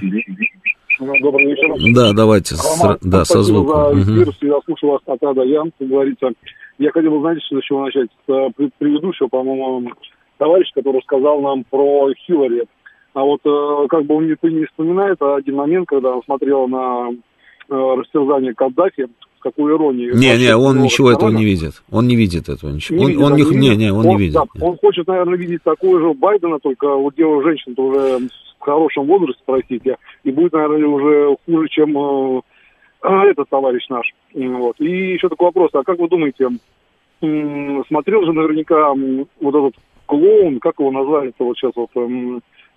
Добрый 1.00 1.46
вечер. 1.46 1.94
Да, 1.94 2.14
давайте, 2.14 2.56
Роман, 2.56 2.98
с, 3.00 3.06
да, 3.06 3.26
со 3.26 3.42
звуком. 3.42 3.96
за 3.96 4.02
эфир, 4.02 4.30
угу. 4.30 4.36
я 4.42 4.60
слушаю 4.66 4.92
вас 4.92 5.02
от 5.06 5.24
А 5.24 5.34
до 5.34 5.44
Я, 5.44 5.64
как 5.78 5.88
говорится. 5.88 6.30
Я 6.78 6.92
хотел 6.92 7.12
бы, 7.12 7.20
знаете, 7.22 7.42
с 7.42 7.64
чего 7.64 7.86
начать? 7.86 8.10
С 8.28 8.32
э, 8.32 8.70
предыдущего, 8.78 9.28
по-моему, 9.28 9.92
товарища, 10.38 10.72
который 10.76 11.02
сказал 11.04 11.42
нам 11.42 11.64
про 11.70 12.12
Хиллари. 12.26 12.66
А 13.14 13.24
вот 13.24 13.40
э, 13.46 13.88
как 13.90 14.06
бы 14.06 14.16
он 14.16 14.28
не, 14.28 14.36
не 14.52 14.66
вспоминает 14.66 15.22
один 15.22 15.56
момент, 15.56 15.88
когда 15.88 16.12
он 16.12 16.24
смотрел 16.24 16.68
на 16.68 17.12
э, 17.12 17.14
растерзание 17.70 18.54
Каддафи, 18.54 19.08
какую 19.40 19.78
иронию. 19.78 20.16
Не, 20.16 20.38
не, 20.38 20.56
он 20.56 20.82
ничего 20.82 21.12
этого 21.12 21.30
не 21.30 21.46
видит. 21.46 21.82
Он 21.92 22.08
не 22.08 22.16
видит 22.16 22.50
этого 22.50 22.72
ничего. 22.72 22.98
Не 22.98 23.16
он, 23.16 23.36
видит, 23.36 23.52
он, 23.52 23.60
не, 23.60 23.70
не, 23.70 23.76
не, 23.76 23.92
он, 23.92 24.00
он 24.00 24.08
не 24.08 24.18
видит. 24.18 24.34
Да, 24.34 24.46
он 24.66 24.78
хочет, 24.78 25.08
наверное, 25.08 25.38
видеть 25.38 25.64
такого 25.64 26.00
же 26.00 26.14
Байдена, 26.14 26.60
только 26.60 26.94
вот 26.94 27.16
дело 27.16 27.42
женщин-то 27.44 27.82
уже 27.82 28.20
хорошем 28.66 29.06
возрасте, 29.06 29.42
простите, 29.46 29.98
и 30.24 30.32
будет, 30.32 30.54
наверное, 30.54 30.88
уже 30.88 31.38
хуже, 31.46 31.68
чем 31.70 31.98
э, 31.98 32.42
а, 33.02 33.26
этот 33.26 33.50
товарищ 33.50 33.88
наш. 33.90 34.14
Вот. 34.34 34.80
И 34.80 35.14
еще 35.14 35.30
такой 35.30 35.48
вопрос, 35.48 35.70
а 35.74 35.84
как 35.84 36.00
вы 36.00 36.10
думаете, 36.10 36.50
смотрел 37.88 38.26
же 38.26 38.34
наверняка 38.34 38.94
вот 39.40 39.56
этот 39.56 39.76
клоун, 40.06 40.60
как 40.60 40.80
его 40.80 40.92
назвали-то 40.92 41.46
вот 41.46 41.58
сейчас, 41.58 41.72
вот, 41.76 41.90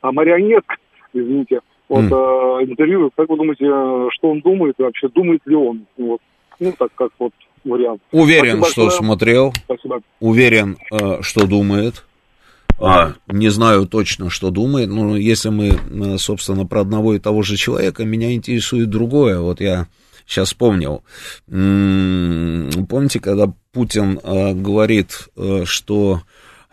а 0.00 0.12
марионетка, 0.12 0.76
извините, 1.12 1.60
вот 1.88 2.04
mm. 2.04 2.64
интервью, 2.64 3.10
как 3.16 3.28
вы 3.28 3.36
думаете, 3.36 3.64
что 4.12 4.30
он 4.30 4.40
думает 4.40 4.76
вообще, 4.78 5.08
думает 5.08 5.40
ли 5.46 5.56
он? 5.56 5.86
Вот. 5.96 6.20
Ну, 6.60 6.72
так 6.78 6.90
как 6.94 7.10
вот 7.18 7.32
вариант. 7.64 8.00
Уверен, 8.12 8.58
Спасибо 8.58 8.66
что 8.66 8.82
большое. 8.82 9.02
смотрел. 9.02 9.52
Спасибо. 9.64 10.00
Уверен, 10.20 10.76
э, 10.90 11.22
что 11.22 11.46
думает. 11.46 12.04
А, 12.80 13.14
не 13.26 13.48
знаю 13.48 13.86
точно, 13.86 14.30
что 14.30 14.50
думает, 14.50 14.88
но 14.88 15.16
если 15.16 15.48
мы, 15.48 15.68
э, 15.68 16.18
собственно, 16.18 16.64
про 16.64 16.82
одного 16.82 17.14
и 17.14 17.18
того 17.18 17.42
же 17.42 17.56
человека, 17.56 18.04
меня 18.04 18.32
интересует 18.32 18.88
другое. 18.88 19.40
Вот 19.40 19.60
я 19.60 19.88
сейчас 20.26 20.48
вспомнил. 20.48 21.02
Помните, 21.46 23.18
когда 23.20 23.52
Путин 23.72 24.20
э, 24.22 24.52
говорит, 24.54 25.28
э, 25.36 25.64
что 25.64 26.22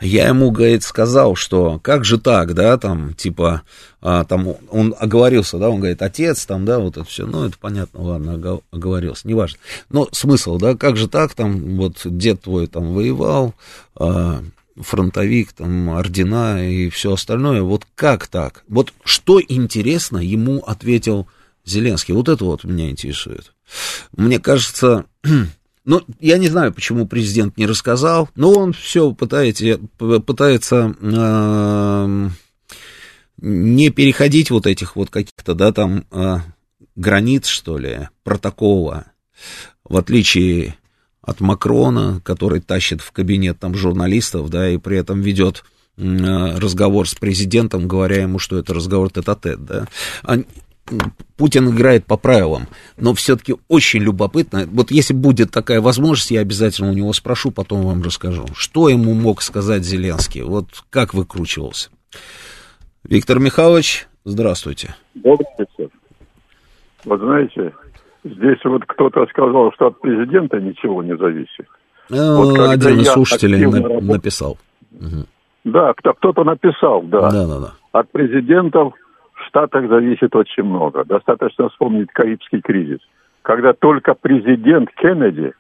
я 0.02 0.28
ему, 0.28 0.52
говорит, 0.52 0.84
сказал, 0.84 1.36
что 1.36 1.80
как 1.82 2.04
же 2.04 2.20
так, 2.20 2.54
да, 2.54 2.78
там, 2.78 3.14
типа, 3.14 3.62
а, 4.02 4.26
там, 4.26 4.56
он 4.70 4.94
оговорился, 5.00 5.58
да, 5.58 5.70
он 5.70 5.78
говорит, 5.80 6.02
отец, 6.02 6.46
там, 6.46 6.66
да, 6.66 6.80
вот 6.80 6.98
это 6.98 7.06
все, 7.06 7.26
ну, 7.26 7.46
это 7.46 7.58
понятно, 7.58 8.02
ладно, 8.02 8.60
оговорился, 8.72 9.28
неважно. 9.28 9.58
Но 9.90 10.10
смысл, 10.12 10.58
да, 10.58 10.76
как 10.76 10.98
же 10.98 11.08
так, 11.08 11.34
там, 11.34 11.78
вот 11.78 12.02
дед 12.04 12.42
твой 12.42 12.68
там 12.68 12.94
воевал, 12.94 13.56
а, 13.96 14.44
фронтовик, 14.80 15.54
там, 15.54 15.90
ордена 15.90 16.68
и 16.68 16.90
все 16.90 17.14
остальное, 17.14 17.62
вот 17.62 17.86
как 17.96 18.28
так? 18.28 18.64
Вот 18.68 18.94
что 19.04 19.42
интересно 19.42 20.18
ему 20.18 20.60
ответил 20.60 21.28
Зеленский? 21.64 22.14
Вот 22.14 22.30
это 22.30 22.44
вот 22.46 22.64
меня 22.64 22.90
интересует. 22.90 23.54
Мне 24.16 24.40
кажется, 24.40 25.06
ну, 25.86 26.02
я 26.20 26.38
не 26.38 26.50
знаю, 26.50 26.74
почему 26.74 27.08
президент 27.08 27.58
не 27.58 27.66
рассказал, 27.66 28.30
но 28.36 28.52
он 28.52 28.74
все 28.74 29.12
пытается, 29.14 29.80
пытается 29.98 30.96
э, 31.00 32.30
не 33.38 33.90
переходить 33.90 34.52
вот 34.52 34.68
этих 34.68 34.96
вот 34.96 35.10
каких-то, 35.10 35.54
да, 35.54 35.72
там, 35.72 36.06
э, 36.12 36.38
границ, 36.96 37.48
что 37.48 37.78
ли, 37.78 38.10
протокола, 38.24 39.06
в 39.84 39.98
отличие 39.98 40.76
от 41.26 41.40
Макрона, 41.42 42.22
который 42.24 42.62
тащит 42.62 43.02
в 43.02 43.12
кабинет 43.12 43.60
там 43.60 43.76
журналистов, 43.76 44.50
да, 44.50 44.70
и 44.70 44.78
при 44.78 44.98
этом 44.98 45.22
ведет 45.22 45.64
разговор 45.98 47.08
с 47.08 47.16
президентом, 47.16 47.88
говоря 47.88 48.22
ему, 48.22 48.38
что 48.38 48.58
это 48.58 48.74
разговор 48.74 49.10
тет-а-тет, 49.12 49.64
да. 49.66 49.88
Путин 51.36 51.70
играет 51.70 52.06
по 52.06 52.16
правилам, 52.16 52.68
но 52.96 53.16
все-таки 53.16 53.56
очень 53.68 54.02
любопытно. 54.02 54.68
Вот 54.72 54.92
если 54.92 55.16
будет 55.16 55.50
такая 55.50 55.82
возможность, 55.82 56.30
я 56.30 56.42
обязательно 56.42 56.92
у 56.92 56.94
него 56.94 57.12
спрошу, 57.12 57.50
потом 57.50 57.82
вам 57.82 58.04
расскажу. 58.04 58.46
Что 58.54 58.90
ему 58.90 59.16
мог 59.16 59.42
сказать 59.42 59.84
Зеленский? 59.84 60.44
Вот 60.44 60.68
как 60.92 61.16
выкручивался? 61.16 61.90
Виктор 63.04 63.40
Михайлович, 63.40 64.08
здравствуйте. 64.26 64.96
Добрый 65.16 65.48
вечер. 65.58 65.90
Вот 67.04 67.20
знаете, 67.20 67.74
Здесь 68.26 68.58
вот 68.66 68.84
кто-то 68.88 69.28
сказал, 69.28 69.72
что 69.74 69.88
от 69.88 70.02
президента 70.02 70.60
ничего 70.60 71.04
не 71.04 71.16
зависит. 71.16 71.68
А, 72.12 72.36
вот 72.36 72.58
один 72.58 73.00
из 73.00 73.08
слушателей 73.10 73.68
на, 73.68 74.02
написал. 74.02 74.58
Угу. 74.94 75.26
Да, 75.66 75.94
кто, 75.94 76.14
кто-то 76.14 76.44
написал, 76.44 77.04
да. 77.04 77.30
Да, 77.30 77.46
да, 77.46 77.60
да. 77.60 77.72
От 77.92 78.12
президентов 78.12 78.94
в 79.34 79.48
Штатах 79.48 79.88
зависит 79.90 80.36
очень 80.36 80.64
много. 80.64 81.04
Достаточно 81.06 81.70
вспомнить 81.70 82.10
Карибский 82.14 82.62
кризис, 82.62 83.00
когда 83.44 83.74
только 83.74 84.16
президент 84.16 84.90
Кеннеди 84.96 85.54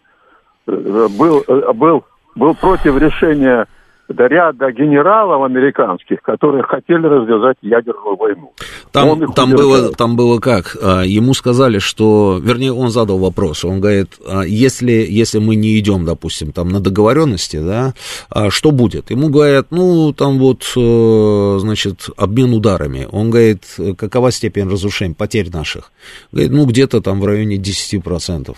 э, 0.65 1.07
был, 1.19 1.43
э, 1.47 1.71
был, 1.73 2.03
был 2.33 2.55
против 2.55 2.97
решения 2.97 3.67
ряда 4.07 4.71
генералов 4.71 5.43
американских, 5.43 6.21
которые 6.21 6.63
хотели 6.63 7.05
развязать 7.05 7.57
ядерную 7.61 8.15
войну. 8.15 8.53
Там, 8.91 9.31
там, 9.33 9.51
было, 9.51 9.91
там 9.91 10.15
было 10.15 10.39
как? 10.39 10.77
А, 10.81 11.01
ему 11.01 11.33
сказали, 11.33 11.79
что... 11.79 12.39
Вернее, 12.41 12.71
он 12.71 12.89
задал 12.89 13.17
вопрос. 13.17 13.65
Он 13.65 13.79
говорит, 13.79 14.19
а, 14.27 14.43
если, 14.43 14.91
если 14.91 15.39
мы 15.39 15.55
не 15.55 15.79
идем, 15.79 16.05
допустим, 16.05 16.51
там 16.51 16.69
на 16.69 16.79
договоренности, 16.79 17.57
да, 17.57 17.93
а 18.29 18.49
что 18.49 18.71
будет? 18.71 19.11
Ему 19.11 19.29
говорят, 19.29 19.67
ну, 19.71 20.13
там 20.13 20.37
вот, 20.37 20.63
э, 20.77 21.57
значит, 21.59 22.09
обмен 22.17 22.53
ударами. 22.53 23.07
Он 23.11 23.29
говорит, 23.29 23.63
какова 23.97 24.31
степень 24.31 24.69
разрушения, 24.69 25.15
потерь 25.15 25.49
наших? 25.51 25.91
Говорит, 26.31 26.51
ну, 26.51 26.65
где-то 26.65 27.01
там 27.01 27.19
в 27.19 27.25
районе 27.25 27.57
10%. 27.57 28.55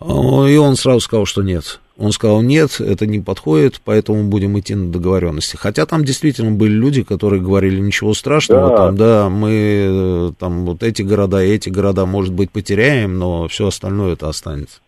И 0.00 0.56
он 0.56 0.76
сразу 0.76 1.00
сказал, 1.00 1.26
что 1.26 1.42
нет. 1.42 1.80
Он 1.96 2.10
сказал, 2.10 2.42
нет, 2.42 2.80
это 2.80 3.06
не 3.06 3.20
подходит, 3.20 3.80
поэтому 3.84 4.24
будем 4.24 4.58
идти 4.58 4.74
на 4.74 4.90
договоренности. 4.90 5.56
Хотя 5.56 5.86
там 5.86 6.04
действительно 6.04 6.50
были 6.50 6.72
люди, 6.72 7.04
которые 7.04 7.40
говорили, 7.40 7.78
ничего 7.78 8.14
страшного, 8.14 8.70
да. 8.70 8.76
там, 8.76 8.96
да, 8.96 9.28
мы 9.28 10.30
э, 10.30 10.30
там 10.38 10.64
вот 10.64 10.82
эти 10.82 11.02
города 11.02 11.40
и 11.42 11.52
эти 11.52 11.68
города, 11.68 12.04
может 12.04 12.34
быть, 12.34 12.50
потеряем, 12.50 13.18
но 13.18 13.46
все 13.46 13.68
остальное 13.68 14.14
это 14.14 14.28
останется. 14.28 14.80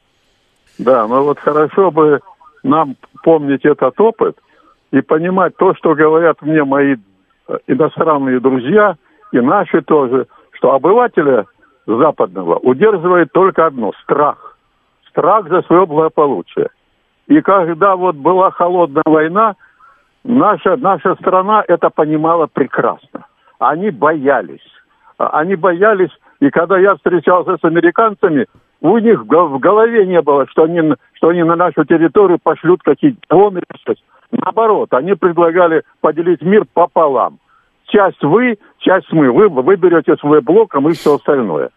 Да, 0.78 1.06
ну 1.06 1.22
вот 1.22 1.38
хорошо 1.38 1.92
бы 1.92 2.20
нам 2.64 2.96
помнить 3.22 3.64
этот 3.64 3.98
опыт 4.00 4.36
и 4.90 5.00
понимать 5.00 5.56
то, 5.56 5.74
что 5.74 5.94
говорят 5.94 6.42
мне 6.42 6.64
мои 6.64 6.96
э, 7.48 7.58
иностранные 7.68 8.40
друзья 8.40 8.96
и 9.30 9.38
наши 9.38 9.80
тоже, 9.82 10.26
что 10.52 10.74
обывателя 10.74 11.46
западного 11.86 12.56
удерживает 12.56 13.30
только 13.32 13.66
одно– 13.66 13.92
страх. 14.02 14.55
Страх 15.16 15.48
за 15.48 15.62
свое 15.62 15.86
благополучие. 15.86 16.68
И 17.26 17.40
когда 17.40 17.96
вот 17.96 18.16
была 18.16 18.50
холодная 18.50 19.02
война, 19.06 19.54
наша, 20.24 20.76
наша 20.76 21.14
страна 21.14 21.64
это 21.66 21.88
понимала 21.88 22.46
прекрасно. 22.52 23.24
Они 23.58 23.90
боялись. 23.90 24.60
Они 25.16 25.54
боялись, 25.56 26.10
и 26.40 26.50
когда 26.50 26.78
я 26.78 26.94
встречался 26.96 27.56
с 27.56 27.64
американцами, 27.64 28.46
у 28.82 28.98
них 28.98 29.24
в 29.24 29.58
голове 29.58 30.06
не 30.06 30.20
было, 30.20 30.46
что 30.48 30.64
они, 30.64 30.82
что 31.14 31.28
они 31.28 31.42
на 31.42 31.56
нашу 31.56 31.86
территорию 31.86 32.38
пошлют 32.42 32.82
какие-то 32.82 33.18
дроны. 33.30 33.62
Наоборот, 34.30 34.92
они 34.92 35.14
предлагали 35.14 35.82
поделить 36.02 36.42
мир 36.42 36.66
пополам. 36.74 37.38
Часть 37.86 38.22
вы, 38.22 38.58
часть 38.80 39.10
мы. 39.12 39.32
Вы 39.32 39.48
выберете 39.48 40.16
свой 40.16 40.42
блок, 40.42 40.74
а 40.74 40.80
мы 40.80 40.92
все 40.92 41.14
остальное. 41.14 41.70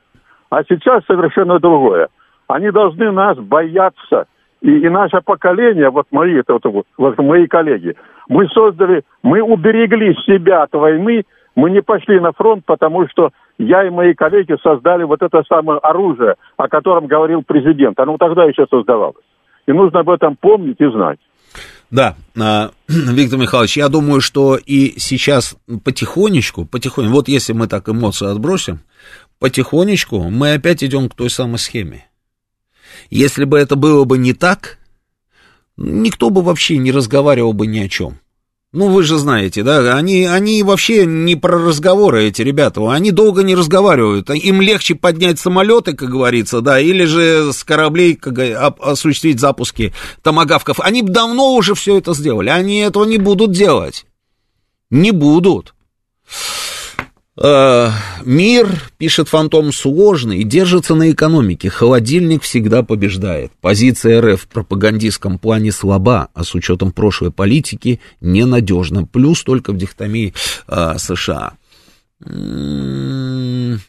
А 0.50 0.64
сейчас 0.66 1.06
совершенно 1.06 1.60
другое. 1.60 2.10
Они 2.50 2.72
должны 2.72 3.12
нас 3.12 3.38
бояться– 3.38 4.26
и, 4.62 4.70
и 4.70 4.90
наше 4.90 5.22
поколение, 5.24 5.90
вот 5.90 6.08
мои, 6.12 6.36
это, 6.36 6.60
вот, 6.64 6.86
вот 6.98 7.18
мои 7.18 7.48
коллеги, 7.48 7.96
мы 8.28 8.48
создали, 8.50 9.04
мы 9.24 9.42
уберегли 9.42 10.14
себя 10.26 10.64
от 10.64 10.74
войны, 10.74 11.24
мы 11.56 11.72
не 11.72 11.82
пошли 11.82 12.20
на 12.20 12.32
фронт, 12.34 12.66
потому 12.66 13.08
что 13.08 13.30
я 13.58 13.88
и 13.88 13.90
мои 13.90 14.14
коллеги 14.14 14.56
создали 14.62 15.04
вот 15.04 15.22
это 15.22 15.44
самое 15.48 15.80
оружие, 15.80 16.36
о 16.58 16.68
котором 16.68 17.08
говорил 17.08 17.42
президент. 17.46 18.00
Оно 18.00 18.18
тогда 18.18 18.46
еще 18.46 18.66
создавалось. 18.70 19.24
И 19.66 19.72
нужно 19.72 20.02
об 20.02 20.10
этом 20.10 20.36
помнить 20.36 20.80
и 20.80 20.92
знать. 20.92 21.20
Да, 21.90 22.16
а, 22.40 22.70
Виктор 22.88 23.40
Михайлович, 23.40 23.78
я 23.78 23.88
думаю, 23.88 24.22
что 24.22 24.58
и 24.58 25.00
сейчас 25.00 25.58
потихонечку, 25.84 26.66
потихонечку, 26.66 27.16
вот 27.16 27.28
если 27.30 27.54
мы 27.54 27.68
так 27.68 27.88
эмоции 27.90 28.30
отбросим, 28.30 28.80
потихонечку 29.40 30.30
мы 30.30 30.54
опять 30.54 30.84
идем 30.84 31.10
к 31.10 31.16
той 31.16 31.30
самой 31.30 31.58
схеме. 31.60 32.09
Если 33.10 33.46
бы 33.46 33.58
это 33.58 33.76
было 33.76 34.04
бы 34.04 34.18
не 34.18 34.34
так, 34.34 34.78
никто 35.78 36.30
бы 36.30 36.42
вообще 36.42 36.78
не 36.78 36.92
разговаривал 36.92 37.54
бы 37.54 37.68
ни 37.68 37.80
о 37.80 37.90
чем. 37.90 38.20
Ну, 38.72 38.90
вы 38.90 39.02
же 39.02 39.18
знаете, 39.18 39.64
да, 39.64 39.96
они, 39.96 40.26
они 40.26 40.62
вообще 40.62 41.08
не 41.08 41.36
про 41.36 41.58
разговоры, 41.58 42.26
эти 42.26 42.44
ребята, 42.44 42.88
они 42.92 43.10
долго 43.10 43.42
не 43.42 43.56
разговаривают, 43.56 44.30
им 44.30 44.62
легче 44.62 44.94
поднять 44.94 45.40
самолеты, 45.40 45.94
как 45.94 46.08
говорится, 46.08 46.62
да, 46.62 46.80
или 46.80 47.06
же 47.06 47.52
с 47.52 47.64
кораблей 47.64 48.14
как, 48.14 48.38
осуществить 48.80 49.40
запуски 49.40 49.92
томогавков. 50.22 50.80
Они 50.82 51.02
давно 51.02 51.56
уже 51.56 51.74
все 51.74 51.98
это 51.98 52.14
сделали, 52.14 52.50
они 52.50 52.82
этого 52.82 53.06
не 53.06 53.18
будут 53.18 53.54
делать. 53.54 54.06
Не 54.92 55.10
будут. 55.10 55.74
Э, 57.42 57.92
мир, 58.26 58.68
пишет 58.98 59.30
Фантом, 59.30 59.72
сложный 59.72 60.40
и 60.40 60.44
держится 60.44 60.94
на 60.94 61.10
экономике. 61.10 61.70
Холодильник 61.70 62.44
всегда 62.44 62.84
побеждает. 62.84 63.54
Позиция 63.62 64.22
РФ 64.22 64.42
в 64.42 64.48
пропагандистском 64.48 65.40
плане 65.40 65.72
слаба, 65.72 66.28
а 66.34 66.44
с 66.44 66.54
учетом 66.54 66.92
прошлой 66.92 67.32
политики 67.32 68.02
ненадежна. 68.20 69.06
Плюс 69.06 69.44
только 69.44 69.72
в 69.72 69.78
дихтомии 69.78 70.34
э, 70.68 70.98
США. 70.98 71.54
М-м-м, 72.26 73.80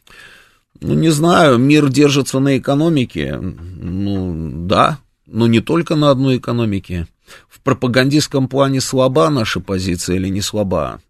ну, 0.81 0.95
не 0.95 1.11
знаю, 1.11 1.59
мир 1.59 1.89
держится 1.89 2.39
на 2.39 2.57
экономике. 2.57 3.37
Ну, 3.37 4.67
да, 4.67 4.99
но 5.27 5.49
не 5.49 5.61
только 5.61 5.97
на 5.97 6.11
одной 6.11 6.37
экономике. 6.37 7.09
В 7.49 7.61
пропагандистском 7.61 8.47
плане 8.47 8.81
слаба 8.81 9.29
наша 9.29 9.59
позиция 9.59 10.17
или 10.17 10.29
не 10.29 10.41
слаба? 10.41 11.01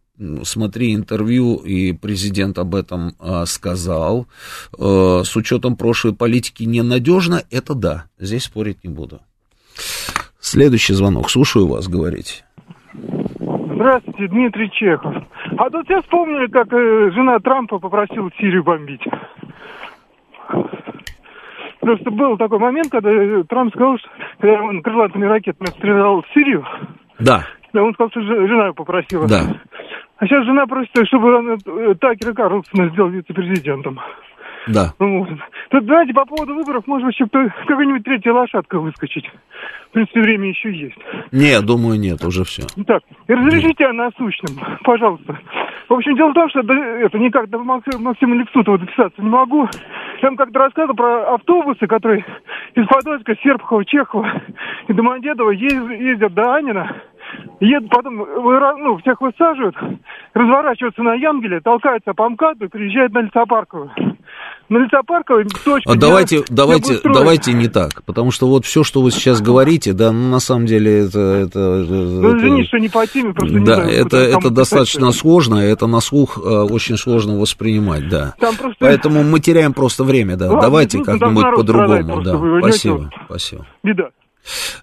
Смотри 0.45 0.95
интервью, 0.95 1.57
и 1.57 1.93
президент 1.93 2.59
об 2.59 2.75
этом 2.75 3.15
а, 3.19 3.47
сказал. 3.47 4.27
А, 4.79 5.23
с 5.25 5.35
учетом 5.37 5.77
прошлой 5.77 6.15
политики 6.15 6.65
ненадежно, 6.65 7.43
это 7.51 7.75
да, 7.75 8.05
здесь 8.19 8.45
спорить 8.45 8.85
не 8.85 8.91
буду. 8.91 9.21
Следующий 10.41 10.95
звонок, 10.95 11.31
слушаю 11.31 11.69
вас, 11.69 11.89
говорите. 11.89 12.45
Здравствуйте, 12.95 14.29
Дмитрий 14.29 14.71
Чехов. 14.73 15.15
А 15.57 15.71
тут 15.71 15.87
все 15.87 16.01
вспомнили, 16.03 16.47
как 16.49 16.73
э, 16.73 17.11
жена 17.13 17.39
Трампа 17.39 17.79
попросила 17.79 18.31
Сирию 18.39 18.63
бомбить. 18.63 19.03
Просто 21.81 22.11
был 22.11 22.37
такой 22.37 22.59
момент, 22.59 22.91
когда 22.91 23.11
э, 23.11 23.43
Трамп 23.49 23.73
сказал, 23.75 23.99
что 23.99 24.09
когда 24.39 24.63
он 24.63 24.83
крылатыми 24.83 25.25
ракетами 25.25 25.69
стрелял 25.69 26.23
в 26.23 26.27
Сирию. 26.35 26.65
Да. 27.19 27.47
Да, 27.73 27.83
он 27.83 27.95
сказал, 27.95 28.11
что 28.11 28.21
жена 28.21 28.65
его 28.65 28.75
попросила. 28.75 29.27
Да. 29.27 29.61
А 30.21 30.27
сейчас 30.27 30.45
жена 30.45 30.67
просит, 30.67 30.91
чтобы 31.07 31.35
он, 31.35 31.51
э, 31.53 31.95
Такера 31.95 32.35
Карлсона 32.35 32.91
сделал 32.91 33.09
вице-президентом. 33.09 33.99
Да. 34.67 34.93
Ну, 34.99 35.27
Тут, 35.71 35.85
знаете, 35.85 36.13
по 36.13 36.27
поводу 36.27 36.55
выборов, 36.55 36.87
может 36.87 37.07
быть, 37.07 37.15
еще 37.15 37.27
какая-нибудь 37.27 38.05
третья 38.05 38.33
лошадка 38.33 38.79
выскочить. 38.79 39.25
В 39.89 39.93
принципе, 39.93 40.21
время 40.21 40.49
еще 40.51 40.71
есть. 40.71 40.99
Нет, 41.33 41.65
думаю, 41.65 41.99
нет, 41.99 42.23
уже 42.23 42.45
все. 42.45 42.65
Так, 42.87 43.03
и 43.29 43.33
разрешите 43.33 43.87
о 43.87 43.93
насущном, 43.95 44.59
пожалуйста. 44.85 45.39
В 45.89 45.95
общем, 45.95 46.17
дело 46.17 46.31
в 46.31 46.35
том, 46.35 46.51
что 46.51 46.61
это 46.61 47.19
никак 47.19 47.49
до 47.49 47.59
Максима 47.59 48.37
Лексутова 48.37 48.79
дописаться 48.79 49.23
не 49.23 49.29
могу. 49.29 49.69
Я 50.23 50.29
вам 50.29 50.37
как-то 50.37 50.59
рассказывал 50.59 50.97
про 50.97 51.35
автобусы, 51.35 51.87
которые 51.87 52.25
из 52.75 52.87
Подольска, 52.87 53.35
Серпухова, 53.43 53.85
Чехова 53.85 54.43
и 54.89 54.93
Домодедова 54.93 55.51
ездят 55.51 56.35
до 56.35 56.55
Анина 56.55 56.95
едут 57.61 57.91
потом, 57.91 58.17
ну, 58.17 58.99
всех 58.99 59.21
высаживают, 59.21 59.77
разворачиваются 60.35 61.03
на 61.03 61.15
Янгеле, 61.15 61.61
толкаются 61.61 62.13
по 62.15 62.29
МКАДу 62.29 62.67
и 62.67 62.69
приезжают 62.69 63.13
на 63.13 63.21
Лесопарковую. 63.21 63.91
На 64.69 64.79
Лесопарковой 64.79 65.45
точка... 65.65 65.93
А 65.93 65.97
давайте, 65.97 66.43
давайте, 66.49 67.01
давайте 67.05 67.53
не 67.53 67.69
так, 67.69 68.03
потому 68.05 68.31
что 68.31 68.47
вот 68.47 68.65
все, 68.65 68.85
что 68.85 69.03
вы 69.03 69.11
сейчас 69.11 69.43
говорите, 69.43 69.93
да, 69.93 70.13
ну, 70.13 70.31
на 70.31 70.39
самом 70.39 70.67
деле 70.67 71.07
это... 71.07 71.19
это 71.19 71.59
ну, 71.59 72.39
извини, 72.39 72.65
что 72.65 72.79
не 72.79 72.89
по 72.89 73.07
теме, 73.07 73.35
просто 73.35 73.55
Да, 73.55 73.61
не 73.61 73.67
знаю, 73.67 73.91
это, 73.91 74.17
это 74.17 74.51
достаточно 74.51 75.11
сложно, 75.13 75.57
это 75.57 75.87
на 75.87 76.01
слух 76.01 76.39
э, 76.39 76.41
очень 76.41 76.97
сложно 76.97 77.39
воспринимать, 77.39 78.09
да. 78.09 78.35
Просто... 78.39 78.77
Поэтому 78.79 79.23
мы 79.23 79.41
теряем 79.41 79.73
просто 79.73 80.05
время, 80.05 80.37
да. 80.37 80.47
Ладно, 80.47 80.63
давайте 80.63 80.99
ну, 80.99 81.05
как-нибудь 81.05 81.47
по-другому, 81.57 82.23
да. 82.23 82.39
Спасибо, 82.61 83.11
спасибо. 83.27 83.67
Беда. 83.83 84.11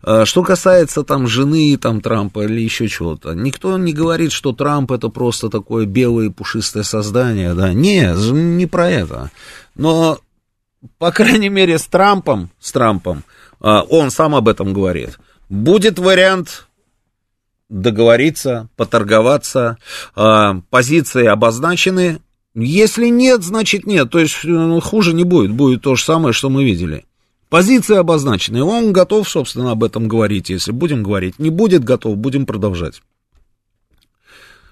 А, 0.04 0.26
что 0.26 0.44
касается 0.44 1.04
там 1.04 1.28
жены 1.28 1.78
там 1.78 2.02
Трампа 2.02 2.46
или 2.46 2.62
еще 2.62 2.88
чего-то, 2.88 3.34
никто 3.34 3.78
не 3.78 3.94
говорит, 3.94 4.32
что 4.32 4.54
Трамп 4.54 4.92
это 4.92 5.10
просто 5.10 5.50
такое 5.50 5.86
белое 5.86 6.30
пушистое 6.30 6.84
создание, 6.84 7.54
да, 7.54 7.74
не, 7.74 8.14
не 8.32 8.66
про 8.66 8.90
это. 8.90 9.32
Но, 9.76 10.20
по 10.98 11.12
крайней 11.12 11.50
мере, 11.50 11.78
с 11.78 11.86
Трампом, 11.88 12.50
с 12.60 12.72
Трампом, 12.72 13.24
а, 13.60 13.82
он 13.82 14.12
сам 14.12 14.36
об 14.36 14.48
этом 14.48 14.74
говорит, 14.74 15.18
будет 15.50 16.00
вариант 16.00 16.68
договориться, 17.70 18.70
поторговаться, 18.76 19.78
а, 20.16 20.62
позиции 20.70 21.26
обозначены, 21.26 22.22
если 22.56 23.08
нет, 23.08 23.44
значит 23.44 23.86
нет, 23.86 24.10
то 24.10 24.20
есть 24.20 24.44
ну, 24.44 24.80
хуже 24.80 25.14
не 25.14 25.24
будет, 25.24 25.52
будет 25.52 25.82
то 25.82 25.96
же 25.96 26.04
самое, 26.04 26.34
что 26.34 26.50
мы 26.50 26.64
видели. 26.64 27.06
Позиции 27.50 27.98
обозначены, 27.98 28.62
он 28.62 28.92
готов, 28.92 29.28
собственно, 29.28 29.72
об 29.72 29.84
этом 29.84 30.08
говорить, 30.10 30.50
если 30.50 30.74
будем 30.74 31.02
говорить. 31.02 31.40
Не 31.40 31.50
будет 31.50 31.84
готов, 31.84 32.18
будем 32.18 32.46
продолжать. 32.46 33.02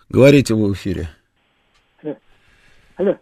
Говорите 0.09 0.53
вы 0.53 0.69
в 0.69 0.73
эфире. 0.73 1.09
Алло. 2.97 3.15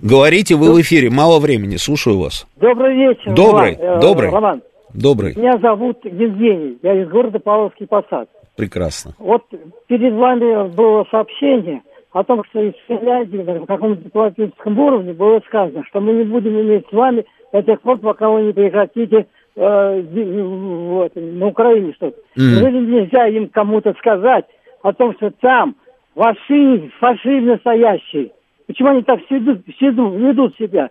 Говорите 0.00 0.54
вы 0.54 0.72
в 0.72 0.80
эфире, 0.80 1.10
мало 1.10 1.40
времени, 1.40 1.76
слушаю 1.76 2.18
вас. 2.18 2.46
Добрый 2.56 2.96
вечер. 2.96 3.34
Добрый, 3.34 3.76
Роман. 3.76 3.98
Э, 3.98 4.00
добрый. 4.00 4.30
Роман. 4.30 4.62
Добрый. 4.94 5.34
Меня 5.36 5.58
зовут 5.58 5.98
Евгений, 6.04 6.78
я 6.82 7.02
из 7.02 7.08
города 7.08 7.38
Павловский 7.38 7.86
Посад. 7.86 8.28
Прекрасно. 8.56 9.14
Вот 9.18 9.42
перед 9.88 10.14
вами 10.14 10.68
было 10.74 11.04
сообщение 11.10 11.82
о 12.12 12.24
том, 12.24 12.42
что 12.50 12.60
из 12.60 12.72
Финляндии 12.88 13.38
на 13.38 13.66
каком-то 13.66 14.02
дипломатическом 14.02 14.78
уровне 14.78 15.12
было 15.12 15.40
сказано, 15.46 15.84
что 15.88 16.00
мы 16.00 16.12
не 16.12 16.24
будем 16.24 16.60
иметь 16.60 16.86
с 16.88 16.92
вами 16.92 17.24
до 17.52 17.62
тех 17.62 17.80
пор, 17.80 17.98
пока 17.98 18.28
вы 18.28 18.42
не 18.42 18.52
прекратите 18.52 19.26
э, 19.56 20.02
вот, 20.02 21.12
на 21.14 21.46
Украине 21.46 21.92
что-то. 21.94 22.16
Mm. 22.36 22.70
Нельзя 22.70 23.26
им 23.28 23.48
кому-то 23.48 23.94
сказать 23.98 24.44
о 24.82 24.92
том, 24.92 25.14
что 25.16 25.30
там 25.40 25.76
фашизм, 26.14 26.90
фашизм 26.98 27.46
настоящий? 27.46 28.32
Почему 28.66 28.90
они 28.90 29.02
так 29.02 29.18
ведут, 29.30 29.66
ведут 29.66 30.56
себя? 30.56 30.90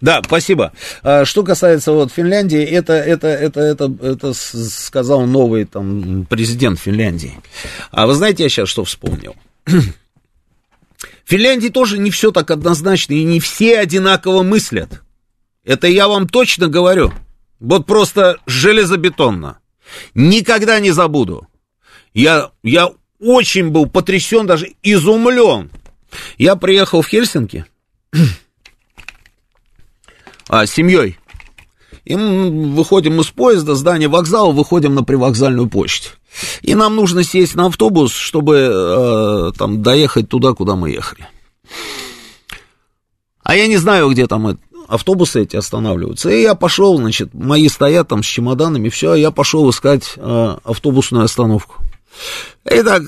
Да, 0.00 0.20
спасибо. 0.24 0.72
А, 1.02 1.24
что 1.24 1.42
касается 1.42 1.92
вот 1.92 2.12
Финляндии, 2.12 2.62
это, 2.62 2.94
это, 2.94 3.28
это, 3.28 3.60
это, 3.60 3.92
это 4.02 4.32
сказал 4.34 5.26
новый 5.26 5.64
там 5.64 6.26
президент 6.28 6.78
Финляндии. 6.78 7.32
А 7.90 8.06
вы 8.06 8.14
знаете, 8.14 8.42
я 8.42 8.48
сейчас 8.48 8.68
что 8.68 8.84
вспомнил? 8.84 9.34
В 9.66 9.70
Финляндии 11.24 11.68
тоже 11.68 11.98
не 11.98 12.10
все 12.10 12.30
так 12.30 12.50
однозначно, 12.50 13.14
и 13.14 13.24
не 13.24 13.40
все 13.40 13.78
одинаково 13.78 14.42
мыслят. 14.42 15.02
Это 15.70 15.86
я 15.86 16.08
вам 16.08 16.28
точно 16.28 16.66
говорю. 16.66 17.12
Вот 17.60 17.86
просто 17.86 18.38
железобетонно. 18.44 19.60
Никогда 20.16 20.80
не 20.80 20.90
забуду. 20.90 21.46
Я, 22.12 22.50
я 22.64 22.90
очень 23.20 23.68
был 23.68 23.86
потрясен, 23.86 24.48
даже 24.48 24.72
изумлен. 24.82 25.70
Я 26.38 26.56
приехал 26.56 27.02
в 27.02 27.06
Хельсинки 27.06 27.66
а, 30.48 30.66
с 30.66 30.72
семьей. 30.72 31.18
И 32.04 32.16
мы 32.16 32.74
выходим 32.74 33.20
из 33.20 33.28
поезда, 33.28 33.76
здание 33.76 34.08
вокзала, 34.08 34.50
выходим 34.50 34.96
на 34.96 35.04
привокзальную 35.04 35.68
почту. 35.68 36.08
И 36.62 36.74
нам 36.74 36.96
нужно 36.96 37.22
сесть 37.22 37.54
на 37.54 37.66
автобус, 37.66 38.12
чтобы 38.12 38.56
э, 38.56 39.52
там 39.56 39.84
доехать 39.84 40.28
туда, 40.28 40.52
куда 40.52 40.74
мы 40.74 40.90
ехали. 40.90 41.28
А 43.44 43.54
я 43.54 43.68
не 43.68 43.76
знаю, 43.76 44.10
где 44.10 44.26
там 44.26 44.58
автобусы 44.90 45.42
эти 45.42 45.56
останавливаются. 45.56 46.30
И 46.30 46.42
я 46.42 46.54
пошел, 46.54 46.96
значит, 46.96 47.32
мои 47.32 47.68
стоят 47.68 48.08
там 48.08 48.22
с 48.22 48.26
чемоданами, 48.26 48.88
все, 48.88 49.14
я 49.14 49.30
пошел 49.30 49.68
искать 49.70 50.14
э, 50.16 50.56
автобусную 50.64 51.24
остановку. 51.24 51.76
И 52.70 52.82
так 52.82 53.02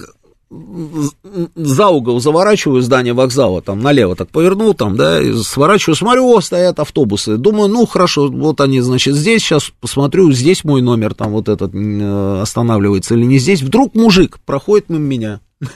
за 1.54 1.88
угол 1.88 2.20
заворачиваю 2.20 2.82
здание 2.82 3.14
вокзала, 3.14 3.62
там 3.62 3.80
налево 3.80 4.14
так 4.16 4.28
повернул, 4.28 4.74
там, 4.74 4.96
да, 4.96 5.20
и 5.20 5.34
сворачиваю, 5.34 5.96
смотрю, 5.96 6.26
о, 6.28 6.40
стоят 6.40 6.78
автобусы. 6.78 7.38
Думаю, 7.38 7.68
ну, 7.68 7.86
хорошо, 7.86 8.28
вот 8.28 8.60
они, 8.60 8.80
значит, 8.80 9.14
здесь, 9.14 9.42
сейчас 9.42 9.72
посмотрю, 9.80 10.30
здесь 10.32 10.62
мой 10.64 10.82
номер, 10.82 11.14
там 11.14 11.32
вот 11.32 11.48
этот 11.48 11.74
э, 11.74 12.40
останавливается 12.42 13.14
или 13.14 13.24
не 13.24 13.38
здесь. 13.38 13.62
Вдруг 13.62 13.94
мужик 13.94 14.40
проходит 14.44 14.90
мимо 14.90 15.04
меня. 15.04 15.40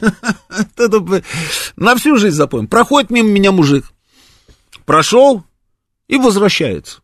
На 1.76 1.96
всю 1.96 2.16
жизнь 2.16 2.36
запомним. 2.36 2.68
Проходит 2.68 3.10
мимо 3.10 3.30
меня 3.30 3.52
мужик. 3.52 3.86
Прошел 4.84 5.42
и 6.08 6.16
возвращается. 6.16 7.00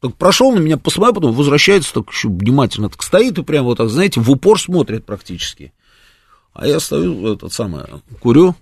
Так 0.00 0.16
прошел 0.16 0.52
на 0.52 0.58
меня, 0.58 0.78
посмотрел, 0.78 1.14
потом 1.14 1.32
возвращается, 1.32 1.94
так 1.94 2.10
еще 2.10 2.28
внимательно 2.28 2.88
так 2.88 3.02
стоит 3.02 3.38
и 3.38 3.44
прямо 3.44 3.66
вот 3.66 3.78
так, 3.78 3.88
знаете, 3.88 4.20
в 4.20 4.30
упор 4.30 4.60
смотрит 4.60 5.06
практически. 5.06 5.72
А 6.52 6.66
я 6.66 6.80
стою, 6.80 7.32
этот 7.32 7.52
самый, 7.52 7.84
курю, 8.20 8.56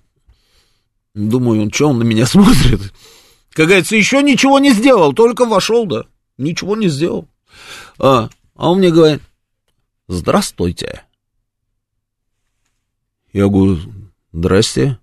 думаю, 1.14 1.62
он 1.62 1.72
что, 1.72 1.88
он 1.88 1.98
на 1.98 2.02
меня 2.02 2.26
смотрит? 2.26 2.92
Как 3.50 3.66
говорится, 3.66 3.96
еще 3.96 4.22
ничего 4.22 4.58
не 4.58 4.72
сделал, 4.72 5.12
только 5.14 5.46
вошел, 5.46 5.86
да, 5.86 6.04
ничего 6.36 6.76
не 6.76 6.88
сделал. 6.88 7.26
А, 7.98 8.28
а 8.54 8.70
он 8.70 8.78
мне 8.78 8.90
говорит, 8.90 9.22
здравствуйте. 10.08 11.04
Я 13.32 13.48
говорю, 13.48 13.78
здрасте. 14.32 14.98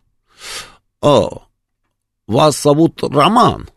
А, 1.01 1.29
вас 2.27 2.61
зовут 2.61 3.01
Роман? 3.01 3.69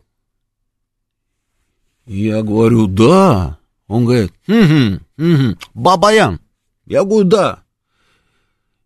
Я 2.05 2.41
говорю, 2.41 2.87
да. 2.87 3.57
Он 3.87 4.05
говорит, 4.05 4.33
угу, 4.47 5.01
угу, 5.17 5.57
Бабаян. 5.73 6.39
Я 6.85 7.03
говорю, 7.03 7.25
да. 7.25 7.63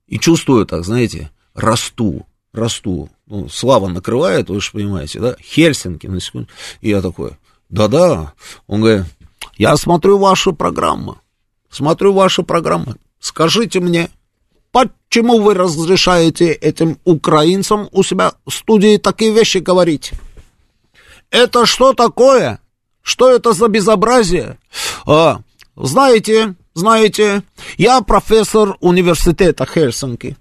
И 0.07 0.19
чувствую 0.19 0.65
так, 0.65 0.83
знаете, 0.83 1.31
расту, 1.53 2.25
расту. 2.53 3.09
Ну, 3.27 3.49
слава 3.49 3.87
накрывает, 3.87 4.49
вы 4.49 4.61
же 4.61 4.71
понимаете, 4.71 5.19
да? 5.19 5.35
Хельсинки, 5.41 6.07
на 6.07 6.19
секунду. 6.19 6.47
И 6.81 6.89
я 6.89 7.01
такой, 7.01 7.37
да-да. 7.69 8.33
Он 8.67 8.81
говорит, 8.81 9.05
я 9.57 9.75
смотрю 9.77 10.17
вашу 10.17 10.53
программу. 10.53 11.19
Смотрю 11.69 12.13
вашу 12.13 12.43
программу. 12.43 12.95
Скажите 13.19 13.79
мне, 13.79 14.09
почему 14.71 15.39
вы 15.39 15.53
разрешаете 15.55 16.51
этим 16.51 16.99
украинцам 17.03 17.89
у 17.91 18.03
себя 18.03 18.33
в 18.45 18.51
студии 18.51 18.97
такие 18.97 19.31
вещи 19.33 19.57
говорить? 19.57 20.11
Это 21.31 21.65
что 21.65 21.93
такое? 21.93 22.59
Что 23.06 23.30
это 23.30 23.53
за 23.53 23.68
безобразие? 23.68 24.57
А, 25.06 25.41
знаете, 25.76 26.56
знаете, 26.73 27.44
я 27.77 28.02
профессор 28.02 28.77
университета 28.82 29.68
Хельсинки. 29.68 30.38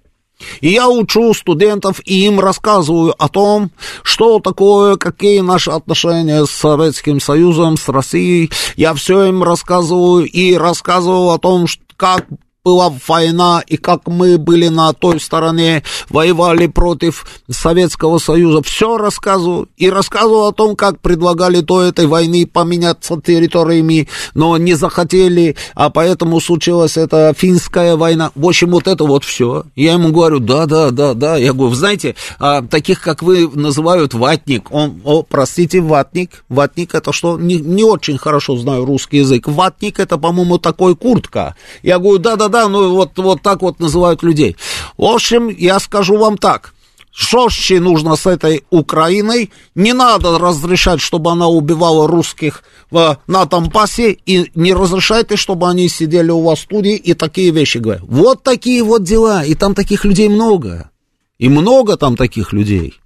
И 0.61 0.69
я 0.69 0.89
учу 0.89 1.33
студентов 1.35 2.01
и 2.05 2.25
им 2.25 2.39
рассказываю 2.39 3.13
о 3.23 3.29
том, 3.29 3.69
что 4.01 4.39
такое, 4.39 4.97
какие 4.97 5.41
наши 5.41 5.69
отношения 5.69 6.43
с 6.43 6.49
Советским 6.49 7.21
Союзом, 7.21 7.77
с 7.77 7.87
Россией. 7.87 8.51
Я 8.75 8.95
все 8.95 9.25
им 9.25 9.43
рассказываю 9.43 10.25
и 10.25 10.55
рассказываю 10.55 11.29
о 11.29 11.37
том, 11.37 11.67
как 11.95 12.25
была 12.65 12.91
война, 13.07 13.61
и 13.67 13.77
как 13.77 14.07
мы 14.07 14.39
были 14.39 14.69
на 14.69 14.91
той 14.93 15.19
стороне, 15.19 15.83
воевали 16.09 16.65
против 16.65 17.25
Советского 17.47 18.17
Союза. 18.17 18.63
Все 18.63 18.97
рассказываю. 18.97 19.69
И 19.77 19.87
рассказываю 19.87 20.45
о 20.45 20.51
том, 20.51 20.75
как 20.75 20.99
предлагали 20.99 21.59
до 21.59 21.83
этой 21.83 22.07
войны 22.07 22.47
поменяться 22.51 23.21
территориями, 23.21 24.09
но 24.33 24.57
не 24.57 24.73
захотели, 24.73 25.55
а 25.75 25.91
поэтому 25.91 26.41
случилась 26.41 26.97
эта 26.97 27.35
финская 27.37 27.95
война. 27.95 28.31
В 28.33 28.47
общем, 28.47 28.71
вот 28.71 28.87
это 28.87 29.03
вот 29.03 29.23
все. 29.23 29.65
Я 29.75 29.93
ему 29.93 30.11
говорю, 30.11 30.39
да, 30.39 30.65
да, 30.65 30.89
да, 30.89 31.13
да. 31.13 31.37
Я 31.37 31.53
говорю, 31.53 31.75
знаете, 31.75 32.15
а, 32.39 32.63
таких, 32.63 32.99
как 32.99 33.21
вы, 33.21 33.47
называют 33.47 34.15
ватник. 34.15 34.71
Он, 34.71 35.01
о, 35.03 35.21
простите, 35.21 35.81
ватник. 35.81 36.43
Ватник 36.49 36.95
это 36.95 37.13
что? 37.13 37.37
Не, 37.37 37.57
не 37.57 37.83
очень 37.83 38.17
хорошо 38.17 38.57
знаю 38.57 38.85
русский 38.85 39.17
язык. 39.17 39.47
Ватник 39.47 39.99
это, 39.99 40.17
по-моему, 40.17 40.57
такой 40.57 40.95
куртка. 40.95 41.55
Я 41.83 41.99
говорю, 41.99 42.17
да, 42.17 42.35
да, 42.35 42.54
да, 42.55 42.69
ну 42.69 42.93
вот, 42.93 43.17
вот 43.17 43.41
так 43.41 43.61
вот 43.61 43.79
называют 43.81 44.23
людей. 44.23 44.55
В 44.97 45.03
общем, 45.03 45.49
я 45.49 45.77
скажу 45.79 46.17
вам 46.17 46.37
так. 46.37 46.73
Жестче 47.13 47.81
нужно 47.81 48.15
с 48.15 48.25
этой 48.25 48.63
Украиной. 48.69 49.51
Не 49.75 49.93
надо 49.93 50.37
разрешать, 50.39 51.01
чтобы 51.01 51.31
она 51.31 51.47
убивала 51.47 52.07
русских 52.07 52.63
в, 52.91 53.17
на 53.27 53.45
Донбассе. 53.45 54.17
И 54.25 54.51
не 54.55 54.73
разрешайте, 54.73 55.35
чтобы 55.35 55.69
они 55.69 55.89
сидели 55.89 56.31
у 56.31 56.41
вас 56.43 56.59
в 56.59 56.63
студии 56.63 56.95
и 56.95 57.13
такие 57.13 57.51
вещи 57.51 57.79
говорят. 57.79 58.03
Вот 58.07 58.43
такие 58.43 58.83
вот 58.83 59.03
дела. 59.03 59.43
И 59.43 59.53
там 59.55 59.75
таких 59.75 60.05
людей 60.05 60.29
много. 60.29 60.89
И 61.37 61.49
много 61.49 61.97
там 61.97 62.15
таких 62.15 62.53
людей. 62.53 62.99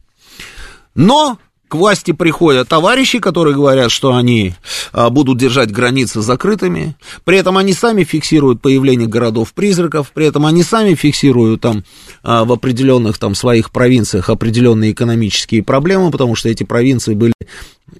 Но 0.93 1.37
к 1.69 1.75
власти 1.75 2.11
приходят 2.11 2.67
товарищи, 2.67 3.19
которые 3.19 3.55
говорят, 3.55 3.91
что 3.91 4.15
они 4.15 4.55
а, 4.91 5.09
будут 5.11 5.37
держать 5.37 5.71
границы 5.71 6.21
закрытыми, 6.21 6.95
при 7.23 7.37
этом 7.37 7.57
они 7.57 7.73
сами 7.73 8.03
фиксируют 8.03 8.59
появление 8.59 9.07
городов-призраков, 9.07 10.11
при 10.11 10.25
этом 10.25 10.47
они 10.47 10.63
сами 10.63 10.95
фиксируют 10.95 11.61
там 11.61 11.83
а, 12.23 12.43
в 12.43 12.51
определенных 12.51 13.19
там 13.19 13.35
своих 13.35 13.71
провинциях 13.71 14.29
определенные 14.29 14.91
экономические 14.91 15.63
проблемы, 15.63 16.09
потому 16.09 16.35
что 16.35 16.49
эти 16.49 16.63
провинции 16.63 17.13
были 17.13 17.33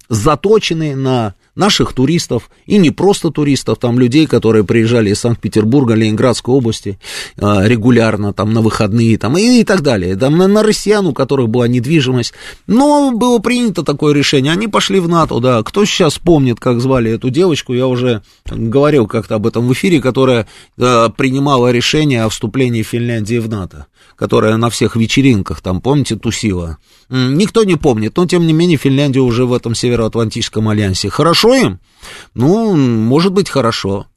заточены 0.09 0.95
на 0.95 1.35
наших 1.59 1.93
туристов, 1.93 2.49
и 2.65 2.77
не 2.77 2.89
просто 2.89 3.31
туристов, 3.31 3.77
там 3.79 3.99
людей, 3.99 4.25
которые 4.25 4.63
приезжали 4.63 5.11
из 5.11 5.19
Санкт-Петербурга, 5.19 5.93
Ленинградской 5.93 6.53
области 6.53 6.97
э, 7.35 7.67
регулярно, 7.67 8.33
там 8.33 8.53
на 8.53 8.61
выходные, 8.61 9.17
там 9.17 9.37
и, 9.37 9.59
и 9.59 9.63
так 9.65 9.81
далее, 9.81 10.15
там 10.15 10.37
на, 10.37 10.47
на 10.47 10.63
россиян, 10.63 11.05
у 11.05 11.13
которых 11.13 11.49
была 11.49 11.67
недвижимость. 11.67 12.33
Но 12.65 13.11
было 13.11 13.39
принято 13.39 13.83
такое 13.83 14.13
решение, 14.13 14.53
они 14.53 14.67
пошли 14.67 14.99
в 14.99 15.09
НАТО, 15.09 15.39
да. 15.39 15.61
Кто 15.63 15.83
сейчас 15.83 16.17
помнит, 16.17 16.59
как 16.59 16.79
звали 16.79 17.11
эту 17.11 17.29
девочку, 17.29 17.73
я 17.73 17.87
уже 17.87 18.23
говорил 18.49 19.05
как-то 19.05 19.35
об 19.35 19.45
этом 19.45 19.67
в 19.67 19.73
эфире, 19.73 20.01
которая 20.01 20.47
э, 20.77 21.09
принимала 21.17 21.71
решение 21.71 22.23
о 22.23 22.29
вступлении 22.29 22.83
Финляндии 22.83 23.37
в 23.37 23.49
НАТО, 23.49 23.87
которая 24.15 24.57
на 24.57 24.69
всех 24.69 24.95
вечеринках, 24.95 25.61
там, 25.61 25.81
помните, 25.81 26.15
тусила. 26.15 26.77
Никто 27.09 27.63
не 27.63 27.75
помнит, 27.75 28.17
но 28.17 28.25
тем 28.25 28.45
не 28.45 28.53
менее 28.53 28.77
Финляндия 28.77 29.21
уже 29.21 29.45
в 29.45 29.53
этом 29.53 29.75
Североатлантическом 29.75 30.67
альянсе. 30.67 31.09
Хорошо 31.09 31.55
им? 31.55 31.79
Ну, 32.33 32.75
может 32.75 33.31
быть, 33.31 33.49
хорошо. 33.49 34.07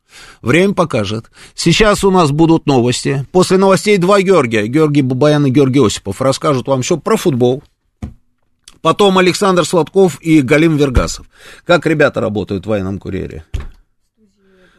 Время 0.42 0.74
покажет. 0.74 1.30
Сейчас 1.54 2.04
у 2.04 2.10
нас 2.10 2.30
будут 2.30 2.66
новости. 2.66 3.26
После 3.32 3.58
новостей 3.58 3.96
два 3.98 4.20
Георгия. 4.20 4.66
Георгий 4.66 5.02
Бабаян 5.02 5.46
и 5.46 5.50
Георгий 5.50 5.84
Осипов 5.84 6.20
расскажут 6.20 6.66
вам 6.66 6.82
все 6.82 6.98
про 6.98 7.16
футбол. 7.16 7.62
Потом 8.80 9.16
Александр 9.18 9.64
Сладков 9.64 10.20
и 10.20 10.42
Галим 10.42 10.76
Вергасов. 10.76 11.26
Как 11.64 11.86
ребята 11.86 12.20
работают 12.20 12.66
в 12.66 12.68
военном 12.68 12.98
курьере? 12.98 13.44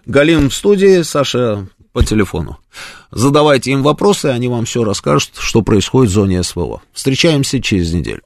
Галим 0.06 0.50
в 0.50 0.54
студии, 0.54 1.02
Саша 1.04 1.70
по 1.94 2.04
телефону. 2.04 2.58
Задавайте 3.12 3.72
им 3.72 3.84
вопросы, 3.84 4.26
они 4.26 4.48
вам 4.48 4.66
все 4.66 4.84
расскажут, 4.84 5.34
что 5.38 5.62
происходит 5.62 6.12
в 6.12 6.16
зоне 6.16 6.44
СВО. 6.44 6.82
Встречаемся 6.92 7.62
через 7.62 7.94
неделю. 7.94 8.24